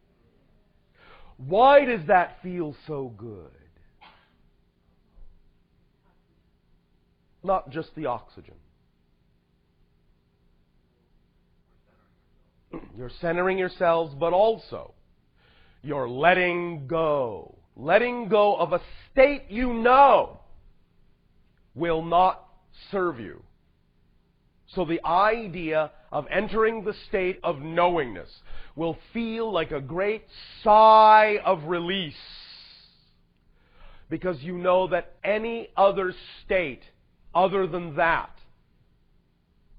Why 1.37 1.85
does 1.85 2.01
that 2.07 2.37
feel 2.43 2.75
so 2.85 3.11
good? 3.17 3.49
Not 7.43 7.71
just 7.71 7.89
the 7.95 8.05
oxygen. 8.05 8.53
You're 12.95 13.09
centering 13.19 13.57
yourselves, 13.57 14.13
but 14.19 14.33
also 14.33 14.93
you're 15.83 16.07
letting 16.07 16.87
go. 16.87 17.57
Letting 17.75 18.27
go 18.29 18.55
of 18.55 18.73
a 18.73 18.81
state 19.11 19.45
you 19.49 19.73
know 19.73 20.39
will 21.75 22.03
not 22.03 22.45
serve 22.91 23.19
you. 23.19 23.41
So 24.67 24.85
the 24.85 25.03
idea 25.05 25.91
of 26.11 26.25
entering 26.31 26.83
the 26.83 26.93
state 27.07 27.39
of 27.43 27.61
knowingness 27.61 28.29
will 28.75 28.97
feel 29.13 29.51
like 29.51 29.71
a 29.71 29.81
great 29.81 30.25
sigh 30.63 31.39
of 31.43 31.65
release. 31.65 32.15
Because 34.09 34.41
you 34.41 34.57
know 34.57 34.87
that 34.87 35.13
any 35.23 35.69
other 35.75 36.13
state 36.45 36.81
other 37.33 37.67
than 37.67 37.95
that 37.95 38.31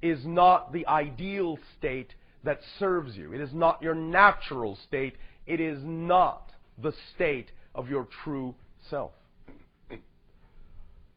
is 0.03 0.25
not 0.25 0.73
the 0.73 0.87
ideal 0.87 1.59
state 1.79 2.13
that 2.43 2.61
serves 2.79 3.17
you. 3.17 3.33
It 3.33 3.41
is 3.41 3.55
not 3.55 3.83
your 3.83 3.95
natural 3.95 4.77
state. 4.87 5.15
It 5.47 5.61
is 5.61 5.79
not 5.83 6.51
the 6.81 6.93
state 7.15 7.51
of 7.75 7.89
your 7.89 8.07
true 8.25 8.55
self. 8.91 9.13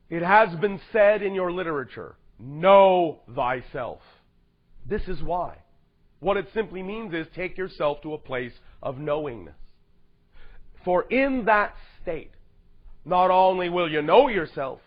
It 0.10 0.24
has 0.24 0.58
been 0.60 0.80
said 0.93 1.22
in 1.22 1.34
your 1.34 1.51
literature, 1.51 2.16
know 2.39 3.20
thyself. 3.36 4.01
This 4.86 5.01
is 5.08 5.22
why. 5.22 5.58
What 6.20 6.38
it 6.38 6.47
simply 6.53 6.82
means 6.82 7.14
is 7.14 7.28
take 7.36 7.58
yourself 7.58 8.01
to 8.01 8.14
a 8.14 8.18
place 8.18 8.53
of 8.82 8.97
knowingness. 8.97 9.55
For 10.86 11.03
in 11.03 11.45
that 11.45 11.76
state, 12.01 12.32
not 13.03 13.30
only 13.32 13.70
will 13.70 13.91
you 13.91 14.01
know 14.01 14.30
yourself, 14.30 14.80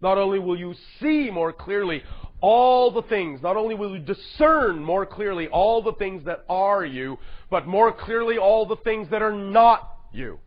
not 0.00 0.18
only 0.18 0.38
will 0.38 0.58
you 0.58 0.74
see 1.00 1.30
more 1.30 1.52
clearly 1.52 2.02
all 2.40 2.90
the 2.90 3.02
things, 3.02 3.42
not 3.42 3.56
only 3.56 3.74
will 3.74 3.96
you 3.96 3.98
discern 3.98 4.82
more 4.82 5.06
clearly 5.06 5.48
all 5.48 5.82
the 5.82 5.92
things 5.94 6.24
that 6.24 6.44
are 6.48 6.84
you, 6.84 7.18
but 7.50 7.66
more 7.66 7.92
clearly 7.92 8.38
all 8.38 8.66
the 8.66 8.76
things 8.76 9.08
that 9.10 9.22
are 9.22 9.32
not 9.32 9.98
you. 10.12 10.38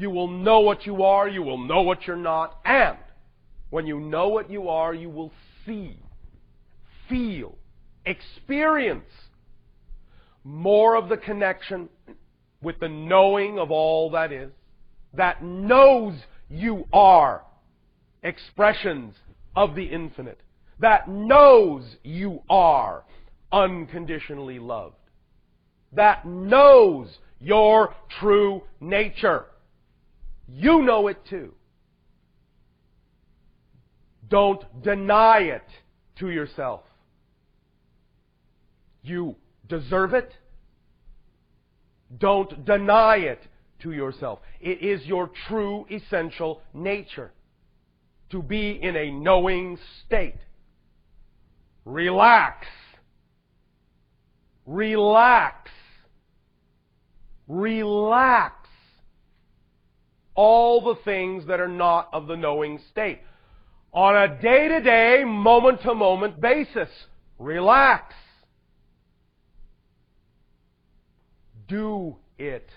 You 0.00 0.08
will 0.08 0.28
know 0.28 0.60
what 0.60 0.86
you 0.86 1.02
are, 1.02 1.28
you 1.28 1.42
will 1.42 1.58
know 1.58 1.82
what 1.82 2.06
you're 2.06 2.16
not, 2.16 2.58
and 2.64 2.96
when 3.68 3.86
you 3.86 4.00
know 4.00 4.28
what 4.28 4.50
you 4.50 4.70
are, 4.70 4.94
you 4.94 5.10
will 5.10 5.30
see, 5.66 5.98
feel, 7.06 7.58
experience 8.06 9.04
more 10.42 10.96
of 10.96 11.10
the 11.10 11.18
connection 11.18 11.90
with 12.62 12.80
the 12.80 12.88
knowing 12.88 13.58
of 13.58 13.70
all 13.70 14.12
that 14.12 14.32
is, 14.32 14.50
that 15.12 15.44
knows 15.44 16.14
you 16.48 16.86
are 16.94 17.42
expressions 18.22 19.14
of 19.54 19.74
the 19.74 19.84
infinite, 19.84 20.40
that 20.78 21.10
knows 21.10 21.84
you 22.02 22.40
are 22.48 23.04
unconditionally 23.52 24.58
loved, 24.58 24.96
that 25.92 26.26
knows 26.26 27.18
your 27.38 27.94
true 28.18 28.62
nature. 28.80 29.44
You 30.52 30.82
know 30.82 31.08
it 31.08 31.18
too. 31.28 31.54
Don't 34.28 34.82
deny 34.82 35.38
it 35.38 35.64
to 36.18 36.30
yourself. 36.30 36.82
you 39.02 39.36
deserve 39.68 40.14
it. 40.14 40.32
Don't 42.18 42.64
deny 42.64 43.16
it 43.16 43.40
to 43.82 43.92
yourself. 43.92 44.40
It 44.60 44.82
is 44.82 45.06
your 45.06 45.30
true 45.48 45.86
essential 45.90 46.60
nature 46.74 47.32
to 48.30 48.42
be 48.42 48.78
in 48.80 48.96
a 48.96 49.10
knowing 49.10 49.78
state. 50.06 50.36
Relax. 51.84 52.66
Relax. 54.66 55.70
Relax. 57.48 58.59
All 60.42 60.80
the 60.80 60.94
things 61.02 61.46
that 61.48 61.60
are 61.60 61.68
not 61.68 62.08
of 62.14 62.26
the 62.26 62.34
knowing 62.34 62.80
state. 62.90 63.20
On 63.92 64.16
a 64.16 64.40
day 64.40 64.68
to 64.68 64.80
day, 64.80 65.22
moment 65.22 65.82
to 65.82 65.94
moment 65.94 66.40
basis. 66.40 66.88
Relax. 67.38 68.14
Do 71.68 72.16
it. 72.38 72.70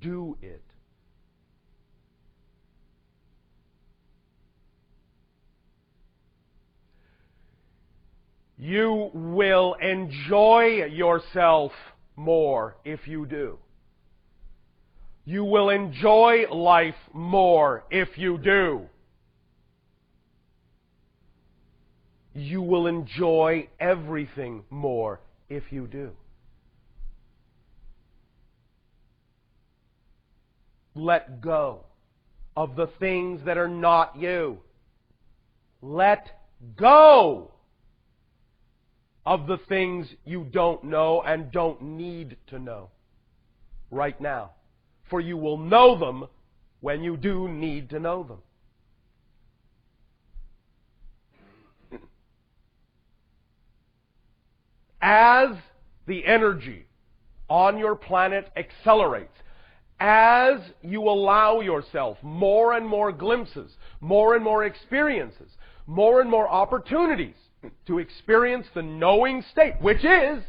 Do 0.00 0.38
it. 0.40 0.62
You 8.56 9.10
will 9.12 9.74
enjoy 9.82 10.84
yourself 10.92 11.72
more 12.14 12.76
if 12.84 13.08
you 13.08 13.26
do. 13.26 13.58
You 15.24 15.44
will 15.44 15.70
enjoy 15.70 16.48
life 16.50 16.96
more 17.12 17.84
if 17.90 18.18
you 18.18 18.38
do. 18.38 18.88
You 22.34 22.62
will 22.62 22.86
enjoy 22.86 23.68
everything 23.78 24.64
more 24.70 25.20
if 25.48 25.64
you 25.70 25.86
do. 25.86 26.12
Let 30.94 31.40
go 31.40 31.84
of 32.56 32.74
the 32.76 32.88
things 32.98 33.42
that 33.44 33.56
are 33.56 33.68
not 33.68 34.16
you. 34.16 34.58
Let 35.80 36.28
go 36.76 37.52
of 39.24 39.46
the 39.46 39.58
things 39.68 40.06
you 40.24 40.44
don't 40.44 40.84
know 40.84 41.22
and 41.22 41.52
don't 41.52 41.80
need 41.82 42.36
to 42.48 42.58
know 42.58 42.90
right 43.90 44.20
now. 44.20 44.50
For 45.12 45.20
you 45.20 45.36
will 45.36 45.58
know 45.58 45.98
them 45.98 46.24
when 46.80 47.02
you 47.02 47.18
do 47.18 47.46
need 47.46 47.90
to 47.90 48.00
know 48.00 48.22
them. 48.22 48.38
As 55.02 55.50
the 56.06 56.24
energy 56.24 56.86
on 57.50 57.78
your 57.78 57.94
planet 57.94 58.50
accelerates, 58.56 59.36
as 60.00 60.60
you 60.80 61.02
allow 61.02 61.60
yourself 61.60 62.16
more 62.22 62.72
and 62.72 62.88
more 62.88 63.12
glimpses, 63.12 63.70
more 64.00 64.34
and 64.34 64.42
more 64.42 64.64
experiences, 64.64 65.50
more 65.86 66.22
and 66.22 66.30
more 66.30 66.48
opportunities 66.48 67.36
to 67.86 67.98
experience 67.98 68.66
the 68.72 68.82
knowing 68.82 69.44
state, 69.52 69.74
which 69.82 70.06
is, 70.06 70.42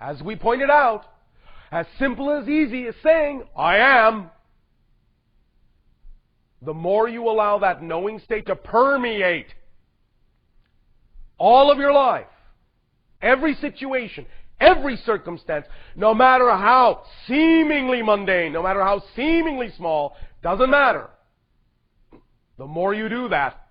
as 0.00 0.22
we 0.22 0.36
pointed 0.36 0.70
out, 0.70 1.04
as 1.70 1.86
simple 1.98 2.30
as 2.30 2.48
easy 2.48 2.86
as 2.86 2.94
saying, 3.02 3.44
I 3.56 3.76
am. 3.76 4.30
The 6.62 6.74
more 6.74 7.08
you 7.08 7.28
allow 7.28 7.58
that 7.58 7.82
knowing 7.82 8.18
state 8.20 8.46
to 8.46 8.56
permeate 8.56 9.46
all 11.38 11.70
of 11.70 11.78
your 11.78 11.92
life, 11.92 12.26
every 13.22 13.54
situation, 13.56 14.26
every 14.60 14.96
circumstance, 14.96 15.66
no 15.94 16.14
matter 16.14 16.50
how 16.50 17.02
seemingly 17.26 18.02
mundane, 18.02 18.52
no 18.52 18.62
matter 18.62 18.82
how 18.82 19.02
seemingly 19.14 19.70
small, 19.76 20.16
doesn't 20.42 20.70
matter. 20.70 21.08
The 22.56 22.66
more 22.66 22.92
you 22.92 23.08
do 23.08 23.28
that, 23.28 23.68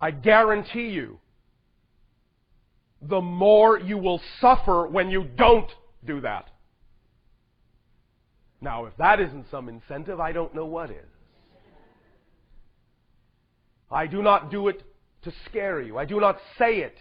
I 0.00 0.12
guarantee 0.12 0.90
you, 0.90 1.18
the 3.00 3.20
more 3.20 3.78
you 3.78 3.98
will 3.98 4.20
suffer 4.40 4.86
when 4.86 5.10
you 5.10 5.24
don't 5.36 5.70
do 6.04 6.20
that. 6.20 6.50
Now, 8.60 8.86
if 8.86 8.96
that 8.96 9.20
isn't 9.20 9.46
some 9.50 9.68
incentive, 9.68 10.18
I 10.18 10.32
don't 10.32 10.54
know 10.54 10.66
what 10.66 10.90
is. 10.90 10.96
I 13.90 14.06
do 14.06 14.22
not 14.22 14.50
do 14.50 14.68
it 14.68 14.82
to 15.22 15.32
scare 15.46 15.80
you. 15.80 15.96
I 15.96 16.04
do 16.04 16.20
not 16.20 16.38
say 16.58 16.78
it 16.78 16.96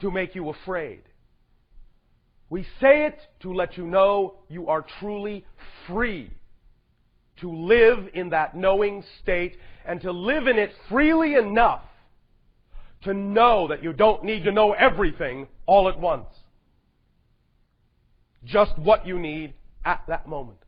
to 0.00 0.10
make 0.10 0.34
you 0.34 0.48
afraid. 0.48 1.02
We 2.50 2.64
say 2.80 3.06
it 3.06 3.18
to 3.40 3.52
let 3.52 3.76
you 3.76 3.86
know 3.86 4.36
you 4.48 4.68
are 4.68 4.84
truly 5.00 5.44
free 5.86 6.30
to 7.40 7.52
live 7.52 8.08
in 8.14 8.30
that 8.30 8.56
knowing 8.56 9.04
state 9.22 9.56
and 9.86 10.00
to 10.00 10.12
live 10.12 10.46
in 10.46 10.58
it 10.58 10.72
freely 10.88 11.34
enough 11.34 11.82
to 13.02 13.14
know 13.14 13.68
that 13.68 13.82
you 13.82 13.92
don't 13.92 14.24
need 14.24 14.44
to 14.44 14.52
know 14.52 14.72
everything 14.72 15.46
all 15.66 15.88
at 15.88 15.98
once. 15.98 16.26
Just 18.44 18.76
what 18.78 19.06
you 19.06 19.18
need 19.18 19.54
at 19.84 20.02
that 20.08 20.28
moment. 20.28 20.58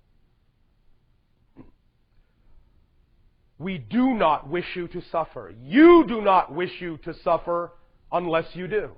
We 3.58 3.78
do 3.78 4.14
not 4.14 4.48
wish 4.48 4.64
you 4.74 4.88
to 4.88 5.02
suffer. 5.12 5.52
You 5.62 6.06
do 6.08 6.22
not 6.22 6.54
wish 6.54 6.70
you 6.80 6.96
to 7.04 7.14
suffer 7.22 7.72
unless 8.10 8.46
you 8.54 8.66
do. 8.66 8.90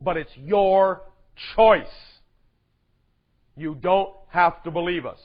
But 0.00 0.16
it's 0.16 0.30
your 0.36 1.02
choice. 1.56 1.86
You 3.56 3.74
don't 3.74 4.10
have 4.28 4.62
to 4.62 4.70
believe 4.70 5.04
us. 5.04 5.18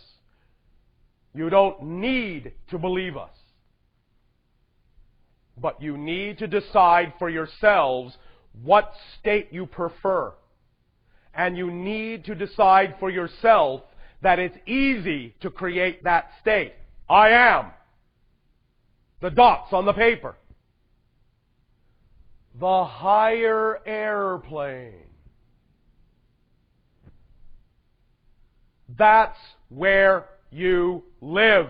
You 1.35 1.49
don't 1.49 1.83
need 1.83 2.53
to 2.71 2.79
believe 2.79 3.15
us. 3.15 3.29
But 5.57 5.81
you 5.81 5.97
need 5.97 6.39
to 6.39 6.47
decide 6.47 7.13
for 7.17 7.29
yourselves 7.29 8.17
what 8.63 8.93
state 9.19 9.49
you 9.51 9.65
prefer. 9.65 10.33
And 11.33 11.57
you 11.57 11.71
need 11.71 12.25
to 12.25 12.35
decide 12.35 12.95
for 12.99 13.09
yourself 13.09 13.81
that 14.21 14.39
it's 14.39 14.57
easy 14.65 15.35
to 15.41 15.49
create 15.49 16.03
that 16.03 16.29
state. 16.41 16.73
I 17.09 17.29
am. 17.29 17.67
The 19.21 19.29
dots 19.29 19.71
on 19.73 19.85
the 19.85 19.93
paper. 19.93 20.35
The 22.59 22.85
higher 22.85 23.79
airplane. 23.85 24.93
That's 28.97 29.37
where 29.69 30.25
you 30.51 31.03
live. 31.21 31.69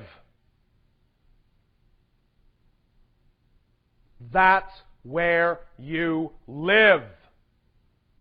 That's 4.31 4.71
where 5.03 5.59
you 5.77 6.31
live. 6.47 7.03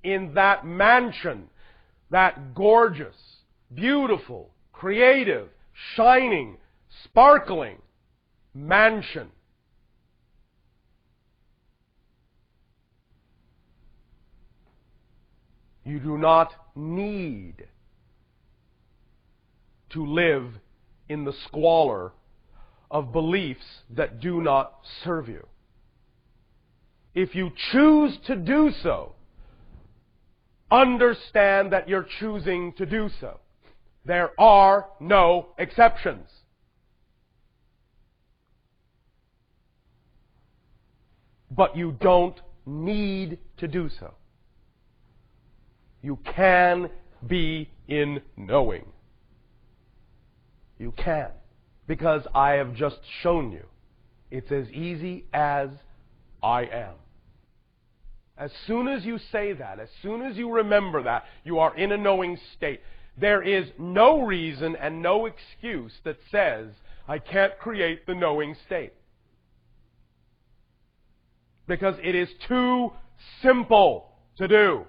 In 0.02 0.34
that 0.34 0.66
mansion, 0.66 1.48
that 2.10 2.54
gorgeous, 2.54 3.16
beautiful, 3.74 4.50
creative, 4.72 5.48
shining, 5.96 6.58
sparkling 7.04 7.78
mansion. 8.52 9.28
You 15.84 16.00
do 16.00 16.16
not 16.16 16.52
need 16.74 17.66
to 19.90 20.06
live 20.06 20.46
in 21.08 21.24
the 21.24 21.34
squalor 21.46 22.12
of 22.90 23.12
beliefs 23.12 23.82
that 23.90 24.20
do 24.20 24.40
not 24.40 24.80
serve 25.02 25.28
you. 25.28 25.46
If 27.14 27.34
you 27.34 27.52
choose 27.72 28.18
to 28.26 28.34
do 28.34 28.70
so, 28.82 29.12
understand 30.70 31.72
that 31.72 31.88
you're 31.88 32.06
choosing 32.18 32.72
to 32.74 32.86
do 32.86 33.08
so. 33.20 33.38
There 34.04 34.30
are 34.40 34.86
no 35.00 35.48
exceptions. 35.58 36.28
But 41.50 41.76
you 41.76 41.96
don't 42.00 42.40
need 42.66 43.38
to 43.58 43.68
do 43.68 43.88
so. 44.00 44.14
You 46.02 46.18
can 46.34 46.90
be 47.26 47.70
in 47.86 48.20
knowing. 48.36 48.86
You 50.78 50.92
can. 50.96 51.30
Because 51.86 52.26
I 52.34 52.52
have 52.52 52.74
just 52.74 52.98
shown 53.22 53.52
you. 53.52 53.66
It's 54.30 54.50
as 54.50 54.68
easy 54.70 55.26
as 55.32 55.68
I 56.42 56.62
am. 56.64 56.94
As 58.36 58.50
soon 58.66 58.88
as 58.88 59.04
you 59.04 59.18
say 59.30 59.52
that, 59.52 59.78
as 59.78 59.88
soon 60.02 60.22
as 60.22 60.36
you 60.36 60.50
remember 60.50 61.02
that, 61.04 61.24
you 61.44 61.58
are 61.60 61.76
in 61.76 61.92
a 61.92 61.96
knowing 61.96 62.38
state. 62.56 62.80
There 63.16 63.42
is 63.42 63.66
no 63.78 64.22
reason 64.22 64.76
and 64.76 65.02
no 65.02 65.26
excuse 65.26 65.92
that 66.04 66.16
says, 66.30 66.68
I 67.06 67.18
can't 67.18 67.56
create 67.58 68.06
the 68.06 68.14
knowing 68.14 68.56
state. 68.66 68.92
because 71.66 71.94
it 72.02 72.14
is 72.14 72.28
too 72.48 72.92
simple 73.42 74.10
to 74.36 74.48
do. 74.48 74.84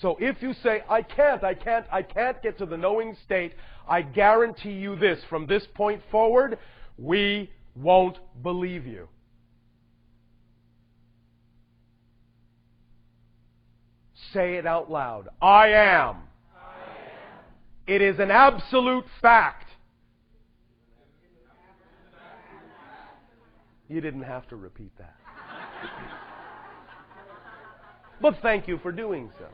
So 0.00 0.16
if 0.20 0.42
you 0.42 0.54
say, 0.62 0.82
I 0.88 1.02
can't, 1.02 1.42
I 1.44 1.54
can't, 1.54 1.86
I 1.90 2.02
can't 2.02 2.42
get 2.42 2.58
to 2.58 2.66
the 2.66 2.76
knowing 2.76 3.16
state, 3.24 3.54
I 3.88 4.02
guarantee 4.02 4.72
you 4.72 4.96
this, 4.96 5.20
from 5.30 5.46
this 5.46 5.64
point 5.74 6.02
forward, 6.10 6.58
we 6.98 7.50
won't 7.76 8.18
believe 8.42 8.86
you. 8.86 9.08
Say 14.34 14.56
it 14.56 14.66
out 14.66 14.90
loud. 14.90 15.28
I 15.40 15.68
am. 15.68 16.16
It 17.86 18.02
is 18.02 18.18
an 18.18 18.32
absolute 18.32 19.04
fact. 19.22 19.70
You 23.88 24.00
didn't 24.00 24.22
have 24.22 24.48
to 24.48 24.56
repeat 24.56 24.90
that. 24.98 25.14
but 28.20 28.36
thank 28.42 28.66
you 28.66 28.78
for 28.78 28.90
doing 28.90 29.30
so. 29.38 29.46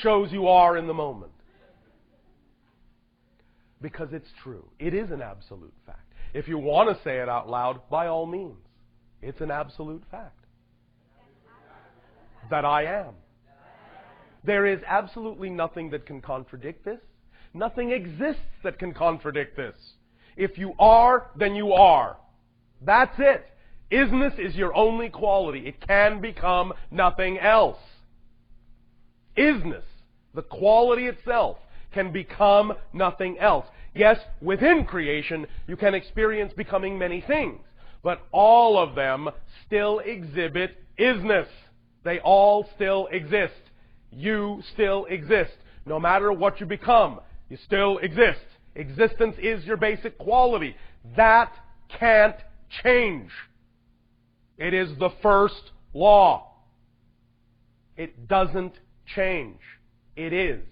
Shows 0.00 0.32
you 0.32 0.48
are 0.48 0.78
in 0.78 0.86
the 0.86 0.94
moment. 0.94 1.32
Because 3.82 4.08
it's 4.12 4.28
true. 4.42 4.64
It 4.78 4.94
is 4.94 5.10
an 5.10 5.20
absolute 5.20 5.74
fact. 5.84 6.12
If 6.32 6.48
you 6.48 6.56
want 6.56 6.96
to 6.96 7.04
say 7.04 7.18
it 7.18 7.28
out 7.28 7.50
loud, 7.50 7.80
by 7.90 8.06
all 8.06 8.26
means. 8.26 8.56
It's 9.20 9.40
an 9.40 9.50
absolute 9.50 10.04
fact. 10.10 10.37
That 12.50 12.64
I 12.64 12.84
am. 12.84 13.14
There 14.44 14.66
is 14.66 14.80
absolutely 14.86 15.50
nothing 15.50 15.90
that 15.90 16.06
can 16.06 16.20
contradict 16.20 16.84
this. 16.84 17.00
Nothing 17.52 17.90
exists 17.90 18.42
that 18.62 18.78
can 18.78 18.94
contradict 18.94 19.56
this. 19.56 19.74
If 20.36 20.56
you 20.56 20.74
are, 20.78 21.30
then 21.36 21.54
you 21.54 21.72
are. 21.72 22.16
That's 22.80 23.18
it. 23.18 23.44
Isness 23.90 24.38
is 24.38 24.54
your 24.54 24.74
only 24.74 25.08
quality. 25.08 25.66
It 25.66 25.86
can 25.86 26.20
become 26.20 26.72
nothing 26.90 27.38
else. 27.38 27.78
Isness, 29.36 29.82
the 30.34 30.42
quality 30.42 31.06
itself, 31.06 31.58
can 31.92 32.12
become 32.12 32.74
nothing 32.92 33.38
else. 33.38 33.66
Yes, 33.94 34.18
within 34.40 34.84
creation, 34.84 35.46
you 35.66 35.76
can 35.76 35.94
experience 35.94 36.52
becoming 36.54 36.98
many 36.98 37.20
things, 37.20 37.60
but 38.02 38.20
all 38.30 38.78
of 38.78 38.94
them 38.94 39.30
still 39.66 40.00
exhibit 40.00 40.76
isness. 40.98 41.48
They 42.08 42.20
all 42.20 42.66
still 42.74 43.06
exist. 43.12 43.60
You 44.10 44.62
still 44.72 45.04
exist. 45.10 45.52
No 45.84 46.00
matter 46.00 46.32
what 46.32 46.58
you 46.58 46.64
become, 46.64 47.20
you 47.50 47.58
still 47.66 47.98
exist. 47.98 48.40
Existence 48.74 49.36
is 49.38 49.62
your 49.66 49.76
basic 49.76 50.16
quality. 50.16 50.74
That 51.18 51.52
can't 52.00 52.36
change. 52.82 53.30
It 54.56 54.72
is 54.72 54.88
the 54.98 55.10
first 55.22 55.60
law. 55.92 56.50
It 57.98 58.26
doesn't 58.26 58.72
change. 59.14 59.60
It 60.16 60.32
is. 60.32 60.62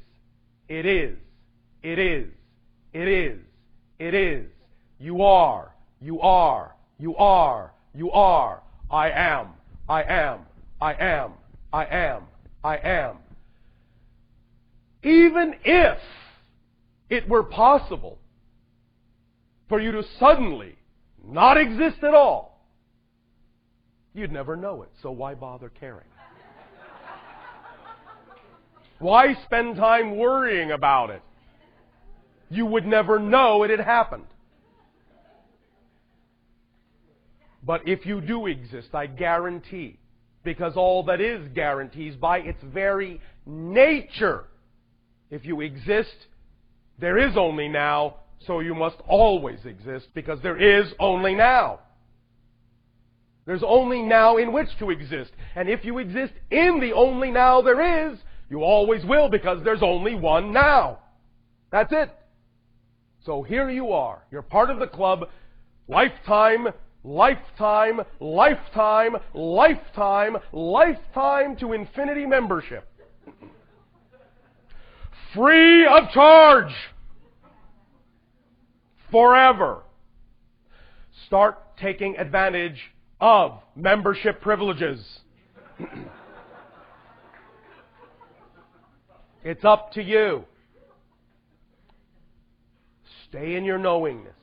It 0.71 0.87
is. 0.87 1.19
It 1.83 1.99
is. 1.99 2.29
It 2.95 3.09
is. 3.09 3.39
It 3.99 4.15
is. 4.15 4.47
You 4.99 5.21
are. 5.21 5.75
You 6.01 6.19
are. 6.19 6.75
You 6.99 7.15
are. 7.17 7.75
You 7.95 8.11
are. 8.11 8.63
I 8.91 9.11
am. 9.11 9.49
I 9.87 10.03
am. 10.03 10.39
I 10.81 10.95
am. 10.95 11.33
I 11.73 11.85
am. 11.87 12.23
I 12.63 12.77
am. 12.77 13.17
Even 15.03 15.55
if 15.65 15.99
it 17.09 17.29
were 17.29 17.45
possible 17.45 18.19
for 19.69 19.81
you 19.81 19.93
to 19.93 20.03
suddenly 20.19 20.77
not 21.25 21.57
exist 21.57 22.03
at 22.03 22.15
all, 22.15 22.67
you'd 24.15 24.33
never 24.33 24.57
know 24.57 24.83
it. 24.83 24.91
So 25.03 25.11
why 25.11 25.35
bother 25.35 25.69
caring? 25.69 26.07
Why 28.99 29.35
spend 29.45 29.77
time 29.77 30.17
worrying 30.17 30.73
about 30.73 31.11
it? 31.11 31.23
You 32.49 32.65
would 32.67 32.87
never 32.87 33.19
know 33.19 33.63
it 33.63 33.71
had 33.71 33.81
happened. 33.81 34.25
But 37.63 37.87
if 37.87 38.07
you 38.07 38.21
do 38.21 38.47
exist, 38.47 38.95
I 38.95 39.07
guarantee, 39.07 39.99
because 40.47 40.77
all 40.77 41.03
that 41.03 41.21
is 41.21 41.47
guarantees 41.55 42.15
by 42.15 42.39
its 42.39 42.63
very 42.63 43.21
nature, 43.45 44.45
if 45.29 45.45
you 45.45 45.61
exist, 45.61 46.15
there 46.99 47.19
is 47.19 47.37
only 47.37 47.69
now, 47.69 48.17
so 48.47 48.61
you 48.61 48.75
must 48.75 48.97
always 49.09 49.59
exist, 49.67 50.07
because 50.15 50.39
there 50.43 50.57
is 50.57 50.87
only 51.01 51.35
now. 51.35 51.81
There's 53.45 53.65
only 53.65 54.03
now 54.03 54.37
in 54.39 54.53
which 54.53 54.69
to 54.79 54.91
exist. 54.91 55.33
And 55.57 55.69
if 55.69 55.85
you 55.85 55.99
exist 55.99 56.33
in 56.51 56.81
the 56.81 56.93
only 56.93 57.31
now 57.31 57.61
there 57.61 58.11
is, 58.11 58.19
you 58.49 58.63
always 58.63 59.05
will 59.05 59.29
because 59.29 59.63
there's 59.65 59.83
only 59.83 60.15
one 60.15 60.53
now. 60.53 61.01
That's 61.71 61.93
it. 61.93 62.11
So 63.25 63.43
here 63.43 63.69
you 63.69 63.91
are. 63.93 64.23
You're 64.31 64.43
part 64.43 64.71
of 64.71 64.79
the 64.79 64.87
club. 64.87 65.29
Lifetime, 65.89 66.69
lifetime, 67.07 68.01
lifetime, 68.19 69.17
lifetime, 69.33 70.37
lifetime 70.53 71.57
to 71.57 71.73
infinity 71.73 72.27
membership. 72.27 72.87
Free 75.35 75.87
of 75.87 76.11
charge. 76.11 76.73
Forever. 79.11 79.83
Start 81.27 81.59
taking 81.79 82.17
advantage 82.19 82.81
of 83.21 83.61
membership 83.77 84.41
privileges. 84.41 85.21
it's 89.45 89.65
up 89.65 89.93
to 89.93 90.03
you. 90.03 90.45
Stay 93.29 93.55
in 93.55 93.65
your 93.65 93.79
knowingness. 93.79 94.35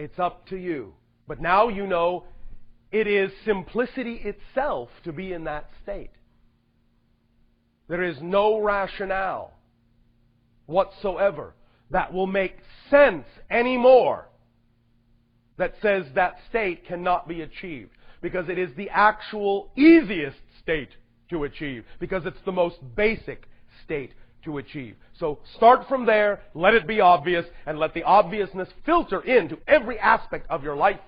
It's 0.00 0.18
up 0.18 0.46
to 0.48 0.56
you. 0.56 0.94
But 1.28 1.42
now 1.42 1.68
you 1.68 1.86
know 1.86 2.24
it 2.90 3.06
is 3.06 3.30
simplicity 3.44 4.14
itself 4.24 4.88
to 5.04 5.12
be 5.12 5.34
in 5.34 5.44
that 5.44 5.68
state. 5.82 6.10
There 7.86 8.02
is 8.02 8.16
no 8.22 8.60
rationale 8.60 9.52
whatsoever 10.64 11.54
that 11.90 12.14
will 12.14 12.26
make 12.26 12.56
sense 12.88 13.26
anymore 13.50 14.26
that 15.58 15.74
says 15.82 16.06
that 16.14 16.36
state 16.48 16.86
cannot 16.86 17.28
be 17.28 17.42
achieved. 17.42 17.90
Because 18.22 18.48
it 18.48 18.58
is 18.58 18.70
the 18.76 18.88
actual 18.88 19.70
easiest 19.76 20.38
state 20.62 20.90
to 21.28 21.44
achieve. 21.44 21.84
Because 21.98 22.24
it's 22.24 22.40
the 22.46 22.52
most 22.52 22.76
basic 22.96 23.46
state 23.84 24.14
to 24.44 24.58
achieve. 24.58 24.96
So 25.18 25.40
start 25.56 25.86
from 25.88 26.06
there, 26.06 26.40
let 26.54 26.74
it 26.74 26.86
be 26.86 27.00
obvious, 27.00 27.44
and 27.66 27.78
let 27.78 27.94
the 27.94 28.02
obviousness 28.02 28.68
filter 28.86 29.20
into 29.20 29.58
every 29.66 29.98
aspect 29.98 30.50
of 30.50 30.62
your 30.62 30.76
life. 30.76 31.00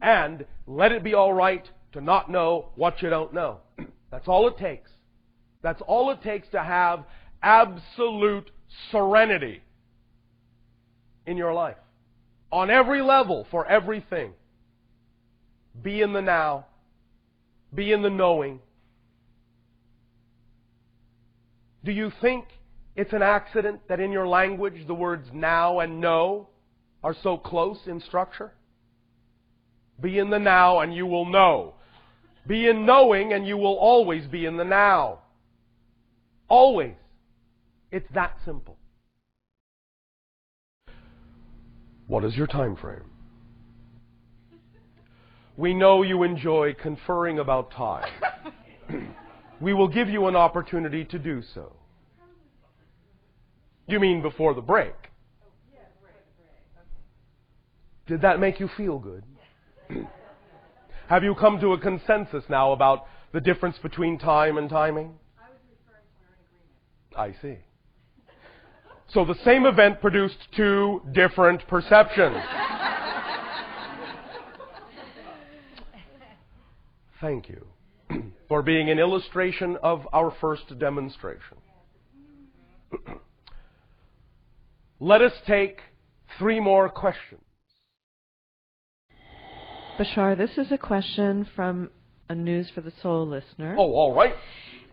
And 0.00 0.44
let 0.66 0.92
it 0.92 1.02
be 1.02 1.14
alright 1.14 1.68
to 1.92 2.00
not 2.00 2.30
know 2.30 2.70
what 2.74 3.00
you 3.00 3.08
don't 3.08 3.32
know. 3.32 3.58
That's 4.10 4.28
all 4.28 4.48
it 4.48 4.58
takes. 4.58 4.90
That's 5.62 5.80
all 5.86 6.10
it 6.10 6.22
takes 6.22 6.48
to 6.48 6.62
have 6.62 7.04
absolute 7.42 8.50
serenity 8.90 9.62
in 11.26 11.36
your 11.36 11.54
life. 11.54 11.76
On 12.52 12.70
every 12.70 13.02
level, 13.02 13.46
for 13.50 13.66
everything. 13.66 14.32
Be 15.82 16.02
in 16.02 16.12
the 16.12 16.22
now. 16.22 16.66
Be 17.74 17.92
in 17.92 18.02
the 18.02 18.10
knowing. 18.10 18.60
Do 21.84 21.92
you 21.92 22.10
think 22.22 22.46
it's 22.96 23.12
an 23.12 23.22
accident 23.22 23.80
that 23.88 24.00
in 24.00 24.10
your 24.10 24.26
language 24.26 24.86
the 24.86 24.94
words 24.94 25.28
now 25.32 25.80
and 25.80 26.00
know 26.00 26.48
are 27.02 27.14
so 27.22 27.36
close 27.36 27.78
in 27.86 28.00
structure? 28.00 28.52
Be 30.00 30.18
in 30.18 30.30
the 30.30 30.38
now 30.38 30.80
and 30.80 30.94
you 30.94 31.06
will 31.06 31.26
know. 31.26 31.74
Be 32.46 32.68
in 32.68 32.86
knowing 32.86 33.32
and 33.32 33.46
you 33.46 33.56
will 33.56 33.76
always 33.76 34.26
be 34.26 34.46
in 34.46 34.56
the 34.56 34.64
now. 34.64 35.20
Always. 36.48 36.94
It's 37.90 38.08
that 38.14 38.36
simple. 38.44 38.76
What 42.06 42.24
is 42.24 42.34
your 42.34 42.46
time 42.46 42.76
frame? 42.76 43.10
We 45.56 45.74
know 45.74 46.02
you 46.02 46.22
enjoy 46.22 46.74
conferring 46.74 47.38
about 47.38 47.70
time. 47.70 48.10
we 49.60 49.72
will 49.72 49.88
give 49.88 50.08
you 50.08 50.26
an 50.26 50.36
opportunity 50.36 51.04
to 51.04 51.18
do 51.18 51.42
so. 51.54 51.72
You 53.86 54.00
mean 54.00 54.22
before 54.22 54.54
the 54.54 54.60
break? 54.60 54.94
Did 58.06 58.22
that 58.22 58.38
make 58.38 58.60
you 58.60 58.68
feel 58.76 58.98
good? 58.98 59.24
Have 61.08 61.24
you 61.24 61.34
come 61.34 61.58
to 61.60 61.72
a 61.72 61.78
consensus 61.78 62.44
now 62.48 62.72
about 62.72 63.06
the 63.32 63.40
difference 63.40 63.76
between 63.82 64.18
time 64.18 64.58
and 64.58 64.68
timing? 64.68 65.14
I 65.38 65.48
was 65.50 65.58
referring 65.70 66.04
to 66.18 67.16
our 67.16 67.30
agreement. 67.30 67.40
I 67.40 67.42
see. 67.42 67.58
So 69.12 69.24
the 69.24 69.36
same 69.44 69.64
event 69.66 70.00
produced 70.00 70.36
two 70.56 71.02
different 71.12 71.66
perceptions. 71.68 72.36
Thank 77.20 77.48
you 77.48 77.73
for 78.48 78.62
being 78.62 78.90
an 78.90 78.98
illustration 78.98 79.76
of 79.82 80.06
our 80.12 80.32
first 80.40 80.78
demonstration. 80.78 81.58
Let 85.00 85.20
us 85.22 85.32
take 85.46 85.78
three 86.38 86.60
more 86.60 86.88
questions. 86.88 87.40
Bashar, 89.98 90.36
this 90.36 90.56
is 90.56 90.72
a 90.72 90.78
question 90.78 91.46
from 91.54 91.90
a 92.28 92.34
News 92.34 92.68
for 92.74 92.80
the 92.80 92.92
Soul 93.02 93.26
listener. 93.26 93.76
Oh, 93.78 93.92
all 93.92 94.14
right. 94.14 94.34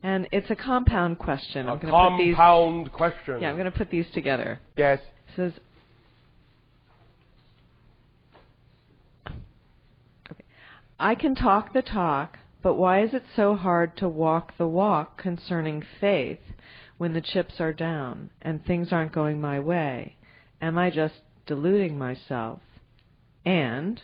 And 0.04 0.28
it's 0.32 0.50
a 0.50 0.56
compound 0.56 1.20
question. 1.20 1.68
A 1.68 1.74
I'm 1.74 1.80
to 1.80 1.86
put 1.88 2.18
these 2.18 2.36
compound 2.36 2.92
question. 2.92 3.42
Yeah, 3.42 3.50
I'm 3.50 3.56
going 3.56 3.72
to 3.72 3.78
put 3.78 3.90
these 3.90 4.06
together. 4.14 4.60
Yes. 4.76 5.00
It 5.00 5.36
says 5.36 5.54
Okay. 10.32 10.44
I 11.00 11.16
can 11.16 11.36
talk 11.36 11.74
the 11.74 11.82
talk, 11.82 12.38
but 12.62 12.76
why 12.76 13.04
is 13.04 13.14
it 13.14 13.24
so 13.36 13.56
hard 13.56 13.98
to 13.98 14.08
walk 14.08 14.58
the 14.58 14.68
walk 14.68 15.22
concerning 15.22 15.84
faith 16.00 16.40
when 16.98 17.14
the 17.14 17.22
chips 17.22 17.60
are 17.60 17.74
down 17.74 18.30
and 18.42 18.64
things 18.64 18.92
aren't 18.92 19.14
going 19.14 19.42
my 19.42 19.60
way? 19.60 20.16
Am 20.62 20.78
I 20.78 20.90
just 20.90 21.16
deluding 21.48 21.98
myself? 21.98 22.60
And 23.44 24.02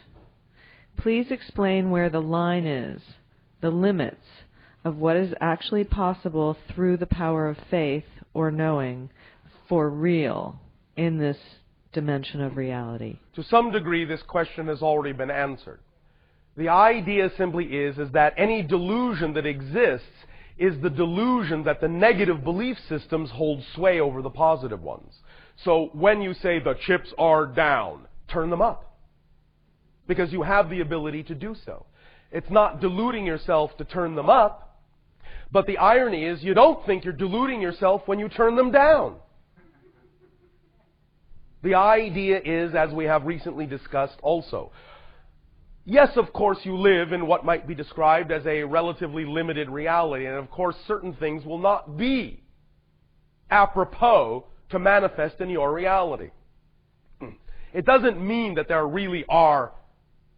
please 0.98 1.28
explain 1.30 1.92
where 1.92 2.10
the 2.10 2.22
line 2.22 2.66
is, 2.66 3.02
the 3.62 3.70
limits 3.70 4.26
of 4.84 4.98
what 4.98 5.16
is 5.16 5.34
actually 5.40 5.84
possible 5.84 6.58
through 6.74 6.98
the 6.98 7.06
power 7.06 7.48
of 7.48 7.58
faith 7.70 8.06
or 8.34 8.50
knowing 8.50 9.10
for 9.70 9.90
real 9.90 10.60
in 10.96 11.20
this 11.20 11.38
dimension 11.94 12.42
of 12.42 12.58
reality. 12.58 13.20
To 13.36 13.44
some 13.44 13.72
degree, 13.72 14.06
this 14.06 14.24
question 14.24 14.68
has 14.68 14.82
already 14.82 15.14
been 15.14 15.32
answered. 15.32 15.80
The 16.58 16.70
idea 16.70 17.30
simply 17.38 17.66
is, 17.66 18.00
is 18.00 18.12
that 18.14 18.34
any 18.36 18.64
delusion 18.64 19.34
that 19.34 19.46
exists 19.46 20.08
is 20.58 20.74
the 20.82 20.90
delusion 20.90 21.64
that 21.66 21.82
the 21.82 21.88
negative 21.88 22.44
belief 22.44 22.78
systems 22.90 23.30
hold 23.30 23.64
sway 23.76 24.00
over 24.00 24.24
the 24.24 24.32
positive 24.32 24.82
ones. 24.82 25.14
So 25.64 25.92
when 25.94 26.20
you 26.22 26.34
say 26.34 26.60
the 26.60 26.74
chips 26.74 27.14
are 27.20 27.46
down, 27.46 28.08
turn 28.28 28.50
them 28.50 28.62
up. 28.62 28.98
Because 30.08 30.34
you 30.34 30.42
have 30.42 30.72
the 30.72 30.82
ability 30.82 31.24
to 31.24 31.36
do 31.36 31.56
so. 31.64 31.86
It's 32.32 32.50
not 32.50 32.82
deluding 32.82 33.26
yourself 33.26 33.78
to 33.78 33.86
turn 33.86 34.16
them 34.16 34.30
up, 34.30 34.82
but 35.52 35.68
the 35.68 35.78
irony 35.78 36.26
is 36.26 36.44
you 36.44 36.56
don't 36.56 36.84
think 36.88 37.06
you're 37.06 37.14
deluding 37.14 37.62
yourself 37.62 38.02
when 38.08 38.18
you 38.18 38.30
turn 38.30 38.56
them 38.56 38.72
down. 38.72 39.16
The 41.64 41.76
idea 41.76 42.40
is, 42.44 42.74
as 42.76 42.92
we 42.92 43.06
have 43.06 43.26
recently 43.26 43.66
discussed 43.66 44.18
also, 44.22 44.72
yes, 45.88 46.10
of 46.18 46.32
course, 46.34 46.60
you 46.64 46.78
live 46.78 47.14
in 47.14 47.26
what 47.26 47.46
might 47.46 47.66
be 47.68 47.74
described 47.74 48.32
as 48.32 48.46
a 48.46 48.64
relatively 48.64 49.26
limited 49.26 49.70
reality, 49.70 50.28
and 50.28 50.36
of 50.36 50.52
course, 50.52 50.76
certain 50.86 51.14
things 51.14 51.44
will 51.46 51.58
not 51.58 51.98
be 51.98 52.44
apropos 53.50 54.46
to 54.70 54.78
manifest 54.78 55.40
in 55.40 55.50
your 55.50 55.74
reality. 55.74 56.30
It 57.74 57.86
doesn't 57.86 58.20
mean 58.20 58.56
that 58.56 58.68
there 58.68 58.86
really 58.86 59.26
are 59.30 59.72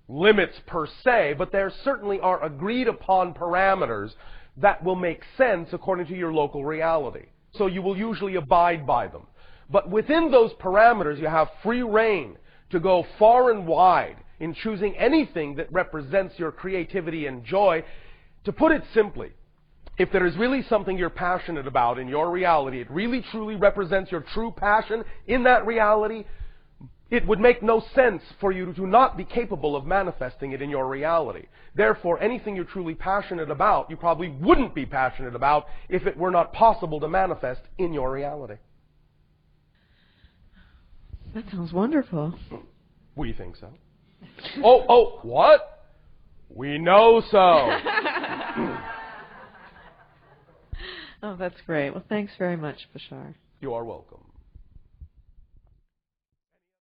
limits 0.07 0.59
per 0.67 0.87
se, 1.03 1.35
but 1.37 1.51
there 1.51 1.71
certainly 1.83 2.19
are 2.19 2.43
agreed 2.43 2.87
upon 2.87 3.33
parameters 3.33 4.11
that 4.57 4.83
will 4.83 4.95
make 4.95 5.23
sense 5.37 5.69
according 5.71 6.07
to 6.07 6.15
your 6.15 6.33
local 6.33 6.65
reality. 6.65 7.27
So 7.53 7.67
you 7.67 7.81
will 7.81 7.97
usually 7.97 8.35
abide 8.35 8.85
by 8.85 9.07
them. 9.07 9.27
But 9.69 9.89
within 9.89 10.31
those 10.31 10.51
parameters, 10.53 11.19
you 11.19 11.27
have 11.27 11.49
free 11.63 11.83
reign 11.83 12.37
to 12.71 12.79
go 12.79 13.05
far 13.17 13.51
and 13.51 13.65
wide 13.65 14.17
in 14.39 14.53
choosing 14.53 14.95
anything 14.97 15.55
that 15.55 15.71
represents 15.71 16.37
your 16.37 16.51
creativity 16.51 17.25
and 17.25 17.43
joy. 17.43 17.83
To 18.45 18.51
put 18.51 18.71
it 18.71 18.83
simply, 18.93 19.31
if 19.97 20.11
there 20.11 20.25
is 20.25 20.37
really 20.37 20.63
something 20.63 20.97
you're 20.97 21.09
passionate 21.09 21.67
about 21.67 21.99
in 21.99 22.07
your 22.07 22.31
reality, 22.31 22.79
it 22.79 22.89
really 22.89 23.21
truly 23.31 23.55
represents 23.55 24.11
your 24.11 24.21
true 24.33 24.51
passion 24.55 25.03
in 25.27 25.43
that 25.43 25.65
reality, 25.67 26.23
it 27.11 27.27
would 27.27 27.39
make 27.39 27.61
no 27.61 27.83
sense 27.95 28.21
for 28.39 28.51
you 28.51 28.71
to 28.73 28.87
not 28.87 29.17
be 29.17 29.25
capable 29.25 29.75
of 29.75 29.85
manifesting 29.85 30.51
it 30.51 30.61
in 30.61 30.69
your 30.69 30.87
reality. 30.87 31.47
Therefore, 31.75 32.21
anything 32.21 32.55
you're 32.55 32.65
truly 32.65 32.93
passionate 32.93 33.49
about, 33.49 33.89
you 33.89 33.97
probably 33.97 34.29
wouldn't 34.29 34.75
be 34.75 34.85
passionate 34.85 35.35
about 35.35 35.65
if 35.89 36.05
it 36.05 36.15
were 36.15 36.31
not 36.31 36.53
possible 36.53 36.99
to 36.99 37.07
manifest 37.07 37.61
in 37.77 37.93
your 37.93 38.11
reality. 38.11 38.55
That 41.33 41.43
sounds 41.51 41.73
wonderful. 41.73 42.37
We 43.15 43.33
think 43.33 43.55
so. 43.57 43.69
Oh, 44.63 44.85
oh, 44.89 45.19
what? 45.23 45.87
We 46.49 46.77
know 46.77 47.21
so. 47.29 47.69
Oh, 51.21 51.35
that's 51.35 51.59
great. 51.65 51.89
Well, 51.89 52.03
thanks 52.07 52.31
very 52.37 52.55
much, 52.55 52.87
Bashar. 52.95 53.35
you 53.59 53.73
are 53.73 53.83
welcome. 53.83 54.23